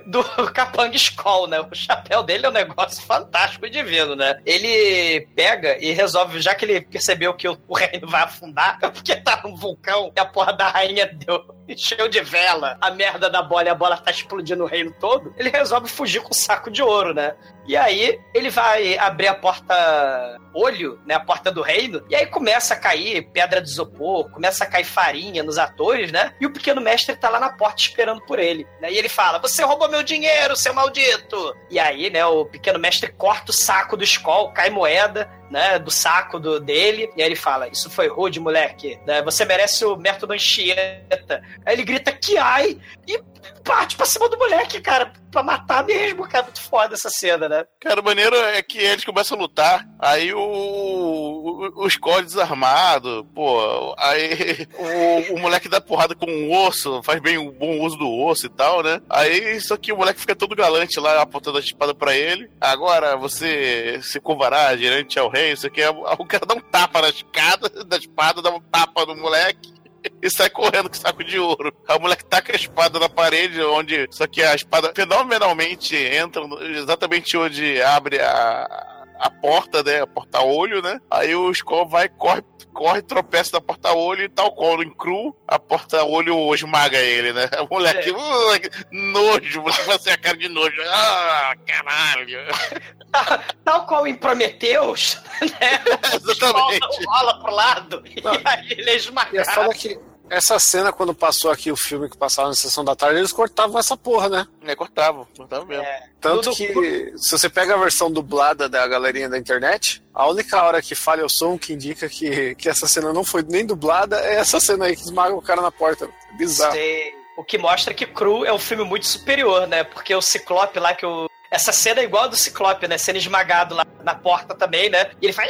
do 0.06 0.24
Capanga 0.52 0.96
Skoll, 0.96 1.48
né? 1.48 1.60
O 1.60 1.76
chapéu 1.76 2.24
dele 2.24 2.46
é 2.46 2.50
um 2.50 2.54
negócio 2.54 3.04
fantástico 3.04 3.66
e 3.66 3.70
divino, 3.70 4.16
né? 4.16 4.40
Ele 4.46 5.28
pega 5.36 5.78
e 5.78 5.92
resolve, 5.92 6.42
já 6.42 6.56
que 6.56 6.66
ele 6.66 6.82
percebeu 6.82 7.34
que 7.34 7.48
o, 7.48 7.58
o 7.68 7.76
reino 7.76 8.08
vai 8.08 8.24
afundar, 8.24 8.80
porque 8.80 9.16
tá 9.16 9.42
num 9.44 9.56
vulcão 9.56 10.12
e 10.16 10.20
a 10.20 10.26
porra 10.26 10.54
da 10.54 10.70
rainha 10.70 11.06
deu 11.06 11.56
encheu 11.68 12.08
de 12.08 12.22
vela, 12.22 12.78
a 12.80 12.92
merda 12.92 13.30
da 13.30 13.42
bola 13.42 13.66
e 13.66 13.70
a 13.70 13.76
bola 13.76 13.98
tá 13.98 14.12
explodindo 14.12 14.64
o 14.64 14.68
reino 14.68 14.94
todo, 15.00 15.34
ele 15.38 15.50
resolve 15.50 15.90
fugir 15.90 16.22
com 16.22 16.30
um 16.30 16.34
saco 16.34 16.70
de 16.70 16.82
ouro, 16.82 17.14
né? 17.14 17.36
E 17.68 17.76
aí 17.76 18.20
ele 18.34 18.50
vai 18.50 18.98
abrir 18.98 19.28
a 19.28 19.34
porta 19.34 20.40
olho, 20.54 21.00
né? 21.06 21.16
A 21.16 21.20
porta 21.20 21.52
do 21.52 21.62
reino, 21.62 22.04
e 22.10 22.16
aí 22.16 22.26
começa 22.28 22.74
a 22.74 22.78
cair 22.78 23.30
pedra 23.32 23.62
de 23.62 23.70
isopor, 23.70 24.30
começa 24.30 24.64
a 24.64 24.68
cair 24.68 24.84
farinha 24.84 25.44
nos 25.44 25.58
atores, 25.58 26.12
né? 26.12 26.34
E 26.40 26.46
o 26.46 26.54
pequeno 26.54 26.80
mestre 26.80 27.16
tá 27.16 27.30
lá 27.30 27.40
na 27.40 27.50
porta 27.50 27.82
esperando 27.82 28.15
por 28.22 28.40
ele. 28.40 28.68
Né? 28.82 28.92
E 28.92 28.98
ele 28.98 29.10
fala: 29.10 29.40
Você 29.40 29.64
roubou 29.64 29.90
meu 29.90 30.04
dinheiro, 30.04 30.56
seu 30.56 30.74
maldito! 30.74 31.56
E 31.70 31.80
aí, 31.80 32.10
né, 32.10 32.26
o 32.26 32.46
pequeno 32.46 32.80
mestre 32.80 33.12
corta 33.12 33.52
o 33.52 33.54
saco 33.54 33.98
do 33.98 34.04
Skoll, 34.04 34.52
cai 34.52 34.70
moeda. 34.70 35.30
Né, 35.46 35.78
do 35.78 35.92
saco 35.92 36.40
do, 36.40 36.60
dele, 36.60 37.08
e 37.16 37.22
aí 37.22 37.28
ele 37.28 37.36
fala: 37.36 37.68
Isso 37.68 37.88
foi 37.88 38.08
rude, 38.08 38.40
moleque. 38.40 39.00
né, 39.06 39.22
Você 39.22 39.46
merece 39.46 39.86
o 39.86 39.96
método 39.96 40.34
Anchieta. 40.34 41.44
Aí 41.64 41.76
ele 41.76 41.84
grita: 41.84 42.12
Que 42.12 42.36
ai! 42.36 42.80
E 43.08 43.22
parte 43.66 43.98
pra 43.98 44.06
cima 44.06 44.30
do 44.30 44.38
moleque, 44.38 44.80
cara, 44.80 45.12
pra 45.32 45.42
matar 45.42 45.84
mesmo, 45.84 46.28
cara. 46.30 46.44
Muito 46.44 46.62
foda 46.62 46.94
essa 46.94 47.10
cena, 47.10 47.50
né? 47.50 47.66
Cara, 47.82 48.00
o 48.00 48.04
maneiro 48.04 48.36
é 48.36 48.62
que 48.62 48.78
eles 48.78 49.04
começam 49.04 49.38
a 49.38 49.42
lutar, 49.42 49.86
aí 50.00 50.32
o, 50.34 50.40
o, 50.40 51.88
o 51.88 52.12
é 52.12 52.22
desarmado, 52.22 53.26
pô, 53.34 53.96
aí 53.98 54.68
o, 55.32 55.34
o 55.34 55.40
moleque 55.40 55.68
dá 55.68 55.82
porrada 55.82 56.16
com 56.16 56.28
um 56.28 56.54
osso, 56.66 57.02
faz 57.04 57.20
bem 57.20 57.38
o 57.38 57.52
bom 57.52 57.82
uso 57.82 57.98
do 57.98 58.10
osso 58.10 58.46
e 58.46 58.50
tal, 58.50 58.84
né? 58.84 59.02
Aí, 59.10 59.60
só 59.60 59.76
que 59.76 59.92
o 59.92 59.98
moleque 59.98 60.20
fica 60.20 60.36
todo 60.36 60.56
galante 60.56 61.00
lá, 61.00 61.22
apontando 61.22 61.58
a 61.58 61.62
espada 61.62 61.96
pra 61.96 62.16
ele. 62.16 62.50
Agora 62.62 63.18
você 63.18 64.00
se 64.04 64.20
curvará 64.20 64.78
gerante 64.78 65.18
ao 65.18 65.30
rei, 65.30 65.54
isso 65.54 65.66
aqui. 65.66 65.82
O 66.20 66.26
cara 66.26 66.46
dá 66.46 66.54
um 66.54 66.62
tapa 66.62 67.02
na 67.02 67.10
escada, 67.10 67.68
da 67.84 67.98
espada, 67.98 68.42
dá 68.42 68.52
um 68.52 68.62
tapa 68.62 69.06
no 69.06 69.16
moleque 69.16 69.76
e 70.22 70.30
sai 70.30 70.50
correndo 70.50 70.90
com 70.90 70.96
saco 70.96 71.24
de 71.24 71.40
ouro. 71.40 71.74
Aí 71.88 71.98
o 71.98 72.02
moleque 72.02 72.26
taca 72.26 72.54
a 72.54 72.56
espada 72.56 73.00
na 73.00 73.10
parede, 73.10 73.62
onde. 73.62 74.08
Só 74.12 74.28
que 74.28 74.42
a 74.42 74.56
espada 74.56 74.92
fenomenalmente 74.96 75.96
entra 75.96 76.44
exatamente 76.76 77.38
onde 77.38 77.82
abre 77.82 78.20
a. 78.20 78.95
A 79.20 79.30
porta, 79.30 79.82
né? 79.84 80.02
A 80.02 80.08
porta-olho, 80.08 80.82
né? 80.82 81.00
Aí 81.10 81.34
o 81.36 81.50
Skull 81.52 81.88
vai, 81.88 82.10
corre, 82.10 82.44
corre, 82.74 83.02
tropeça 83.02 83.52
na 83.54 83.62
porta-olho 83.62 84.24
e 84.24 84.30
tal 84.30 84.52
qual 84.54 84.84
em 84.84 84.94
cru, 84.94 85.36
a 85.48 85.58
porta-olho 85.58 86.54
esmaga 86.54 86.98
ele, 87.00 87.32
né? 87.34 87.50
O 87.64 87.74
moleque, 87.74 88.10
É. 88.10 88.14
"Uh, 88.14 88.60
que 88.60 88.70
nojo, 88.92 89.62
você 89.64 89.82
vai 89.84 90.00
ser 90.00 90.10
a 90.12 90.18
cara 90.18 90.36
de 90.38 90.50
nojo. 90.50 90.82
Ah, 90.90 91.56
caralho. 91.66 92.40
Tal 93.64 93.86
qual 93.88 94.06
em 94.06 94.14
Prometeus, 94.16 95.22
né? 95.42 95.80
Exatamente. 96.14 97.06
Rola 97.08 97.40
pro 97.40 97.54
lado 97.54 98.04
Não. 98.24 98.34
e 98.36 98.42
aí 98.44 98.72
ele 98.72 98.90
é 98.90 98.94
E 98.94 98.96
é 98.96 98.96
esmagado. 98.98 99.52
foda 99.52 99.74
que 99.74 99.98
essa 100.30 100.58
cena, 100.60 100.92
quando 100.92 101.14
passou 101.14 101.52
aqui 101.52 101.72
o 101.72 101.76
filme 101.78 102.10
que 102.10 102.18
passava 102.18 102.48
na 102.50 102.56
sessão 102.56 102.84
da 102.84 102.96
tarde, 102.96 103.20
eles 103.20 103.32
cortavam 103.32 103.80
essa 103.80 103.96
porra, 103.96 104.30
né? 104.30 104.48
É, 104.64 104.76
cortava, 104.76 105.28
cortava 105.38 105.66
mesmo. 105.66 105.84
É. 105.84 106.10
Tanto 106.20 106.52
Tudo- 106.52 106.56
que, 106.56 107.14
se 107.18 107.32
você 107.32 107.50
pega 107.50 107.76
a 107.76 107.78
versão 107.78 108.12
dublada 108.12 108.68
da 108.68 108.88
galerinha 108.88 109.30
da 109.30 109.38
internet, 109.38 110.04
a 110.14 110.28
única 110.28 110.62
hora 110.64 110.82
que 110.82 110.96
falha 110.96 111.26
o 111.26 111.30
som 111.30 111.58
que 111.58 111.74
indica 111.74 112.10
que, 112.10 112.56
que 112.56 112.68
essa 112.68 112.88
cena 112.88 113.14
não 113.14 113.24
foi 113.24 113.44
nem 113.44 113.66
dublada 113.66 114.20
é 114.20 114.36
essa 114.36 114.60
cena 114.60 114.86
aí 114.86 114.96
que 114.96 115.04
esmaga 115.04 115.36
o 115.36 115.42
cara 115.42 115.62
na 115.62 115.72
porta. 115.72 116.10
Bizarro. 116.38 116.74
Sei. 116.74 117.14
O 117.38 117.44
que 117.44 117.58
mostra 117.58 117.94
que 117.94 118.06
Cru 118.06 118.46
é 118.46 118.54
um 118.54 118.58
filme 118.58 118.86
muito 118.86 119.06
superior, 119.06 119.68
né? 119.68 119.84
Porque 119.84 120.16
o 120.16 120.22
Ciclope 120.22 120.80
lá 120.80 120.94
que 120.96 121.06
o. 121.06 121.30
Essa 121.52 121.72
cena 121.72 122.02
é 122.02 122.04
igual 122.04 122.24
a 122.26 122.28
do 122.28 122.36
Ciclope, 122.36 122.88
né? 122.88 122.98
Sendo 122.98 123.18
esmagado 123.18 123.76
lá 123.76 123.86
na 124.04 124.16
porta 124.16 124.54
também, 124.56 124.90
né? 124.90 125.12
E 125.22 125.26
ele 125.28 125.34
faz. 125.34 125.50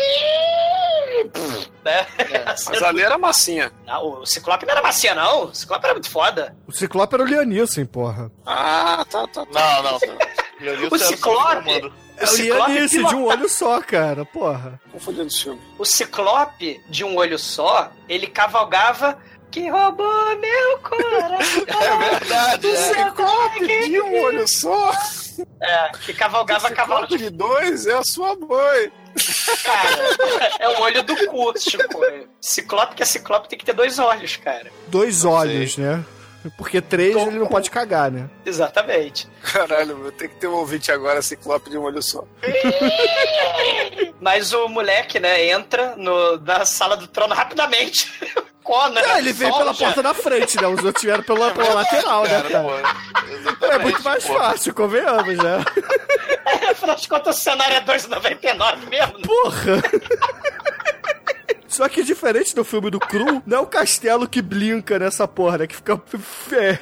Né? 1.83 2.05
A 2.45 2.49
Mas 2.51 2.61
cena- 2.61 2.87
ali 2.87 3.01
era 3.01 3.17
massinha. 3.17 3.71
Não, 3.85 4.21
o 4.21 4.25
Ciclope 4.25 4.65
não 4.65 4.71
era 4.73 4.81
macia, 4.81 5.15
não. 5.15 5.45
O 5.45 5.55
Ciclope 5.55 5.85
era 5.85 5.93
muito 5.93 6.09
foda. 6.09 6.55
O 6.67 6.71
Ciclope 6.71 7.13
era 7.15 7.23
o 7.23 7.25
Lianissen, 7.27 7.85
porra. 7.85 8.31
Ah, 8.45 9.05
tá, 9.09 9.27
tá. 9.27 9.45
tá. 9.45 9.81
Não, 9.81 9.91
não. 9.91 9.99
O 10.89 10.95
era 10.95 11.05
Ciclope- 11.05 11.63
comando. 11.63 11.93
É 12.17 12.23
o 12.23 12.27
Ciclope 12.27 12.71
Lianissen 12.71 13.05
de 13.07 13.15
um 13.15 13.25
olho 13.25 13.49
só, 13.49 13.81
cara, 13.81 14.23
porra. 14.25 14.79
Confundindo 14.91 15.27
os 15.27 15.41
filmes. 15.41 15.61
O 15.77 15.83
Ciclope, 15.85 16.81
de 16.87 17.03
um 17.03 17.17
olho 17.17 17.37
só, 17.37 17.91
ele 18.07 18.27
cavalgava. 18.27 19.17
Que 19.51 19.69
roubou 19.69 20.35
meu 20.37 20.77
coração. 20.79 21.63
É 21.81 22.09
verdade, 22.09 22.67
O 22.67 22.71
é. 22.73 22.75
Ciclope 22.75 23.89
De 23.89 24.01
um 24.01 24.21
olho 24.23 24.45
só. 24.47 24.91
É, 25.61 25.89
que 26.05 26.13
cavalgava 26.13 26.69
cavalo 26.71 27.01
Ciclope 27.03 27.23
de 27.23 27.29
dois 27.29 27.87
é 27.87 27.93
a 27.93 28.03
sua 28.03 28.35
mãe. 28.35 28.91
cara. 29.63 30.51
É 30.59 30.69
o 30.69 30.81
olho 30.81 31.03
do 31.03 31.15
cu, 31.27 31.53
tipo. 31.53 31.99
Ciclope 32.41 32.95
que 32.95 33.03
é 33.03 33.05
ciclope 33.05 33.47
tem 33.49 33.57
que 33.57 33.65
ter 33.65 33.73
dois 33.73 33.97
olhos, 33.99 34.35
cara. 34.37 34.71
Dois 34.87 35.25
olhos, 35.25 35.77
né? 35.77 36.03
Porque 36.57 36.79
três 36.79 37.15
ele 37.15 37.39
não 37.39 37.47
pode 37.47 37.71
cagar, 37.71 38.11
né? 38.11 38.29
Exatamente. 38.45 39.27
Caralho, 39.41 39.97
meu, 39.97 40.11
tem 40.11 40.29
que 40.29 40.35
ter 40.35 40.47
um 40.47 40.53
ouvinte 40.53 40.91
agora, 40.91 41.21
ciclope 41.21 41.69
de 41.69 41.77
um 41.77 41.83
olho 41.83 42.01
só. 42.03 42.23
Mas 44.21 44.53
o 44.53 44.67
moleque, 44.67 45.19
né, 45.19 45.45
entra 45.47 45.95
no, 45.95 46.37
na 46.37 46.65
sala 46.65 46.95
do 46.95 47.07
trono 47.07 47.33
rapidamente. 47.33 48.11
É, 48.99 49.19
ele 49.19 49.31
veio 49.31 49.55
pela 49.55 49.73
porta 49.73 50.01
da 50.01 50.13
frente, 50.13 50.59
né? 50.59 50.67
Os 50.67 50.83
outros 50.83 51.03
vieram 51.03 51.23
pela, 51.23 51.51
pela 51.51 51.73
lateral, 51.75 52.23
né, 52.23 52.41
Cara, 52.49 52.83
exatamente, 53.29 53.75
É 53.75 53.79
muito 53.79 54.03
mais 54.03 54.25
pô. 54.25 54.33
fácil, 54.35 54.73
convenhamos, 54.73 55.37
né? 55.37 55.63
Afinal 56.71 56.95
de 56.95 57.07
contas, 57.07 57.37
o 57.37 57.41
cenário 57.41 57.75
é 57.77 57.81
2,99 57.81 58.89
mesmo. 58.89 59.21
Porra! 59.21 59.81
Só 61.75 61.89
que 61.89 62.03
diferente 62.03 62.55
do 62.55 62.63
filme 62.63 62.89
do 62.89 63.01
Cru, 63.01 63.43
não 63.45 63.57
é 63.57 63.59
o 63.59 63.65
castelo 63.65 64.29
que 64.29 64.41
blinca 64.41 64.97
nessa 64.97 65.27
porra, 65.27 65.57
né? 65.57 65.67
Que 65.67 65.75
fica 65.75 66.01
é, 66.55 66.79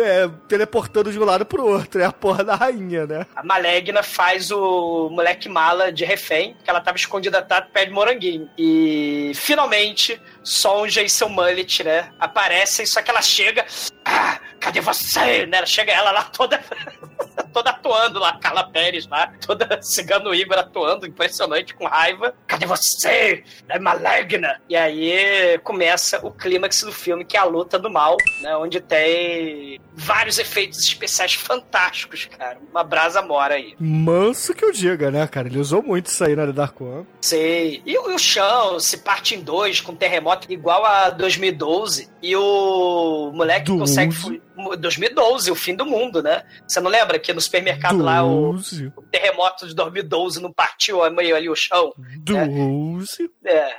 é, 0.00 0.30
teleportando 0.46 1.10
de 1.10 1.18
um 1.18 1.24
lado 1.24 1.44
pro 1.44 1.66
outro. 1.66 2.00
É 2.00 2.04
a 2.04 2.12
porra 2.12 2.44
da 2.44 2.54
rainha, 2.54 3.08
né? 3.08 3.26
A 3.34 3.42
Malegna 3.42 4.04
faz 4.04 4.52
o 4.52 5.10
moleque 5.10 5.48
mala 5.48 5.90
de 5.90 6.04
refém, 6.04 6.56
que 6.62 6.70
ela 6.70 6.80
tava 6.80 6.96
escondida 6.96 7.38
atrás 7.40 7.64
do 7.64 7.72
pé 7.72 7.86
de 7.86 7.90
moranguinho. 7.90 8.48
E 8.56 9.32
finalmente, 9.34 10.22
Sonja 10.44 11.02
e 11.02 11.10
seu 11.10 11.28
mullet, 11.28 11.82
né, 11.82 12.12
aparecem, 12.20 12.86
só 12.86 13.02
que 13.02 13.10
ela 13.10 13.20
chega. 13.20 13.66
Ah, 14.04 14.38
cadê 14.60 14.80
você? 14.80 15.44
Né? 15.44 15.56
Ela 15.56 15.66
chega 15.66 15.90
ela 15.90 16.12
lá 16.12 16.22
toda. 16.22 16.60
toda 17.58 17.70
atuando 17.70 18.20
lá, 18.20 18.38
Carla 18.38 18.62
Pérez 18.70 19.06
lá, 19.08 19.32
toda 19.44 19.78
cigano 19.82 20.32
Igor 20.34 20.58
atuando, 20.58 21.06
impressionante, 21.06 21.74
com 21.74 21.86
raiva. 21.86 22.32
Cadê 22.46 22.66
você? 22.66 23.42
É 23.68 23.78
maligna! 23.80 24.60
E 24.68 24.76
aí 24.76 25.58
começa 25.64 26.24
o 26.24 26.30
clímax 26.30 26.82
do 26.82 26.92
filme, 26.92 27.24
que 27.24 27.36
é 27.36 27.40
a 27.40 27.44
luta 27.44 27.78
do 27.78 27.90
mal, 27.90 28.16
né? 28.42 28.56
Onde 28.56 28.80
tem 28.80 29.80
vários 29.92 30.38
efeitos 30.38 30.78
especiais 30.84 31.34
fantásticos, 31.34 32.26
cara. 32.26 32.58
Uma 32.70 32.84
brasa 32.84 33.20
mora 33.22 33.54
aí. 33.54 33.74
Manso 33.80 34.54
que 34.54 34.64
eu 34.64 34.70
diga, 34.70 35.10
né, 35.10 35.26
cara? 35.26 35.48
Ele 35.48 35.58
usou 35.58 35.82
muito 35.82 36.06
isso 36.06 36.22
aí 36.22 36.36
na 36.36 36.46
Dark 36.46 36.80
One. 36.80 37.06
Sei. 37.20 37.82
E 37.84 37.98
o, 37.98 38.10
e 38.10 38.14
o 38.14 38.18
chão 38.18 38.78
se 38.78 38.98
parte 38.98 39.34
em 39.34 39.40
dois 39.40 39.80
com 39.80 39.94
terremoto 39.96 40.50
igual 40.52 40.84
a 40.84 41.10
2012. 41.10 42.08
E 42.22 42.36
o 42.36 43.32
moleque 43.34 43.70
consegue. 43.76 44.12
fu- 44.14 44.38
2012, 44.76 45.52
o 45.52 45.54
fim 45.54 45.74
do 45.76 45.86
mundo, 45.86 46.20
né? 46.20 46.42
Você 46.66 46.80
não 46.80 46.90
lembra 46.90 47.16
que 47.18 47.32
no 47.32 47.38
supermercado 47.48 48.02
lá 48.02 48.24
o, 48.24 48.52
Doze. 48.52 48.92
o 48.96 49.02
terremoto 49.02 49.66
de 49.66 49.74
2012 49.74 50.40
não 50.40 50.52
partiu 50.52 50.98
meio 51.10 51.34
ali 51.34 51.48
o 51.48 51.56
chão? 51.56 51.92
Doze. 52.18 53.30
É, 53.44 53.70
é, 53.70 53.76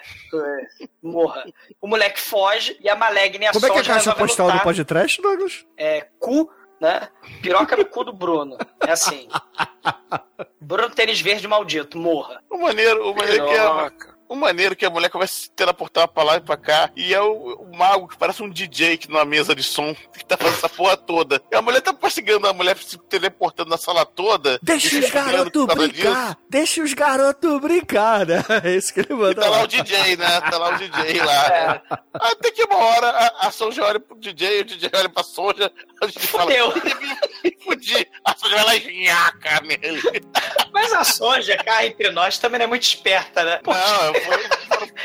morra. 1.01 1.45
O 1.81 1.87
moleque 1.87 2.19
foge 2.19 2.77
e 2.81 2.89
a 2.89 2.95
Malegna 2.95 3.45
e 3.45 3.47
a 3.47 3.51
Como 3.51 3.65
é 3.65 3.69
que 3.69 3.77
é 3.77 3.81
a 3.81 3.85
caixa 3.85 4.15
postal 4.15 4.47
do 4.47 4.53
lutar. 4.53 4.63
podcast, 4.63 5.21
Douglas? 5.21 5.65
É 5.77 6.07
cu, 6.19 6.51
né? 6.79 7.07
Piroca 7.41 7.75
no 7.75 7.85
cu 7.85 8.03
do 8.03 8.13
Bruno. 8.13 8.57
É 8.85 8.91
assim. 8.91 9.27
Bruno 10.61 10.89
tênis 10.89 11.21
verde 11.21 11.47
maldito, 11.47 11.97
morra. 11.97 12.41
O 12.49 12.57
maneiro, 12.57 13.11
o 13.11 13.15
maneiro 13.15 13.45
que 13.45 13.53
é. 13.53 14.18
O 14.29 14.35
maneiro 14.35 14.75
que 14.75 14.85
a 14.85 14.89
mulher 14.91 15.09
começa 15.09 15.33
a 15.33 15.37
se 15.43 15.51
teleportar 15.51 16.07
pra 16.07 16.21
lá 16.23 16.35
e 16.37 16.39
pra 16.39 16.55
cá. 16.55 16.91
E 16.95 17.13
é 17.13 17.19
o, 17.21 17.53
o 17.55 17.75
mago 17.75 18.07
que 18.07 18.15
parece 18.17 18.43
um 18.43 18.49
DJ 18.49 18.95
que 18.97 19.09
numa 19.09 19.25
mesa 19.25 19.55
de 19.55 19.63
som 19.63 19.93
que 20.15 20.23
tá 20.23 20.37
fazendo 20.37 20.55
essa 20.57 20.69
porra 20.69 20.95
toda. 20.95 21.41
E 21.51 21.55
a 21.55 21.61
mulher 21.61 21.81
tá 21.81 21.91
perseguindo 21.93 22.47
a 22.47 22.53
mulher 22.53 22.77
se 22.77 22.97
teleportando 22.97 23.69
na 23.71 23.77
sala 23.77 24.05
toda. 24.05 24.59
Deixa 24.61 24.95
e 24.95 24.99
os 24.99 25.09
garotos 25.09 25.65
brincar! 25.65 26.25
disso. 26.27 26.37
Deixa 26.49 26.83
os 26.83 26.93
garotos 26.93 27.59
brincar, 27.59 28.25
né? 28.25 28.43
É 28.63 28.75
isso 28.75 28.93
que 28.93 28.99
ele 28.99 29.13
E 29.13 29.15
manda 29.15 29.41
tá 29.41 29.49
lá 29.49 29.57
lá. 29.57 29.63
o 29.63 29.67
DJ, 29.67 30.15
né? 30.17 30.41
Tá 30.41 30.57
lá 30.57 30.69
o 30.75 30.77
DJ 30.77 31.21
lá. 31.25 31.81
Até 32.13 32.51
que 32.51 32.63
uma 32.65 32.77
hora 32.77 33.07
a, 33.09 33.47
a 33.47 33.51
Sonja 33.51 33.83
olha 33.83 33.99
pro 33.99 34.15
DJ, 34.17 34.61
o 34.61 34.65
DJ 34.65 34.89
olha 34.93 35.09
pra 35.09 35.23
Sonja, 35.23 35.71
a 36.01 36.05
gente 36.05 36.27
fala, 36.27 36.43
Fudeu. 36.51 36.73
"Me 37.43 37.57
fudi. 37.63 38.07
A 38.25 38.35
Sonja 38.35 38.55
vai 38.57 38.65
lá 38.65 38.75
e 38.75 39.03
nhaca 39.05 39.61
nele. 39.61 40.01
Mas 40.71 40.93
a 40.93 41.03
Sonja, 41.03 41.57
cá 41.57 41.83
entre 41.85 42.11
nós, 42.11 42.37
também 42.37 42.59
não 42.59 42.65
é 42.65 42.67
muito 42.67 42.83
esperta, 42.83 43.43
né? 43.43 43.57
Pô, 43.63 43.73
Não, 43.73 44.13
foi, 44.13 44.18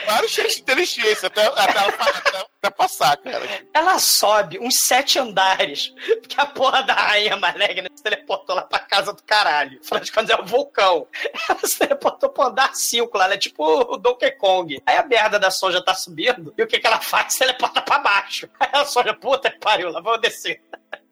vários 0.06 0.32
cheios 0.32 0.54
de 0.54 0.60
inteligência 0.60 1.26
até, 1.26 1.46
até, 1.46 1.78
até, 1.78 2.46
até 2.62 2.70
passar, 2.70 3.16
cara. 3.18 3.66
Ela 3.72 3.98
sobe 3.98 4.58
uns 4.58 4.76
sete 4.82 5.18
andares, 5.18 5.92
porque 6.20 6.40
a 6.40 6.46
porra 6.46 6.82
da 6.82 6.94
rainha 6.94 7.36
Malegna 7.36 7.88
se 7.94 8.02
teleportou 8.02 8.54
lá 8.54 8.62
pra 8.62 8.78
casa 8.78 9.12
do 9.12 9.22
caralho. 9.22 9.80
Afinal 9.84 10.00
de 10.02 10.12
contas, 10.12 10.30
é 10.30 10.40
um 10.40 10.46
vulcão. 10.46 11.06
Ela 11.48 11.60
se 11.64 11.78
teleportou 11.78 12.30
pro 12.30 12.44
andar 12.44 12.74
5 12.74 13.16
lá, 13.16 13.24
ela 13.24 13.34
é 13.34 13.38
tipo 13.38 13.64
o 13.64 13.96
Donkey 13.96 14.32
Kong. 14.32 14.80
Aí 14.86 14.96
a 14.96 15.04
merda 15.04 15.38
da 15.38 15.50
Sonja 15.50 15.82
tá 15.82 15.94
subindo, 15.94 16.54
e 16.56 16.62
o 16.62 16.66
que 16.66 16.78
que 16.78 16.86
ela 16.86 17.00
faz? 17.00 17.34
Se 17.34 17.38
teleporta 17.40 17.82
pra 17.82 17.98
baixo. 17.98 18.48
Aí 18.58 18.70
a 18.72 18.84
Sonja, 18.84 19.14
puta 19.14 19.50
que 19.50 19.58
pariu, 19.58 19.90
lá 19.90 20.00
vamos 20.00 20.20
descer. 20.20 20.62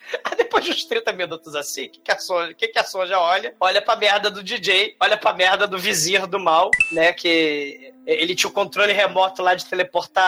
Aí 0.24 0.36
depois 0.36 0.64
de 0.64 0.70
uns 0.70 0.84
30 0.84 1.12
minutos 1.12 1.54
assim, 1.54 1.86
o 1.86 1.90
que, 1.90 2.00
que, 2.00 2.12
a 2.12 2.18
Sonja, 2.18 2.54
que, 2.54 2.68
que 2.68 2.78
a 2.78 2.84
Sonja 2.84 3.18
olha? 3.18 3.54
Olha 3.60 3.80
pra 3.80 3.96
merda 3.96 4.30
do 4.30 4.42
DJ, 4.42 4.96
olha 5.00 5.16
pra 5.16 5.32
merda 5.32 5.66
do 5.66 5.78
vizir 5.78 6.26
do 6.26 6.38
mal, 6.38 6.70
né? 6.92 7.12
Que 7.12 7.92
ele 8.06 8.34
tinha 8.34 8.50
o 8.50 8.52
controle 8.52 8.92
remoto 8.92 9.42
lá 9.42 9.54
de 9.54 9.64
teleportar 9.64 10.24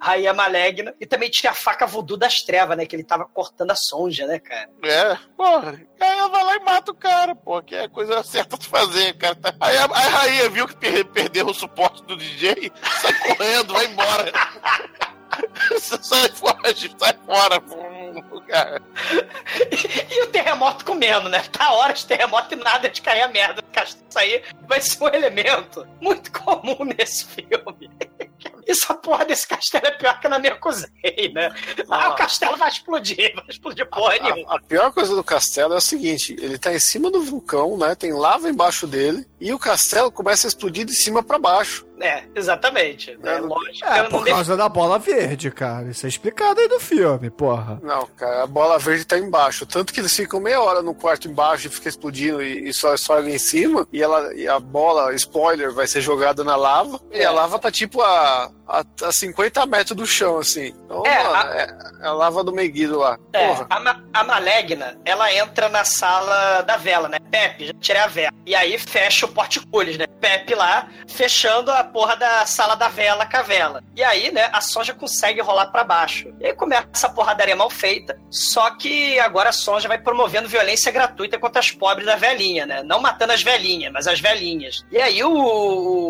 a 0.00 0.06
Rainha 0.06 0.32
Malegna. 0.34 0.94
E 1.00 1.06
também 1.06 1.30
tinha 1.30 1.52
a 1.52 1.54
faca 1.54 1.86
voodoo 1.86 2.16
das 2.16 2.40
trevas, 2.42 2.76
né? 2.76 2.86
Que 2.86 2.96
ele 2.96 3.04
tava 3.04 3.24
cortando 3.26 3.70
a 3.70 3.76
Sonja, 3.76 4.26
né, 4.26 4.38
cara? 4.38 4.68
É, 4.82 5.16
porra. 5.36 5.80
Aí 6.00 6.18
ela 6.18 6.28
vai 6.28 6.44
lá 6.44 6.56
e 6.56 6.60
mata 6.60 6.90
o 6.90 6.94
cara, 6.94 7.34
pô, 7.34 7.62
que 7.62 7.74
é 7.74 7.84
a 7.84 7.88
coisa 7.88 8.22
certa 8.22 8.56
de 8.58 8.66
fazer, 8.66 9.14
cara. 9.16 9.36
Aí 9.60 9.76
a, 9.76 9.84
a 9.84 10.08
rainha 10.08 10.48
viu 10.50 10.66
que 10.66 10.76
per- 10.76 11.04
perdeu 11.06 11.46
o 11.46 11.54
suporte 11.54 12.02
do 12.04 12.16
DJ, 12.16 12.72
sai 13.00 13.14
correndo, 13.20 13.72
vai 13.72 13.86
embora. 13.86 14.32
sai 15.80 16.28
fora, 16.28 16.74
sai 16.98 17.14
fora, 17.24 17.62
cara. 18.46 18.82
E 20.10 20.22
o 20.22 20.26
terremoto 20.28 20.84
comendo, 20.84 21.28
né? 21.28 21.42
Tá 21.52 21.72
hora 21.72 21.92
de 21.92 22.06
terremoto 22.06 22.54
e 22.54 22.56
nada 22.56 22.88
de 22.88 23.00
cair 23.02 23.22
a 23.22 23.28
merda. 23.28 23.62
Isso 23.84 24.18
aí 24.18 24.42
vai 24.66 24.80
ser 24.80 25.02
um 25.02 25.08
elemento 25.08 25.86
muito 26.00 26.30
comum 26.32 26.84
nesse 26.84 27.26
filme. 27.26 27.90
Essa 28.66 28.94
porra 28.94 29.24
desse 29.24 29.46
castelo 29.46 29.86
é 29.86 29.92
pior 29.92 30.18
que 30.20 30.28
na 30.28 30.38
Mercosei, 30.38 31.32
né? 31.32 31.54
Ah, 31.88 32.10
o 32.10 32.16
castelo 32.16 32.56
vai 32.56 32.68
explodir, 32.68 33.34
vai 33.36 33.44
explodir 33.48 33.86
porra 33.86 34.18
nenhuma. 34.18 34.52
A, 34.52 34.56
a 34.56 34.60
pior 34.60 34.92
coisa 34.92 35.14
do 35.14 35.22
castelo 35.22 35.74
é 35.74 35.76
o 35.76 35.80
seguinte: 35.80 36.36
ele 36.40 36.58
tá 36.58 36.74
em 36.74 36.80
cima 36.80 37.10
do 37.10 37.22
vulcão, 37.22 37.76
né? 37.76 37.94
Tem 37.94 38.12
lava 38.12 38.48
embaixo 38.48 38.86
dele 38.86 39.26
e 39.40 39.52
o 39.52 39.58
castelo 39.58 40.10
começa 40.10 40.46
a 40.46 40.48
explodir 40.48 40.84
de 40.84 40.94
cima 40.94 41.22
pra 41.22 41.38
baixo. 41.38 41.85
É, 42.00 42.24
exatamente. 42.34 43.18
É, 43.22 43.38
lógico. 43.38 43.88
É, 43.88 44.00
eu 44.00 44.02
não 44.04 44.10
por 44.10 44.26
causa 44.26 44.56
da 44.56 44.68
bola 44.68 44.98
verde, 44.98 45.50
cara. 45.50 45.88
Isso 45.88 46.06
é 46.06 46.08
explicado 46.08 46.60
aí 46.60 46.68
no 46.68 46.78
filme, 46.78 47.30
porra. 47.30 47.80
Não, 47.82 48.06
cara, 48.16 48.42
a 48.42 48.46
bola 48.46 48.78
verde 48.78 49.04
tá 49.04 49.18
embaixo. 49.18 49.66
Tanto 49.66 49.92
que 49.92 50.00
eles 50.00 50.14
ficam 50.14 50.40
meia 50.40 50.60
hora 50.60 50.82
no 50.82 50.94
quarto 50.94 51.28
embaixo 51.28 51.66
e 51.66 51.70
fica 51.70 51.88
explodindo 51.88 52.42
e, 52.42 52.68
e 52.68 52.74
só, 52.74 52.96
só 52.96 53.16
ali 53.16 53.34
em 53.34 53.38
cima. 53.38 53.86
E, 53.92 54.02
ela, 54.02 54.34
e 54.34 54.46
a 54.46 54.58
bola, 54.60 55.14
spoiler, 55.14 55.72
vai 55.72 55.86
ser 55.86 56.00
jogada 56.00 56.44
na 56.44 56.56
lava. 56.56 57.00
E 57.12 57.24
a 57.24 57.30
lava 57.30 57.58
tá 57.58 57.70
tipo 57.70 58.02
a, 58.02 58.50
a, 58.68 58.84
a 59.04 59.12
50 59.12 59.64
metros 59.66 59.96
do 59.96 60.06
chão, 60.06 60.38
assim. 60.38 60.74
Então, 60.84 61.04
É, 61.06 61.22
mano, 61.22 61.34
a- 61.34 61.54
é, 61.56 61.78
é 62.02 62.06
a 62.08 62.12
lava 62.12 62.42
do 62.44 62.52
Meguido 62.52 62.98
lá. 62.98 63.18
É, 63.32 63.48
Porra. 63.48 63.66
a, 63.70 63.80
Ma- 63.80 64.02
a 64.12 64.24
Malegna, 64.24 64.96
ela 65.04 65.32
entra 65.32 65.68
na 65.68 65.84
sala 65.84 66.62
da 66.62 66.76
vela, 66.76 67.08
né? 67.08 67.18
Pepe, 67.30 67.66
já 67.66 67.72
tirei 67.80 68.02
a 68.02 68.06
vela. 68.06 68.32
E 68.44 68.54
aí 68.54 68.78
fecha 68.78 69.26
o 69.26 69.28
porticulhos, 69.28 69.96
né? 69.96 70.06
Pepe 70.06 70.54
lá, 70.54 70.88
fechando 71.08 71.70
a 71.70 71.84
porra 71.84 72.16
da 72.16 72.44
sala 72.46 72.74
da 72.74 72.88
vela 72.88 73.26
com 73.26 73.36
a 73.36 73.42
vela. 73.42 73.82
E 73.94 74.02
aí, 74.02 74.30
né, 74.32 74.48
a 74.52 74.60
Sonja 74.60 74.94
consegue 74.94 75.40
rolar 75.40 75.66
pra 75.66 75.84
baixo. 75.84 76.32
E 76.40 76.46
aí 76.46 76.52
começa 76.54 77.06
a 77.06 77.10
porradaria 77.10 77.54
mal 77.56 77.70
feita. 77.70 78.18
Só 78.30 78.70
que 78.70 79.18
agora 79.20 79.50
a 79.50 79.52
Sonja 79.52 79.88
vai 79.88 79.98
promovendo 79.98 80.48
violência 80.48 80.90
gratuita 80.92 81.38
contra 81.38 81.60
as 81.60 81.70
pobres 81.70 82.06
da 82.06 82.16
velhinha, 82.16 82.66
né? 82.66 82.82
Não 82.82 83.00
matando 83.00 83.32
as 83.32 83.42
velhinhas, 83.42 83.92
mas 83.92 84.06
as 84.08 84.20
velhinhas. 84.20 84.84
E 84.90 84.98
aí 85.00 85.22
o, 85.22 85.30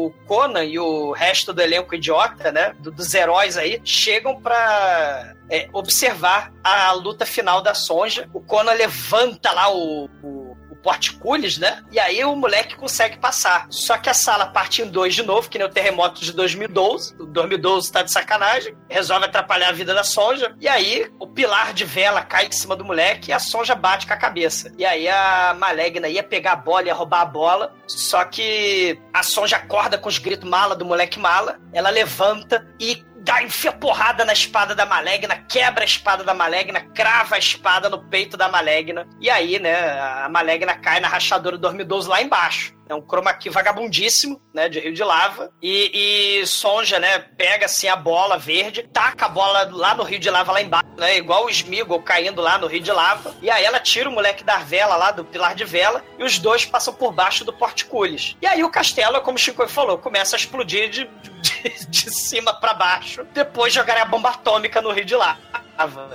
o 0.06 0.10
Conan 0.26 0.64
e 0.64 0.78
o 0.78 1.12
resto 1.12 1.52
do 1.52 1.60
elenco 1.62 1.94
idiota, 1.94 2.45
né? 2.52 2.74
do- 2.78 2.90
dos 2.90 3.12
heróis 3.14 3.56
aí, 3.56 3.80
chegam 3.84 4.40
pra 4.40 5.34
é, 5.50 5.68
observar 5.72 6.52
a 6.62 6.92
luta 6.92 7.24
final 7.26 7.60
da 7.62 7.74
Sonja. 7.74 8.28
O 8.32 8.40
Conan 8.40 8.72
levanta 8.72 9.52
lá 9.52 9.68
o, 9.72 10.08
o, 10.22 10.45
o 10.45 10.45
porticulhos, 10.86 11.58
né? 11.58 11.82
E 11.90 11.98
aí 11.98 12.24
o 12.24 12.36
moleque 12.36 12.76
consegue 12.76 13.18
passar. 13.18 13.66
Só 13.70 13.98
que 13.98 14.08
a 14.08 14.14
sala 14.14 14.46
parte 14.46 14.82
em 14.82 14.86
dois 14.86 15.16
de 15.16 15.24
novo, 15.24 15.50
que 15.50 15.58
nem 15.58 15.66
o 15.66 15.70
terremoto 15.70 16.20
de 16.20 16.30
2012. 16.30 17.16
O 17.18 17.26
2012 17.26 17.90
tá 17.90 18.02
de 18.02 18.12
sacanagem. 18.12 18.76
Resolve 18.88 19.24
atrapalhar 19.24 19.70
a 19.70 19.72
vida 19.72 19.92
da 19.92 20.04
Sonja. 20.04 20.54
E 20.60 20.68
aí 20.68 21.10
o 21.18 21.26
pilar 21.26 21.74
de 21.74 21.84
vela 21.84 22.22
cai 22.22 22.46
em 22.46 22.52
cima 22.52 22.76
do 22.76 22.84
moleque 22.84 23.30
e 23.30 23.32
a 23.32 23.40
Sonja 23.40 23.74
bate 23.74 24.06
com 24.06 24.12
a 24.12 24.16
cabeça. 24.16 24.72
E 24.78 24.84
aí 24.84 25.08
a 25.08 25.56
Malegna 25.58 26.06
ia 26.06 26.22
pegar 26.22 26.52
a 26.52 26.56
bola, 26.56 26.86
ia 26.86 26.94
roubar 26.94 27.22
a 27.22 27.26
bola. 27.26 27.74
Só 27.88 28.24
que 28.24 28.96
a 29.12 29.24
Sonja 29.24 29.56
acorda 29.56 29.98
com 29.98 30.08
os 30.08 30.18
gritos 30.18 30.48
mala 30.48 30.76
do 30.76 30.84
moleque 30.84 31.18
mala. 31.18 31.58
Ela 31.72 31.90
levanta 31.90 32.64
e 32.78 33.04
dá, 33.26 33.42
enfia 33.42 33.72
porrada 33.72 34.24
na 34.24 34.32
espada 34.32 34.72
da 34.72 34.86
Malegna, 34.86 35.36
quebra 35.48 35.82
a 35.82 35.84
espada 35.84 36.22
da 36.22 36.32
Malegna, 36.32 36.80
crava 36.94 37.34
a 37.34 37.38
espada 37.38 37.90
no 37.90 37.98
peito 38.04 38.36
da 38.36 38.48
Malegna. 38.48 39.06
E 39.20 39.28
aí, 39.28 39.58
né, 39.58 39.74
a 40.00 40.28
Malegna 40.30 40.74
cai 40.76 41.00
na 41.00 41.08
rachadura 41.08 41.58
do 41.58 41.62
dormidoso 41.62 42.08
lá 42.08 42.22
embaixo. 42.22 42.75
É 42.88 42.94
um 42.94 43.02
chroma 43.02 43.34
key 43.34 43.50
vagabundíssimo, 43.50 44.40
né, 44.54 44.68
de 44.68 44.78
rio 44.78 44.92
de 44.92 45.02
lava. 45.02 45.50
E, 45.60 46.40
e 46.40 46.46
Sonja, 46.46 46.98
né, 46.98 47.18
pega 47.18 47.66
assim 47.66 47.88
a 47.88 47.96
bola 47.96 48.38
verde, 48.38 48.84
taca 48.84 49.26
a 49.26 49.28
bola 49.28 49.68
lá 49.72 49.94
no 49.94 50.04
rio 50.04 50.18
de 50.18 50.30
lava 50.30 50.52
lá 50.52 50.62
embaixo, 50.62 50.88
né, 50.96 51.16
igual 51.16 51.46
o 51.46 51.50
Smeagol 51.50 52.00
caindo 52.02 52.40
lá 52.40 52.58
no 52.58 52.66
rio 52.66 52.80
de 52.80 52.92
lava. 52.92 53.34
E 53.42 53.50
aí 53.50 53.64
ela 53.64 53.80
tira 53.80 54.08
o 54.08 54.12
moleque 54.12 54.44
da 54.44 54.58
vela 54.58 54.96
lá, 54.96 55.10
do 55.10 55.24
pilar 55.24 55.54
de 55.54 55.64
vela, 55.64 56.04
e 56.18 56.24
os 56.24 56.38
dois 56.38 56.64
passam 56.64 56.94
por 56.94 57.12
baixo 57.12 57.44
do 57.44 57.52
porticulhos. 57.52 58.36
E 58.40 58.46
aí 58.46 58.62
o 58.62 58.70
castelo, 58.70 59.20
como 59.20 59.36
o 59.36 59.40
Chico 59.40 59.66
falou, 59.68 59.98
começa 59.98 60.36
a 60.36 60.38
explodir 60.38 60.88
de, 60.88 61.10
de, 61.40 61.86
de 61.88 62.10
cima 62.14 62.54
para 62.54 62.74
baixo, 62.74 63.24
depois 63.32 63.72
jogarem 63.72 64.02
a 64.02 64.06
bomba 64.06 64.30
atômica 64.30 64.80
no 64.80 64.92
rio 64.92 65.04
de 65.04 65.16
lava. 65.16 65.65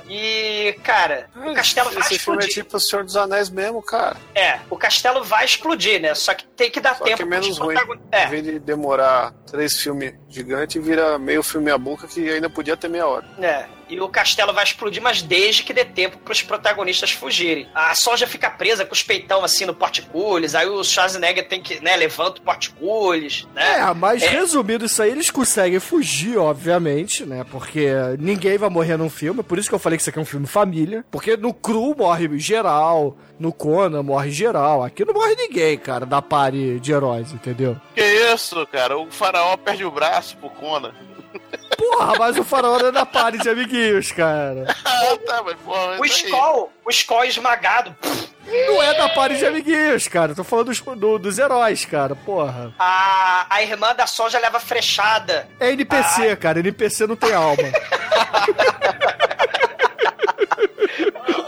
E, 0.10 0.74
cara, 0.84 1.30
o 1.36 1.54
castelo 1.54 1.90
vai 1.92 2.00
Esse 2.02 2.20
filme 2.20 2.44
é 2.44 2.48
explodir. 2.48 2.64
tipo 2.64 2.78
O 2.78 2.80
Senhor 2.80 3.04
dos 3.06 3.16
Anéis 3.16 3.50
mesmo, 3.50 3.82
cara. 3.82 4.18
É, 4.36 4.60
o 4.70 4.78
castelo 4.78 5.24
vai 5.24 5.46
explodir, 5.46 6.02
né? 6.02 6.14
Só 6.16 6.34
que 6.34 6.46
tem 6.48 6.70
que 6.72 6.80
dar 6.80 6.96
Só 6.96 7.04
tempo 7.04 7.18
que 7.18 7.24
é 7.24 7.26
menos 7.26 7.58
ruim. 7.58 7.76
protagon- 7.76 7.96
Em 7.96 8.16
É, 8.16 8.26
vez 8.28 8.44
de 8.44 8.60
demorar 8.60 9.32
três 9.50 9.80
filmes 9.80 10.14
gigantes, 10.30 10.84
vira 10.84 11.18
meio 11.20 11.44
filme 11.44 11.70
a 11.72 11.78
boca 11.78 12.08
que 12.08 12.30
ainda 12.30 12.50
podia 12.50 12.76
ter 12.76 12.88
meia 12.90 13.06
hora. 13.08 13.26
É, 13.40 13.66
e 13.92 14.00
o 14.02 14.08
castelo 14.10 14.54
vai 14.54 14.64
explodir, 14.64 15.02
mas 15.02 15.22
desde 15.22 15.64
que 15.64 15.74
dê 15.74 15.84
tempo 15.86 16.18
pros 16.20 16.42
protagonistas 16.42 17.12
fugirem. 17.12 17.68
A 17.76 17.94
Sonja 17.94 18.26
fica 18.26 18.50
presa 18.50 18.86
com 18.86 18.94
os 18.94 19.04
peitão 19.04 19.44
assim 19.44 19.66
no 19.66 19.74
porticulhos, 19.74 20.56
aí 20.56 20.68
o 20.68 20.84
Schwarzenegger 20.84 21.48
tem 21.48 21.62
que, 21.62 21.80
né, 21.84 21.96
levanta 21.98 22.40
o 22.40 22.44
porticulhos, 22.44 23.48
né? 23.54 23.80
É, 23.80 23.94
mas 23.94 24.24
É. 24.24 24.28
resumindo 24.28 24.86
isso 24.86 25.02
aí, 25.02 25.12
eles 25.12 25.30
conseguem 25.30 25.80
fugir, 25.80 26.38
obviamente, 26.38 27.26
né? 27.26 27.46
Porque 27.50 27.88
ninguém 28.20 28.58
vai 28.58 28.70
morrer 28.70 28.98
num 28.98 29.10
filme, 29.10 29.44
por 29.44 29.58
isso 29.60 29.70
que 29.70 29.76
eu 29.76 29.80
falei 29.80 29.98
que 29.98 30.02
isso 30.02 30.10
aqui 30.10 30.20
é 30.20 30.22
um 30.22 30.26
filme 30.26 30.48
família. 30.48 31.04
Porque 31.12 31.36
no 31.38 31.54
Cru 31.54 31.96
morre 31.98 32.40
geral, 32.40 33.18
no 33.40 33.52
Conan 33.52 34.04
morre 34.04 34.32
geral. 34.32 34.84
Aqui 34.84 35.04
não 35.04 35.14
morre 35.14 35.36
ninguém, 35.36 35.78
cara, 35.78 36.06
da 36.06 36.22
pare 36.22 36.80
de 36.80 36.92
heróis, 36.92 37.32
entendeu? 37.34 37.76
Que 37.96 38.04
isso, 38.34 38.66
cara? 38.68 38.98
O 38.98 39.12
faraó 39.12 39.58
perde 39.58 39.84
o 39.84 39.92
braço 39.92 40.38
pro 40.38 40.50
Conan. 40.50 40.94
Porra, 41.78 42.14
mas 42.20 42.38
o 42.38 42.44
faraó 42.44 42.78
não 42.78 42.88
é 42.88 42.92
da 42.92 43.06
pare 43.06 43.38
de 43.40 43.50
amiguinhos, 43.50 44.12
cara. 44.12 44.66
Ah, 44.86 45.18
tá, 45.26 45.44
mas 45.44 45.56
porra. 45.66 45.98
O 46.00 46.04
aí. 46.04 46.10
Skoll, 46.10 46.72
o 46.86 46.90
Skoll 46.90 47.24
esmagado. 47.26 47.96
pff, 48.00 48.30
Não 48.68 48.82
é 48.84 48.94
da 48.94 49.10
pare 49.10 49.36
de 49.36 49.46
amiguinhos, 49.46 50.08
cara. 50.08 50.36
Tô 50.36 50.44
falando 50.44 50.68
dos, 50.68 50.80
do- 50.80 51.18
dos 51.20 51.40
heróis, 51.40 51.86
cara. 51.86 52.16
Porra. 52.16 52.74
A, 52.78 53.48
a 53.50 53.64
irmã 53.64 53.94
da 53.96 54.06
Sonja 54.06 54.40
leva 54.40 54.60
frechada. 54.60 55.48
É 55.60 55.72
NPC, 55.72 56.36
cara. 56.36 56.60
NPC 56.60 57.08
não 57.08 57.16
tem 57.16 57.34
alma. 57.34 57.64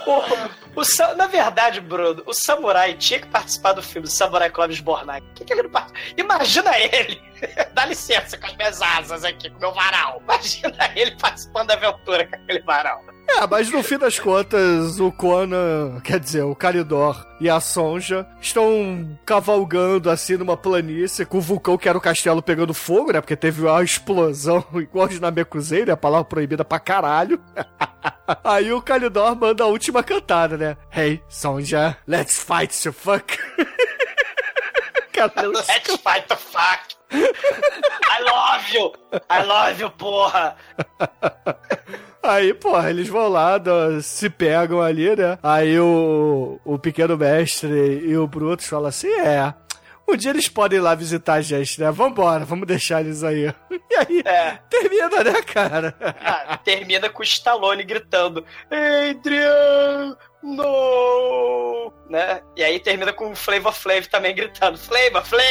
O 0.06 0.63
sa- 0.84 1.14
na 1.16 1.28
verdade, 1.28 1.82
Bruno, 1.82 2.24
o 2.26 2.34
Samurai 2.34 2.94
tinha 2.96 3.20
que 3.20 3.28
participar 3.28 3.74
do 3.74 3.84
filme 3.84 4.08
Samurai 4.08 4.50
Clóvis 4.50 4.80
Bornai. 4.80 5.22
Que, 5.36 5.44
que 5.44 5.54
ele 5.54 5.64
não 5.64 5.70
participa? 5.70 6.00
Imagina 6.18 6.72
ele. 6.80 7.22
Dá 7.74 7.86
licença 7.86 8.38
com 8.38 8.46
as 8.48 8.56
minhas 8.56 8.82
asas 8.82 9.24
aqui, 9.26 9.50
com 9.50 9.58
o 9.58 9.60
meu 9.60 9.74
varal. 9.74 10.22
Imagina 10.24 10.92
ele 10.96 11.12
participando 11.18 11.68
da 11.68 11.74
aventura 11.74 12.26
com 12.26 12.36
aquele 12.36 12.62
varal. 12.62 13.04
É, 13.30 13.48
mas 13.48 13.70
no 13.70 13.82
fim 13.84 13.98
das 13.98 14.20
contas, 14.20 15.00
o 15.00 15.12
Conan, 15.12 16.00
quer 16.02 16.20
dizer, 16.20 16.44
o 16.44 16.56
Calidor 16.56 17.26
e 17.40 17.50
a 17.50 17.60
Sonja 17.60 18.28
estão 18.42 19.18
cavalgando 19.26 20.10
assim 20.10 20.36
numa 20.38 20.58
planície 20.58 21.26
com 21.26 21.38
o 21.38 21.42
vulcão 21.42 21.78
que 21.78 21.88
era 21.88 21.98
o 21.98 22.02
castelo 22.02 22.42
pegando 22.42 22.74
fogo, 22.74 23.12
né? 23.14 23.22
Porque 23.22 23.36
teve 23.36 23.62
uma 23.62 23.82
explosão 23.84 24.64
igual 24.76 25.08
de 25.08 25.20
Namekusei, 25.22 25.86
né? 25.86 25.94
A 25.94 25.98
palavra 25.98 26.26
proibida 26.26 26.66
pra 26.66 26.80
caralho. 26.80 27.42
Aí 28.44 28.72
o 28.72 28.82
Calidor 28.82 29.36
manda 29.36 29.64
a 29.64 29.68
última 29.68 30.04
cantada, 30.04 30.58
né? 30.58 30.78
Hey, 30.96 31.22
Sonja, 31.28 31.98
let's 32.08 32.38
fight 32.42 32.74
to 32.82 32.94
fuck. 32.94 33.38
Cara, 35.12 35.48
Let's 35.48 35.96
fight 35.98 36.28
the 36.28 36.36
fuck. 36.36 36.96
I 37.12 38.24
love 38.24 38.74
you. 38.74 38.94
I 39.30 39.44
love 39.44 39.82
you, 39.82 39.92
porra. 39.92 40.56
Aí, 42.24 42.54
porra, 42.54 42.90
eles 42.90 43.10
vão 43.10 43.28
lá, 43.28 43.60
se 44.02 44.30
pegam 44.30 44.82
ali, 44.82 45.16
né? 45.16 45.38
Aí 45.44 45.78
o, 45.80 46.60
o 46.64 46.80
pequeno 46.80 47.18
mestre 47.18 48.02
e 48.06 48.18
o 48.18 48.26
Brutus 48.26 48.68
falam 48.68 48.88
assim: 48.88 49.12
é. 49.12 49.54
Um 50.08 50.16
dia 50.18 50.32
eles 50.32 50.50
podem 50.50 50.78
ir 50.80 50.82
lá 50.82 50.94
visitar 50.96 51.34
a 51.36 51.42
gente, 51.42 51.80
né? 51.80 51.90
Vambora, 51.92 52.44
vamos 52.46 52.68
deixar 52.68 53.00
eles 53.02 53.24
aí. 53.24 53.54
E 53.72 53.96
aí, 53.96 54.22
É. 54.26 54.60
termina, 54.70 55.24
né, 55.24 55.42
cara? 55.42 55.96
Ah, 56.22 56.58
termina 56.58 57.10
com 57.10 57.22
o 57.22 57.24
Stallone 57.24 57.84
gritando: 57.84 58.46
Adrian, 58.70 60.16
no! 60.44 61.94
Né? 62.10 62.42
E 62.56 62.64
aí 62.64 62.80
termina 62.80 63.14
com 63.14 63.32
o 63.32 63.36
Flavor 63.36 63.74
Flav 63.74 64.06
também 64.08 64.36
gritando: 64.36 64.78
Flavor 64.78 65.26
Flav! 65.26 65.44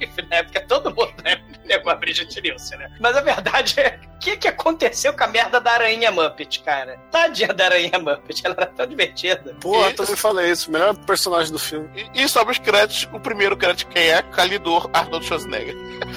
Né? 0.30 0.42
Porque 0.42 0.60
todo 0.60 0.90
mundo 0.94 1.12
né, 1.24 1.42
negou 1.78 1.90
a 1.92 1.94
Bridget 1.94 2.40
Nielsen, 2.40 2.78
né? 2.78 2.90
Mas 3.00 3.16
a 3.16 3.20
verdade 3.20 3.78
é: 3.80 3.98
o 4.16 4.18
que, 4.18 4.36
que 4.36 4.48
aconteceu 4.48 5.12
com 5.14 5.24
a 5.24 5.28
merda 5.28 5.60
da 5.60 5.72
aranha 5.72 6.10
Muppet, 6.10 6.62
cara? 6.62 6.98
Tadinha 7.10 7.48
da 7.54 7.64
aranha 7.66 7.98
Muppet, 7.98 8.42
ela 8.44 8.54
era 8.58 8.66
tão 8.66 8.86
divertida. 8.86 9.54
Porra, 9.60 9.88
Isso. 9.88 9.96
também 9.96 10.16
falei 10.16 10.50
isso. 10.50 10.70
Melhor 10.70 10.94
personagem 11.06 11.52
do 11.52 11.58
filme. 11.58 11.88
E, 12.14 12.24
e 12.24 12.28
sobre 12.28 12.52
os 12.52 12.58
créditos, 12.58 13.08
o 13.12 13.20
primeiro 13.20 13.56
crédito 13.56 13.88
quem 13.88 14.08
é? 14.10 14.20
Calidor 14.22 14.90
Arnold 14.92 15.24
Schwarzenegger. 15.24 15.74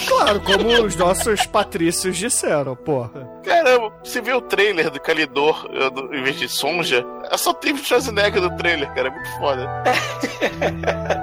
Claro, 0.08 0.42
como 0.42 0.68
os 0.86 0.96
nossos 0.96 1.46
patrícios 1.46 2.18
disseram, 2.18 2.76
porra. 2.76 3.32
Caramba, 3.44 3.94
você 4.04 4.22
vê 4.22 4.34
o 4.34 4.42
trailer 4.42 4.90
do 4.90 5.00
Calidor 5.00 5.68
do- 5.92 6.14
em 6.16 6.24
vez 6.24 6.38
de 6.40 6.48
Sonja, 6.50 7.06
é 7.30 7.38
só 7.38 7.54
tem 7.54 7.74
o 7.74 7.78
Schwarzenegger 7.78 8.42
no 8.42 8.56
trailer, 8.58 8.92
cara, 8.94 9.10
é 9.10 9.12
muito 9.12 9.30
foda. 9.38 9.70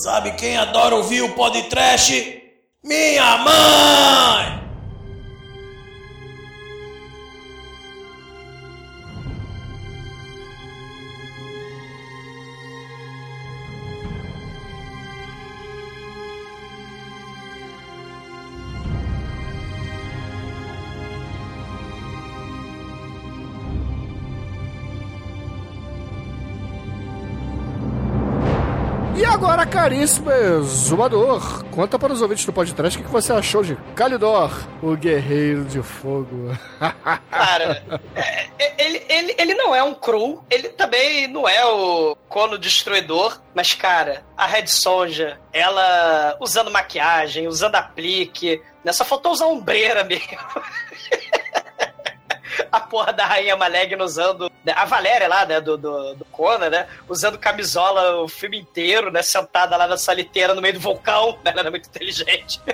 Sabe 0.00 0.32
quem 0.32 0.56
adora 0.56 0.96
ouvir 0.96 1.20
o 1.20 1.34
podcast? 1.34 2.42
Minha 2.82 3.36
mãe! 3.36 4.69
Caríssimo 29.80 30.30
exumador, 30.30 31.64
conta 31.70 31.98
para 31.98 32.12
os 32.12 32.20
ouvintes 32.20 32.44
do 32.44 32.52
podcast 32.52 32.98
o 32.98 33.02
que 33.02 33.08
você 33.08 33.32
achou 33.32 33.62
de 33.62 33.76
Calidor, 33.96 34.50
o 34.82 34.94
guerreiro 34.94 35.64
de 35.64 35.82
fogo. 35.82 36.54
Cara, 37.30 37.82
é, 38.14 38.50
é, 38.58 38.74
ele, 38.84 39.02
ele, 39.08 39.34
ele 39.38 39.54
não 39.54 39.74
é 39.74 39.82
um 39.82 39.94
cru, 39.94 40.44
ele 40.50 40.68
também 40.68 41.26
não 41.28 41.48
é 41.48 41.64
o 41.64 42.14
Cono 42.28 42.58
Destruidor, 42.58 43.40
mas, 43.54 43.72
cara, 43.72 44.22
a 44.36 44.46
Red 44.46 44.66
Sonja, 44.66 45.40
ela 45.50 46.36
usando 46.40 46.70
maquiagem, 46.70 47.48
usando 47.48 47.76
aplique, 47.76 48.60
né? 48.84 48.92
Só 48.92 49.02
faltou 49.02 49.32
usar 49.32 49.46
ombreira 49.46 50.04
mesmo. 50.04 50.28
A 52.70 52.80
porra 52.80 53.12
da 53.12 53.24
Rainha 53.26 53.56
Malegna 53.56 54.04
usando. 54.04 54.50
né, 54.64 54.72
A 54.76 54.84
Valéria 54.84 55.28
lá, 55.28 55.44
né, 55.46 55.60
do, 55.60 55.76
do, 55.76 56.14
do 56.14 56.24
Conan, 56.26 56.70
né? 56.70 56.86
Usando 57.08 57.38
camisola 57.38 58.22
o 58.22 58.28
filme 58.28 58.58
inteiro, 58.58 59.10
né? 59.10 59.22
Sentada 59.22 59.76
lá 59.76 59.86
na 59.86 59.96
saliteira 59.96 60.54
no 60.54 60.62
meio 60.62 60.74
do 60.74 60.80
vulcão, 60.80 61.38
né? 61.44 61.50
Ela 61.52 61.60
era 61.60 61.70
muito 61.70 61.88
inteligente. 61.88 62.60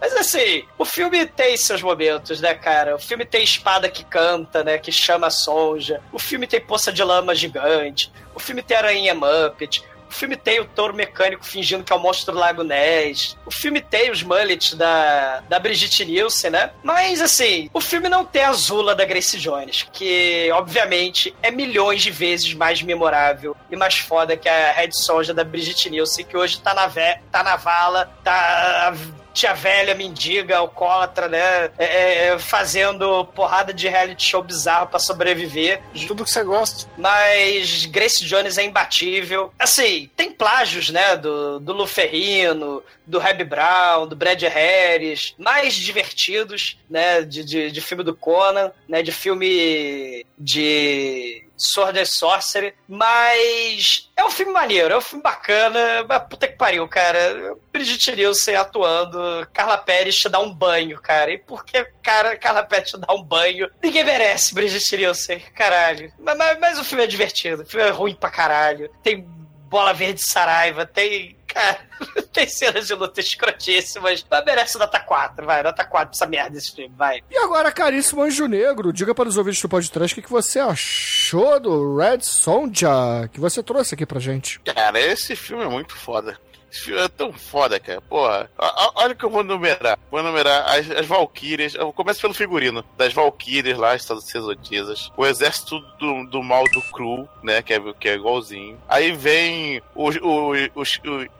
Mas 0.00 0.14
assim, 0.14 0.64
o 0.78 0.84
filme 0.84 1.26
tem 1.26 1.54
seus 1.58 1.82
momentos, 1.82 2.40
né, 2.40 2.54
cara? 2.54 2.96
O 2.96 2.98
filme 2.98 3.24
tem 3.26 3.44
espada 3.44 3.86
que 3.88 4.02
canta, 4.02 4.64
né? 4.64 4.78
Que 4.78 4.90
chama 4.90 5.26
a 5.26 5.30
Sonja. 5.30 6.00
O 6.10 6.18
filme 6.18 6.46
tem 6.46 6.58
poça 6.58 6.90
de 6.90 7.04
lama 7.04 7.34
gigante. 7.34 8.10
O 8.34 8.40
filme 8.40 8.62
tem 8.62 8.78
aranha 8.78 9.14
Muppet. 9.14 9.84
O 10.10 10.12
filme 10.12 10.36
tem 10.36 10.58
o 10.58 10.64
touro 10.64 10.92
mecânico 10.92 11.44
fingindo 11.44 11.84
que 11.84 11.92
é 11.92 11.96
o 11.96 12.00
monstro 12.00 12.34
do 12.34 12.40
Lago 12.40 12.64
Ness. 12.64 13.36
O 13.46 13.50
filme 13.50 13.80
tem 13.80 14.10
os 14.10 14.24
mullets 14.24 14.74
da, 14.74 15.40
da 15.48 15.58
Brigitte 15.60 16.04
Nielsen, 16.04 16.50
né? 16.50 16.70
Mas, 16.82 17.22
assim, 17.22 17.70
o 17.72 17.80
filme 17.80 18.08
não 18.08 18.24
tem 18.24 18.42
a 18.42 18.52
Zula 18.52 18.94
da 18.94 19.04
Grace 19.04 19.38
Jones, 19.38 19.86
que, 19.92 20.50
obviamente, 20.52 21.32
é 21.40 21.52
milhões 21.52 22.02
de 22.02 22.10
vezes 22.10 22.52
mais 22.54 22.82
memorável 22.82 23.56
e 23.70 23.76
mais 23.76 23.98
foda 23.98 24.36
que 24.36 24.48
a 24.48 24.72
Red 24.72 24.90
Sonja 24.92 25.32
da 25.32 25.44
Brigitte 25.44 25.88
Nielsen, 25.88 26.24
que 26.24 26.36
hoje 26.36 26.60
tá 26.60 26.74
na, 26.74 26.88
ve 26.88 27.18
tá 27.30 27.44
na 27.44 27.54
vala, 27.54 28.12
tá 28.24 28.92
tia 29.32 29.52
velha, 29.54 29.94
mendiga, 29.94 30.58
alcoólatra, 30.58 31.28
né? 31.28 31.70
É, 31.78 32.28
é, 32.28 32.38
fazendo 32.38 33.24
porrada 33.26 33.72
de 33.72 33.88
reality 33.88 34.24
show 34.24 34.42
bizarro 34.42 34.88
pra 34.88 34.98
sobreviver. 34.98 35.82
Tudo 36.06 36.24
que 36.24 36.30
você 36.30 36.42
gosta. 36.42 36.90
Mas 36.96 37.86
Grace 37.86 38.24
Jones 38.24 38.58
é 38.58 38.64
imbatível. 38.64 39.52
Assim, 39.58 40.10
tem 40.16 40.32
plágios, 40.32 40.90
né? 40.90 41.16
Do, 41.16 41.60
do 41.60 41.72
Lu 41.72 41.86
Ferrino, 41.86 42.82
do 43.06 43.18
Reb 43.18 43.44
Brown, 43.44 44.06
do 44.06 44.16
Brad 44.16 44.42
Harris, 44.42 45.34
mais 45.38 45.74
divertidos, 45.74 46.78
né? 46.88 47.22
De, 47.22 47.44
de, 47.44 47.70
de 47.70 47.80
filme 47.80 48.04
do 48.04 48.14
Conan, 48.14 48.72
né? 48.88 49.02
De 49.02 49.12
filme 49.12 50.24
de 50.40 51.46
Sword 51.54 52.00
and 52.00 52.06
Sorcery, 52.06 52.74
mas 52.88 54.10
é 54.16 54.24
um 54.24 54.30
filme 54.30 54.50
maneiro, 54.50 54.94
é 54.94 54.96
um 54.96 55.02
filme 55.02 55.22
bacana, 55.22 56.04
mas 56.08 56.22
puta 56.22 56.48
que 56.48 56.56
pariu, 56.56 56.88
cara. 56.88 57.54
Brigitte 57.70 58.16
Nielsen 58.16 58.56
atuando, 58.56 59.46
Carla 59.52 59.76
Pérez 59.76 60.16
te 60.16 60.28
dá 60.30 60.40
um 60.40 60.52
banho, 60.52 60.98
cara. 61.00 61.30
E 61.30 61.36
por 61.36 61.64
que, 61.64 61.84
cara, 62.02 62.36
Carla 62.38 62.62
Pérez 62.62 62.90
te 62.90 62.98
dá 62.98 63.12
um 63.12 63.22
banho? 63.22 63.70
Ninguém 63.82 64.02
merece 64.02 64.54
Brigitte 64.54 64.96
Nielsen, 64.96 65.40
caralho. 65.54 66.10
Mas, 66.18 66.38
mas, 66.38 66.58
mas 66.58 66.78
o 66.78 66.84
filme 66.84 67.04
é 67.04 67.06
divertido, 67.06 67.62
o 67.62 67.66
filme 67.66 67.86
é 67.86 67.90
ruim 67.90 68.14
pra 68.14 68.30
caralho. 68.30 68.90
Tem 69.02 69.28
bola 69.70 69.94
verde 69.94 70.20
saraiva, 70.20 70.84
tem. 70.84 71.36
Cara, 71.46 71.80
tem 72.32 72.48
cenas 72.48 72.86
de 72.86 72.94
luta 72.94 73.20
escrotíssimas, 73.20 74.24
mas 74.28 74.44
merece 74.44 74.78
nota 74.78 75.00
4, 75.00 75.46
vai, 75.46 75.62
nota 75.62 75.84
4 75.84 76.08
pra 76.08 76.16
essa 76.16 76.26
merda 76.26 76.50
desse 76.50 76.74
filme, 76.74 76.94
vai. 76.96 77.22
E 77.30 77.36
agora, 77.38 77.72
caríssimo 77.72 78.22
Anjo 78.22 78.46
Negro, 78.46 78.92
diga 78.92 79.14
para 79.14 79.28
os 79.28 79.36
ouvintes 79.36 79.62
do 79.62 79.68
podcast 79.68 80.12
o 80.12 80.16
que, 80.16 80.22
que 80.26 80.30
você 80.30 80.60
achou 80.60 81.58
do 81.58 81.96
Red 81.96 82.20
Sonja 82.20 83.28
que 83.32 83.40
você 83.40 83.62
trouxe 83.62 83.94
aqui 83.94 84.06
pra 84.06 84.20
gente. 84.20 84.60
Cara, 84.60 85.00
esse 85.00 85.34
filme 85.34 85.64
é 85.64 85.68
muito 85.68 85.96
foda. 85.96 86.38
Esse 86.70 86.82
filme 86.82 87.00
é 87.00 87.08
tão 87.08 87.32
foda, 87.32 87.80
cara. 87.80 88.00
Porra, 88.00 88.50
olha 88.94 89.14
que 89.14 89.24
eu 89.24 89.30
vou 89.30 89.42
numerar. 89.42 89.98
Vou 90.10 90.22
numerar 90.22 90.68
as, 90.68 90.90
as 90.90 91.06
Valkyrias. 91.06 91.74
Eu 91.74 91.92
começo 91.92 92.20
pelo 92.20 92.34
figurino. 92.34 92.84
Das 92.96 93.12
Valkyrias 93.12 93.76
lá, 93.76 93.96
Estados 93.96 94.24
Sacerdotisas. 94.24 95.10
O 95.16 95.26
exército 95.26 95.80
do, 95.98 96.24
do 96.26 96.42
mal 96.42 96.64
do 96.64 96.80
Cru, 96.92 97.28
né? 97.42 97.60
Que 97.62 97.74
é, 97.74 97.92
que 97.94 98.08
é 98.08 98.14
igualzinho. 98.14 98.78
Aí 98.88 99.12
vem 99.12 99.82
o, 99.94 100.10
o, 100.10 100.52
o, 100.54 100.82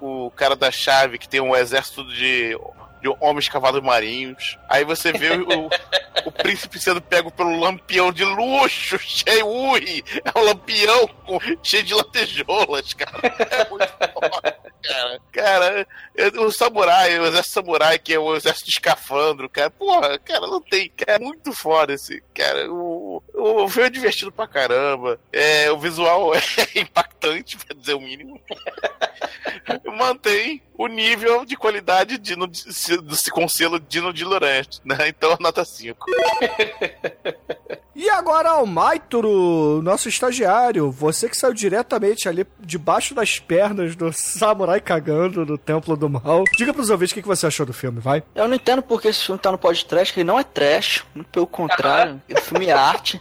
o, 0.00 0.26
o 0.26 0.30
cara 0.32 0.56
da 0.56 0.70
chave, 0.70 1.18
que 1.18 1.28
tem 1.28 1.40
um 1.40 1.54
exército 1.54 2.04
de. 2.04 2.58
De 3.00 3.08
homens 3.20 3.48
cavalos 3.48 3.82
marinhos. 3.82 4.58
Aí 4.68 4.84
você 4.84 5.12
vê 5.12 5.30
o, 5.30 5.68
o, 6.26 6.32
príncipe 6.32 6.78
sendo 6.78 7.00
pego 7.00 7.30
pelo 7.30 7.58
lampião 7.58 8.12
de 8.12 8.24
luxo, 8.24 8.98
cheio, 8.98 9.46
ui! 9.46 10.04
É 10.24 10.38
um 10.38 10.44
lampião 10.44 11.08
com- 11.24 11.40
cheio 11.62 11.82
de 11.82 11.94
lantejoulas, 11.94 12.92
cara. 12.94 13.20
É 13.50 13.68
muito 13.70 13.88
foda, 14.12 14.56
cara. 14.82 15.20
Cara, 15.32 15.86
o 16.38 16.50
samurai, 16.50 17.18
o 17.18 17.26
exército 17.26 17.54
samurai, 17.54 17.98
que 17.98 18.14
é 18.14 18.18
o 18.18 18.36
exército 18.36 18.66
de 18.66 18.72
escafandro, 18.72 19.48
cara. 19.48 19.70
Porra, 19.70 20.18
cara, 20.18 20.46
não 20.46 20.60
tem. 20.60 20.90
Cara, 20.90 21.12
é 21.12 21.18
muito 21.18 21.52
foda 21.52 21.94
esse. 21.94 22.22
Cara, 22.34 22.70
o, 22.70 23.22
o 23.40 23.68
filme 23.68 23.88
é 23.88 23.90
divertido 23.90 24.30
pra 24.32 24.46
caramba. 24.46 25.18
É, 25.32 25.70
o 25.70 25.78
visual 25.78 26.32
é 26.34 26.40
impactante, 26.78 27.56
pra 27.56 27.74
dizer 27.76 27.94
o 27.94 28.00
mínimo. 28.00 28.40
Mantém 29.96 30.62
o 30.76 30.86
nível 30.86 31.44
de 31.44 31.56
qualidade 31.56 32.16
de, 32.18 32.34
se- 32.72 33.30
com 33.30 33.46
selo 33.48 33.78
Dino 33.78 34.12
de 34.12 34.24
Laurent, 34.24 34.78
né? 34.84 35.08
Então, 35.08 35.36
nota 35.40 35.64
5. 35.64 36.06
E 37.94 38.08
agora, 38.08 38.50
Almaituro, 38.50 39.82
nosso 39.82 40.08
estagiário, 40.08 40.90
você 40.90 41.28
que 41.28 41.36
saiu 41.36 41.52
diretamente 41.52 42.28
ali 42.28 42.46
debaixo 42.60 43.14
das 43.14 43.38
pernas 43.38 43.94
do 43.94 44.10
samurai 44.12 44.80
cagando 44.80 45.44
no 45.44 45.58
Templo 45.58 45.96
do 45.96 46.08
Mal. 46.08 46.44
Diga 46.56 46.72
pros 46.72 46.88
ouvintes 46.88 47.12
o 47.12 47.14
que 47.14 47.22
que 47.22 47.28
você 47.28 47.46
achou 47.46 47.66
do 47.66 47.74
filme, 47.74 48.00
vai. 48.00 48.22
Eu 48.34 48.48
não 48.48 48.54
entendo 48.54 48.80
porque 48.80 49.08
esse 49.08 49.24
filme 49.26 49.38
tá 49.40 49.52
no 49.52 49.58
podcast, 49.58 50.14
que 50.14 50.20
ele 50.20 50.26
não 50.26 50.38
é 50.40 50.44
trash, 50.44 51.04
muito 51.14 51.28
pelo 51.28 51.46
contrário, 51.46 52.22
o 52.34 52.40
filme 52.40 52.66
é 52.68 52.72
arte. 52.72 53.20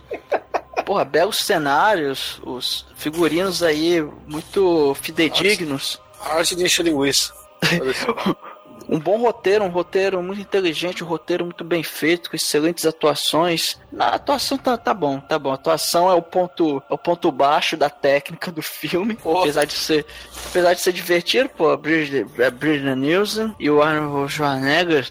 Porra, 0.86 1.06
belos 1.06 1.38
cenários, 1.38 2.42
os 2.44 2.86
figurinos 2.96 3.62
aí 3.62 4.02
muito 4.28 4.96
fidedignos. 4.96 6.02
A 6.20 6.36
arte 6.36 6.56
de 6.56 6.64
encher 6.64 6.84
linguiça. 6.84 7.34
Um 8.92 9.00
bom 9.00 9.22
roteiro, 9.22 9.64
um 9.64 9.70
roteiro 9.70 10.22
muito 10.24 10.42
inteligente, 10.42 11.04
um 11.04 11.08
roteiro 11.08 11.46
muito 11.46 11.64
bem 11.64 11.84
feito, 11.84 12.28
com 12.28 12.36
excelentes 12.36 12.88
atuações. 12.88 13.78
Na 13.92 14.08
atuação 14.08 14.58
tá, 14.58 14.76
tá 14.78 14.96
bom, 14.96 15.20
tá 15.20 15.38
bom. 15.38 15.52
A 15.52 15.54
atuação 15.54 16.10
é 16.10 16.16
o 16.16 16.24
ponto, 16.24 16.82
é 16.90 16.94
o 16.94 16.98
ponto 16.98 17.32
baixo 17.32 17.78
da 17.78 17.88
técnica 17.88 18.52
do 18.52 18.64
filme. 18.64 19.16
Apesar 19.24 19.66
de 19.66 19.74
ser, 19.74 20.08
apesar 20.50 20.74
de 20.74 20.82
ser 20.82 20.92
divertido, 20.92 21.50
pô, 21.50 21.70
a 21.70 21.78
Bridget, 21.78 22.26
a 22.42 22.50
Bridget 22.50 22.96
Nielsen 22.96 23.56
e 23.60 23.70
o 23.70 23.80
Arnold 23.80 24.34
Schwarzenegger 24.34 25.08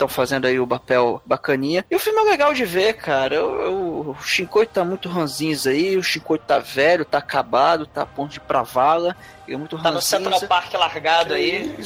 estão 0.00 0.08
fazendo 0.08 0.46
aí 0.46 0.58
o 0.58 0.66
papel 0.66 1.20
bacaninha. 1.26 1.84
E 1.90 1.94
o 1.94 1.98
filme 1.98 2.20
é 2.20 2.24
legal 2.24 2.54
de 2.54 2.64
ver, 2.64 2.94
cara. 2.94 3.34
Eu- 3.34 3.60
eu- 3.60 4.16
o 4.18 4.22
Shinkoi 4.22 4.66
tá 4.66 4.82
muito 4.84 5.08
ranzinza 5.08 5.70
aí, 5.70 5.96
o 5.96 6.02
Shinkoi 6.02 6.38
tá 6.38 6.58
velho, 6.58 7.04
tá 7.04 7.18
acabado, 7.18 7.86
tá 7.86 8.02
a 8.02 8.06
ponto 8.06 8.30
de 8.30 8.38
ir 8.38 8.40
pra 8.40 8.62
vala. 8.62 9.14
Ele 9.46 9.56
é 9.56 9.58
muito 9.58 9.76
Tá 9.76 9.90
no 9.90 9.94
ranzinza. 9.96 10.16
Central 10.18 10.40
Park 10.48 10.72
largado 10.74 11.34
aí. 11.34 11.76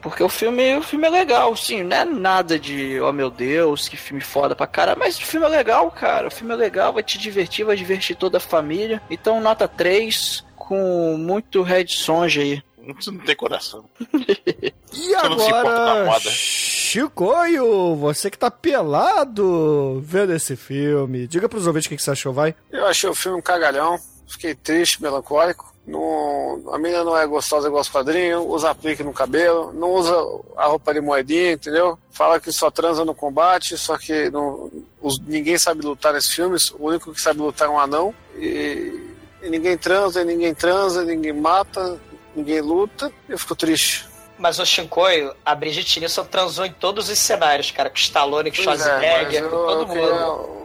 Porque 0.00 0.22
o 0.22 0.28
filme, 0.28 0.76
o 0.76 0.82
filme 0.82 1.06
é 1.08 1.10
legal, 1.10 1.54
sim, 1.56 1.82
não 1.82 1.96
é 1.96 2.04
nada 2.04 2.56
de, 2.58 3.00
oh 3.00 3.12
meu 3.12 3.30
Deus, 3.30 3.88
que 3.88 3.96
filme 3.96 4.22
foda 4.22 4.54
pra 4.54 4.66
caralho, 4.66 4.98
mas 4.98 5.18
o 5.18 5.22
filme 5.22 5.44
é 5.44 5.48
legal, 5.48 5.90
cara. 5.90 6.28
O 6.28 6.30
filme 6.30 6.54
é 6.54 6.56
legal, 6.56 6.92
vai 6.92 7.02
te 7.02 7.18
divertir, 7.18 7.64
vai 7.64 7.74
divertir 7.76 8.14
toda 8.16 8.38
a 8.38 8.40
família. 8.40 9.02
Então, 9.10 9.40
nota 9.40 9.66
3, 9.66 10.44
com 10.56 11.16
muito 11.18 11.62
Red 11.62 11.88
Sonja 11.88 12.42
aí. 12.42 12.62
Você 12.96 13.10
não 13.10 13.20
tem 13.20 13.36
coração. 13.36 13.84
E 14.90 15.14
agora, 15.14 16.04
moda. 16.06 16.30
Chicoio, 16.30 17.94
você 17.96 18.30
que 18.30 18.38
tá 18.38 18.50
pelado 18.50 20.00
vendo 20.04 20.32
esse 20.32 20.56
filme. 20.56 21.26
Diga 21.26 21.48
pros 21.48 21.66
ouvintes 21.66 21.86
o 21.86 21.90
que 21.90 21.96
que 21.96 22.02
você 22.02 22.10
achou, 22.12 22.32
vai. 22.32 22.54
Eu 22.72 22.86
achei 22.86 23.08
o 23.08 23.14
filme 23.14 23.38
um 23.38 23.42
cagalhão. 23.42 23.98
Fiquei 24.26 24.54
triste, 24.54 25.00
melancólico. 25.02 25.72
Não, 25.86 26.62
a 26.72 26.78
menina 26.78 27.04
não 27.04 27.16
é 27.16 27.26
gostosa 27.26 27.68
igual 27.68 27.80
os 27.80 27.88
quadrinhos, 27.88 28.44
usa 28.46 28.70
aplique 28.70 29.02
no 29.02 29.12
cabelo, 29.12 29.72
não 29.72 29.90
usa 29.92 30.14
a 30.56 30.66
roupa 30.66 30.92
de 30.92 31.00
moedinha, 31.00 31.52
entendeu? 31.52 31.98
Fala 32.10 32.38
que 32.40 32.52
só 32.52 32.70
transa 32.70 33.04
no 33.06 33.14
combate, 33.14 33.76
só 33.78 33.96
que 33.96 34.28
não, 34.30 34.70
os- 35.00 35.18
ninguém 35.20 35.56
sabe 35.56 35.80
lutar 35.82 36.12
nesses 36.12 36.32
filmes, 36.32 36.70
o 36.72 36.86
único 36.88 37.12
que 37.14 37.20
sabe 37.20 37.40
lutar 37.40 37.68
é 37.68 37.70
um 37.70 37.78
anão. 37.80 38.14
E, 38.36 39.02
e 39.42 39.48
ninguém 39.48 39.78
transa, 39.78 40.20
e 40.20 40.24
ninguém 40.26 40.54
transa, 40.54 41.04
ninguém 41.04 41.32
mata, 41.32 41.98
ninguém 42.38 42.60
luta. 42.60 43.10
Eu 43.28 43.38
fico 43.38 43.54
triste. 43.54 44.06
Mas 44.38 44.58
o 44.60 44.64
Shinkoi, 44.64 45.32
a 45.44 45.54
Brigitte 45.54 45.98
Nielsen 45.98 46.24
transou 46.26 46.64
em 46.64 46.72
todos 46.72 47.08
os 47.08 47.18
cenários, 47.18 47.70
cara. 47.72 47.90
Com 47.90 47.96
Stallone, 47.96 48.50
com 48.52 48.56
é, 48.58 48.62
Schwarzenegger, 48.62 49.42
eu, 49.42 49.50
com 49.50 49.56
todo 49.56 49.80
eu 49.80 49.86
mundo. 49.86 49.92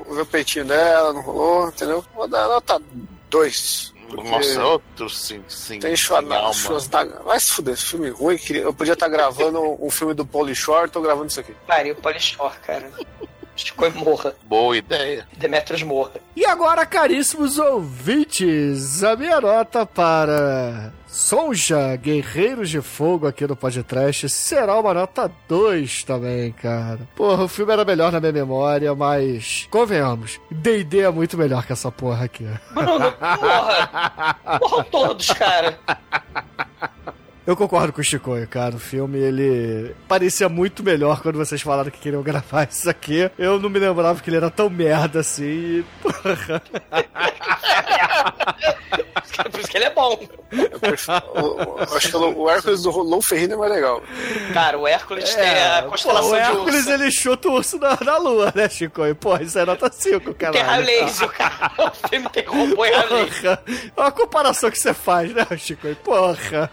queria 0.03 0.15
ver 0.15 0.21
o 0.21 0.25
peitinho 0.27 0.65
dela, 0.65 1.11
não 1.13 1.21
rolou, 1.21 1.67
entendeu? 1.69 2.05
Vou 2.15 2.27
dar 2.27 2.47
nota 2.47 2.79
2. 3.31 3.93
Nossa, 4.13 4.63
outro 4.63 5.09
sim, 5.09 5.43
sim. 5.47 5.79
Tem 5.79 5.95
Schwarzenegger. 5.95 6.39
alma. 6.43 6.53
Schwarzenegger- 6.53 7.23
Vai 7.23 7.39
se 7.39 7.51
fuder, 7.51 7.73
esse 7.73 7.85
filme 7.85 8.09
ruim. 8.11 8.37
que 8.37 8.55
Eu 8.57 8.73
podia 8.75 8.93
estar 8.93 9.07
gravando 9.07 9.59
um 9.83 9.89
filme 9.89 10.13
do 10.13 10.23
Pauly 10.23 10.53
Shore, 10.55 10.87
tô 10.91 11.01
gravando 11.01 11.27
isso 11.29 11.39
aqui. 11.39 11.55
Pariu, 11.65 11.95
Polishore, 11.95 12.53
cara. 12.65 12.91
Shinkoi 13.55 13.89
morra. 13.89 14.35
Boa 14.43 14.77
ideia. 14.77 15.27
Demetrius 15.35 15.81
morra. 15.81 16.11
E 16.35 16.45
agora, 16.45 16.85
caríssimos 16.85 17.57
ouvintes, 17.57 19.03
a 19.03 19.15
minha 19.15 19.39
nota 19.41 19.85
para 19.85 20.93
Sonja, 21.13 21.95
Guerreiros 21.95 22.71
de 22.71 22.81
Fogo 22.81 23.27
aqui 23.27 23.45
no 23.45 23.55
podcast 23.55 24.27
será 24.29 24.79
uma 24.79 24.95
nota 24.95 25.31
2 25.47 26.05
também, 26.05 26.51
cara. 26.53 27.01
Porra, 27.15 27.43
o 27.43 27.47
filme 27.47 27.71
era 27.71 27.85
melhor 27.85 28.11
na 28.11 28.19
minha 28.19 28.31
memória, 28.33 28.95
mas 28.95 29.67
convenhamos, 29.69 30.41
D&D 30.49 31.01
é 31.01 31.11
muito 31.11 31.37
melhor 31.37 31.67
que 31.67 31.71
essa 31.71 31.91
porra 31.91 32.25
aqui. 32.25 32.47
Bruno, 32.73 33.11
porra! 33.21 34.59
Morram 34.59 34.83
todos, 34.85 35.27
cara. 35.27 35.77
Eu 37.45 37.55
concordo 37.55 37.93
com 37.93 38.01
o 38.01 38.03
Chicoio, 38.03 38.47
cara. 38.47 38.75
O 38.75 38.79
filme, 38.79 39.19
ele 39.19 39.95
parecia 40.07 40.49
muito 40.49 40.81
melhor 40.81 41.21
quando 41.21 41.37
vocês 41.37 41.61
falaram 41.61 41.91
que 41.91 41.99
queriam 41.99 42.23
gravar 42.23 42.63
isso 42.71 42.89
aqui. 42.89 43.29
Eu 43.37 43.59
não 43.59 43.69
me 43.69 43.77
lembrava 43.77 44.19
que 44.19 44.31
ele 44.31 44.37
era 44.37 44.49
tão 44.49 44.67
merda 44.67 45.19
assim. 45.19 45.45
e, 45.85 45.85
Porra. 49.35 49.49
Por 49.49 49.59
isso 49.59 49.69
que 49.69 49.77
ele 49.77 49.85
é 49.85 49.89
bom. 49.89 50.19
Eu, 50.51 50.79
prefiro- 50.79 51.23
acho 51.95 52.09
que 52.11 52.17
o 52.17 52.49
Hércules 52.49 52.83
do 52.83 52.91
Lou 52.91 53.21
Ferrino 53.21 53.53
é 53.53 53.57
mais 53.57 53.71
legal. 53.71 54.01
Cara, 54.53 54.77
o 54.77 54.87
Hércules 54.87 55.33
tem 55.33 55.43
É, 55.43 55.79
a 55.79 55.83
constelação 55.83 56.29
pô, 56.29 56.35
o 56.35 56.39
de 56.39 56.41
Hércules, 56.41 56.75
urso. 56.75 56.91
ele 56.91 57.11
chuta 57.11 57.47
o 57.49 57.53
urso 57.53 57.77
na, 57.79 57.97
na 58.03 58.17
lua, 58.17 58.51
né, 58.55 58.69
Chicoio? 58.69 59.15
Porra, 59.15 59.43
isso 59.43 59.57
é 59.57 59.65
nota 59.65 59.91
5, 59.91 60.33
cara. 60.35 60.53
Tem 60.53 60.61
raio 60.61 60.85
laser, 60.85 61.29
cara. 61.29 61.71
O 61.77 62.09
filme 62.09 62.29
tem 62.29 62.45
robô 62.45 62.85
e 62.85 62.91
raio 62.91 63.13
laser. 63.25 63.59
Olha 63.97 64.07
a 64.07 64.11
comparação 64.11 64.69
que 64.69 64.77
você 64.79 64.93
faz, 64.93 65.33
né, 65.33 65.45
Chico? 65.57 65.87
Porra. 66.03 66.69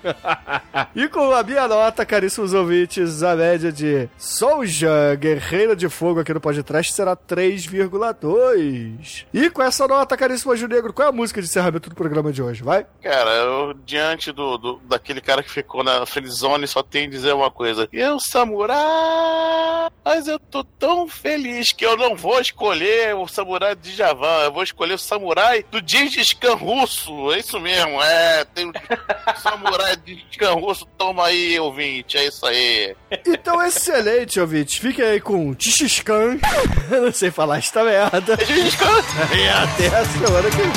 E 0.94 1.08
com 1.08 1.32
a 1.32 1.42
minha 1.42 1.66
nota, 1.66 2.04
caríssimos 2.04 2.52
ouvintes, 2.52 3.22
a 3.22 3.34
média 3.34 3.72
de 3.72 4.08
Soulja, 4.18 5.14
Guerreiro 5.18 5.74
de 5.74 5.88
Fogo 5.88 6.20
aqui 6.20 6.34
no 6.34 6.40
podcast 6.40 6.92
será 6.92 7.16
3,2. 7.16 9.24
E 9.32 9.48
com 9.50 9.62
essa 9.62 9.88
nota, 9.88 10.16
caríssimo 10.16 10.52
Anjo 10.52 10.68
Negro, 10.68 10.92
qual 10.92 11.06
é 11.06 11.08
a 11.08 11.12
música 11.12 11.40
de 11.40 11.48
encerramento 11.48 11.88
do 11.88 11.96
programa 11.96 12.30
de 12.32 12.42
hoje? 12.42 12.49
Hoje, 12.50 12.62
vai? 12.62 12.86
Cara, 13.02 13.30
eu, 13.30 13.74
diante 13.84 14.30
do, 14.32 14.58
do- 14.58 14.80
daquele 14.84 15.20
cara 15.20 15.42
que 15.42 15.50
ficou 15.50 15.82
na 15.82 16.04
friendzone, 16.06 16.66
só 16.66 16.82
tem 16.82 17.06
a 17.06 17.10
dizer 17.10 17.32
uma 17.34 17.50
coisa. 17.50 17.88
Eu, 17.92 18.18
samurai, 18.20 19.88
mas 20.04 20.26
eu 20.28 20.38
tô 20.38 20.62
tão 20.64 21.08
feliz 21.08 21.72
que 21.72 21.84
eu 21.84 21.96
não 21.96 22.14
vou 22.16 22.40
escolher 22.40 23.14
o 23.14 23.26
samurai 23.26 23.74
de 23.74 23.92
Javan, 23.94 24.44
eu 24.44 24.52
vou 24.52 24.62
escolher 24.62 24.94
o 24.94 24.98
samurai 24.98 25.64
do 25.70 25.80
Gengis 25.84 26.32
Khan 26.34 26.54
russo. 26.54 27.32
É 27.32 27.38
isso 27.38 27.58
mesmo, 27.60 28.02
é. 28.02 28.44
Tem 28.46 28.68
o 28.68 28.72
samurai 29.42 29.96
de 29.96 30.16
Khan 30.38 30.54
russo, 30.54 30.86
toma 30.98 31.26
aí, 31.26 31.58
ouvinte, 31.58 32.16
é 32.18 32.26
isso 32.26 32.44
aí. 32.46 32.94
Então, 33.26 33.62
excelente, 33.64 34.38
ouvintes. 34.40 34.76
Fiquem 34.78 35.04
aí 35.04 35.20
com 35.20 35.54
Tixiscan. 35.54 36.38
Eu 36.90 37.02
não 37.06 37.12
sei 37.12 37.30
falar 37.30 37.58
esta 37.58 37.82
merda. 37.84 38.36
E 38.40 39.48
até 39.48 39.86
a 39.96 40.04
semana 40.04 40.50
que 40.50 40.56
vem. 40.56 40.70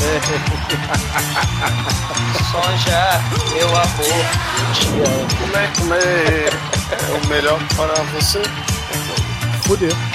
Sonja, 2.52 3.22
meu 3.53 3.68
amor, 3.68 4.26
te 4.73 4.88
amo. 4.88 5.27
Como 5.40 5.57
é, 5.57 5.68
como 5.77 5.94
é, 5.94 6.49
é 6.49 7.23
o 7.23 7.27
melhor 7.27 7.60
para 7.76 7.94
você? 8.14 8.41
Fudeu. 9.64 10.12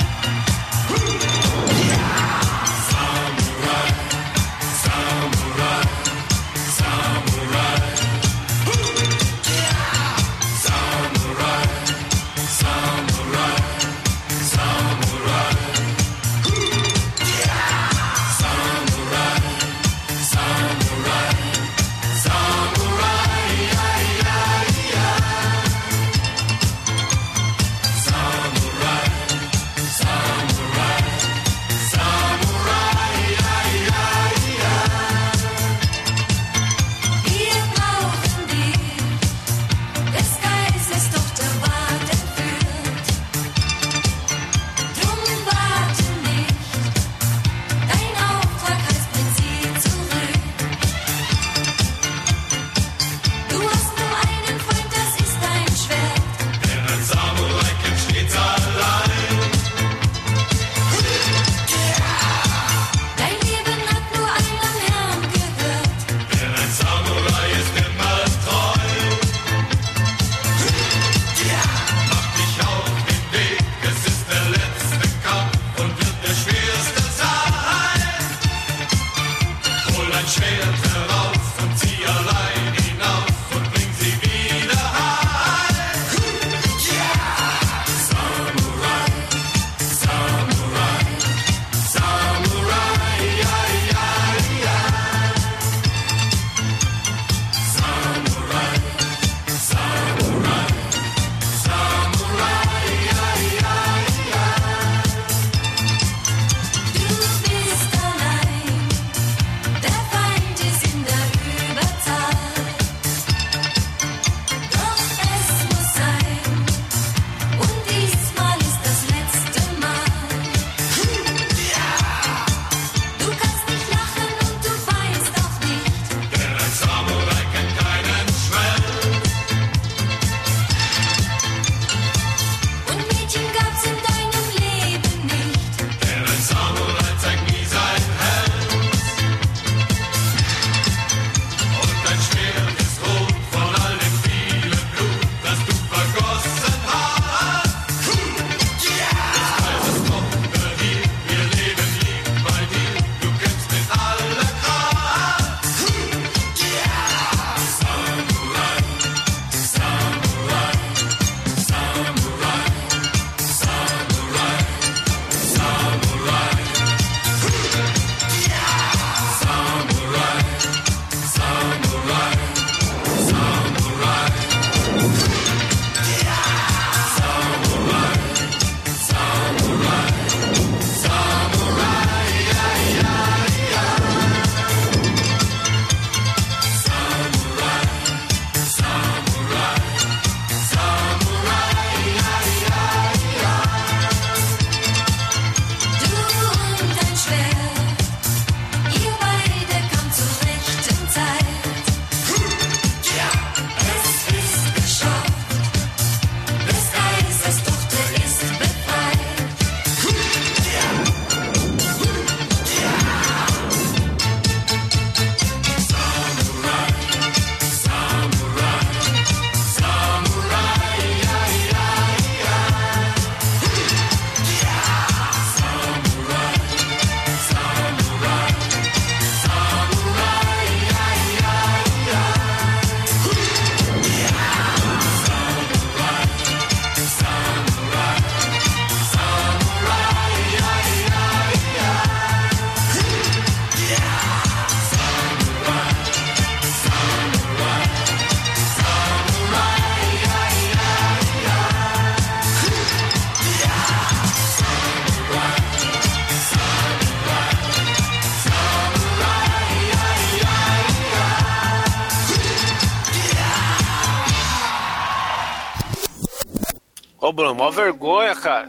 Bruno, 267.39 267.55
mó 267.55 267.71
vergonha, 267.71 268.35
cara. 268.35 268.69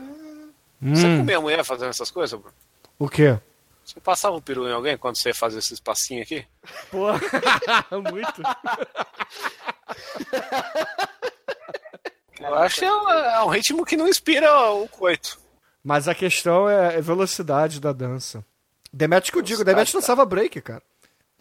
Você 0.79 1.07
Hum, 1.07 1.17
comia 1.17 1.37
a 1.37 1.41
mulher 1.41 1.63
fazendo 1.65 1.89
essas 1.89 2.11
coisas, 2.11 2.39
Bruno? 2.39 2.53
o 2.99 3.09
quê? 3.09 3.35
Você 3.83 3.99
passava 3.99 4.35
o 4.35 4.41
peru 4.41 4.67
em 4.69 4.71
alguém 4.71 4.95
quando 4.95 5.17
você 5.17 5.33
fazia 5.33 5.57
esses 5.57 5.79
passinhos 5.79 6.27
aqui? 6.27 6.45
Pô, 6.91 7.07
muito. 8.11 8.43
Eu 12.39 12.55
acho 12.59 12.75
que 12.79 12.85
é 12.85 12.93
um, 12.93 13.09
é 13.09 13.43
um 13.43 13.47
ritmo 13.47 13.83
que 13.83 13.97
não 13.97 14.07
inspira 14.07 14.53
o 14.71 14.87
coito. 14.87 15.39
Mas 15.83 16.07
a 16.07 16.13
questão 16.13 16.69
é 16.69 16.97
a 16.97 17.01
velocidade 17.01 17.79
da 17.81 17.91
dança. 17.91 18.45
Demet 18.93 19.31
que 19.31 19.37
eu 19.39 19.41
digo, 19.41 19.63
Demet 19.63 19.91
dançava 19.91 20.23
break, 20.25 20.61
cara. 20.61 20.83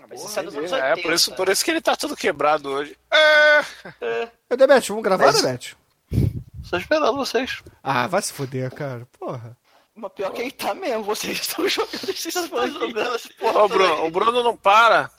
Mas 0.09 0.35
é 0.37 0.41
anos 0.41 0.55
É, 0.55 0.59
80. 0.93 1.03
por 1.03 1.13
isso, 1.13 1.35
por 1.35 1.49
isso 1.51 1.63
que 1.65 1.71
ele 1.71 1.83
tá 1.83 1.95
todo 1.95 2.17
quebrado 2.17 2.71
hoje. 2.71 2.97
É. 3.13 4.29
Ô, 4.51 4.57
Demet, 4.57 4.89
vamos 4.89 5.05
gravar, 5.05 5.31
Demet? 5.33 5.77
Estou 6.69 6.79
esperando 6.81 7.17
vocês. 7.17 7.63
Ah, 7.83 8.07
vai 8.07 8.21
se 8.21 8.31
foder, 8.31 8.71
cara. 8.75 9.09
Porra. 9.19 9.57
Mas 9.95 10.13
pior 10.13 10.31
que 10.33 10.43
ele 10.43 10.51
tá 10.51 10.75
mesmo, 10.75 11.03
vocês 11.03 11.41
estão 11.41 11.67
jogando, 11.69 12.11
estão 12.11 12.69
jogando 12.69 13.15
essa 13.15 13.29
porra. 13.39 13.63
Ô, 13.65 13.69
Bruno, 13.69 14.05
o 14.05 14.11
Bruno 14.11 14.43
não 14.43 14.55
para. 14.55 15.11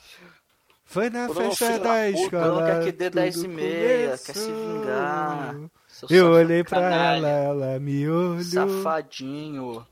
Foi 0.84 1.10
na 1.10 1.26
Bruno, 1.26 1.52
festa 1.54 1.78
da 1.80 2.08
escola. 2.08 2.42
Bruno 2.52 2.66
quer 2.66 2.84
que 2.84 2.92
dê 2.92 3.10
tudo 3.10 3.20
10 3.20 3.36
e 3.42 3.48
meia, 3.48 4.18
quer 4.18 4.34
se 4.34 4.50
vingar. 4.52 5.56
Seu 5.88 6.08
Eu 6.08 6.30
olhei 6.32 6.62
pra 6.62 6.80
ela, 7.16 7.28
ela 7.28 7.78
me 7.80 8.08
olhou. 8.08 8.42
Safadinho. 8.42 9.84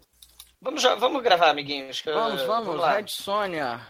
Vamos, 0.62 0.80
já- 0.80 0.94
vamos 0.94 1.22
gravar, 1.22 1.50
amiguinhos. 1.50 2.00
eu- 2.06 2.14
Vamos, 2.14 2.42
vamos, 2.42 2.76
lá. 2.76 2.94
Red 2.94 3.08
Sônia. 3.08 3.80